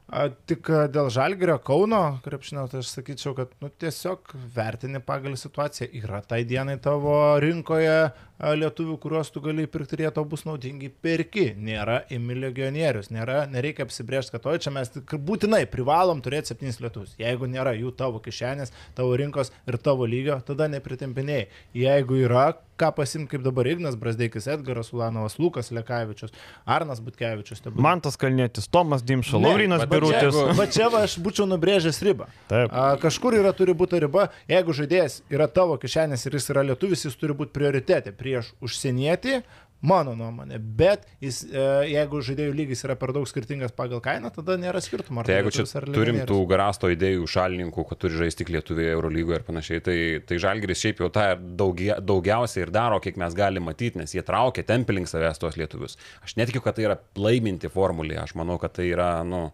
A, 0.07 0.29
tik 0.47 0.69
dėl 0.95 1.09
Žalgerio 1.11 1.57
Kauno 1.67 2.19
krepšinio, 2.23 2.69
tai 2.71 2.83
aš 2.83 2.93
sakyčiau, 2.95 3.33
kad 3.39 3.55
nu, 3.62 3.71
tiesiog 3.71 4.35
vertini 4.55 5.01
pagal 5.03 5.35
situaciją. 5.39 5.89
Yra 6.03 6.21
tai 6.23 6.45
dienai 6.47 6.77
tavo 6.83 7.14
rinkoje 7.43 8.11
lietuvių, 8.41 8.99
kuriuos 9.01 9.30
tu 9.32 9.41
gali 9.45 9.66
pirkti 9.70 9.97
ir 9.97 10.05
jie 10.07 10.12
tau 10.18 10.26
bus 10.28 10.45
naudingi, 10.49 10.91
perki. 11.03 11.49
Nėra 11.57 12.03
imi 12.12 12.37
legionierius, 12.39 13.09
nėra, 13.14 13.45
nereikia 13.51 13.87
apsibriežti, 13.87 14.34
kad 14.37 14.49
oi 14.51 14.59
čia 14.62 14.72
mes 14.74 14.93
būtinai 14.93 15.64
privalom 15.72 16.20
turėti 16.24 16.53
septynis 16.53 16.80
lietuvius. 16.82 17.16
Jeigu 17.20 17.49
nėra 17.51 17.72
jų 17.78 17.95
tavo 17.97 18.20
kišenės, 18.24 18.74
tavo 18.99 19.16
rinkos 19.16 19.53
ir 19.66 19.80
tavo 19.80 20.09
lygio, 20.09 20.39
tada 20.47 20.68
nepritempinėjai. 20.72 21.49
Jeigu 21.76 22.22
yra, 22.26 22.51
ką 22.76 22.91
pasimti 22.97 23.32
kaip 23.32 23.45
dabar 23.45 23.66
Ignas 23.70 23.97
Brasdeikis, 23.97 24.47
Edgaras 24.53 24.93
Ulanovas, 24.93 25.39
Lukas 25.41 25.70
Lekavičius, 25.72 26.32
Arnas 26.68 27.01
Butkevičius. 27.01 27.62
Tai 27.64 27.72
Mantas 27.80 28.18
Kalnėtis, 28.20 28.68
Tomas 28.68 29.05
Dimša, 29.07 29.41
Laurinas 29.41 29.87
Birutis. 29.89 30.37
Va 30.59 30.66
čia 30.72 30.91
va, 30.93 31.07
aš 31.09 31.16
būčiau 31.24 31.49
nubrėžęs 31.49 32.03
ribą. 32.05 32.28
Taip. 32.51 32.68
A, 32.72 32.89
kažkur 33.01 33.39
yra 33.39 33.55
turi 33.57 33.72
būti 33.76 34.01
riba, 34.05 34.28
jeigu 34.51 34.76
žaidėjas 34.76 35.22
yra 35.32 35.49
tavo 35.49 35.78
kišenės 35.80 36.26
ir 36.28 36.37
jis 36.37 36.51
yra 36.53 36.66
lietuvis, 36.68 37.07
jis 37.09 37.16
turi 37.16 37.37
būti 37.39 37.55
prioritetė 37.57 38.12
prieš 38.27 38.51
užsienietį, 38.66 39.41
Mano 39.85 40.14
nuomonė, 40.16 40.57
bet 40.57 41.03
jis, 41.20 41.43
e, 41.47 41.62
jeigu 41.93 42.22
žaidėjų 42.24 42.55
lygis 42.57 42.81
yra 42.87 42.95
per 42.97 43.12
daug 43.12 43.27
skirtingas 43.29 43.74
pagal 43.77 44.01
kainą, 44.03 44.31
tada 44.33 44.57
nėra 44.59 44.81
skirtumo. 44.81 45.20
Tai 45.27 45.37
jeigu 45.37 45.53
čia 45.53 45.66
turim 45.85 46.22
tų 46.27 46.39
garasto 46.49 46.89
idėjų 46.91 47.29
šalininkų, 47.29 47.85
kad 47.91 48.01
turi 48.01 48.16
žaisti 48.22 48.41
tik 48.41 48.55
Lietuvėje 48.57 48.97
Eurolygoje 48.97 49.43
ir 49.43 49.45
panašiai, 49.47 49.85
tai, 49.85 49.99
tai 50.27 50.41
Žalgeris 50.43 50.81
šiaip 50.81 51.05
jau 51.05 51.11
tą 51.12 51.27
daugia, 51.61 52.01
daugiausiai 52.01 52.64
ir 52.64 52.72
daro, 52.72 53.03
kiek 53.05 53.20
mes 53.20 53.37
galime 53.37 53.68
matyti, 53.68 54.01
nes 54.01 54.16
jie 54.16 54.24
traukia 54.27 54.64
tempelink 54.66 55.12
savęs 55.12 55.45
tuos 55.45 55.61
lietuvius. 55.61 56.01
Aš 56.24 56.39
netikiu, 56.41 56.64
kad 56.64 56.81
tai 56.81 56.89
yra 56.89 56.97
laiminti 57.20 57.68
formulė, 57.70 58.16
aš 58.24 58.33
manau, 58.41 58.57
kad 58.62 58.79
tai 58.81 58.89
yra, 58.95 59.11
nu, 59.29 59.51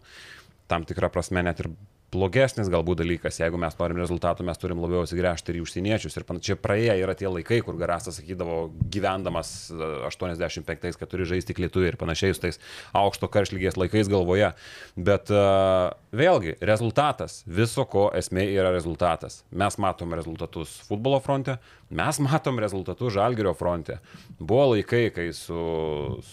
tam 0.71 0.87
tikrą 0.87 1.11
prasme 1.11 1.43
net 1.43 1.61
ir 1.61 1.73
blogesnis 2.13 2.69
galbūt 2.71 3.01
dalykas, 3.01 3.39
jeigu 3.41 3.59
mes 3.61 3.75
norim 3.79 3.99
rezultatų, 4.01 4.45
mes 4.47 4.61
turim 4.61 4.81
labiau 4.83 5.03
atsigręžti 5.03 5.53
ir 5.53 5.59
į 5.59 5.63
užsieniečius. 5.65 6.17
Ir 6.17 6.27
panašiai 6.29 6.57
praėję 6.61 6.95
yra 7.01 7.15
tie 7.17 7.29
laikai, 7.29 7.59
kur 7.65 7.77
Garastas 7.79 8.19
sakydavo, 8.19 8.67
gyvendamas 8.93 9.53
85, 9.73 10.99
kad 10.99 11.11
turi 11.11 11.27
žaisti 11.29 11.51
tik 11.51 11.63
lietuviai 11.65 11.93
ir 11.93 11.99
panašiai 11.99 12.35
su 12.35 12.43
tais 12.45 12.59
aukšto 12.97 13.29
karšlygės 13.33 13.77
laikais 13.79 14.11
galvoje. 14.11 14.53
Bet 14.95 15.33
uh, 15.33 15.91
vėlgi, 16.15 16.57
rezultatas, 16.65 17.41
viso 17.45 17.85
ko 17.89 18.07
esmė 18.15 18.45
yra 18.53 18.73
rezultatas. 18.73 19.41
Mes 19.51 19.79
matom 19.81 20.13
rezultatus 20.17 20.79
futbolo 20.87 21.19
fronte, 21.23 21.57
mes 21.93 22.19
matom 22.23 22.59
rezultatus 22.59 23.13
Žalgirio 23.13 23.53
fronte. 23.57 23.99
Buvo 24.39 24.73
laikai, 24.73 25.07
kai 25.13 25.27
su, 25.35 25.57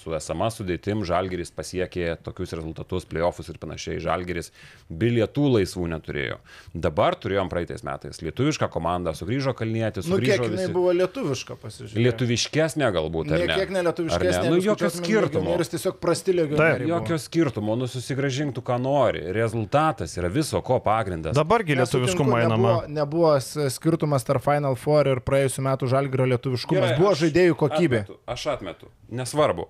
su 0.00 0.14
esama 0.16 0.50
sudėtim 0.52 1.04
Žalgiris 1.06 1.52
pasiekė 1.54 2.16
tokius 2.24 2.54
rezultatus, 2.56 3.06
playoffus 3.08 3.50
ir 3.52 3.61
panašiai. 3.62 4.00
Žalgiris 4.02 4.50
bilietų 4.90 5.46
laisvų 5.56 5.88
neturėjo. 5.94 6.40
Dabar 6.74 7.16
turėjom 7.20 7.50
praeitais 7.52 7.84
metais 7.86 8.22
lietuvišką 8.24 8.70
komandą, 8.72 9.14
sugrįžo 9.16 9.54
Kalnietis. 9.58 10.08
Nu, 10.11 10.18
kiek 10.22 10.42
jinai 10.42 10.64
visi... 10.64 10.72
buvo 10.74 10.94
lietuviška, 10.96 11.56
pasižiūrėjau. 11.61 12.04
Lietuviškesnė 12.06 12.90
galbūt. 12.96 13.30
Ne, 13.30 13.42
kiek 13.50 13.74
ne 13.74 13.84
lietuviškesnė. 13.88 14.44
Ne? 14.46 14.54
Nu, 14.54 14.61
jokio 14.64 14.90
skirtumo. 14.94 15.56
Ir 15.56 15.72
tiesiog 15.74 16.00
prasti 16.02 16.34
legionieriai. 16.36 16.88
Jokio 16.90 17.18
skirtumo, 17.20 17.76
nu 17.78 17.88
susigražinktų, 17.90 18.64
ką 18.66 18.78
nori. 18.82 19.22
Rezultatas 19.36 20.16
yra 20.18 20.30
viso 20.32 20.61
ko 20.64 20.80
pagrindas. 20.84 21.36
Dabargi 21.36 21.76
lietuviškumo 21.78 22.38
einama. 22.40 22.74
Nebuvo, 22.88 23.34
nebuvo 23.36 23.68
skirtumas 23.74 24.26
tarp 24.26 24.44
Final 24.44 24.78
Four 24.80 25.11
ir 25.11 25.22
praėjusiu 25.51 25.66
metu 25.66 25.88
žalgrio 25.90 26.26
lietuviškumas. 26.30 26.92
Gerai, 26.92 26.98
buvo 26.98 27.14
žaidėjų 27.18 27.57
kokybė. 27.59 28.03
Atmetu, 28.05 28.18
aš 28.26 28.46
atmetu. 28.55 28.90
Nesvarbu 29.11 29.68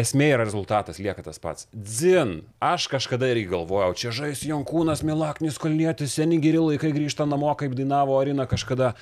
esmė 0.00 0.30
yra 0.32 0.44
rezultatas, 0.46 0.98
lieka 0.98 1.20
tas 1.22 1.38
pats. 1.38 1.66
Dzin, 1.74 2.40
aš 2.62 2.86
kažkada 2.88 3.28
irgi 3.28 3.50
galvojau, 3.50 3.92
čia 3.92 4.12
žais 4.14 4.40
Jonkūnas, 4.46 5.02
Milaknis, 5.04 5.58
Kalnietis, 5.60 6.14
seni 6.16 6.38
geri 6.40 6.62
laikai 6.62 6.92
grįžta 6.94 7.26
namo, 7.28 7.52
kaip 7.58 7.74
dainavo 7.76 8.16
Arina 8.16 8.46
kažkada. 8.48 8.94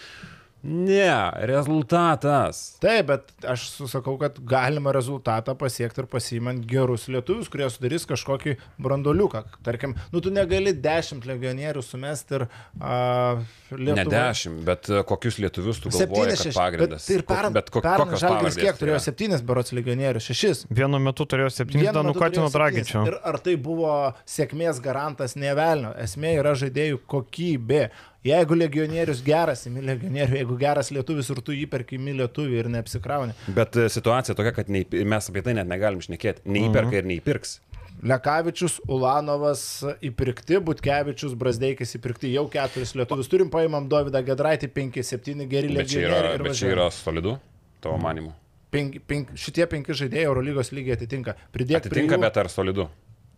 Ne, 0.63 1.31
rezultatas. 1.47 2.79
Taip, 2.83 3.07
bet 3.07 3.47
aš 3.47 3.69
susakau, 3.77 4.17
kad 4.19 4.41
galima 4.43 4.91
rezultatą 4.95 5.55
pasiekti 5.59 6.03
ir 6.03 6.09
pasimant 6.11 6.65
gerus 6.67 7.07
lietuvius, 7.07 7.47
kurie 7.53 7.69
sudarys 7.71 8.09
kažkokį 8.11 8.57
brandoliuką. 8.83 9.45
Tarkim, 9.67 9.95
nu 10.11 10.23
tu 10.25 10.33
negali 10.35 10.75
dešimt 10.75 11.29
legionierių 11.31 11.85
sumesti 11.87 12.41
ir... 12.41 12.47
Uh, 12.81 13.47
Lietuva... 13.69 14.01
Ne 14.01 14.05
dešimt, 14.09 14.61
bet 14.65 14.91
kokius 15.07 15.39
lietuvius 15.45 15.79
tu 15.85 15.93
galvoji, 15.93 16.35
kad 16.41 16.57
pagrindas. 16.57 17.07
Bet, 17.07 17.15
ir 17.15 17.25
per, 17.29 17.51
bet 17.55 17.71
ko, 17.71 17.83
kokios 17.85 18.23
Žalgiris 18.25 18.59
kiek 18.59 18.79
turėjo 18.81 19.01
septynis 19.05 19.45
berots 19.45 19.75
legionierių, 19.77 20.23
šešis. 20.25 20.67
Vienu 20.75 20.99
metu 21.05 21.29
turėjo 21.29 21.53
septynis, 21.53 21.93
ten 21.93 22.09
nukatino 22.09 22.49
Dragičio. 22.51 23.05
Ir 23.13 23.19
ar 23.29 23.39
tai 23.45 23.59
buvo 23.61 23.95
sėkmės 24.29 24.81
garantas, 24.83 25.37
nevelnio. 25.39 25.93
Esmė 26.01 26.39
yra 26.41 26.57
žaidėjų 26.59 27.05
kokybė. 27.13 27.91
Jeigu 28.27 28.57
legionierius 28.59 29.21
geras, 29.23 29.61
įmi 29.69 29.85
legionierių, 29.87 30.41
jeigu 30.41 30.57
geras 30.59 30.91
lietuvis 30.91 31.29
ir 31.31 31.39
tu 31.47 31.55
jį 31.55 31.69
perki 31.71 31.95
įmi 32.01 32.17
lietuvį 32.19 32.57
ir 32.65 32.69
neapsikrauni. 32.75 33.37
Bet 33.55 33.79
e, 33.79 33.87
situacija 33.95 34.35
tokia, 34.35 34.53
kad 34.57 34.73
nei, 34.75 34.83
mes 35.07 35.31
apie 35.31 35.45
tai 35.47 35.55
net 35.55 35.69
negalim 35.71 36.03
šnekėti. 36.03 36.43
Neįperka 36.51 36.91
uh 36.91 36.97
-huh. 36.97 37.05
ir 37.05 37.11
neįpirks. 37.13 37.61
Lekavičius, 38.03 38.81
Ulanovas 38.87 39.63
įpirkti, 40.03 40.61
Butkevičius, 40.63 41.35
Brasdeikis 41.39 41.97
įpirkti, 41.99 42.31
jau 42.35 42.47
keturis 42.51 42.95
lietuvius 42.95 43.31
turim, 43.31 43.51
paimam 43.51 43.89
Davidą 43.91 44.23
Gedraitį, 44.23 44.71
5-7 44.75 45.47
geri 45.51 45.73
legionieriai. 45.75 46.39
Bet 46.43 46.55
čia 46.55 46.69
yra, 46.71 46.77
yra 46.77 46.91
solidu, 46.95 47.39
tavo 47.83 47.99
manimu. 48.03 48.35
Penk, 48.71 49.01
penk, 49.07 49.31
šitie 49.35 49.67
penki 49.67 49.97
žaidėjai 49.97 50.29
Eurolygos 50.29 50.71
lygiai 50.77 50.99
atitinka. 50.99 51.35
Pridėk 51.55 51.87
atitinka, 51.87 52.15
jų, 52.15 52.23
bet 52.23 52.37
ar 52.37 52.51
solidu? 52.53 52.89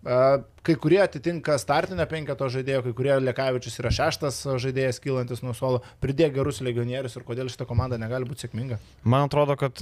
Kai 0.01 0.75
kurie 0.81 0.99
atitinka 1.03 1.59
startinio 1.61 2.05
penketo 2.09 2.47
žaidėjo, 2.53 2.81
kai 2.87 2.93
kurie 2.97 3.13
Lekavičius 3.21 3.77
yra 3.83 3.91
šeštas 3.93 4.39
žaidėjas 4.63 5.01
kylantis 5.05 5.43
nuo 5.45 5.53
suolo, 5.57 5.83
pridėk 6.01 6.33
gerus 6.39 6.63
legionierius 6.65 7.19
ir 7.19 7.25
kodėl 7.27 7.51
šita 7.53 7.67
komanda 7.69 7.99
negali 8.01 8.29
būti 8.29 8.47
sėkminga. 8.47 8.79
Man 9.05 9.29
atrodo, 9.29 9.59
kad 9.61 9.81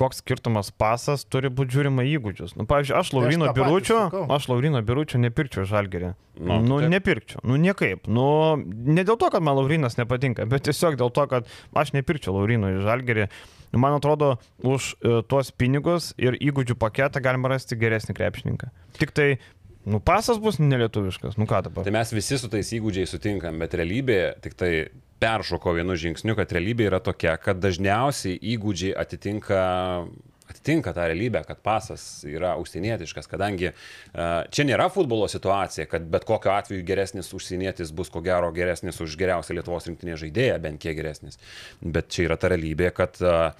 koks 0.00 0.22
skirtumas 0.24 0.72
pasas 0.72 1.26
turi 1.28 1.52
būti 1.52 1.76
žiūrima 1.76 2.04
įgūdžius. 2.14 2.56
Nu, 2.56 2.64
pavyzdžiui, 2.68 2.96
aš 2.96 3.12
Laurino 3.16 3.50
tai 3.50 3.56
Biručio, 3.60 4.00
aš 4.32 4.48
Laurino 4.52 4.80
Biručio 4.88 5.20
nepirkčiau 5.20 5.68
žalgerį. 5.68 6.14
Nu, 6.40 6.60
nu 6.64 6.80
taip. 6.80 6.92
nepirkčiau, 6.94 7.44
nu 7.44 7.60
niekaip. 7.60 8.08
Nu, 8.08 8.26
ne 8.56 9.04
dėl 9.04 9.20
to, 9.20 9.28
kad 9.32 9.44
man 9.44 9.60
Laurinas 9.60 10.00
nepatinka, 10.00 10.48
bet 10.48 10.64
tiesiog 10.68 10.96
dėl 11.00 11.12
to, 11.12 11.28
kad 11.28 11.50
aš 11.76 11.92
nepirkčiau 11.96 12.38
Laurino 12.38 12.72
į 12.72 12.80
žalgerį. 12.88 13.28
Man 13.72 13.96
atrodo, 13.96 14.36
už 14.60 14.92
e, 15.00 15.18
tuos 15.24 15.48
pinigus 15.56 16.12
ir 16.20 16.36
įgūdžių 16.36 16.76
paketą 16.76 17.22
galima 17.24 17.54
rasti 17.54 17.78
geresnį 17.80 18.16
krepšininką. 18.18 18.72
Tik 19.00 19.16
tai 19.16 19.28
Nu, 19.82 19.98
pasas 19.98 20.38
bus 20.38 20.60
nelietuviškas, 20.62 21.34
nu 21.42 21.46
ką 21.50 21.58
dabar. 21.66 21.82
Tai 21.82 21.90
mes 21.90 22.12
visi 22.14 22.36
su 22.38 22.46
tais 22.46 22.68
įgūdžiais 22.76 23.10
sutinkam, 23.10 23.56
bet 23.58 23.74
realybė 23.74 24.18
tik 24.44 24.54
tai 24.54 24.70
peršoko 25.22 25.74
vienu 25.74 25.96
žingsniu, 25.98 26.36
kad 26.38 26.54
realybė 26.54 26.86
yra 26.86 27.00
tokia, 27.02 27.34
kad 27.42 27.58
dažniausiai 27.62 28.38
įgūdžiai 28.54 28.94
atitinka 29.02 29.62
atitinka 30.62 30.92
tą 30.94 31.00
realybę, 31.00 31.42
kad 31.44 31.58
pasas 31.58 32.24
yra 32.24 32.54
užsienietiškas, 32.56 33.26
kadangi 33.26 33.72
uh, 33.72 34.46
čia 34.50 34.64
nėra 34.64 34.88
futbolo 34.92 35.26
situacija, 35.28 35.86
kad 35.90 36.06
bet 36.06 36.24
kokiu 36.24 36.52
atveju 36.54 36.84
geresnis 36.86 37.32
užsienietis 37.34 37.92
bus 37.92 38.10
ko 38.10 38.22
gero 38.22 38.52
geresnis 38.52 39.00
už 39.00 39.16
geriausią 39.18 39.58
Lietuvos 39.58 39.86
rinktinės 39.90 40.22
žaidėją, 40.22 40.58
bent 40.62 40.80
kiek 40.80 40.96
geresnis. 40.96 41.38
Bet 41.82 42.08
čia 42.14 42.28
yra 42.28 42.38
ta 42.38 42.52
realybė, 42.52 42.92
kad 42.94 43.18
uh, 43.26 43.50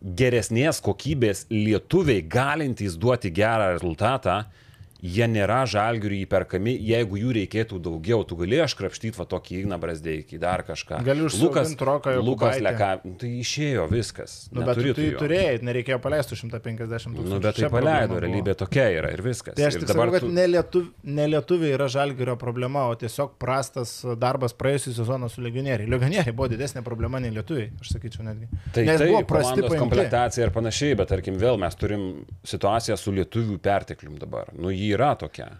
geresnės 0.00 0.80
kokybės 0.80 1.48
lietuviai 1.50 2.22
galintys 2.22 2.96
duoti 2.96 3.32
gerą 3.34 3.72
rezultatą, 3.74 4.44
uh, 4.46 4.69
jie 5.02 5.28
nėra 5.30 5.62
žalgiui 5.70 6.22
įperkami, 6.24 6.74
jeigu 6.90 7.20
jų 7.20 7.34
reikėtų 7.40 7.80
daugiau, 7.82 8.24
tu 8.28 8.38
gali 8.40 8.60
aš 8.64 8.76
krapštyti 8.78 9.18
va 9.18 9.26
tokį 9.30 9.60
Igną 9.62 9.80
Brasdeikį, 9.82 10.40
dar 10.42 10.64
kažką. 10.66 11.02
Galiu 11.06 11.30
Lukas, 11.40 11.74
Roką 11.80 12.16
jau. 12.16 12.24
Lukas 12.24 12.60
Leka, 12.62 12.90
nu, 13.04 13.14
tai 13.20 13.32
išėjo 13.40 13.86
viskas. 13.90 14.36
Nu, 14.54 14.64
bet 14.66 14.80
tu 14.80 14.94
tai 14.96 15.08
turėjai, 15.20 15.58
nereikėjo 15.66 16.00
paleisti 16.02 16.38
150 16.38 16.88
tūkstančių. 16.90 17.28
Nu, 17.30 17.40
bet 17.42 17.60
tai 17.60 17.70
paleido, 17.72 18.20
realybė 18.22 18.56
tokia 18.60 18.88
yra 18.98 19.12
ir 19.14 19.24
viskas. 19.24 19.56
Tai 19.58 19.68
aš 19.68 19.80
tik 19.80 19.88
dabar, 19.90 20.10
sakau, 20.10 20.18
kad 20.18 20.26
tu... 20.26 20.34
nelietuviai 20.36 20.90
ne 21.04 21.26
lietuviai 21.30 21.74
yra 21.74 21.88
žalgirio 21.88 22.36
problema, 22.40 22.86
o 22.90 22.96
tiesiog 22.98 23.34
prastas 23.40 23.92
darbas 24.20 24.54
praėjusią 24.56 24.94
sezoną 24.98 25.28
su 25.32 25.42
legionieriai. 25.44 25.88
Legionieriai 25.90 26.34
buvo 26.36 26.50
didesnė 26.52 26.82
problema 26.86 27.20
nei 27.22 27.32
lietuviai, 27.34 27.70
aš 27.80 27.94
sakyčiau 27.96 28.24
netgi. 28.26 28.48
Tai, 28.74 28.84
Nes 28.88 29.00
tai 29.00 29.08
buvo 29.10 29.22
prasti 29.28 29.64
komplektacija 29.70 30.46
ir 30.46 30.54
panašiai, 30.54 30.96
bet 31.00 31.10
tarkim 31.12 31.38
vėl 31.40 31.58
mes 31.60 31.78
turim 31.80 32.06
situaciją 32.46 32.98
su 33.00 33.14
lietuvių 33.16 33.58
perteklium 33.62 34.18
dabar. 34.20 34.52
Nu, 34.56 34.72
jį 34.74 34.89
yra 34.90 35.14
tokia. 35.18 35.52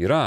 Yra 0.00 0.24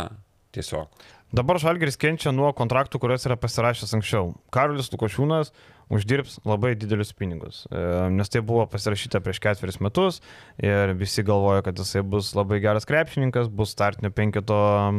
tiesiog. 0.54 0.90
Dabar 1.34 1.58
Žalgeris 1.58 1.98
kenčia 1.98 2.30
nuo 2.30 2.52
kontraktų, 2.54 3.00
kuriuos 3.02 3.26
yra 3.26 3.38
pasirašęs 3.42 3.96
anksčiau. 3.98 4.36
Karolis 4.54 4.92
Lukošiūnas 4.94 5.50
uždirbs 5.94 6.40
labai 6.48 6.74
didelius 6.80 7.14
pinigus, 7.18 7.64
e, 7.70 7.82
nes 8.14 8.32
tai 8.34 8.42
buvo 8.46 8.66
pasirašyta 8.70 9.22
prieš 9.24 9.42
ketveris 9.44 9.80
metus 9.84 10.20
ir 10.62 10.94
visi 11.00 11.24
galvoja, 11.26 11.64
kad 11.66 11.80
jisai 11.80 12.04
bus 12.06 12.34
labai 12.38 12.60
geras 12.64 12.88
krepšininkas, 12.90 13.52
bus 13.54 13.74
startinio 13.76 14.12
penketo 14.16 14.58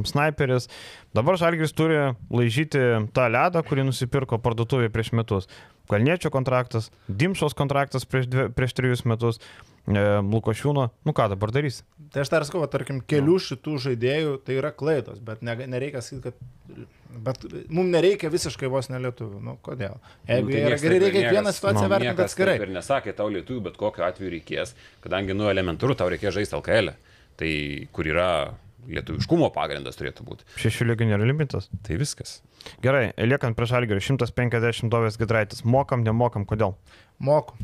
sniperis. 0.08 0.70
Dabar 1.14 1.38
Žalgeris 1.40 1.74
turi 1.76 2.00
laižyti 2.30 2.82
tą 3.14 3.28
ledą, 3.30 3.62
kurį 3.66 3.88
nusipirko 3.90 4.40
parduotuvėje 4.42 4.92
prieš 4.94 5.12
metus. 5.18 5.50
Kalniečio 5.90 6.30
kontraktas, 6.32 6.88
Dimšos 7.08 7.54
kontraktas 7.58 8.06
prieš, 8.08 8.28
dvi, 8.30 8.48
prieš 8.56 8.76
trijus 8.78 9.04
metus. 9.08 9.40
E, 9.84 10.00
Lukošiūno, 10.24 10.88
nu 11.04 11.12
ką 11.12 11.28
dabar 11.34 11.52
darys? 11.52 11.82
Tai 12.14 12.22
aš 12.22 12.30
dar 12.32 12.46
sakau, 12.48 12.64
tarkim, 12.72 13.02
kelių 13.04 13.36
šitų 13.50 13.74
žaidėjų 13.84 14.38
tai 14.46 14.56
yra 14.56 14.70
klaidos, 14.72 15.20
bet 15.20 15.42
ne, 15.44 15.58
nereikia 15.68 16.00
sakyti, 16.00 16.30
kad 16.30 16.86
Bet 17.14 17.44
mums 17.68 17.92
nereikia 17.92 18.30
visiškai 18.32 18.68
vos 18.72 18.88
nelietuvių. 18.90 19.38
Nu, 19.44 19.56
kodėl? 19.62 19.98
Jeigu 20.26 20.48
Nu, 20.48 20.54
tai 20.54 20.62
yra 20.64 20.78
ir 20.78 20.94
reikia 20.96 21.12
kiekvieną 21.20 21.52
situaciją 21.54 21.86
nu, 21.86 21.92
vertinti 21.92 22.24
atskirai. 22.24 22.56
ir 22.62 22.72
nesakė, 22.74 23.14
tau 23.16 23.28
lietuvių, 23.30 23.62
bet 23.68 23.78
kokiu 23.80 24.06
atveju 24.06 24.32
reikės, 24.34 24.74
kadangi, 25.04 25.36
nu, 25.36 25.46
elementaru, 25.52 25.94
tau 25.98 26.10
reikės 26.10 26.34
žaisti 26.34 26.58
LKL, 26.58 26.94
tai 27.40 27.52
kur 27.94 28.10
yra 28.10 28.30
lietuviškumo 28.88 29.48
pagrindas 29.54 29.96
turėtų 30.00 30.26
būti. 30.26 30.44
Šešių 30.60 30.90
legionierių 30.90 31.28
limitas. 31.30 31.70
Tai 31.86 31.96
viskas. 32.00 32.40
Gerai, 32.84 33.12
liekant 33.20 33.56
prieš 33.56 33.76
Algerį, 33.78 34.02
150 34.04 34.92
dovės 34.92 35.16
Gidraitis. 35.20 35.64
Mokam, 35.64 36.04
nemokam, 36.04 36.44
kodėl? 36.48 36.76
Moku. 37.18 37.56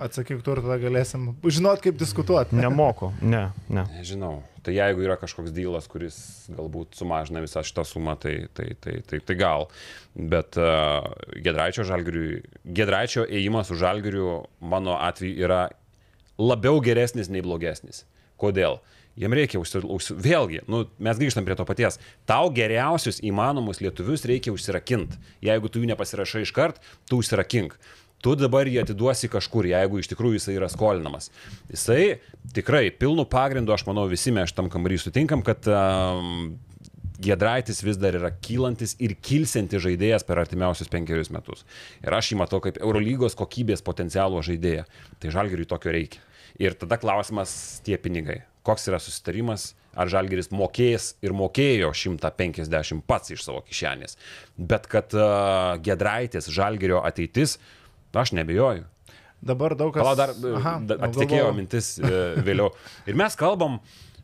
Atsakyk 0.00 0.40
tu 0.44 0.54
ir 0.54 0.62
tada 0.64 0.78
galėsim 0.80 1.34
žinot, 1.44 1.82
kaip 1.84 1.98
diskutuoti. 2.00 2.56
Nemoku, 2.56 3.10
ne, 3.20 3.50
ne. 3.68 3.84
Nežinau. 3.98 4.38
Tai 4.62 4.74
jeigu 4.76 5.02
yra 5.02 5.16
kažkoks 5.18 5.50
dylas, 5.54 5.88
kuris 5.90 6.16
galbūt 6.54 6.94
sumažina 6.94 7.42
visą 7.42 7.64
šitą 7.66 7.82
sumą, 7.88 8.14
tai, 8.22 8.46
tai, 8.54 8.68
tai, 8.78 9.00
tai, 9.08 9.18
tai 9.26 9.36
gal. 9.38 9.66
Bet 10.14 10.58
uh, 10.60 11.08
Gedraičio, 11.42 11.86
žalgiriui, 11.88 12.44
Gedraičio 12.62 13.26
ėjimas 13.26 13.72
už 13.74 13.82
žalgirių 13.82 14.28
mano 14.72 14.94
atveju 15.02 15.42
yra 15.42 15.64
labiau 16.38 16.78
geresnis 16.84 17.30
nei 17.32 17.42
blogesnis. 17.42 18.04
Kodėl? 18.38 18.78
Jiem 19.18 19.34
reikia 19.36 19.58
užsilaukti. 19.60 20.14
Vėlgi, 20.24 20.62
nu, 20.72 20.86
mes 21.02 21.18
grįžtam 21.20 21.44
prie 21.44 21.56
to 21.58 21.66
paties. 21.68 21.98
Tau 22.28 22.48
geriausius 22.54 23.20
įmanomus 23.20 23.82
lietuvius 23.84 24.24
reikia 24.28 24.54
užsirakinti. 24.54 25.18
Jeigu 25.44 25.68
tu 25.68 25.82
jų 25.82 25.90
nepasirašai 25.90 26.46
iškart, 26.46 26.80
tu 27.10 27.18
užsirakink. 27.20 27.76
Tu 28.22 28.34
dabar 28.38 28.68
jį 28.70 28.78
atiduosi 28.84 29.30
kažkur, 29.30 29.66
jeigu 29.66 29.98
iš 29.98 30.12
tikrųjų 30.12 30.38
jisai 30.38 30.54
yra 30.54 30.68
skolinamas. 30.70 31.32
Jisai 31.72 32.20
tikrai 32.54 32.84
pilnu 32.94 33.24
pagrindu, 33.26 33.74
aš 33.74 33.82
manau, 33.88 34.04
visi 34.10 34.30
mes 34.34 34.52
šitam 34.52 34.68
kambarį 34.70 35.00
sutinkam, 35.02 35.42
kad 35.46 35.66
um, 35.66 36.52
Gedraitis 37.22 37.82
vis 37.84 37.98
dar 38.00 38.16
yra 38.18 38.32
kylantis 38.42 38.96
ir 39.02 39.14
kilsiantis 39.22 39.82
žaidėjas 39.84 40.24
per 40.26 40.40
artimiausius 40.42 40.90
penkerius 40.90 41.30
metus. 41.34 41.62
Ir 42.02 42.14
aš 42.16 42.32
jį 42.32 42.38
matau 42.40 42.58
kaip 42.64 42.80
Eurolygos 42.82 43.36
kokybės 43.38 43.84
potencialo 43.86 44.40
žaidėją. 44.42 44.88
Tai 45.22 45.34
žalgiriui 45.34 45.68
tokio 45.70 45.92
reikia. 45.94 46.22
Ir 46.62 46.74
tada 46.78 46.98
klausimas 47.02 47.52
tie 47.86 47.98
pinigai. 48.00 48.42
Koks 48.66 48.88
yra 48.90 48.98
susitarimas, 49.02 49.72
ar 49.94 50.10
žalgeris 50.10 50.50
mokės 50.54 51.12
ir 51.22 51.34
mokėjo 51.36 51.92
150 51.94 53.04
pats 53.06 53.34
iš 53.34 53.44
savo 53.46 53.62
kišenės. 53.66 54.18
Bet 54.56 54.88
kad 54.90 55.14
uh, 55.14 55.78
Gedraitis 55.84 56.50
žalgerio 56.52 57.02
ateitis, 57.06 57.58
aš 58.20 58.34
nebejoju. 58.36 58.84
Dabar 59.42 59.74
daug 59.74 59.90
kas... 59.94 60.04
Palauk, 60.04 60.18
dar 60.18 60.56
Aha, 60.60 60.76
atitekėjo 61.08 61.48
galvojau. 61.48 61.58
mintis 61.58 61.96
e, 61.98 62.10
vėliau. 62.46 62.70
Ir 63.10 63.16
mes 63.18 63.34
kalbam 63.38 63.80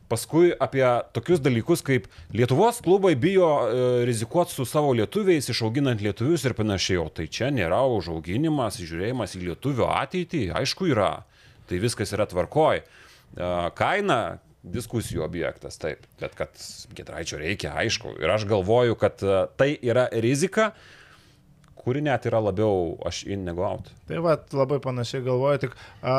paskui 0.09 0.53
apie 0.55 0.85
tokius 1.13 1.41
dalykus, 1.43 1.83
kaip 1.85 2.07
Lietuvos 2.33 2.79
klubai 2.85 3.13
bijo 3.19 3.49
e, 3.67 3.87
rizikuoti 4.07 4.55
su 4.55 4.65
savo 4.65 4.93
lietuviais, 4.95 5.49
išauginant 5.51 6.01
lietuvius 6.01 6.47
ir 6.47 6.55
panašiai. 6.57 7.01
O 7.03 7.09
tai 7.11 7.27
čia 7.27 7.51
nėra 7.53 7.81
užauginimas, 7.97 8.79
žiūrėjimas 8.79 9.35
į 9.35 9.43
lietuvių 9.49 9.89
ateitį, 9.91 10.45
aišku 10.61 10.87
yra. 10.93 11.11
Tai 11.69 11.81
viskas 11.83 12.15
yra 12.15 12.25
tvarkoj. 12.29 12.79
E, 12.79 13.49
Kaina 13.75 14.21
diskusijų 14.63 15.23
objektas, 15.23 15.77
taip, 15.79 16.07
bet 16.19 16.33
kad 16.35 16.55
Gedraičio 16.95 17.37
reikia, 17.39 17.75
aišku. 17.79 18.15
Ir 18.19 18.31
aš 18.31 18.47
galvoju, 18.47 18.95
kad 18.99 19.21
tai 19.59 19.69
yra 19.83 20.07
rizika, 20.11 20.73
kuri 21.89 22.03
net 22.05 22.27
yra 22.29 22.37
labiau 22.43 22.99
aš 23.09 23.23
in 23.25 23.47
negu 23.47 23.63
out. 23.65 23.87
Tai 24.05 24.21
va, 24.21 24.35
labai 24.53 24.77
panašiai 24.83 25.23
galvoju, 25.25 25.61
tik 25.63 25.71
a, 26.05 26.17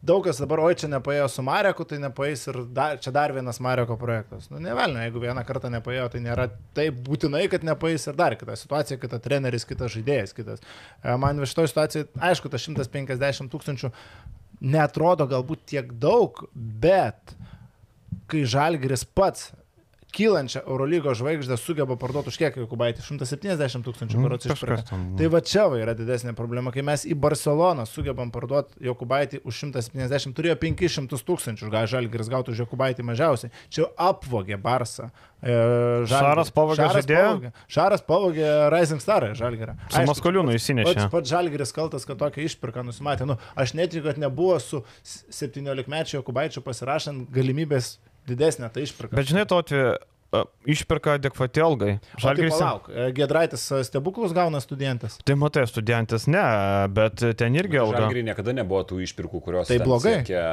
daug 0.00 0.24
kas 0.24 0.40
dabar, 0.40 0.62
oi 0.64 0.76
čia 0.80 0.88
nepaėjo 0.88 1.26
su 1.28 1.44
Mareku, 1.44 1.84
tai 1.88 1.98
nepaės 2.00 2.46
ir 2.48 2.62
dar, 2.72 2.96
čia 3.02 3.12
dar 3.12 3.34
vienas 3.36 3.60
Mareko 3.60 3.98
projektas. 4.00 4.48
Nu, 4.48 4.62
nevelnio, 4.64 5.02
jeigu 5.04 5.20
vieną 5.26 5.44
kartą 5.48 5.68
nepaėjo, 5.74 6.08
tai 6.14 6.22
nėra 6.24 6.48
taip 6.76 7.02
būtinai, 7.04 7.44
kad 7.52 7.66
nepaės 7.68 8.08
ir 8.08 8.16
dar 8.16 8.38
kita 8.40 8.56
situacija, 8.56 9.00
kita 9.02 9.20
treneris, 9.20 9.68
kitas 9.68 9.92
žaidėjas, 9.98 10.32
kitas. 10.38 10.64
A, 11.04 11.18
man 11.20 11.44
iš 11.44 11.52
to 11.58 11.68
situacijai, 11.68 12.08
aišku, 12.32 12.48
tas 12.52 12.64
150 12.64 13.52
tūkstančių 13.52 13.92
netrodo 14.72 15.28
galbūt 15.28 15.66
tiek 15.74 15.92
daug, 16.00 16.46
bet 16.56 17.36
kai 18.32 18.46
Žalgiris 18.48 19.04
pats 19.04 19.50
kylančią 20.12 20.62
Eurolygos 20.66 21.18
žvaigždę 21.20 21.56
sugeba 21.60 21.96
parduoti 22.00 22.32
už 22.32 22.38
kiek 22.40 22.56
Jokubaitį? 22.60 23.02
170 23.06 23.86
tūkstančių 23.86 24.22
išpirka. 24.52 24.84
ten, 24.90 25.06
nu. 25.12 25.18
Tai 25.18 25.30
va 25.32 25.40
čia 25.40 25.66
va 25.72 25.80
yra 25.80 25.94
didesnė 25.98 26.34
problema, 26.38 26.72
kai 26.74 26.84
mes 26.86 27.06
į 27.08 27.16
Barceloną 27.18 27.86
sugebam 27.88 28.30
parduoti 28.34 28.76
Jokubaitį 28.86 29.42
už 29.48 29.64
170, 29.72 30.36
turėjo 30.36 30.56
500 30.60 31.26
tūkstančių, 31.28 31.70
gal 31.72 31.88
Žalgiris 31.90 32.30
gautų 32.32 32.54
už 32.54 32.64
Jokubaitį 32.66 33.06
mažiausiai. 33.08 33.52
Čia 33.72 33.88
apvogė 33.96 34.60
Barsą. 34.60 35.10
E, 35.42 35.50
Žalgiris. 36.06 36.12
Šaras 36.12 36.52
pavogė 36.54 36.88
žaidėją? 36.96 37.52
Šaras 37.72 38.04
pavogė 38.06 38.50
Rising 38.70 39.02
Star 39.02 39.26
Žalgirą. 39.34 39.74
Su 39.90 40.04
Maskoliūnu 40.06 40.54
įsinešė. 40.54 40.94
Pats, 40.94 41.10
pats 41.16 41.32
Žalgiris 41.32 41.74
kaltas, 41.74 42.06
kad 42.06 42.20
tokią 42.20 42.44
išpirką 42.46 42.84
nusimatė. 42.86 43.26
Nu, 43.26 43.38
aš 43.58 43.74
netikiu, 43.78 44.04
kad 44.06 44.20
nebuvo 44.22 44.60
su 44.62 44.84
17-mečio 45.02 46.20
Jokubaičiu 46.20 46.62
pasirašant 46.62 47.32
galimybės 47.34 47.96
didesnę 48.26 48.70
tą 48.70 48.80
išpirką. 48.80 49.16
Bet 49.16 49.30
žinai, 49.30 49.46
to 49.46 49.58
atveju 49.58 49.94
išpirka 50.66 51.16
adekvati 51.18 51.60
algai. 51.60 51.98
Tai 52.14 52.22
Žalgiris. 52.24 52.54
palauk, 52.56 52.88
e, 52.88 53.08
Gedraitis 53.16 53.64
e, 53.72 53.82
stebuklus 53.84 54.32
gauna 54.32 54.60
studentas. 54.64 55.18
Tai 55.24 55.34
matai, 55.36 55.66
studentas 55.68 56.24
ne, 56.30 56.42
bet 56.88 57.20
ten 57.36 57.56
irgi 57.58 57.80
alga. 57.82 58.04
Žalgiriai 58.06 58.28
niekada 58.30 58.54
nebuvo 58.56 58.80
tų 58.88 59.00
išpirkų, 59.04 59.42
kurios 59.44 59.68
Tai 59.68 59.78
blogai. 59.84 60.14
siekia 60.22 60.44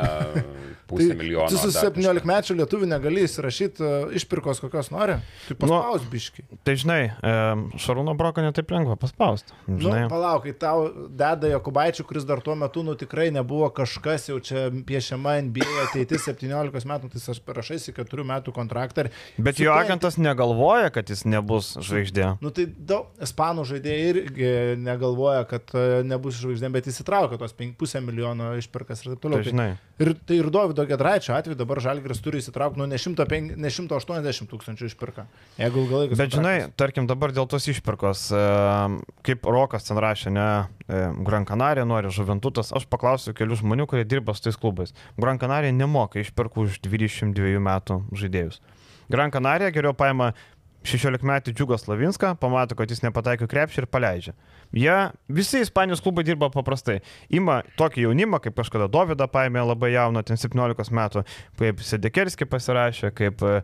pusę 0.89 1.13
milijono. 1.15 1.47
Tu 1.53 1.61
su 1.61 1.69
ar 1.69 1.75
dar 1.77 1.93
17 1.95 2.27
mečių 2.27 2.57
lietuvių 2.59 2.89
negali 2.91 3.23
įsirašyti 3.27 3.91
išpirkos 4.19 4.59
kokios 4.65 4.91
nori. 4.91 5.15
Tai 5.47 5.57
paspaus 5.63 6.03
nu, 6.03 6.11
biški. 6.11 6.45
Tai 6.67 6.75
žinai, 6.83 6.99
e, 7.15 7.33
Šarūno 7.79 8.17
broką 8.19 8.43
netaip 8.43 8.71
lengva 8.75 8.97
paspausti. 8.99 9.55
Nu, 9.69 9.79
Žinai, 9.85 10.03
palauk, 10.11 10.43
kai 10.47 10.55
tau 10.59 10.89
deda 11.07 11.53
Jokubaičių, 11.53 12.03
kuris 12.09 12.27
dar 12.27 12.43
tuo 12.43 12.57
metu 12.59 12.83
nu, 12.83 12.97
tikrai 12.99 13.29
nebuvo 13.31 13.69
kažkas, 13.71 14.27
jau 14.33 14.39
čia 14.43 14.67
piešiama 14.89 15.37
NBA 15.47 15.69
ateitis 15.87 16.27
17 16.27 16.89
metų, 16.89 17.13
tai 17.13 17.23
aš 17.31 17.39
parašysiu 17.47 17.95
4 17.95 18.27
metų 18.33 18.51
kontraktą. 18.55 19.07
bet 19.37 19.59
jo 19.61 19.68
supranti- 19.69 19.85
agentas 19.87 20.17
negalvoja, 20.19 20.89
kad 20.93 21.09
jis 21.09 21.23
nebus 21.29 21.71
žvaigždė. 21.77 22.37
Nu 22.43 22.51
tai 22.55 22.65
daug 22.67 23.07
ispanų 23.23 23.65
žaidėjai 23.69 24.09
irgi 24.11 24.49
negalvoja, 24.81 25.45
kad 25.49 25.71
e, 25.77 26.01
nebus 26.03 26.39
žvaigždė, 26.41 26.71
bet 26.73 26.89
įsitraukia 26.91 27.39
tos 27.41 27.53
5,5 27.57 28.03
milijono 28.05 28.51
išpirkas 28.59 29.05
ir 29.05 29.13
taip 29.13 29.23
toliau. 29.23 29.43
Tai 29.43 29.51
žinai. 29.53 29.69
Ir 29.99 30.13
tai 30.25 30.37
ir 30.39 30.49
Davido 30.53 30.85
Gedraičio 30.87 31.33
atveju 31.35 31.57
dabar 31.59 31.81
Žalgiris 31.83 32.21
turi 32.23 32.39
įsitraukti, 32.39 32.79
nu 32.79 32.87
ne, 32.87 32.95
105, 32.99 33.55
ne 33.59 33.71
180 33.73 34.47
tūkstančių 34.51 34.87
išpirka. 34.87 35.25
Jeigu 35.59 35.83
ilgalaikis. 35.83 36.17
Bet 36.19 36.35
žinai, 36.37 36.55
tarkim 36.79 37.07
dabar 37.09 37.33
dėl 37.35 37.49
tos 37.51 37.67
išpirkos, 37.71 38.29
e, 38.31 38.43
kaip 39.27 39.45
Rokas 39.49 39.89
ten 39.89 39.99
rašė, 39.99 40.31
ne, 40.31 40.47
e, 40.87 41.03
Gran 41.27 41.45
Canaria 41.49 41.83
nori 41.83 42.11
žuventutas, 42.15 42.71
aš 42.75 42.87
paklausiu 42.87 43.35
kelių 43.35 43.59
žmonių, 43.59 43.89
kurie 43.91 44.07
dirba 44.07 44.33
su 44.33 44.47
tais 44.47 44.57
klubais. 44.59 44.95
Gran 45.19 45.39
Canaria 45.41 45.75
nemoka 45.75 46.23
išpirkų 46.23 46.67
už 46.69 46.79
22 46.87 47.59
metų 47.59 48.03
žaidėjus. 48.15 48.61
Gran 49.09 49.33
Canaria 49.33 49.73
geriau 49.73 49.95
paima 49.97 50.33
16 50.85 51.25
metį 51.27 51.51
Džiugą 51.53 51.77
Slavinską, 51.79 52.33
pamato, 52.39 52.75
kad 52.77 52.89
jis 52.89 53.01
nepataiko 53.03 53.47
krepšį 53.51 53.81
ir 53.81 53.87
paleidžia. 53.91 54.33
Jie, 54.75 54.95
visi 55.27 55.59
Ispanijos 55.65 55.99
klubai 56.03 56.23
dirba 56.23 56.47
paprastai. 56.53 56.99
Ima 57.35 57.59
tokį 57.79 58.05
jaunimą, 58.05 58.39
kaip 58.43 58.55
kažkada 58.57 58.87
Dovydą 58.91 59.27
paėmė 59.31 59.65
labai 59.65 59.91
jauną, 59.95 60.23
ten 60.23 60.39
17 60.39 60.93
metų, 60.95 61.25
kaip 61.59 61.83
Sedekerski 61.83 62.47
pasirašė, 62.49 63.11
kaip 63.17 63.43
e, 63.43 63.55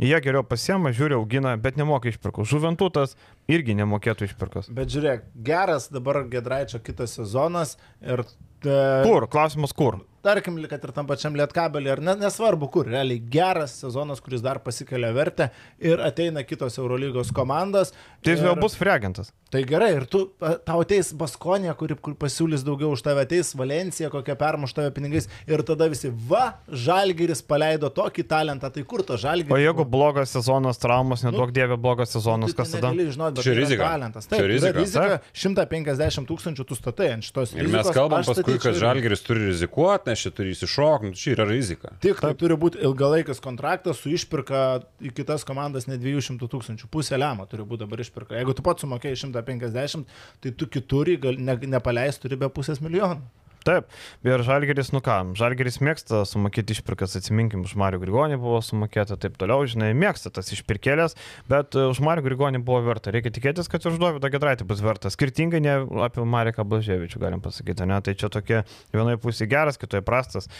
jie 0.00 0.20
geriau 0.24 0.44
pasiema, 0.48 0.94
žiūri, 0.96 1.18
augina, 1.18 1.56
bet 1.60 1.76
nemoka 1.80 2.08
išpirkų. 2.08 2.46
Žuventutas 2.48 3.18
irgi 3.52 3.76
nemokėtų 3.82 4.30
išpirkos. 4.30 4.70
Bet 4.72 4.94
žiūrėk, 4.94 5.28
geras 5.44 5.90
dabar 5.92 6.22
Gedraičio 6.32 6.80
kitas 6.84 7.18
sezonas 7.18 7.76
ir... 8.00 8.24
E, 8.64 8.80
Kur? 9.04 9.28
Klausimas 9.28 9.76
kur? 9.76 10.00
Tarkim, 10.22 10.56
kad 10.70 10.84
ir 10.86 10.92
tam 10.94 11.06
pačiam 11.10 11.34
lietkabelį, 11.38 11.90
ar 11.96 12.00
ne, 12.00 12.14
nesvarbu 12.22 12.68
kur, 12.72 12.86
realiai 12.86 13.20
geras 13.32 13.74
sezonas, 13.82 14.20
kuris 14.22 14.42
dar 14.44 14.60
pasikelia 14.62 15.12
vertę 15.16 15.50
ir 15.82 15.98
ateina 16.00 16.44
kitos 16.46 16.78
Eurolygos 16.78 17.32
komandos. 17.34 17.92
Tai 18.22 18.32
jis 18.36 18.40
ir- 18.40 18.46
vėl 18.48 18.60
bus 18.62 18.76
freagentas. 18.78 19.32
Tai 19.52 19.60
gerai, 19.68 19.90
ir 19.98 20.06
tu, 20.08 20.30
tau 20.64 20.80
ateis 20.80 21.10
Baskonė, 21.12 21.74
kuri 21.76 21.94
kur 22.00 22.14
pasiūlys 22.16 22.62
daugiau 22.64 22.94
už 22.94 23.02
tave, 23.04 23.20
ateis 23.26 23.50
Valencija, 23.54 24.08
kokia 24.08 24.32
permuš 24.40 24.72
tave 24.72 24.90
pinigais 24.96 25.26
ir 25.46 25.60
tada 25.68 25.90
visi, 25.92 26.08
va, 26.08 26.54
Žalgiris 26.72 27.42
paleido 27.44 27.90
tokį 27.92 28.24
talentą, 28.30 28.70
tai 28.72 28.82
kur 28.88 29.02
to 29.04 29.18
Žalgiris? 29.20 29.52
O 29.52 29.58
jeigu 29.60 29.84
blogas 29.84 30.32
sezonas, 30.32 30.78
traumos, 30.80 31.20
Nu, 31.22 31.30
nedaug 31.30 31.52
dievė 31.52 31.76
blogas 31.76 32.14
sezonas, 32.16 32.54
kas 32.56 32.72
tada? 32.72 32.94
Žinot, 32.96 33.34
bet 33.36 33.44
Čia 33.44 33.52
rizika. 33.58 33.90
Talentas. 33.92 34.26
Čia 34.30 34.38
Taip, 34.38 34.46
rizika. 34.48 34.78
rizika. 34.78 35.04
rizika 35.04 35.20
150 35.34 36.26
tūkstančių 36.30 36.64
tu 36.66 36.74
statai 36.78 37.10
ant 37.18 37.26
šitos 37.28 37.52
Ir 37.52 37.66
rizikos. 37.66 37.76
mes 37.76 37.92
kalbam 37.96 38.24
paskui, 38.24 38.56
kad. 38.62 38.74
Žalgeris 38.80 39.20
turi 39.26 39.46
rizikuoti, 39.50 40.11
nes 40.12 40.22
čia 40.22 40.32
turi 40.34 40.54
įsišokti, 40.54 41.12
čia 41.18 41.34
yra 41.34 41.48
rizika. 41.48 41.92
Tik 42.04 42.22
tai 42.22 42.32
turi 42.38 42.56
būti 42.60 42.82
ilgalaikis 42.84 43.42
kontraktas 43.42 44.02
su 44.02 44.12
išpirka 44.12 44.62
į 45.02 45.12
kitas 45.16 45.46
komandas 45.48 45.88
ne 45.90 45.98
200 46.00 46.48
tūkstančių. 46.52 46.90
Pusė 46.92 47.20
lemo 47.20 47.48
turi 47.50 47.66
būti 47.66 47.84
dabar 47.86 48.04
išpirka. 48.04 48.38
Jeigu 48.38 48.56
tu 48.56 48.64
pats 48.66 48.84
sumokėjai 48.84 49.24
150, 49.24 50.18
tai 50.44 50.54
tu 50.56 50.68
kitur 50.70 51.10
ne, 51.38 51.56
nepaleist 51.76 52.22
turi 52.22 52.38
be 52.38 52.52
pusės 52.52 52.82
milijonų. 52.84 53.41
Taip, 53.66 53.90
ir 54.26 54.42
Žalgeris, 54.42 54.90
nu 54.94 55.00
ką, 55.04 55.18
Žalgeris 55.38 55.78
mėgsta 55.84 56.22
sumokėti 56.28 56.74
išpirkas, 56.76 57.14
atsiminkim, 57.18 57.62
už 57.66 57.76
Mario 57.78 58.00
Grigonį 58.02 58.38
buvo 58.42 58.58
sumokėta, 58.64 59.18
taip 59.20 59.36
toliau, 59.40 59.66
žinai, 59.70 59.92
mėgsta 59.94 60.32
tas 60.34 60.50
išpirkėlės, 60.56 61.14
bet 61.50 61.78
e, 61.78 61.86
už 61.92 62.02
Mario 62.04 62.26
Grigonį 62.26 62.62
buvo 62.66 62.80
verta. 62.88 63.14
Reikia 63.14 63.30
tikėtis, 63.34 63.70
kad 63.70 63.86
už 63.86 64.00
Dovydą 64.02 64.32
Gedraitį 64.34 64.66
bus 64.66 64.82
verta. 64.82 65.12
Skirtingai 65.14 65.62
ne 65.62 65.76
apie 66.06 66.26
Mariką 66.26 66.66
Blaževičių, 66.66 67.22
galim 67.22 67.44
pasakyti, 67.44 67.86
ne? 67.86 68.00
Tai 68.02 68.16
čia 68.18 68.32
tokie 68.32 68.64
vienoje 68.94 69.22
pusėje 69.22 69.52
geras, 69.52 69.78
kitoje 69.78 70.02
prastas. 70.06 70.50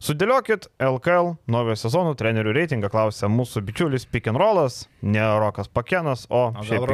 Sudėliokit 0.00 0.70
LKL 0.80 1.34
naujo 1.52 1.74
sezono 1.76 2.14
trenerių 2.16 2.54
reitingą, 2.56 2.88
klausia 2.88 3.28
mūsų 3.28 3.60
bičiulis 3.68 4.06
Pick 4.08 4.30
and 4.30 4.40
Rollas, 4.40 4.86
ne 5.04 5.20
Rokas 5.42 5.68
Pakenas, 5.68 6.22
o, 6.32 6.46
O 6.56 6.62
šiaip 6.64 6.86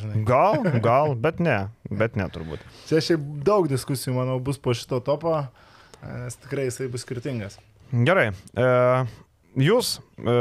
žinai. 0.00 0.24
Gal, 0.26 0.66
gal, 0.82 1.14
bet 1.14 1.38
ne, 1.38 1.68
bet 1.86 2.18
ne 2.18 2.26
turbūt. 2.34 2.64
Čia 2.88 2.98
šiaip 2.98 3.28
daug 3.46 3.70
diskusijų, 3.70 4.16
manau, 4.16 4.33
bus 4.42 4.58
po 4.62 4.74
šito 4.74 5.00
topo, 5.04 5.36
nes 6.02 6.36
tikrai 6.42 6.68
jisai 6.68 6.88
bus 6.92 7.04
skirtingas. 7.06 7.58
Gerai. 7.94 8.30
E, 8.58 8.68
jūs, 9.60 9.96
e, 10.18 10.36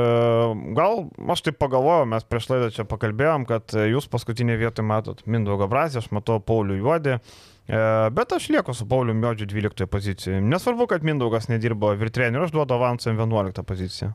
gal 0.78 1.04
aš 1.36 1.46
taip 1.46 1.60
pagalvojau, 1.62 2.08
mes 2.10 2.26
prieš 2.28 2.50
laidą 2.52 2.70
čia 2.74 2.86
pakalbėjom, 2.90 3.48
kad 3.50 3.76
jūs 3.78 4.10
paskutinį 4.12 4.58
vietą 4.64 4.86
matot 4.88 5.22
Mindaugą 5.30 5.70
Brazį, 5.72 6.02
aš 6.02 6.12
matau 6.16 6.40
Paulių 6.42 6.80
Juodį. 6.82 7.18
E, 7.64 7.82
bet 8.12 8.34
aš 8.36 8.50
lieku 8.52 8.74
su 8.76 8.88
Pauliu 8.90 9.16
Miodžiu 9.16 9.48
12 9.48 9.88
pozicijoje. 9.88 10.42
Nesvarbu, 10.42 10.88
kad 10.92 11.06
Mindaugas 11.08 11.48
nedirbo 11.52 11.94
virtreneriu, 11.96 12.44
aš 12.48 12.56
duodu 12.56 12.76
avansą 12.76 13.14
11 13.14 13.64
poziciją. 13.64 14.12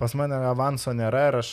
Pas 0.00 0.12
mane 0.16 0.36
avanso 0.48 0.92
nėra 0.96 1.28
ir 1.30 1.38
aš 1.40 1.52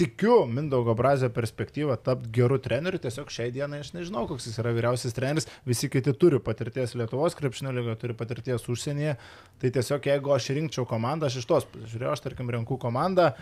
tikiu 0.00 0.46
Mindaugo 0.48 0.94
Brazio 0.96 1.28
perspektyvą 1.34 1.96
tapti 2.00 2.30
geru 2.32 2.56
treneriu. 2.62 3.00
Tiesiog 3.02 3.28
šiai 3.32 3.52
dienai 3.52 3.82
aš 3.84 3.92
nežinau, 3.92 4.24
koks 4.30 4.46
jis 4.48 4.56
yra 4.62 4.72
vyriausias 4.72 5.16
treneris. 5.16 5.48
Visi 5.68 5.90
kiti 5.92 6.14
turi 6.16 6.40
patirties 6.40 6.94
Lietuvos 6.96 7.36
krepšinio 7.36 7.74
lygoje, 7.76 7.98
turi 8.00 8.16
patirties 8.16 8.64
užsienyje. 8.72 9.18
Tai 9.60 9.72
tiesiog 9.76 10.08
jeigu 10.08 10.32
aš 10.36 10.48
rinkčiau 10.56 10.86
komandą, 10.88 11.28
aš 11.28 11.42
iš 11.42 11.48
tos 11.50 11.68
žiūrėjau, 11.76 12.14
aš 12.16 12.24
tarkim 12.24 12.52
renku 12.54 12.80
komandą, 12.80 13.34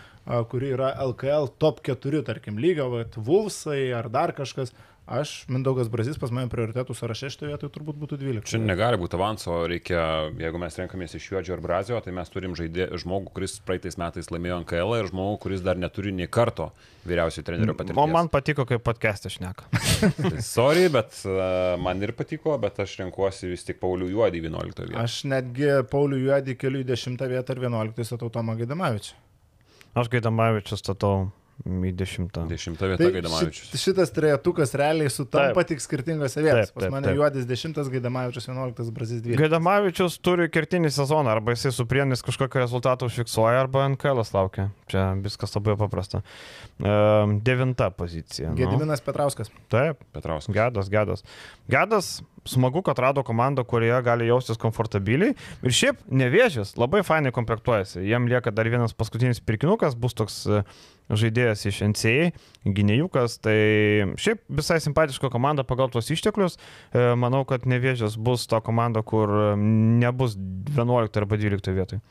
kuri 0.51 0.73
yra 0.75 0.91
LKL 1.07 1.47
top 1.63 1.79
4, 1.87 2.25
tarkim, 2.27 2.59
vat, 2.91 3.15
Vulfsai 3.15 3.93
ar 3.95 4.11
dar 4.11 4.35
kažkas. 4.35 4.75
Aš, 5.09 5.47
Mindaugas 5.49 5.87
Brazys, 5.89 6.19
pas 6.21 6.29
mane 6.29 6.51
prioritetų 6.51 6.93
sąraše 6.93 7.31
šitoje 7.33 7.49
vietoje 7.49 7.71
turbūt 7.73 7.97
būtų 7.97 8.17
12. 8.21 8.45
Čia 8.51 8.59
negali 8.61 8.99
būti 9.01 9.17
avanso, 9.17 9.55
reikia, 9.65 10.03
jeigu 10.37 10.59
mes 10.61 10.75
renkamės 10.77 11.15
iš 11.17 11.25
Juodžio 11.31 11.55
ar 11.55 11.63
Brazio, 11.63 11.97
tai 12.05 12.13
mes 12.13 12.29
turim 12.29 12.53
žaidė, 12.53 12.91
žmogų, 13.01 13.31
kuris 13.33 13.55
praeitais 13.65 13.97
metais 13.97 14.29
laimėjo 14.29 14.59
NKL 14.61 14.93
ir 14.99 15.09
žmogų, 15.09 15.39
kuris 15.47 15.63
dar 15.65 15.81
neturi 15.81 16.13
nei 16.13 16.29
karto 16.29 16.67
vyriausiai 17.09 17.47
trenerių 17.47 17.73
patirties. 17.79 18.03
O 18.03 18.05
man 18.11 18.29
patiko, 18.29 18.67
kaip 18.69 18.85
podcast'e 18.85 19.33
šneka. 19.33 19.65
Tai 20.21 20.45
Sorry, 20.45 20.85
bet 20.93 21.17
uh, 21.25 21.73
man 21.81 22.05
ir 22.05 22.13
patiko, 22.13 22.53
bet 22.61 22.77
aš 22.85 22.99
renkuosi 23.01 23.49
vis 23.49 23.65
tik 23.65 23.81
Paulių 23.81 24.11
Juodį 24.13 24.43
11 24.45 24.85
vietą. 24.91 25.07
Aš 25.07 25.23
netgi 25.33 25.73
Paulių 25.89 26.21
Juodį 26.27 26.59
keliu 26.61 26.85
į 26.85 26.89
10 26.93 27.25
vietą 27.33 27.57
ir 27.57 27.65
11 27.65 28.11
statau 28.13 28.29
Tomą 28.37 28.59
Gaidamavičių. 28.61 29.17
Aš 29.97 30.13
Gaidamavičius 30.13 30.85
statau 30.85 31.31
į 31.65 31.91
10. 31.99 32.29
10 32.49 32.77
vieta 32.79 32.97
Tai 33.03 33.09
Gaidamavičius. 33.11 33.71
šit, 33.71 33.81
šitas 33.81 34.13
trejetukas 34.15 34.73
realiai 34.79 35.09
sutampa 35.11 35.63
tik 35.67 35.81
skirtingose 35.83 36.41
vietose. 36.41 36.69
Taip, 36.71 36.75
Pas 36.77 36.85
taip, 36.85 36.93
mane. 36.93 37.13
Juodis 37.17 37.45
10, 37.49 37.75
Gaidamavičius 37.93 38.47
11, 38.47 38.91
Brazys 38.95 39.21
12. 39.25 39.37
Gaidamavičius 39.41 40.17
turi 40.23 40.47
kertinį 40.53 40.91
sezoną, 40.95 41.33
arba 41.35 41.55
jisai 41.55 41.73
su 41.75 41.85
prienis 41.89 42.23
kažkokio 42.25 42.63
rezultato 42.63 43.09
užfiksuoja, 43.09 43.59
arba 43.65 43.87
NKL 43.91 44.23
laukia. 44.33 44.69
Čia 44.89 45.09
viskas 45.19 45.53
labai 45.57 45.75
paprasta. 45.79 46.21
E, 46.79 46.93
devinta 47.45 47.89
pozicija. 47.91 48.53
Nu. 48.53 48.57
Gediminas 48.59 49.01
Petrauskas. 49.03 49.51
Taip, 49.69 50.03
Petrauskas. 50.15 50.53
gedas, 50.55 50.89
gedas. 50.89 51.23
Gedas, 51.69 52.11
smagu, 52.47 52.81
kad 52.81 52.99
rado 52.99 53.23
komandą, 53.23 53.63
kurioje 53.67 54.01
gali 54.03 54.29
jaustis 54.29 54.57
komfortabiliai. 54.61 55.35
Ir 55.63 55.75
šiaip 55.75 55.99
nevėžės, 56.09 56.75
labai 56.79 57.03
fainai 57.05 57.33
komplektuojasi. 57.35 58.01
Jiem 58.07 58.29
lieka 58.31 58.53
dar 58.55 58.69
vienas 58.71 58.95
paskutinis 58.97 59.41
pirkinukas, 59.43 59.97
bus 59.99 60.15
toks 60.17 60.39
e, 60.47 60.63
žaidėjas 61.09 61.65
iš 61.69 61.81
NCA, 61.89 62.29
gynėjukas. 62.65 63.39
Tai 63.43 63.57
šiaip 64.19 64.43
visai 64.61 64.79
simpatiška 64.83 65.31
komanda 65.33 65.65
pagal 65.67 65.89
tuos 65.93 66.09
išteklius. 66.13 66.59
E, 66.93 67.09
Manau, 67.19 67.45
kad 67.49 67.65
nevėžės 67.69 68.17
bus 68.19 68.45
ta 68.49 68.61
komanda, 68.61 69.01
kur 69.03 69.29
e, 69.29 69.49
nebus 69.57 70.37
11 70.37 71.21
arba 71.23 71.39
12 71.41 71.75
vietoj. 71.75 72.01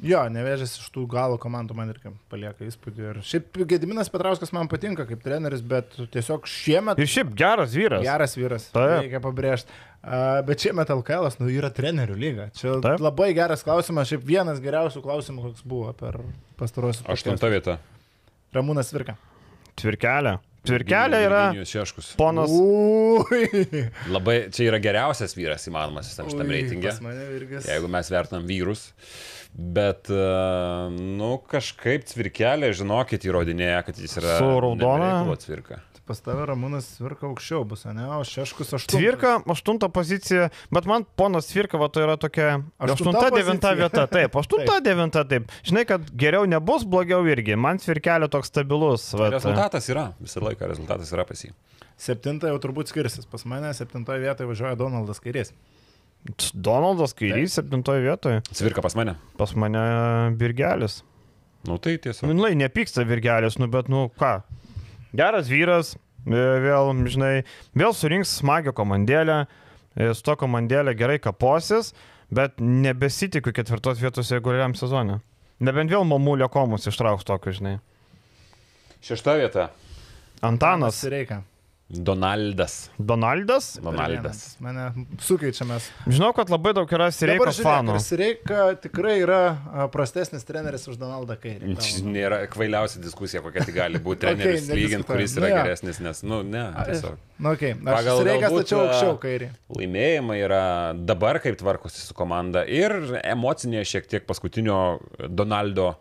Jo, 0.00 0.22
nevėžės 0.32 0.78
iš 0.80 0.86
tų 0.94 1.02
galo 1.12 1.36
komandų 1.36 1.74
man 1.76 1.90
irgi 1.92 2.08
palieka 2.32 2.64
įspūdį. 2.64 3.02
Ir 3.10 3.18
šiaip 3.26 3.58
Gediminas 3.68 4.08
Petrauskas 4.08 4.48
man 4.56 4.70
patinka 4.72 5.04
kaip 5.04 5.20
treneris, 5.20 5.60
bet 5.60 5.92
tiesiog 6.14 6.48
šiemet 6.48 7.00
Ir 7.02 7.10
šiaip 7.10 7.34
geras 7.36 7.74
vyras. 7.76 8.00
geras 8.06 8.36
vyras. 8.38 8.70
Taip. 8.72 9.02
Reikia 9.02 9.20
pabrėžti. 9.20 9.68
Uh, 10.00 10.40
bet 10.48 10.64
šiemet 10.64 10.88
LKL 10.88 11.28
nu, 11.42 11.50
yra 11.52 11.68
trenerių 11.76 12.16
lyga. 12.16 12.48
Čia 12.56 12.78
Taip. 12.78 12.86
Taip. 12.86 13.04
labai 13.04 13.34
geras 13.36 13.60
klausimas. 13.66 14.08
Šiaip 14.08 14.24
vienas 14.24 14.62
geriausių 14.64 15.04
klausimų, 15.04 15.50
koks 15.50 15.68
buvo 15.68 15.92
per 15.92 16.22
pastarosius. 16.56 17.04
Aštunta 17.04 17.52
vieta. 17.52 17.76
Ramūnas 18.54 18.88
Virka. 18.94 19.16
Tvirkelė. 19.78 20.38
Tvirkelė 20.66 21.20
yra 21.24 21.42
ponas. 22.20 22.52
Ui. 22.52 23.44
Labai, 24.12 24.36
čia 24.52 24.66
yra 24.68 24.80
geriausias 24.82 25.32
vyras 25.38 25.64
įmanomas 25.70 26.10
visam 26.10 26.28
šitam 26.28 26.50
reitingė. 26.52 26.92
Jeigu 27.64 27.92
mes 27.92 28.10
vertinam 28.12 28.48
vyrus. 28.48 28.90
Bet, 29.50 30.10
e, 30.12 30.26
nu, 31.18 31.32
kažkaip 31.50 32.04
cvirkelė, 32.06 32.70
žinokit, 32.76 33.24
įrodinėja, 33.26 33.80
kad 33.88 33.98
jis 33.98 34.18
yra... 34.20 34.36
Su 34.38 34.60
raudona? 34.62 35.14
Cvirka. 35.42 35.80
Pas 36.10 36.18
tave 36.18 36.42
Ramūnas 36.48 36.86
Virka 36.98 37.28
aukščiau 37.28 37.62
bus, 37.70 37.84
ne? 37.86 38.02
O 38.16 38.24
Šeškus 38.26 38.72
aštuntas. 38.74 38.96
Tvirka, 38.96 39.36
aštunta 39.54 39.86
pozicija, 39.94 40.48
bet 40.74 40.88
man 40.90 41.04
ponas 41.20 41.46
Tvirka, 41.46 41.78
va, 41.78 41.86
tai 41.86 42.02
yra 42.02 42.16
tokia 42.18 42.48
Aštunta 42.82 42.96
aštunta, 42.96 43.28
devinta 43.36 43.70
vieta. 43.78 44.06
Taip, 44.10 44.34
aštunta, 44.40 44.80
devinta, 44.82 45.22
taip. 45.30 45.54
Žinai, 45.68 45.84
kad 45.86 46.08
geriau 46.18 46.48
nebus, 46.50 46.82
blogiau 46.82 47.22
irgi. 47.30 47.54
Man 47.54 47.78
Tvirkelio 47.78 48.26
toks 48.32 48.50
stabilus. 48.50 49.04
Va, 49.14 49.28
Rezultatas 49.36 49.86
yra, 49.92 50.08
visą 50.18 50.42
laiką 50.42 50.72
rezultatas 50.72 51.14
yra 51.14 51.28
pas 51.28 51.46
jį. 51.46 51.52
Septinta 52.00 52.50
jau 52.50 52.58
turbūt 52.64 52.90
skirsis. 52.90 53.30
Pas 53.30 53.46
mane 53.46 53.70
septintoje 53.78 54.24
vietoje 54.24 54.50
važiuoja 54.50 54.74
Donaldas 54.82 55.22
Kairys. 55.22 55.54
Donaldas 56.58 57.14
Kairys, 57.14 57.54
septintoje 57.54 58.02
vietoje. 58.02 58.42
Cvirka 58.50 58.82
pas 58.82 58.98
mane. 58.98 59.14
Pas 59.38 59.54
mane 59.54 59.84
Birgelis. 60.42 61.04
Nu, 61.68 61.76
tai 61.78 62.00
tiesiog. 62.02 62.32
Nu, 62.32 62.40
lai, 62.40 62.56
nepyksta 62.56 63.04
Virgelis, 63.06 63.60
nu, 63.60 63.70
bet, 63.70 63.86
nu, 63.92 64.08
ką. 64.18 64.40
Geras 65.16 65.50
vyras, 65.50 65.94
e, 66.26 66.38
vėl, 66.64 66.92
žinai, 67.10 67.32
vėl 67.74 67.94
surinks 67.96 68.36
smagią 68.40 68.74
komandėlę, 68.76 69.42
e, 69.96 70.12
su 70.14 70.24
to 70.26 70.36
komandėlė 70.38 70.94
gerai 70.98 71.18
kaposis, 71.22 71.92
bet 72.30 72.60
nebesitikiu 72.62 73.52
ketvirtos 73.52 74.00
vietos 74.02 74.30
reguliariam 74.30 74.76
sezonė. 74.78 75.20
Nebent 75.60 75.90
vėl 75.92 76.06
mamulio 76.08 76.48
komus 76.48 76.86
ištrauks 76.88 77.26
tokius, 77.28 77.58
žinai. 77.58 77.78
Šešta 79.04 79.36
vieta. 79.40 79.70
Antanas, 80.44 81.02
Reikia. 81.04 81.42
Donaldas. 81.90 82.90
Donaldas. 82.98 83.80
Donaldas. 83.82 84.42
Mane 84.62 84.84
sukeičiamės. 85.26 85.88
Žinau, 86.06 86.28
kad 86.36 86.52
labai 86.52 86.70
daug 86.76 86.92
yra 86.94 87.08
Sireikos 87.10 87.58
fanų. 87.64 87.96
Sireika 88.04 88.68
tikrai 88.78 89.16
yra 89.24 89.40
prastesnis 89.90 90.46
treneris 90.46 90.86
už 90.86 91.00
Donaldą 91.00 91.34
Kairį. 91.42 91.74
Čia 91.82 92.04
nėra 92.06 92.38
kvailiausia 92.52 93.02
diskusija, 93.02 93.42
kokia 93.42 93.64
tai 93.66 93.74
gali 93.74 94.02
būti 94.02 94.22
treneris, 94.28 94.68
lygint, 94.70 95.00
nediskutuojam. 95.00 95.08
kuris 95.08 95.34
Nu 95.34 95.42
yra 95.42 95.50
jo. 95.50 95.64
geresnis, 95.64 95.98
nes, 96.06 96.22
nu, 96.30 96.38
ne, 96.46 96.62
tiesiog. 96.78 97.18
Na, 97.40 97.56
okay. 97.56 97.74
Aš 97.74 97.90
Pagal 97.90 98.22
stačiau 98.22 98.78
a, 98.78 98.86
aukščiau 98.86 99.18
Kairį. 99.26 99.50
Laimėjimai 99.80 100.38
yra 100.44 100.62
dabar, 100.94 101.40
kaip 101.42 101.58
tvarkosi 101.58 102.04
su 102.04 102.14
komanda 102.14 102.62
ir 102.70 102.94
emocinė 103.24 103.82
šiek 103.88 104.06
tiek 104.14 104.30
paskutinio 104.30 104.78
Donaldo 105.26 105.96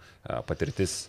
patirtis 0.46 1.00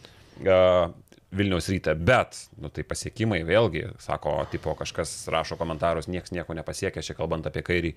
a, 0.40 0.89
Vilniaus 1.36 1.69
ryte, 1.70 1.94
bet, 1.94 2.35
nu, 2.59 2.73
tai 2.74 2.82
pasiekimai 2.82 3.44
vėlgi, 3.47 3.85
sako, 4.02 4.32
tipo 4.51 4.74
kažkas 4.78 5.12
rašo 5.31 5.55
komentarus, 5.61 6.09
niekas 6.11 6.35
nieko 6.35 6.57
nepasiekė, 6.59 7.05
čia 7.07 7.15
kalbant 7.15 7.47
apie 7.47 7.62
kairį, 7.66 7.93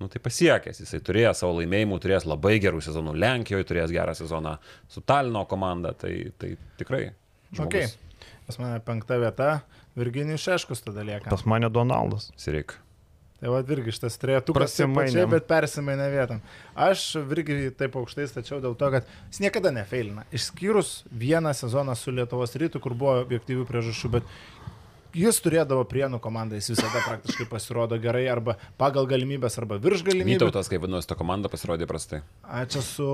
nu 0.00 0.08
tai 0.08 0.22
pasiekęs, 0.24 0.80
jisai 0.80 1.02
turėjo 1.04 1.34
savo 1.36 1.58
laimėjimų, 1.58 2.00
turės 2.00 2.24
labai 2.24 2.56
gerų 2.64 2.80
sezonų 2.88 3.12
Lenkijoje, 3.20 3.68
turės 3.68 3.92
gerą 3.92 4.16
sezoną 4.16 4.56
su 4.88 5.04
Talino 5.04 5.44
komanda, 5.50 5.92
tai, 5.92 6.14
tai 6.40 6.54
tikrai. 6.80 7.10
Okay. 7.60 7.92
Pas 8.48 8.56
mane 8.60 8.80
penkta 8.80 9.20
vieta. 9.20 9.50
Virginijus 9.98 10.46
Šeškus 10.46 10.86
tada 10.86 11.04
lieka. 11.04 11.28
Pas 11.28 11.44
mane 11.44 11.68
Donaldas. 11.72 12.30
Sirik. 12.40 12.78
Tai 13.38 13.52
va 13.54 13.60
irgi 13.62 13.92
šitas 13.94 14.16
Prasimainėm. 14.56 15.14
čia, 15.14 15.26
bet 15.30 15.44
persimainė 15.46 16.08
vietom. 16.10 16.40
Aš 16.74 17.04
irgi 17.20 17.68
taip 17.78 17.94
aukštai 18.00 18.26
stačiau 18.26 18.58
dėl 18.64 18.74
to, 18.78 18.88
kad 18.90 19.06
jis 19.30 19.38
niekada 19.44 19.70
nefeilina. 19.74 20.24
Išskyrus 20.34 21.04
vieną 21.14 21.52
sezoną 21.54 21.94
su 21.94 22.10
Lietuvos 22.10 22.56
rytu, 22.58 22.82
kur 22.82 22.96
buvo 22.98 23.20
objektyvių 23.22 23.66
priežasčių, 23.68 24.10
bet 24.16 24.32
jis 25.14 25.38
turėdavo 25.44 25.84
prienų 25.86 26.18
komandą, 26.24 26.58
jis 26.58 26.72
visada 26.74 27.04
praktiškai 27.06 27.46
pasirodo 27.50 27.98
gerai 28.02 28.26
arba 28.32 28.56
pagal 28.80 29.06
galimybės, 29.06 29.60
arba 29.62 29.78
virš 29.82 30.02
galimybių. 30.08 30.40
Vytautas, 30.40 30.70
kaip 30.72 30.82
vadinasi, 30.82 31.06
ta 31.06 31.18
komanda 31.18 31.52
pasirodė 31.52 31.86
prastai. 31.86 32.24
A, 32.42 32.64
čia 32.66 32.82
su 32.82 33.06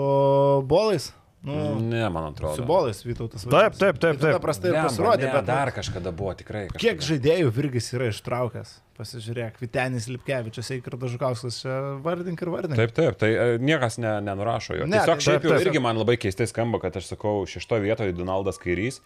bolais. 0.70 1.12
Nu, 1.44 1.74
Ne, 1.80 2.08
man 2.08 2.30
atrodo. 2.32 2.56
su 2.56 2.64
bolais 2.64 3.02
Vytautas. 3.04 3.44
Taip, 3.44 3.74
taip, 3.76 3.98
taip, 4.00 4.16
taip. 4.20 4.38
prastai 4.40 4.70
ir 4.70 4.76
Blemba, 4.78 4.88
pasirodė, 4.88 5.26
ne, 5.28 5.32
bet 5.34 5.44
dar 5.50 5.70
kažkada 5.76 6.12
buvo 6.16 6.32
tikrai. 6.38 6.62
Kažkada. 6.70 6.80
kiek 6.80 7.04
žaidėjų 7.04 7.50
Virgis 7.52 7.90
yra 7.92 8.08
ištraukęs. 8.08 8.72
Pasižiūrėk, 8.94 9.56
Vitenis 9.60 10.06
Lipkevičius, 10.08 10.70
Eikirdas 10.76 11.10
Žukauskas, 11.10 11.56
čia 11.64 11.74
vardink 12.00 12.40
ir 12.40 12.48
vardink. 12.52 12.78
Taip, 12.78 12.92
taip, 12.94 13.16
tai 13.18 13.30
e, 13.34 13.46
niekas 13.58 13.98
ne, 13.98 14.12
nenurašo 14.22 14.76
jo. 14.78 14.86
Ne, 14.86 15.00
Tiesiog 15.02 15.18
tai- 15.18 15.24
šiaip 15.26 15.40
taip, 15.42 15.50
jau 15.50 15.58
taip. 15.58 15.66
irgi 15.68 15.82
man 15.82 15.98
labai 15.98 16.16
keistai 16.16 16.46
skamba, 16.46 16.78
kad 16.80 16.96
aš 16.96 17.10
sakau, 17.12 17.42
šeštoje 17.44 17.82
vietoje 17.82 18.14
Donaldas 18.16 18.56
Kairys. 18.62 19.00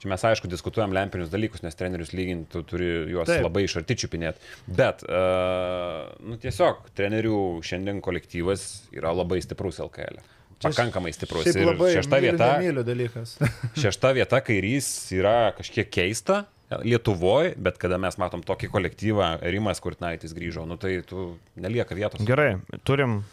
Čia 0.00 0.08
mes 0.08 0.22
aišku 0.24 0.48
diskutuojam 0.48 0.92
lempinius 0.96 1.28
dalykus, 1.28 1.60
nes 1.64 1.74
trenerius 1.76 2.12
lyginti 2.16 2.48
tu 2.54 2.62
turi 2.62 2.86
juos 3.12 3.26
Taip. 3.28 3.40
taip. 3.40 3.44
labai 3.48 3.64
iš 3.66 3.74
arti 3.82 3.96
čiupinėti. 4.00 4.38
Bet, 4.68 5.02
uh, 5.04 6.06
nu 6.24 6.36
tiesiog, 6.40 6.86
trenerių 6.96 7.60
šiandien 7.64 8.00
kolektyvas 8.00 8.68
yra 8.96 9.12
labai 9.12 9.40
stiprus 9.44 9.80
LKL. 9.80 10.20
e. 10.20 10.39
Pakankamai 10.60 11.12
stiprus. 11.16 11.48
Ir 11.48 11.56
šešta 11.56 12.18
myliu, 12.20 12.30
vieta, 12.30 12.48
Nemyliu 12.58 12.84
dalykas. 12.86 13.36
šešta 13.82 14.14
vieta 14.16 14.40
kairys 14.44 14.88
yra 15.16 15.52
kažkiek 15.58 15.90
keista. 15.90 16.44
Lietuvoje, 16.86 17.56
bet 17.58 17.80
kada 17.82 17.96
mes 17.98 18.14
matom 18.20 18.44
tokį 18.46 18.68
kolektyvą, 18.70 19.30
Rimas 19.50 19.82
Kurtnaitis 19.82 20.30
grįžo, 20.36 20.62
nu 20.70 20.76
tai 20.78 21.00
tu 21.02 21.32
nelieka 21.58 21.96
vietos. 21.98 22.22
Gerai, 22.22 22.60
turim 22.86 23.24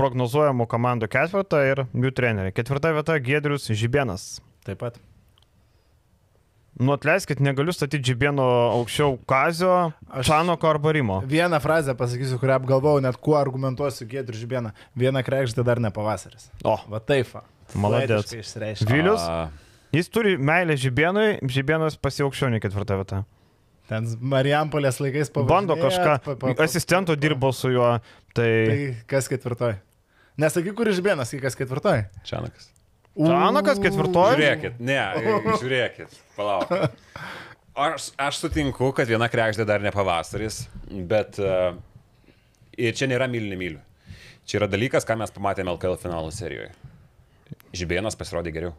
prognozuojamų 0.00 0.64
komandų 0.72 1.10
ketvirtą 1.12 1.60
ir 1.68 1.84
jų 1.92 2.14
treneriai. 2.16 2.54
Ketvirta 2.56 2.94
vieta 2.96 3.18
Gedrius 3.20 3.68
Žibienas. 3.68 4.38
Taip 4.64 4.80
pat. 4.80 4.96
Nu 6.82 6.94
atleiskit, 6.96 7.38
negaliu 7.44 7.70
statyti 7.74 8.10
Žibieno 8.10 8.42
aukščiau 8.74 9.16
Kazio, 9.28 9.92
Šanoko 10.26 10.66
arba 10.70 10.92
Rimo. 10.96 11.20
Vieną 11.30 11.60
frazę 11.62 11.94
pasakysiu, 11.98 12.40
kurią 12.42 12.56
apgalvojau, 12.58 13.02
net 13.04 13.18
kuo 13.22 13.36
argumentuosiu 13.38 14.08
Giedrių 14.10 14.40
Žibieną. 14.40 14.72
Viena 14.98 15.22
krekždė 15.22 15.62
dar 15.68 15.78
ne 15.82 15.92
pavasaris. 15.94 16.48
O, 16.66 16.74
Va 16.90 16.98
taip. 16.98 17.30
išsireiškė. 18.42 18.88
Vilius? 18.90 19.22
Jis 19.92 20.08
turi 20.10 20.34
meilę 20.40 20.74
Žibienui, 20.80 21.28
Žibienas 21.52 21.98
pasiaukščiau 22.00 22.50
nei 22.50 22.60
ketvirta 22.64 22.96
vieta. 22.98 23.22
Ten 23.90 24.06
Marijampolės 24.24 24.98
laikais 25.04 25.28
pavažinėjat, 25.30 25.52
Bando 25.52 25.76
kažką, 25.76 26.12
pa- 26.24 26.36
pa- 26.40 26.54
pa- 26.56 26.64
asistento 26.64 27.14
dirbo 27.18 27.52
su 27.52 27.68
juo, 27.74 27.92
tai... 28.32 28.50
Tai 28.70 28.78
kas 29.10 29.28
ketvirtoj? 29.28 29.74
Nesakyk, 30.40 30.74
kur 30.78 30.88
Žibienas, 30.96 31.28
sakyk, 31.28 31.44
kas 31.44 31.58
ketvirtoj. 31.60 32.06
Čianakas. 32.24 32.71
Čanakas 33.12 33.80
ketvirtoj? 33.82 34.36
Žiūrėkit, 34.38 34.78
ne, 34.80 35.00
žiūrėkit, 35.62 36.14
palauk. 36.36 36.70
Aš, 37.72 38.10
aš 38.20 38.38
sutinku, 38.40 38.90
kad 38.96 39.08
viena 39.08 39.28
krekždė 39.32 39.66
dar 39.68 39.84
ne 39.84 39.92
pavasaris, 39.92 40.66
bet 41.08 41.38
uh, 41.40 41.72
ir 42.76 42.96
čia 42.96 43.08
nėra 43.08 43.28
mylių 43.32 43.52
nemylių. 43.52 43.82
Čia 44.48 44.58
yra 44.60 44.68
dalykas, 44.68 45.06
ką 45.08 45.16
mes 45.20 45.32
pamatėme 45.32 45.72
LKL 45.76 46.00
finalo 46.00 46.32
serijoje. 46.34 46.72
Žibėnas 47.76 48.16
pasirodė 48.18 48.52
geriau. 48.52 48.72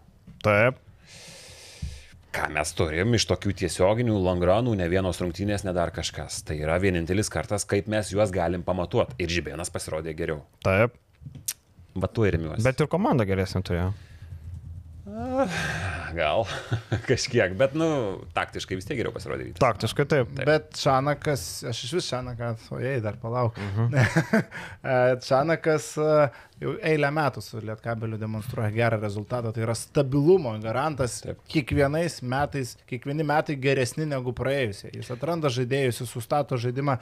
Taip. 0.46 0.82
Ką 2.34 2.48
mes 2.54 2.74
turim 2.74 3.14
iš 3.14 3.28
tokių 3.30 3.54
tiesioginių 3.62 4.18
langranų, 4.26 4.74
ne 4.78 4.88
vienos 4.90 5.22
rungtynės, 5.22 5.64
ne 5.66 5.74
dar 5.78 5.94
kažkas. 5.94 6.42
Tai 6.46 6.58
yra 6.58 6.80
vienintelis 6.82 7.30
kartas, 7.34 7.66
kaip 7.70 7.90
mes 7.90 8.10
juos 8.14 8.34
galim 8.34 8.66
pamatuoti. 8.66 9.18
Ir 9.22 9.34
Žibėnas 9.34 9.70
pasirodė 9.74 10.16
geriau. 10.18 10.42
Taip. 10.66 10.98
Va 11.94 12.10
tu 12.10 12.26
ir 12.26 12.34
remiuosi. 12.34 12.66
Bet 12.66 12.82
ir 12.82 12.90
komanda 12.90 13.26
geresnė 13.30 13.62
turėjo. 13.66 13.92
Gal 16.14 16.46
kažkiek, 17.10 17.54
bet, 17.58 17.74
nu, 17.78 17.88
taktiškai 18.34 18.78
vis 18.78 18.88
tiek 18.88 18.98
geriau 19.00 19.14
pasirodė. 19.14 19.52
Taktiškai 19.62 20.06
taip. 20.10 20.32
Taip. 20.34 20.48
Bet 20.48 20.80
Šanakas, 20.80 21.44
aš 21.70 21.82
iš 21.88 21.94
vis 22.00 22.08
Šanaką, 22.10 22.54
o 22.74 22.80
jei 22.82 23.02
dar 23.04 23.18
palauk. 23.22 23.58
Mhm. 23.62 23.94
Šanakas 25.28 25.92
e, 26.02 26.16
jau 26.64 26.76
eilę 26.94 27.12
metų 27.14 27.44
su 27.46 27.62
Lietkabeliu 27.62 28.18
demonstruoja 28.22 28.72
gerą 28.74 29.02
rezultatą, 29.04 29.54
tai 29.54 29.66
yra 29.68 29.78
stabilumo 29.78 30.56
garantas. 30.64 31.20
Taip. 31.26 31.44
Kiekvienais 31.52 32.22
metais, 32.26 32.74
kiekvieni 32.90 33.28
metai 33.28 33.60
geresni 33.62 34.10
negu 34.10 34.34
praėjusie. 34.38 34.96
Jis 34.98 35.14
atranda 35.14 35.52
žaidėjus, 35.54 36.02
jis 36.04 36.18
sustato 36.18 36.58
žaidimą. 36.58 36.98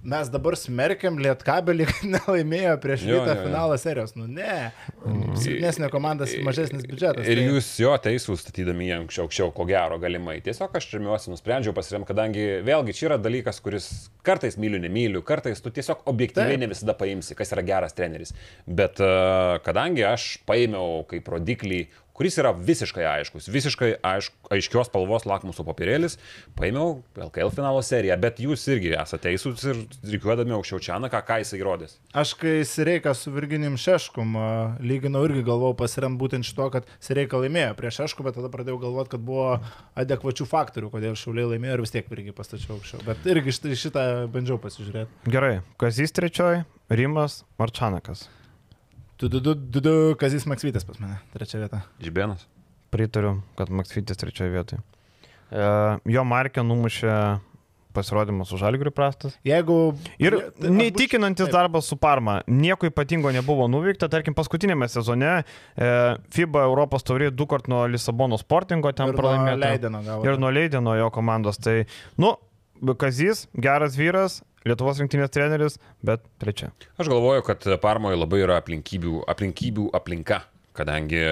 Mes 0.00 0.30
dabar 0.32 0.56
smerkiam 0.56 1.18
Lietkabelį, 1.20 1.84
kad 1.90 2.04
nelaimėjo 2.08 2.76
prieš 2.80 3.02
šitą 3.04 3.34
finalą 3.42 3.76
serijos. 3.80 4.14
Nu 4.16 4.24
ne. 4.24 4.70
Silpnesnė 5.36 5.90
komanda, 5.92 6.24
mažesnis 6.46 6.86
biudžetas. 6.88 7.28
Ir 7.28 7.36
tai- 7.42 7.44
jūs 7.50 7.68
jo 7.82 7.92
teisūs 8.00 8.40
statydami 8.46 8.88
jį 8.88 8.94
anksčiau, 8.96 9.26
aukščiau, 9.28 9.52
ko 9.56 9.66
gero 9.68 9.98
galimai. 10.00 10.38
Tiesiog 10.46 10.78
aš 10.80 10.88
remiuosi, 10.96 11.28
nusprendžiau 11.34 11.76
pasirem, 11.76 12.06
kadangi 12.08 12.46
vėlgi 12.64 12.96
čia 12.96 13.10
yra 13.10 13.20
dalykas, 13.20 13.60
kuris 13.60 13.90
kartais 14.24 14.56
myliu, 14.60 14.80
nemyliu, 14.80 15.20
kartais 15.26 15.60
tu 15.60 15.72
tiesiog 15.76 16.06
objektyviai 16.08 16.56
Taip. 16.56 16.64
ne 16.64 16.72
visada 16.72 16.96
paimsi, 16.96 17.36
kas 17.36 17.52
yra 17.52 17.66
geras 17.68 17.96
treneris. 17.96 18.32
Bet 18.64 19.04
uh, 19.04 19.58
kadangi 19.66 20.08
aš 20.08 20.30
paėmiau 20.48 21.02
kaip 21.12 21.28
rodiklį, 21.28 21.84
kuris 22.20 22.36
yra 22.36 22.50
visiškai 22.52 23.04
aiškus, 23.08 23.46
visiškai 23.48 23.94
aišk, 24.04 24.34
aiškios 24.52 24.90
spalvos 24.90 25.24
lakmuso 25.24 25.64
papirėlis, 25.64 26.18
paėmiau 26.58 26.98
LKL 27.16 27.48
finalo 27.54 27.80
seriją, 27.80 28.18
bet 28.20 28.42
jūs 28.44 28.66
irgi 28.74 28.90
esate 28.92 29.30
teisūs 29.30 29.62
ir 29.70 29.78
reikiuodami 30.04 30.52
aukščiau 30.52 30.82
Čianaką, 30.84 31.22
ką 31.24 31.38
jis 31.40 31.54
įrodės. 31.56 31.94
Aš 32.12 32.34
kai 32.36 32.58
Sireiką 32.68 33.14
su 33.16 33.32
Virginijum 33.32 33.78
Šeškum 33.80 34.36
lyginau 34.84 35.22
irgi 35.30 35.46
galvojau 35.46 35.78
pasirem 35.80 36.18
būtent 36.20 36.44
šito, 36.44 36.66
kad 36.74 36.90
Sireika 37.00 37.40
laimėjo 37.40 37.72
prieš 37.78 38.02
Šeškum, 38.02 38.28
bet 38.28 38.36
tada 38.36 38.50
pradėjau 38.52 38.82
galvoti, 38.82 39.14
kad 39.14 39.24
buvo 39.24 39.46
adekvačių 40.02 40.48
faktorių, 40.50 40.90
kodėl 40.92 41.16
Šauliai 41.16 41.54
laimėjo 41.54 41.78
ir 41.78 41.84
vis 41.86 41.94
tiek 41.94 42.10
irgi 42.18 42.36
pastačiau 42.36 42.76
aukščiau. 42.76 43.00
Bet 43.06 43.24
irgi 43.32 43.56
šitą, 43.86 44.04
bandžiau 44.34 44.60
pasižiūrėti. 44.60 45.24
Gerai. 45.32 45.54
Kazys 45.80 46.12
trečioji, 46.20 46.66
Rimas 46.92 47.46
Marčanakas. 47.56 48.26
Tu, 49.20 49.28
du, 49.28 49.40
du, 49.44 49.52
du, 49.54 49.80
du, 49.84 49.92
Kazis 50.16 50.46
Maksvytis 50.48 50.86
pas 50.88 50.96
mane, 51.02 51.18
trečia 51.34 51.60
vieta. 51.60 51.82
Žibėnas. 52.00 52.46
Pritariu, 52.90 53.34
kad 53.58 53.68
Maksvitis 53.68 54.16
trečioje 54.16 54.54
vietoje. 54.54 54.80
E, 55.52 55.66
jo 56.08 56.24
markė 56.24 56.64
numušė 56.64 57.12
pasirodymas 57.92 58.48
su 58.48 58.56
Žalgiriu 58.56 58.92
prastas. 58.94 59.34
Jeigu... 59.44 59.76
Ir 60.22 60.36
tai 60.56 60.70
neįtikinantis 60.72 61.48
būčiau- 61.48 61.56
darbas 61.58 61.88
su 61.90 61.98
Parma. 62.00 62.38
Nieko 62.48 62.88
ypatingo 62.88 63.32
nebuvo 63.34 63.66
nuveikta. 63.68 64.08
Tarkim, 64.08 64.32
paskutinėme 64.38 64.88
sezone 64.88 65.32
e, 65.36 65.90
FIBA 66.32 66.64
Europos 66.70 67.04
taurė 67.04 67.32
du 67.34 67.48
kart 67.50 67.68
nuo 67.68 67.84
Lisabono 67.90 68.38
sportingo 68.40 68.92
ten 68.96 69.12
pralaimėjo. 69.18 69.58
Leideno. 69.66 70.04
Ir 70.24 70.38
nuo 70.40 70.54
Leidino 70.54 70.94
jo 70.96 71.10
komandos. 71.14 71.60
Tai, 71.60 71.82
nu, 72.22 72.36
Kazys, 72.96 73.44
geras 73.60 73.98
vyras, 73.98 74.38
Lietuvos 74.68 74.98
rinktinės 75.00 75.32
treneris, 75.32 75.78
bet 76.04 76.24
trečia. 76.42 76.68
Aš 77.00 77.08
galvoju, 77.08 77.44
kad 77.46 77.64
Parmoje 77.80 78.18
labai 78.18 78.42
yra 78.44 78.58
aplinkybių, 78.60 79.22
aplinkybių 79.32 79.86
aplinka, 79.96 80.42
kadangi 80.76 81.22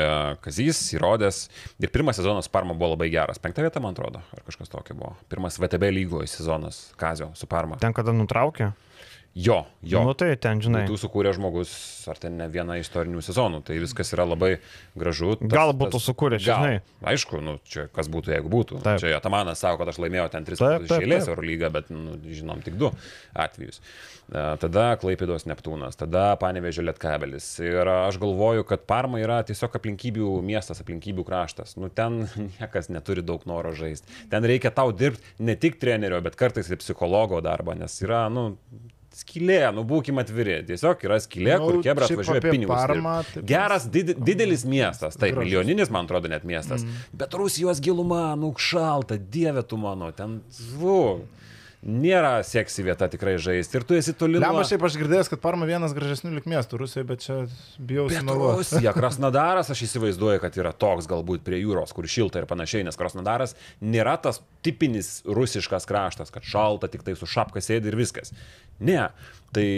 Kazys 0.45 0.81
įrodęs 0.97 1.43
ir 1.77 1.93
pirmas 1.93 2.17
sezonas 2.17 2.49
Parmo 2.53 2.77
buvo 2.79 2.95
labai 2.95 3.11
geras. 3.13 3.41
Penktą 3.43 3.67
vietą, 3.67 3.83
man 3.85 3.93
atrodo, 3.97 4.23
ar 4.33 4.45
kažkas 4.49 4.73
tokio 4.73 4.97
buvo. 4.97 5.13
Pirmas 5.29 5.61
VTB 5.61 5.93
lygoje 5.93 6.31
sezonas 6.33 6.87
Kazio 7.01 7.31
su 7.37 7.49
Parma. 7.51 7.77
Ten 7.83 7.97
kada 7.97 8.17
nutraukė? 8.17 8.73
Jo, 9.39 9.67
jo. 9.87 10.01
Nu 10.03 10.15
tai 10.19 10.33
ten, 10.41 10.59
žinai. 10.59 10.81
Tu 10.89 10.97
sukūrė 10.99 11.31
žmogus, 11.37 11.71
ar 12.11 12.19
ten 12.19 12.35
ne 12.41 12.49
vieną 12.51 12.75
istorinių 12.81 13.21
sezonų, 13.23 13.61
tai 13.69 13.77
viskas 13.79 14.11
yra 14.17 14.25
labai 14.27 14.57
gražu. 14.99 15.37
Tas- 15.39 15.53
Gal 15.53 15.71
būtų 15.79 16.01
gal. 16.43 16.65
žinai. 16.65 16.81
Aišku, 17.13 17.39
nu, 17.45 17.59
čia 17.63 17.85
kas 17.95 18.09
būtų, 18.11 18.33
jeigu 18.35 18.51
būtų. 18.51 18.81
Taip. 18.83 18.99
Čia 18.99 19.13
Atamanas 19.21 19.61
sako, 19.63 19.79
kad 19.85 19.93
aš 19.93 20.01
laimėjau 20.03 20.31
ten 20.33 20.45
tris 20.49 20.59
taip. 20.59 20.89
Euro 21.29 21.43
lygą, 21.47 21.71
bet 21.71 21.91
nu, 21.95 22.17
žinom 22.27 22.65
tik 22.65 22.75
du 22.81 22.91
atvejus. 23.37 23.79
E, 24.33 24.57
Tada 24.59 24.97
Klaipėdos 24.99 25.47
Neptūnas, 25.47 25.95
tada 25.97 26.35
Panevežė 26.41 26.83
Lietkabelis. 26.89 27.47
Ir 27.63 27.87
aš 27.87 28.19
galvoju, 28.19 28.67
kad 28.67 28.89
Parma 28.91 29.21
yra 29.23 29.45
tiesiog 29.47 29.71
aplinkybių 29.79 30.43
miestas, 30.43 30.83
aplinkybių 30.83 31.23
kraštas. 31.25 31.77
Nu, 31.79 31.89
ten 31.95 32.27
niekas 32.59 32.91
neturi 32.91 33.23
daug 33.23 33.47
noro 33.47 33.71
žaisti. 33.73 34.09
Ten 34.35 34.43
reikia 34.43 34.75
tau 34.75 34.91
dirbti 34.91 35.23
ne 35.39 35.55
tik 35.55 35.79
trenerio, 35.79 36.19
bet 36.27 36.35
kartais 36.35 36.67
ir 36.75 36.77
psichologo 36.83 37.39
darbą, 37.41 37.79
nes 37.79 38.03
yra, 38.03 38.27
nu, 38.33 38.57
skylė, 39.19 39.61
nu 39.75 39.83
būkim 39.89 40.21
atviri. 40.23 40.61
Tiesiog 40.69 41.03
yra 41.09 41.19
skylė, 41.23 41.57
Nu, 41.59 41.67
kur 41.71 41.81
kebra 41.87 42.07
šiaip 42.09 42.21
atvažiuoja 42.23 42.43
apie 42.43 42.53
pinigus. 42.55 42.75
Parmą, 42.77 43.15
dirbt. 43.23 43.35
tai 43.35 43.43
Geras, 43.51 43.89
did, 43.95 44.13
didelis 44.25 44.65
miestas, 44.69 45.17
taip, 45.19 45.35
Gražus. 45.35 45.45
milijoninis, 45.49 45.91
man 45.95 46.07
atrodo, 46.09 46.31
net 46.33 46.47
miestas. 46.49 46.85
Mm. 46.87 47.03
Bet 47.23 47.35
Rusijos 47.35 47.83
giluma, 47.85 48.23
nu 48.39 48.53
šalta, 48.57 49.19
dieve 49.19 49.63
tu 49.67 49.77
mano, 49.81 50.13
ten, 50.13 50.39
vu, 50.79 51.01
nėra 51.83 52.41
seksi 52.47 52.83
vieta 52.83 53.07
tikrai 53.11 53.37
žaisti. 53.41 53.79
Ir 53.79 53.85
tu 53.87 53.95
esi 53.95 54.15
toli 54.19 54.41
Lemba 54.41 54.63
nuo... 54.63 54.67
šiaip 54.67 54.83
aš 54.89 54.97
girdėjęs, 54.99 55.31
kad 55.31 55.43
Parma 55.43 55.69
vienas 55.69 55.95
gražesnių 55.97 56.33
lik 56.35 56.49
miestų 56.51 56.81
Rusijoje, 56.83 57.07
bet 57.07 57.23
čia 57.23 57.37
bijau 57.79 58.09
sumeluoti. 58.11 58.65
Rusija, 58.65 58.95
Krasnodaras, 58.99 59.71
aš 59.75 59.85
įsivaizduoju, 59.87 60.43
kad 60.43 60.59
yra 60.59 60.75
toks 60.75 61.07
galbūt 61.11 61.47
prie 61.47 61.63
jūros, 61.63 61.95
kur 61.95 62.11
šilta 62.11 62.43
ir 62.43 62.49
panašiai, 62.51 62.83
nes 62.89 62.99
Krasnodaras 62.99 63.55
nėra 63.79 64.17
tas 64.23 64.43
tipinis 64.67 65.21
rusiškas 65.29 65.87
kraštas, 65.89 66.35
kad 66.35 66.47
šalta, 66.47 66.91
tik 66.91 67.07
tai 67.07 67.15
su 67.19 67.31
šapka 67.31 67.63
sėdi 67.63 67.93
ir 67.93 67.99
viskas. 68.01 68.35
Ne, 68.83 69.09
tai 69.55 69.69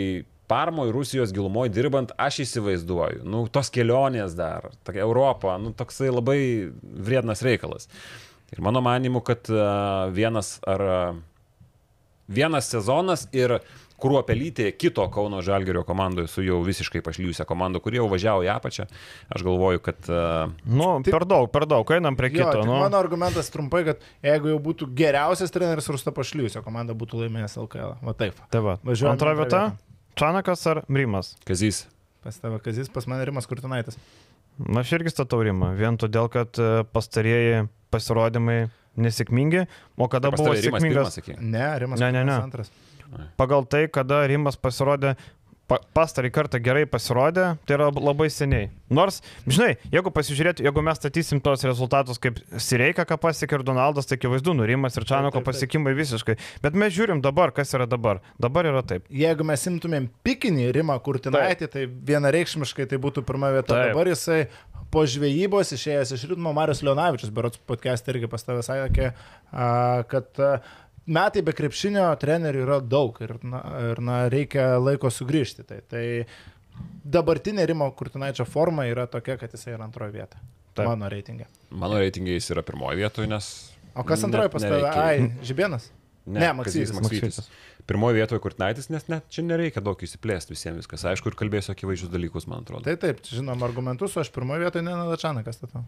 Parmoje, 0.51 0.91
Rusijos 0.91 1.31
gilumoje 1.31 1.71
dirbant, 1.71 2.11
aš 2.19 2.41
įsivaizduoju, 2.43 3.23
nu, 3.23 3.45
tos 3.55 3.69
kelionės 3.71 4.33
dar, 4.35 4.73
tokia 4.83 5.05
Europa, 5.05 5.55
nu, 5.63 5.71
toksai 5.77 6.11
labai 6.11 6.41
vriednas 6.83 7.45
reikalas. 7.47 7.87
Ir 8.51 8.65
mano 8.67 8.83
manimu, 8.83 9.21
kad 9.23 9.47
uh, 9.53 10.09
vienas 10.11 10.57
ar 10.67 10.83
uh, 10.83 11.21
vienas 12.31 12.71
sezonas 12.73 13.27
ir 13.37 13.59
Kruopelytė 14.01 14.71
kito 14.81 15.05
Kauno 15.13 15.43
Žalgerio 15.45 15.83
komandoje 15.85 16.31
su 16.33 16.41
jau 16.41 16.63
visiškai 16.65 17.03
pašlyjusią 17.05 17.45
komandą, 17.45 17.83
kurie 17.85 17.99
jau 17.99 18.07
važiavo 18.09 18.47
į 18.47 18.49
apačią. 18.55 18.87
Aš 19.29 19.45
galvoju, 19.45 19.83
kad... 19.85 19.99
Uh, 20.09 20.55
Nu, 20.65 20.87
per 21.05 21.27
daug, 21.29 21.51
per 21.53 21.67
daug, 21.69 21.93
einam 21.93 22.17
prie 22.17 22.31
Jo, 22.33 22.39
kito. 22.47 22.63
tik 22.63 22.71
Nu. 22.71 22.79
mano 22.81 22.97
argumentas 22.97 23.53
trumpai, 23.53 23.83
kad 23.91 24.07
jeigu 24.25 24.55
jau 24.55 24.63
būtų 24.71 24.89
geriausias 24.97 25.53
treneris 25.53 25.91
Rusta 25.93 26.15
Pašliusio, 26.17 26.63
komanda 26.65 26.97
būtų 26.97 27.21
laimėjęs 27.27 27.59
LKL. 27.61 27.99
Va 28.09 28.17
taip. 28.17 28.41
Tai 28.49 28.65
va. 28.71 28.79
Važiuojam 28.89 29.19
Antra 29.19 29.37
vieta 29.37 29.63
Čanakas 30.17 30.65
ar 30.73 30.81
Rimas? 30.89 31.35
Kazys. 31.45 31.85
Pas 32.25 32.41
tave 32.41 32.57
Kazis, 32.65 32.89
pas 32.93 33.05
mane 33.09 33.29
Rimas 33.29 33.45
Kurtinaitis. 33.49 34.01
Na, 34.61 34.81
aš 34.81 34.97
irgi 34.97 35.13
statau 35.13 35.45
Rimą. 35.45 35.75
Vien 35.77 36.01
todėl, 36.01 36.33
kad 36.33 36.57
e, 36.61 36.83
pastarieji 36.93 37.67
pasirodymai 37.93 38.63
nesėkmingi, 38.99 39.67
o 39.97 40.09
kada 40.11 40.31
Pas 40.33 40.41
buvo 40.41 40.55
tave 40.55 40.65
Rimas 40.67 40.83
pirmas, 40.83 41.19
sėkmingas. 41.19 41.43
Ne, 41.43 41.67
Rimas 41.83 42.01
Ne, 42.01 42.11
ne, 42.13 42.25
ne. 42.25 42.39
Antras. 42.41 42.73
pagal 43.39 43.67
tai, 43.67 43.87
kada 43.89 44.23
Rimas 44.31 44.57
pasirodė, 44.57 45.17
pa, 45.17 45.40
pastarį 45.71 46.31
kartą 46.35 46.61
gerai 46.63 46.85
pasirodė, 46.91 47.55
tai 47.67 47.77
yra 47.77 47.89
labai 47.95 48.29
seniai. 48.33 48.71
Nors, 48.91 49.21
žinai, 49.47 49.77
jeigu 49.93 50.11
pasižiūrėti, 50.15 50.65
jeigu 50.67 50.83
mes 50.83 50.99
statysim 50.99 51.39
tos 51.45 51.63
rezultatus, 51.67 52.19
kaip 52.23 52.41
Sireika, 52.59 53.07
ką 53.07 53.21
pasiekė 53.23 53.61
ir 53.61 53.67
Donaldas, 53.67 54.09
tai 54.11 54.19
akivaizdu, 54.19 54.55
nurimas 54.59 54.99
ir 54.99 55.07
Čanoko 55.07 55.45
pasiekimai 55.47 55.95
visiškai. 55.99 56.37
Bet 56.65 56.79
mes 56.79 56.95
žiūrim 56.97 57.23
dabar, 57.23 57.55
kas 57.55 57.71
yra 57.79 57.87
dabar. 57.91 58.19
Dabar 58.43 58.67
yra 58.73 58.83
taip. 58.87 59.07
Jeigu 59.15 59.47
mes 59.47 59.69
imtumėm 59.71 60.11
pikinį 60.27 60.73
Rimą 60.75 60.99
Kurtinaitį, 61.07 61.71
tai 61.71 61.87
vienareikšmiškai 61.87 62.89
tai 62.91 62.99
būtų 63.03 63.23
pirma 63.29 63.53
vieta. 63.55 63.71
Taip. 63.71 63.95
Dabar 63.95 64.11
jisai 64.11 64.43
po 64.91 65.05
žvejybos 65.07 65.71
išėjęs 65.77 66.15
iš 66.17 66.27
ritmo 66.33 66.53
Marius 66.57 66.83
Leonavičius, 66.83 67.31
berots 67.35 67.61
podcast 67.71 68.09
irgi 68.11 68.31
pas 68.31 68.43
tavę 68.43 68.65
sakė, 68.67 69.13
kad 70.11 70.43
metai 71.11 71.43
be 71.47 71.55
krepšinio 71.57 72.07
trenerių 72.23 72.65
yra 72.65 72.79
daug 72.81 73.19
ir, 73.25 73.37
na, 73.47 73.61
ir 73.91 74.01
na, 74.05 74.23
reikia 74.33 74.73
laiko 74.81 75.11
sugrįžti. 75.13 75.67
Tai, 75.69 75.81
tai 75.91 76.05
dabartinė 77.05 77.67
Rimo 77.69 77.91
Kurtinaičio 77.97 78.47
forma 78.49 78.87
yra 78.91 79.07
tokia, 79.11 79.37
kad 79.41 79.53
jisai 79.55 79.77
yra 79.77 79.87
antroje 79.89 80.15
vietoje. 80.17 80.43
Mano 80.81 81.11
reitingė. 81.13 81.49
Mano 81.77 81.99
reitingai 82.01 82.39
jis 82.39 82.53
yra 82.55 82.63
pirmoje 82.65 83.01
vietoje, 83.03 83.29
nes... 83.31 83.51
O 83.99 84.05
kas 84.07 84.23
antroje 84.25 84.53
pas 84.53 84.65
tave? 84.65 84.87
Ai, 84.87 85.27
Žibienas? 85.45 85.91
Ne, 86.31 86.53
Kazys 86.63 86.93
Maksytis. 86.95 87.41
Maksvytis. 87.41 87.51
Pirmoje 87.91 88.21
vietoje 88.21 88.43
Kurtinaitis, 88.45 88.87
nes 88.93 89.07
net 89.11 89.27
čia 89.33 89.43
nereikia 89.43 89.83
daug 89.83 89.99
įsiplėsti 89.99 90.55
visiems 90.55 90.79
viskas. 90.83 91.05
Aišku, 91.11 91.33
ir 91.33 91.37
kalbėsiu 91.39 91.73
akivaizdžius 91.75 92.13
dalykus, 92.13 92.47
man 92.51 92.63
atrodo. 92.63 92.85
Tai 92.87 92.95
taip, 93.03 93.25
žinom 93.27 93.65
argumentus, 93.67 94.15
o 94.15 94.23
aš 94.23 94.31
pirmoje 94.35 94.63
vietoje 94.63 94.85
Nenadačaną, 94.87 95.43
kas 95.47 95.59
statau. 95.59 95.83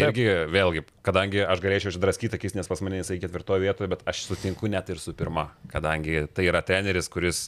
Irgi, 0.00 0.26
vėlgi, 0.52 0.84
kadangi 1.06 1.42
aš 1.46 1.62
galėčiau 1.64 1.92
išdraskyti 1.94 2.38
akis, 2.38 2.56
nes 2.58 2.68
pas 2.70 2.82
mane 2.84 3.00
jisai 3.00 3.18
ketvirtoje 3.22 3.64
vietoje, 3.64 3.90
bet 3.92 4.04
aš 4.08 4.26
sutinku 4.28 4.70
net 4.72 4.90
ir 4.92 5.00
su 5.02 5.14
pirma, 5.16 5.48
kadangi 5.72 6.26
tai 6.36 6.48
yra 6.50 6.62
treneris, 6.66 7.08
kuris, 7.12 7.46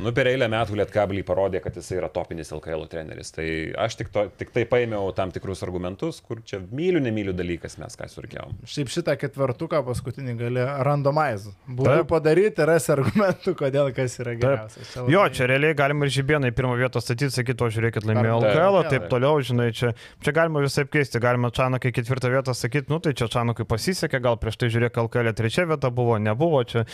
nu, 0.00 0.12
per 0.16 0.28
eilę 0.30 0.48
metų 0.52 0.76
Lietkabelį 0.80 1.22
parodė, 1.28 1.60
kad 1.64 1.76
jisai 1.76 1.98
yra 2.00 2.08
topinis 2.12 2.52
LKL 2.54 2.86
treneris. 2.90 3.32
Tai 3.34 3.44
aš 3.84 3.96
tik, 4.00 4.10
to, 4.14 4.24
tik 4.40 4.52
tai 4.54 4.64
paėmiau 4.68 5.10
tam 5.16 5.30
tikrus 5.34 5.62
argumentus, 5.66 6.20
kur 6.24 6.40
čia 6.46 6.60
myliu, 6.70 7.00
nemyliu 7.04 7.34
dalykas 7.36 7.76
mes 7.82 7.96
ką 7.98 8.08
surkiavom. 8.12 8.56
Šiaip 8.68 8.90
šitą 8.92 9.16
ketvertuką 9.20 9.82
paskutinį 9.86 10.36
gali 10.40 10.64
randomize. 10.86 11.52
Būtų 11.68 12.06
padaryti, 12.10 12.64
ras 12.68 12.88
argumentų, 12.94 13.54
kodėl 13.58 13.92
kas 13.96 14.16
yra 14.22 14.34
geriausias. 14.38 14.92
Čia 14.94 15.04
Jo, 15.08 15.24
labai- 15.26 15.34
čia 15.36 15.48
realiai 15.50 15.74
galima 15.78 16.06
ir 16.08 16.14
žibieną 16.16 16.50
į 16.52 16.56
pirmą 16.56 16.76
vietą 16.80 17.02
statyti, 17.02 17.32
sakyti, 17.34 17.64
o 17.64 17.70
žiūrėkit, 17.72 18.06
laimėjo 18.08 18.38
LKL, 18.42 18.80
Taip. 18.82 18.90
taip 18.94 19.08
toliau, 19.12 19.40
žinai, 19.44 19.70
čia, 19.76 19.92
čia 20.22 20.32
galima 20.36 20.62
visai 20.64 20.84
keisti, 20.86 21.20
galima 21.22 21.50
Čanakai 21.52 21.92
ketvirtą 21.92 22.30
vietą 22.32 22.54
sakyti, 22.56 22.88
nu 22.92 22.98
tai 23.02 23.12
čia 23.18 23.28
Čanakai 23.32 23.66
pasisekė, 23.68 24.20
gal 24.22 24.36
prieš 24.40 24.56
tai 24.62 24.68
žiūrėk, 24.72 24.96
LKL 25.06 25.32
trečia 25.36 25.66
vieta 25.68 25.90
buvo, 25.90 26.18
nebuvo, 26.22 26.62
čia, 26.64 26.84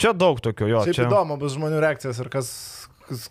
čia 0.00 0.12
daug 0.16 0.40
tokių, 0.44 0.68
jo, 0.70 0.82
Šiaip 0.88 0.96
čia. 0.98 1.06
įdomu 1.08 1.36
bus 1.40 1.54
žmonių 1.56 1.80
reakcijas 1.84 2.20
ir 2.24 2.30
kas 2.32 2.48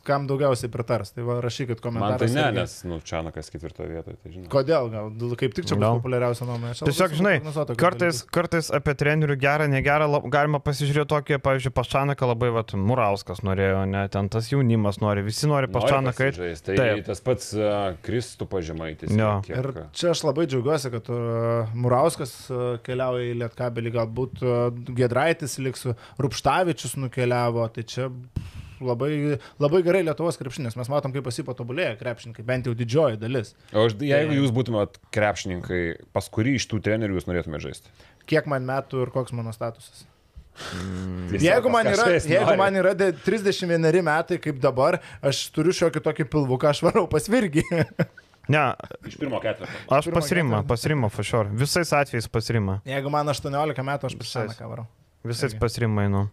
kam 0.05 0.27
daugiausiai 0.29 0.71
pritars. 0.71 1.11
Tai 1.15 1.25
va, 1.27 1.37
rašykit 1.43 1.81
Man 1.93 2.17
tai 2.21 2.29
ne, 2.33 2.45
nes, 2.55 2.75
nu, 2.87 2.99
Čianakas 3.03 3.49
ketvirtoje 3.53 3.89
vietoje, 3.89 4.17
tai 4.21 4.31
žinau. 4.33 4.49
Kodėl? 4.51 4.89
Gal 4.93 5.35
kaip 5.39 5.55
tik 5.57 5.67
čia 5.69 5.77
Gal. 5.77 5.97
populiariausia 5.99 6.47
nuomonė. 6.47 6.75
Tiesiog, 6.79 7.15
žinai, 7.17 7.35
kartais, 7.79 8.21
kartais 8.33 8.69
apie 8.73 8.95
trenerių 8.99 9.37
gerą, 9.41 9.67
negerą 9.71 10.07
lab, 10.09 10.27
galima 10.33 10.61
pasižiūrėti 10.63 11.09
tokį, 11.13 11.39
pavyzdžiui, 11.43 11.73
Pašanaką 11.75 12.29
labai, 12.29 12.51
va, 12.55 12.65
Murauskas 12.77 13.43
norėjo, 13.45 13.83
ne, 13.89 14.05
ten 14.13 14.29
tas 14.33 14.49
jaunimas 14.51 14.99
nori, 15.03 15.25
visi 15.25 15.49
nori 15.49 15.69
Pašanaką. 15.73 16.31
Tai 16.37 16.53
Taip. 16.69 17.03
Tas 17.07 17.23
pats 17.23 17.51
uh, 17.57 17.93
Kristų 18.05 18.47
pažymaitis. 18.51 19.13
Jo. 19.17 19.35
Ir 19.51 19.71
čia 19.95 20.11
aš 20.13 20.23
labai 20.27 20.47
džiaugiuosi, 20.49 20.93
kad 20.93 21.09
uh, 21.13 21.73
Murauskas 21.77 22.35
uh, 22.49 22.65
keliauja 22.85 23.31
į 23.31 23.37
Lietkabelį, 23.43 23.95
galbūt 23.97 24.43
uh, 24.45 24.65
Gedraitis 24.95 25.59
liks, 25.63 25.87
Rupštavičius 26.21 26.97
nukeliavo, 27.01 27.65
tai 27.73 27.85
čia 27.89 28.09
pff, 28.09 28.62
labai, 28.88 29.39
labai 29.64 29.81
gerai 29.85 30.03
Lietuvos 30.05 30.38
krepšinės. 30.39 30.76
Mes 30.80 30.89
matom, 30.91 31.14
kaip 31.15 31.26
pasipatobulėja 31.27 31.97
krepšininkai, 31.99 32.45
bent 32.47 32.69
jau 32.69 32.73
didžioji 32.77 33.19
dalis. 33.22 33.53
O 33.73 33.85
aš, 33.88 33.97
jeigu 34.03 34.38
jūs 34.39 34.53
būtumėt 34.55 34.99
krepšininkai, 35.15 35.81
pas 36.15 36.30
kurį 36.34 36.57
iš 36.60 36.68
tų 36.72 36.81
trenerių 36.85 37.19
jūs 37.19 37.30
norėtumėte 37.30 37.68
žaisti? 37.69 37.93
Kiek 38.30 38.45
man 38.47 38.64
metų 38.68 39.03
ir 39.07 39.14
koks 39.15 39.34
mano 39.35 39.51
statusas. 39.55 40.05
Tiesiog 40.53 41.41
Jeigu 41.41 41.69
man, 41.73 41.88
yra, 41.89 42.03
jeigu 42.22 42.53
man 42.60 42.76
yra 42.77 42.91
de- 42.93 43.11
31 43.26 44.03
metai 44.05 44.38
kaip 44.41 44.60
dabar, 44.61 44.99
aš 45.26 45.47
turiu 45.55 45.73
šiokį 45.73 46.03
tokį 46.05 46.27
pilvuką, 46.30 46.69
aš 46.69 46.84
varau 46.85 47.07
pas 47.10 47.26
virgį. 47.30 47.64
Ne, 48.51 48.60
Iš 49.07 49.14
pirmo 49.22 49.39
ketvirto. 49.39 49.72
aš 49.88 50.10
ketvirtį. 50.11 50.64
pasirima, 50.68 51.07
for 51.10 51.23
sure. 51.23 51.47
Visais 51.55 51.88
atvejais 51.95 52.26
pasirima. 52.27 52.81
jeigu 52.84 53.07
man 53.10 53.31
18 53.31 53.80
metų, 53.88 54.10
aš 54.10 54.18
Visais. 54.19 54.51
seną 54.57 54.68
varau. 54.68 54.84
Visais 55.23 55.53
Irgi. 55.53 55.61
pasirima, 55.61 56.03
nu. 56.11 56.26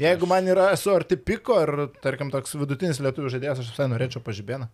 Jeigu 0.00 0.26
man 0.26 0.46
yra, 0.48 0.70
esu 0.72 0.90
arti 0.94 1.16
piko 1.20 1.58
ir, 1.62 1.72
tarkim, 2.02 2.30
toks 2.32 2.54
vidutinis 2.56 2.98
lietuvių 3.04 3.28
žaidėjas, 3.34 3.60
aš 3.60 3.72
visai 3.74 3.88
norėčiau 3.92 4.22
pažibėną. 4.24 4.68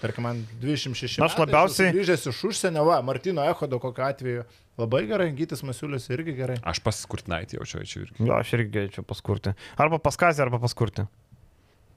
Tarkim, 0.00 0.24
man 0.24 0.38
26 0.62 1.20
Aš 1.24 1.34
labiausiai- 1.36 1.92
Grįžęs 1.92 2.26
iš 2.30 2.38
užsienio, 2.48 2.84
va, 2.86 3.02
Martino 3.04 3.42
Echodo 3.44 3.78
kokiu 3.80 4.04
atveju. 4.06 4.44
Labai 4.78 5.02
gerai, 5.06 5.26
Gytis 5.36 5.60
Masiulis 5.62 6.06
irgi 6.08 6.32
gerai. 6.36 6.56
Aš 6.64 6.80
pas 6.80 6.96
Kurtinaitį 7.04 7.58
jaučiu 7.58 7.82
čia 7.84 8.00
irgi. 8.06 8.16
Jo, 8.24 8.38
aš 8.38 8.52
irgi 8.56 8.70
galėčiau 8.78 9.04
paskurti. 9.04 9.52
Arba 9.76 9.98
paskazį, 9.98 10.40
arba 10.46 10.58
paskurti. 10.62 11.04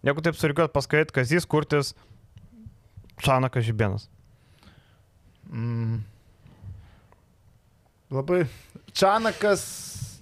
Jeigu 0.04 0.22
taip 0.22 0.36
surikiuot, 0.36 0.74
paskait, 0.76 1.12
Kazys 1.16 1.46
kurtis, 1.48 1.94
Čanakas 3.24 3.64
Žibienas. 3.64 4.10
Mm. 5.50 6.02
Labai. 8.12 8.48
Čanakas, 8.94 9.64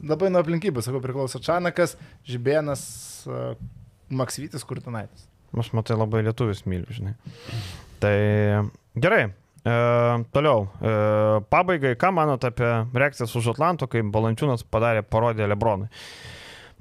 labai 0.05 0.31
nuo 0.33 0.41
aplinkybių, 0.43 0.83
sakau, 0.85 1.01
priklauso. 1.03 1.41
Čanakas, 1.43 1.97
Žibėnas, 2.27 2.83
Maksvytis, 4.11 4.65
Kurtinaitis. 4.67 5.27
Aš 5.57 5.73
matai 5.75 5.97
labai 5.99 6.23
lietuvis 6.23 6.63
myliu, 6.69 6.87
žinai. 6.95 7.15
Tai 8.01 8.17
gerai. 8.95 9.29
E, 9.61 9.73
toliau. 10.33 10.65
E, 10.81 10.91
pabaigai, 11.53 11.93
ką 11.99 12.11
manote 12.15 12.49
apie 12.49 12.69
reakcijas 12.97 13.35
už 13.37 13.51
Atlanto, 13.53 13.87
kai 13.91 14.01
Balančiūnas 14.01 14.65
padarė 14.65 15.03
parodiją 15.05 15.49
Lebronui? 15.51 15.91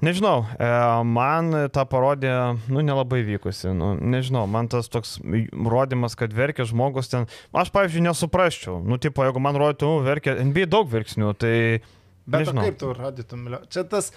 Nežinau, 0.01 0.47
e, 0.57 0.69
man 1.05 1.53
ta 1.69 1.83
parodija, 1.85 2.55
nu, 2.73 2.81
nelabai 2.81 3.21
vykusi. 3.27 3.69
Nu, 3.77 3.93
nežinau, 3.93 4.47
man 4.49 4.71
tas 4.71 4.89
toks 4.89 5.19
rodimas, 5.53 6.17
kad 6.17 6.33
verkia 6.33 6.65
žmogus 6.65 7.11
ten. 7.11 7.29
Aš, 7.53 7.69
pavyzdžiui, 7.75 8.07
nesuprasčiau. 8.07 8.79
Nu, 8.81 8.97
tipo, 8.97 9.27
jeigu 9.27 9.43
man 9.43 9.59
rodytų, 9.61 9.91
nu, 9.91 10.05
verkia, 10.07 10.39
NBA 10.41 10.69
daug 10.71 10.89
verksnių, 10.89 11.35
tai... 11.37 11.57
Bet 12.25 12.43
Nežinau. 12.45 12.63
kaip 12.63 12.77
tu 12.77 12.91
rodytum? 12.93 13.47
Čia 13.73 13.83
tas, 13.89 14.11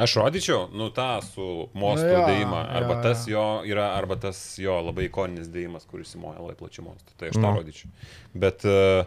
Aš 0.00 0.14
rodyčiau, 0.16 0.68
nu 0.72 0.88
tą 0.90 1.20
su 1.22 1.68
mostu 1.76 2.06
Nu 2.06 2.12
jo, 2.14 2.22
dėjimą. 2.30 2.62
Arba 2.78 2.94
jo, 2.96 3.02
tas 3.04 3.26
jo. 3.28 3.44
yra, 3.68 3.90
arba 3.98 4.16
tas 4.16 4.40
jo 4.58 4.78
labai 4.86 5.04
ikoninis 5.10 5.50
dėjimas, 5.52 5.84
kuris 5.90 6.14
įmoja 6.16 6.40
labai 6.40 6.56
plačių 6.56 6.86
mostų. 6.88 7.12
Tai 7.20 7.28
aš 7.28 7.34
tą 7.36 7.44
Nu. 7.44 7.52
rodyčiau. 7.60 7.90
Bet, 8.34 8.64
e, 8.64 9.04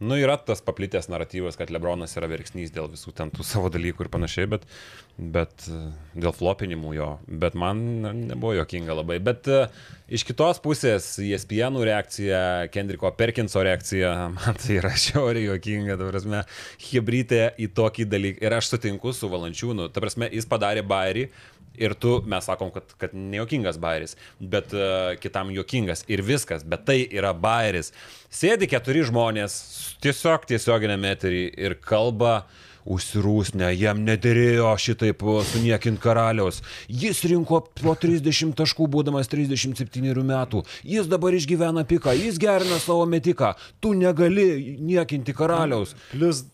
nu, 0.00 0.14
yra 0.18 0.36
tas 0.38 0.62
paplitęs 0.62 1.08
naratyvas, 1.10 1.56
kad 1.58 1.72
Lebronas 1.74 2.14
yra 2.18 2.28
verksnys 2.30 2.70
dėl 2.74 2.86
visų 2.92 3.12
ten 3.18 3.32
tų 3.34 3.46
savo 3.46 3.70
dalykų 3.74 4.04
ir 4.04 4.10
panašiai, 4.14 4.48
bet, 4.50 4.66
bet 5.18 5.66
e, 5.66 5.78
dėl 6.14 6.34
flopinimų 6.36 6.94
jo. 6.94 7.08
Bet 7.26 7.56
man 7.58 7.82
na, 8.04 8.12
nebuvo 8.14 8.54
jokinga 8.60 8.94
labai. 9.00 9.18
Bet 9.24 9.50
e, 9.50 9.64
iš 10.14 10.22
kitos 10.28 10.62
pusės, 10.62 11.10
ESPN 11.22 11.80
reakcija, 11.90 12.40
Kendriko 12.74 13.10
Perkinso 13.18 13.64
reakcija, 13.66 14.14
man 14.38 14.62
tai 14.62 14.78
yra 14.78 14.94
šiauriai 14.94 15.48
jokinga, 15.48 15.98
ta 15.98 16.10
prasme, 16.12 16.46
hybridė 16.88 17.44
į 17.58 17.72
tokį 17.78 18.08
dalyką. 18.14 18.44
Ir 18.46 18.58
aš 18.60 18.72
sutinku 18.74 19.14
su 19.16 19.30
Valančiūnu, 19.32 19.90
ta 19.90 20.04
prasme, 20.04 20.30
jis 20.30 20.46
padarė 20.48 20.86
bairį. 20.86 21.28
Ir 21.78 21.94
tu, 21.94 22.18
mes 22.26 22.46
sakom, 22.48 22.72
kad, 22.74 22.94
kad 23.00 23.14
nejuokingas 23.14 23.78
bairis, 23.82 24.16
bet 24.40 24.74
uh, 24.76 25.14
kitam 25.22 25.52
juokingas 25.54 26.04
ir 26.10 26.24
viskas, 26.26 26.64
bet 26.66 26.86
tai 26.88 27.00
yra 27.06 27.34
bairis. 27.34 27.92
Sėdi 28.30 28.68
keturi 28.70 29.04
žmonės 29.08 29.58
tiesiog 30.04 30.48
tiesioginėme 30.50 31.14
eterį 31.16 31.44
ir 31.56 31.78
kalba 31.84 32.42
užsirūsnę, 32.88 33.70
jam 33.76 34.02
nederėjo 34.06 34.72
šitaip 34.80 35.22
suniekinti 35.52 36.02
karaliaus. 36.02 36.62
Jis 36.88 37.22
rinko 37.28 37.60
po 37.80 37.94
30 37.98 38.54
taškų, 38.58 38.88
būdamas 38.94 39.30
37 39.30 40.22
metų. 40.32 40.64
Jis 40.88 41.10
dabar 41.10 41.36
išgyvena 41.36 41.84
piką, 41.88 42.14
jis 42.16 42.40
gerina 42.40 42.80
savo 42.82 43.06
metiką. 43.10 43.54
Tu 43.80 43.92
negali 43.98 44.78
niekinti 44.80 45.36
karaliaus. 45.36 45.94
plus 46.12 46.44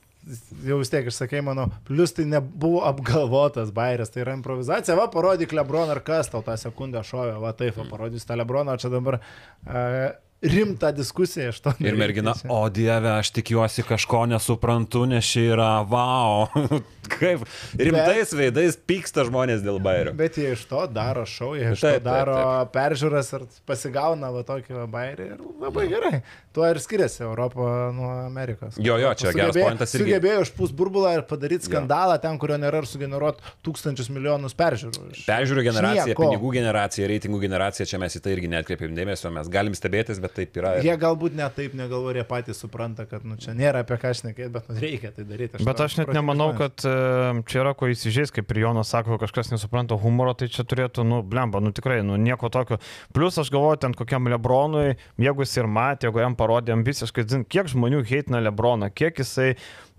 jau 0.64 0.78
vis 0.80 0.90
tiek 0.92 1.08
išsakei 1.10 1.42
mano, 1.44 1.68
plus 1.88 2.14
tai 2.16 2.26
nebuvo 2.28 2.82
apgalvotas 2.88 3.72
bairis, 3.74 4.12
tai 4.14 4.24
yra 4.24 4.36
improvizacija, 4.38 4.96
va 4.98 5.08
parodyk 5.12 5.52
Lebron 5.56 5.92
ar 5.92 6.00
kas 6.06 6.32
tau 6.32 6.44
tą 6.46 6.56
sekundę 6.60 7.02
šovė, 7.04 7.36
va 7.42 7.52
taip, 7.56 7.76
va 7.80 7.88
parodys 7.90 8.26
tą 8.28 8.38
Lebroną, 8.40 8.76
čia 8.80 8.92
dabar 8.94 9.20
uh, 9.20 10.14
rimtą 10.44 10.92
diskusiją 10.92 11.48
iš 11.52 11.60
to. 11.64 11.72
Ir 11.84 11.96
mergina, 11.98 12.34
o 12.52 12.62
dieve, 12.72 13.10
aš 13.18 13.32
tikiuosi 13.38 13.84
kažko 13.88 14.24
nesuprantu, 14.30 15.04
nes 15.10 15.26
čia 15.26 15.48
yra 15.54 15.70
wow. 15.88 16.48
Kaip 17.14 17.42
rimtais 17.76 18.30
Bet... 18.32 18.38
veidais 18.38 18.78
pyksta 18.88 19.26
žmonės 19.28 19.64
dėl 19.64 19.76
bairio. 19.84 20.14
Bet 20.16 20.38
jie 20.40 20.54
iš 20.54 20.64
to 20.70 20.86
daro 20.88 21.26
šau, 21.28 21.52
jie 21.58 21.74
iš 21.74 21.82
Taip, 21.84 22.00
to 22.00 22.06
daro 22.06 22.36
taip, 22.38 22.72
peržiūras 22.76 23.28
ir 23.36 23.44
pasigauna 23.68 24.30
va 24.32 24.44
tokį 24.48 24.86
bairį 24.92 25.26
ir 25.34 25.42
labai 25.60 25.84
gerai. 25.90 26.20
Tuo 26.54 26.64
ir 26.70 26.80
skiriasi 26.80 27.24
Europą 27.26 27.90
nuo 27.92 28.08
Amerikos. 28.22 28.78
Jo, 28.80 28.96
jo, 29.02 29.10
čia 29.18 29.34
geras 29.36 29.56
pointas 29.58 29.94
irgi. 29.96 30.06
Sugebėjo 30.06 30.44
išpūs 30.46 30.74
burbulą 30.76 31.12
ir 31.18 31.24
padaryti 31.28 31.68
skandalą 31.68 32.16
ten, 32.22 32.38
kurio 32.40 32.56
nėra 32.62 32.82
ir 32.82 32.88
sugeneruoti 32.88 33.54
tūkstančius 33.66 34.10
milijonus 34.14 34.56
peržiūrų. 34.58 35.10
Peržiūrų 35.26 35.66
generacija, 35.66 36.08
Nieko. 36.12 36.24
pinigų 36.24 36.54
generacija, 36.54 37.08
reitingų 37.10 37.42
generacija, 37.42 37.88
čia 37.90 38.00
mes 38.02 38.16
į 38.16 38.22
tai 38.24 38.36
irgi 38.36 38.52
netkreipiam 38.54 38.94
dėmesio, 38.96 39.32
mes 39.34 39.50
galim 39.52 39.74
stebėtis, 39.76 40.22
bet 40.22 40.33
taip 40.36 40.58
yra. 40.60 40.74
Jie 40.84 40.94
galbūt 41.00 41.36
net 41.38 41.54
taip 41.58 41.74
negalvoja, 41.78 42.20
jie 42.20 42.26
patys 42.28 42.60
supranta, 42.64 43.06
kad 43.10 43.24
nu, 43.26 43.38
čia 43.40 43.54
nėra 43.56 43.84
apie 43.84 43.98
ką 44.02 44.12
šnekėti, 44.20 44.50
bet 44.54 44.68
nu, 44.70 44.76
reikia 44.82 45.12
tai 45.14 45.26
daryti. 45.28 45.62
Bet 45.64 45.78
to 45.80 45.86
aš 45.86 45.98
net 46.00 46.12
nemanau, 46.14 46.50
kad 46.58 46.82
čia 46.82 47.62
yra 47.62 47.74
ko 47.78 47.88
įsižeis, 47.92 48.34
kaip 48.34 48.50
ir 48.54 48.62
Jonas 48.64 48.92
sako, 48.94 49.18
kažkas 49.22 49.52
nesupranta 49.54 49.98
humoro, 50.00 50.34
tai 50.38 50.50
čia 50.52 50.66
turėtų, 50.68 51.06
nu, 51.08 51.22
blemba, 51.26 51.62
nu 51.64 51.72
tikrai, 51.74 52.00
nu 52.06 52.18
nieko 52.20 52.50
tokio. 52.52 52.80
Plus 53.14 53.38
aš 53.40 53.50
galvoju, 53.54 53.80
ten 53.84 53.96
kokiam 53.96 54.28
Lebronui, 54.30 54.96
jeigu 55.20 55.44
jis 55.46 55.56
ir 55.60 55.70
matė, 55.70 56.08
jeigu 56.08 56.22
jam 56.24 56.36
parodėm 56.38 56.84
visiškai, 56.86 57.26
zin, 57.30 57.44
kiek 57.48 57.70
žmonių 57.72 58.04
heitina 58.08 58.42
Lebroną, 58.44 58.90
kiek 58.94 59.18
jisai, 59.22 59.54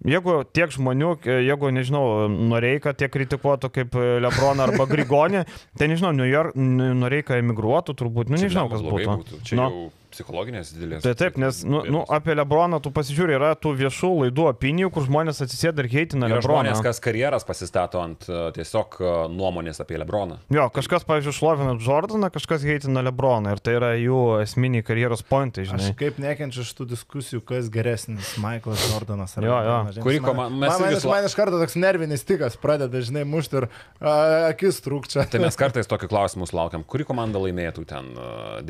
jeigu 0.06 0.38
tiek 0.56 0.74
žmonių, 0.76 1.12
e, 1.26 1.40
jeigu, 1.48 1.72
nežinau, 1.76 2.06
Noreika 2.30 2.94
tiek 2.98 3.12
kritikuotų 3.14 3.72
kaip 3.76 3.95
e, 3.99 4.07
Lebroną 4.26 4.68
arba 4.70 4.88
Grigonį, 4.94 5.45
tai 5.80 5.90
nežinau, 5.91 6.14
New 6.16 6.30
York, 6.30 6.56
Noreika 6.56 7.40
emigruotų 7.41 7.95
turbūt, 8.02 8.32
nu 8.34 8.41
nežinau, 8.41 8.68
kas 8.72 8.84
blogai 8.86 9.07
būtų. 9.12 9.44
Čia 9.45 9.60
Nu. 9.60 9.70
jau 9.70 9.91
psichologinės 10.15 10.71
didelės. 10.75 11.03
Tai 11.05 11.13
taip, 11.19 11.37
nes 11.41 11.61
nu, 11.67 11.83
nu, 11.91 12.01
apie 12.15 12.33
Lebroną 12.37 12.79
tu 12.83 12.91
pasižiūri, 12.95 13.35
yra 13.37 13.51
tų 13.59 13.73
viešų 13.83 14.11
laidų 14.23 14.47
opinijų, 14.53 14.89
kur 14.95 15.05
žmonės 15.05 15.43
atsisėda 15.45 15.83
ir 15.85 15.89
heitina 15.91 16.29
Lebroną. 16.31 16.71
žmonės, 16.71 16.81
kas 16.85 17.01
karjeras 17.03 17.45
pasistato 17.47 17.99
ant 18.01 18.25
uh, 18.31 18.47
tiesiog 18.55 18.97
uh, 19.03 19.11
nuomonės 19.31 19.81
apie 19.83 19.99
Lebroną. 20.01 20.39
Jo, 20.55 20.69
kažkas, 20.73 21.03
pavyzdžiui, 21.07 21.35
šlovina 21.35 21.75
Jordaną, 21.83 22.31
kažkas 22.33 22.63
heitina 22.65 23.03
Lebroną 23.05 23.53
ir 23.55 23.61
tai 23.63 23.75
yra 23.77 23.91
jų 23.99 24.19
esminiai 24.45 24.85
karjeros 24.87 25.21
pointai, 25.27 25.65
Aš 25.67 25.73
žinai. 25.75 25.91
kaip 25.99 26.19
nekenčiu 26.23 26.63
šitų 26.65 26.87
diskusijų, 26.95 27.43
kas 27.45 27.69
geresnis, 27.73 28.33
Michaelas 28.41 28.87
Jordanas 28.93 29.35
ar 29.37 29.43
Jo, 29.43 29.51
jo. 29.51 29.59
Lebronas 29.59 29.95
Džeimsas. 29.95 30.03
Kuri 30.07 30.19
Man- 30.21 30.29
koma- 30.31 30.49
mes 30.49 30.69
man, 30.71 30.81
man, 30.95 31.09
man 31.15 31.25
iš 31.29 31.35
karto 31.37 31.59
toks 31.61 31.75
nervinis 31.75 32.23
tikas 32.25 32.55
pradeda, 32.61 33.01
žinai, 33.03 33.25
mušti 33.27 33.59
ir 33.61 33.67
a, 33.99 34.15
akis 34.53 34.79
trūkčia. 34.85 35.27
Tai 35.29 35.43
mes 35.43 35.57
kartais 35.59 35.89
tokių 35.91 36.07
klausimų 36.11 36.47
laukiam, 36.55 36.83
kuri 36.87 37.03
komanda 37.07 37.41
laimėtų 37.41 37.83
ten 37.89 38.13
uh, 38.15 38.61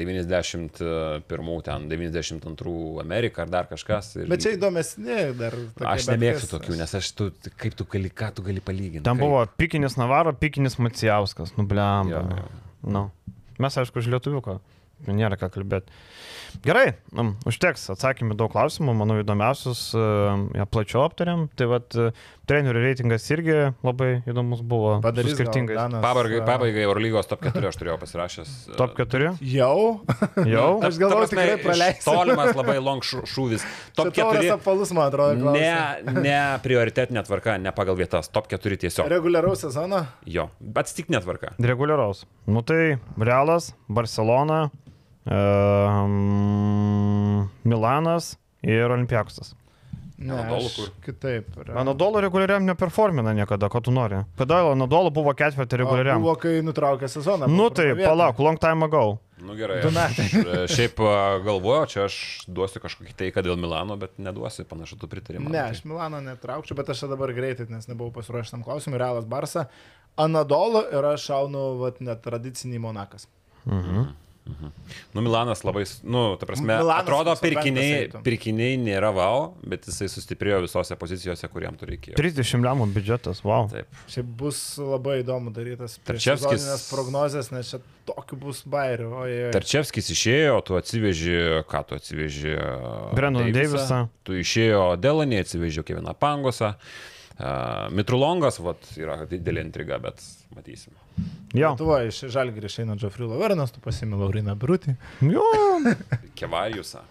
91, 1.41 1.61
ten 1.65 1.89
92 1.89 3.01
Amerika 3.01 3.41
ar 3.43 3.49
dar 3.49 3.67
kažkas. 3.69 4.13
Ir... 4.19 4.27
Bet 4.31 4.43
čia 4.45 4.53
įdomesni 4.55 5.17
dar. 5.39 5.55
tokie, 5.75 5.87
Aš 5.91 6.07
nemėgstu 6.13 6.47
kas- 6.47 6.53
tokių, 6.55 6.77
nes 6.79 6.95
aš 7.01 7.11
tu, 7.17 7.29
kaip 7.57 7.75
tu 7.75 7.87
gali, 7.91 8.09
ką 8.09 8.31
tu 8.37 8.45
gali 8.45 8.61
palyginti. 8.63 9.03
Ten 9.03 9.17
Kaip? 9.17 9.23
buvo 9.25 9.41
pikinis 9.59 9.97
Navaro, 9.97 10.33
pikinis 10.33 10.77
Macijauskas, 10.79 11.55
nubliam. 11.57 12.11
Nu. 12.85 13.09
Mes, 13.59 13.77
aišku, 13.77 13.99
už 14.03 14.07
lietuviuką. 14.13 14.59
Nėra 15.11 15.35
ką 15.39 15.49
kalbėti. 15.51 15.91
Gerai, 16.65 16.95
um, 17.17 17.33
užteks 17.49 17.89
atsakymų 17.95 18.37
daug 18.39 18.53
klausimų, 18.53 18.95
manau 18.97 19.19
įdomiausius, 19.21 19.87
uh, 19.97 20.45
ja, 20.55 20.67
plačiau 20.69 21.03
aptarėm. 21.05 21.47
Tai 21.57 21.67
vad, 21.73 21.97
uh, 21.99 22.25
trenerių 22.49 22.81
reitingas 22.83 23.25
irgi 23.33 23.55
labai 23.85 24.09
įdomus 24.29 24.61
buvo. 24.65 24.95
Padarys. 25.03 25.37
Danas, 25.37 26.01
Pabaigai, 26.03 26.39
a, 26.41 26.45
pabaigai 26.47 26.83
Eurolygos 26.85 27.29
top 27.29 27.43
4 27.45 27.69
aš 27.69 27.79
turėjau 27.79 27.97
pasirašęs. 28.01 28.53
Top 28.79 28.95
4? 28.97 29.33
Jau? 29.41 29.77
Jau? 30.45 30.69
Aš 30.85 30.99
galvoju, 31.01 31.29
tikrai 31.33 31.57
praleisiu. 31.61 32.05
Tolimas 32.09 32.53
labai 32.57 32.77
long 32.83 33.03
šūvis. 33.05 33.65
Top 33.97 34.11
Čia 34.11 34.25
tauras 34.25 34.45
4. 34.45 34.53
apvalus, 34.59 34.93
man 34.95 35.09
atrodo. 35.09 35.39
klausimas. 35.41 36.05
Ne, 36.05 36.21
ne 36.25 36.39
prioritetinė 36.65 37.25
tvarka, 37.27 37.57
ne 37.61 37.73
pagal 37.75 37.97
vietas. 37.99 38.29
Top 38.33 38.49
4 38.51 38.81
tiesiog. 38.85 39.09
Reguliaraus 39.11 39.65
sezono? 39.65 40.05
Jo, 40.29 40.49
bet 40.59 40.93
tik 40.95 41.11
netvarka. 41.13 41.55
Reguliaraus. 41.61 42.25
Nu 42.49 42.61
tai 42.65 42.97
Realas, 43.17 43.73
Barcelona, 43.89 44.67
um, 45.25 46.11
Milanas 47.63 48.37
ir 48.63 48.91
Olimpiaksas. 48.91 49.55
Ne, 50.17 50.31
Anadolu 50.31 50.69
aš? 50.69 50.91
Kitaip. 51.03 51.49
yra. 51.59 51.75
Anadolo 51.81 52.21
reguliariam 52.23 52.63
neperformina 52.63 53.33
niekada, 53.35 53.67
ko 53.69 53.81
tu 53.83 53.91
nori. 53.91 54.21
Kada 54.39 54.61
Anadolo 54.71 55.11
buvo 55.11 55.33
ketvirtį 55.35 55.75
O 55.75 55.79
reguliariam? 55.83 56.23
Buvo, 56.23 56.37
kai 56.39 56.61
nutraukė 56.63 57.09
sezoną. 57.11 57.49
Nu 57.51 57.67
tai, 57.69 57.89
palauk, 57.99 58.39
long 58.39 58.59
time 58.61 58.87
ago. 58.87 59.19
Nu 59.43 59.57
gerai. 59.59 59.81
Du 59.83 59.91
aš, 59.91 59.97
metai. 59.97 60.27
e, 60.63 60.67
Šiaip 60.71 61.01
a, 61.03 61.11
galvoju, 61.43 61.89
čia 61.91 62.05
aš 62.07 62.15
duosiu 62.47 62.79
kažkokį 62.85 63.17
teiką 63.19 63.43
dėl 63.43 63.59
Milano, 63.59 63.99
bet 63.99 64.15
neduosiu, 64.15 64.63
panašu, 64.69 64.95
tu 65.01 65.11
pritari 65.11 65.43
man. 65.43 65.51
Ne, 65.51 65.65
Tai- 65.65 65.75
aš 65.75 65.83
Milano 65.83 66.23
netraukčiau, 66.23 66.79
bet 66.79 66.93
aš 66.95 67.03
čia 67.03 67.11
dabar 67.11 67.35
greitai, 67.35 67.67
nes 67.69 67.89
nebuvau 67.91 68.15
pasiruošęs 68.15 68.55
tam 68.55 68.63
klausimui. 68.63 69.01
Realas 69.01 69.27
Barsa, 69.27 69.67
Anadolo 70.15 70.85
ir 70.95 71.11
aš 71.11 71.27
šaunu 71.27 71.73
vat, 71.83 71.99
netradicinį 71.99 72.79
Monakas. 72.87 73.27
Nu, 75.15 75.21
Milanas 75.25 75.63
labai, 75.65 75.85
nu, 76.05 76.35
ta 76.37 76.45
prasme, 76.45 76.67
Milanas 76.69 77.01
atrodo, 77.01 77.33
pirkiniai, 77.41 78.11
pirkiniai 78.25 78.75
nėra 78.77 79.09
wow, 79.15 79.47
bet 79.65 79.87
jisai 79.89 80.05
sustiprėjo 80.11 80.59
visose 80.67 80.97
pozicijose, 81.01 81.49
kuriam 81.49 81.77
tu 81.79 81.89
reikėjo. 81.89 82.17
30 82.19 82.61
lemų 82.67 82.87
biudžetas, 82.93 83.41
wow. 83.47 83.65
Taip. 83.71 83.89
Čia 84.11 84.21
bus 84.41 84.59
labai 84.77 85.17
įdomu 85.23 85.53
darytas 85.55 85.97
sezoninės 85.97 86.85
prognozės, 86.91 87.49
nes 87.55 87.73
čia 87.73 87.81
tokių 88.05 88.39
bus 88.43 88.61
bairių. 88.69 89.09
Ojej. 89.23 89.49
Tarčevskis 89.55 90.13
išėjo, 90.13 90.61
tu 90.67 90.77
atsiveži, 90.77 91.35
ką 91.71 91.81
tu 91.89 91.97
atsiveži? 91.97 92.53
Brendoną 93.17 93.49
Davisą. 93.55 94.05
Tu 94.27 94.39
išėjo 94.43 94.85
Delanį, 95.01 95.41
atsiveži 95.41 95.85
Keviną 95.89 96.13
Pangosą. 96.21 96.75
Uh, 97.35 97.89
Mitrulongas, 97.91 98.61
vat, 98.63 98.85
yra 98.95 99.17
didelė 99.27 99.65
intriga, 99.65 99.97
bet 99.99 100.21
matysim. 100.55 100.93
Jo. 101.55 101.71
Lietuvoje 101.71 102.09
iš 102.11 102.21
Žalgirį 102.35 102.67
išeina 102.67 102.97
Džofrilo 102.99 103.37
Vernas, 103.39 103.71
tu 103.71 103.79
pasimi 103.83 104.17
Lauriną 104.19 104.55
Brutį. 104.59 104.97
Jo. 105.23 105.45
Kevariusą. 106.39 107.05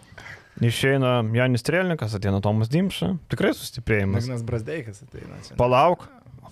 Išeina 0.63 1.17
Janis 1.35 1.65
Strelnikas, 1.65 2.13
ateina 2.15 2.39
Tomas 2.43 2.69
Dimša. 2.71 3.15
Tikrai 3.33 3.51
sustiprėjimas. 3.57 4.23
Magnas 4.23 4.45
Brasdeikas 4.47 5.01
ateina 5.03 5.39
čia. 5.43 5.57
Palauk. 5.59 6.05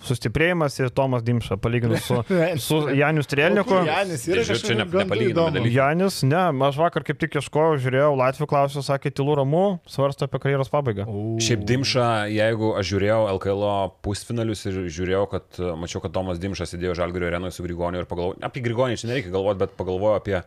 Sustiprėjimas 0.04 0.76
ir 0.82 0.92
Tomas 0.96 1.24
Dimša, 1.26 1.58
palyginus 1.64 2.08
su, 2.08 2.20
su 2.66 2.80
Janiu 2.98 3.24
Strelniku. 3.26 3.64
O 3.64 3.82
kur 3.84 3.88
Janis 3.88 4.26
yra 4.28 4.44
Tai 4.44 4.58
kažkaip 4.58 4.98
nepalyginami. 5.00 5.72
Janis, 5.74 6.20
ne, 6.28 6.42
aš 6.68 6.80
vakar 6.82 7.06
kaip 7.08 7.22
tik 7.22 7.38
ieškojau, 7.40 7.80
žiūrėjau, 7.84 8.12
Latvijų 8.20 8.50
klausiau, 8.52 8.84
sakė, 8.86 9.14
tylų 9.16 9.38
ramu, 9.42 9.64
svarsto 9.90 10.28
apie 10.28 10.42
karjeros 10.44 10.72
pabaigą. 10.74 11.08
Šiaip 11.44 11.64
Dimša, 11.70 12.10
jeigu 12.34 12.74
aš 12.80 12.92
žiūrėjau 12.92 13.22
LKL 13.38 13.66
pusfinalius 14.06 14.66
ir 14.70 14.84
žiūrėjau, 14.92 15.24
kad 15.32 15.64
mačiau, 15.80 16.04
kad 16.04 16.16
Tomas 16.16 16.42
Dimšas 16.44 16.76
sėdėjo 16.76 16.98
Žalgirio 17.00 17.32
arenoje 17.32 17.56
su 17.58 17.66
Grigoniu 17.66 18.04
ir 18.04 18.10
pagalvojau, 18.10 18.42
apie 18.44 18.64
Grigonį 18.66 19.00
čia 19.00 19.10
nereikia 19.12 19.34
galvoti, 19.34 19.64
bet 19.64 19.76
pagalvojau 19.80 20.20
apie 20.20 20.42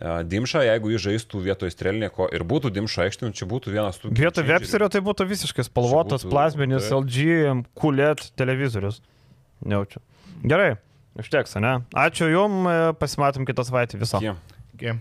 Dimšą, 0.00 0.60
jeigu 0.66 0.90
jis 0.92 1.02
žaistų 1.06 1.40
vietoj 1.46 1.70
Strelniko 1.72 2.26
ir 2.34 2.44
būtų 2.44 2.70
Dimša 2.74 3.06
aikštė, 3.06 3.30
čia 3.36 3.48
būtų 3.48 3.72
vienas 3.72 3.96
tų... 4.02 4.10
Vietoj. 4.16 4.44
Websterio 4.48 4.88
tai 4.92 5.00
būtų 5.04 5.24
visiškai 5.30 5.64
spalvotas, 5.64 6.24
būtų- 6.24 6.32
plazminis 6.34 6.88
taip. 6.90 6.98
LG, 7.00 7.64
QLED 7.80 8.26
televizorius. 8.36 9.00
Jaučiu. 9.64 10.02
Gerai, 10.44 10.74
užteks, 11.16 11.56
ne? 11.64 11.78
Ačiū 11.96 12.28
Jums, 12.28 12.68
pasimatom 13.00 13.48
kitą 13.48 13.64
savaitę 13.64 13.96
viso. 14.00 14.20
Iki. 14.20 14.36
Okay. 14.76 14.98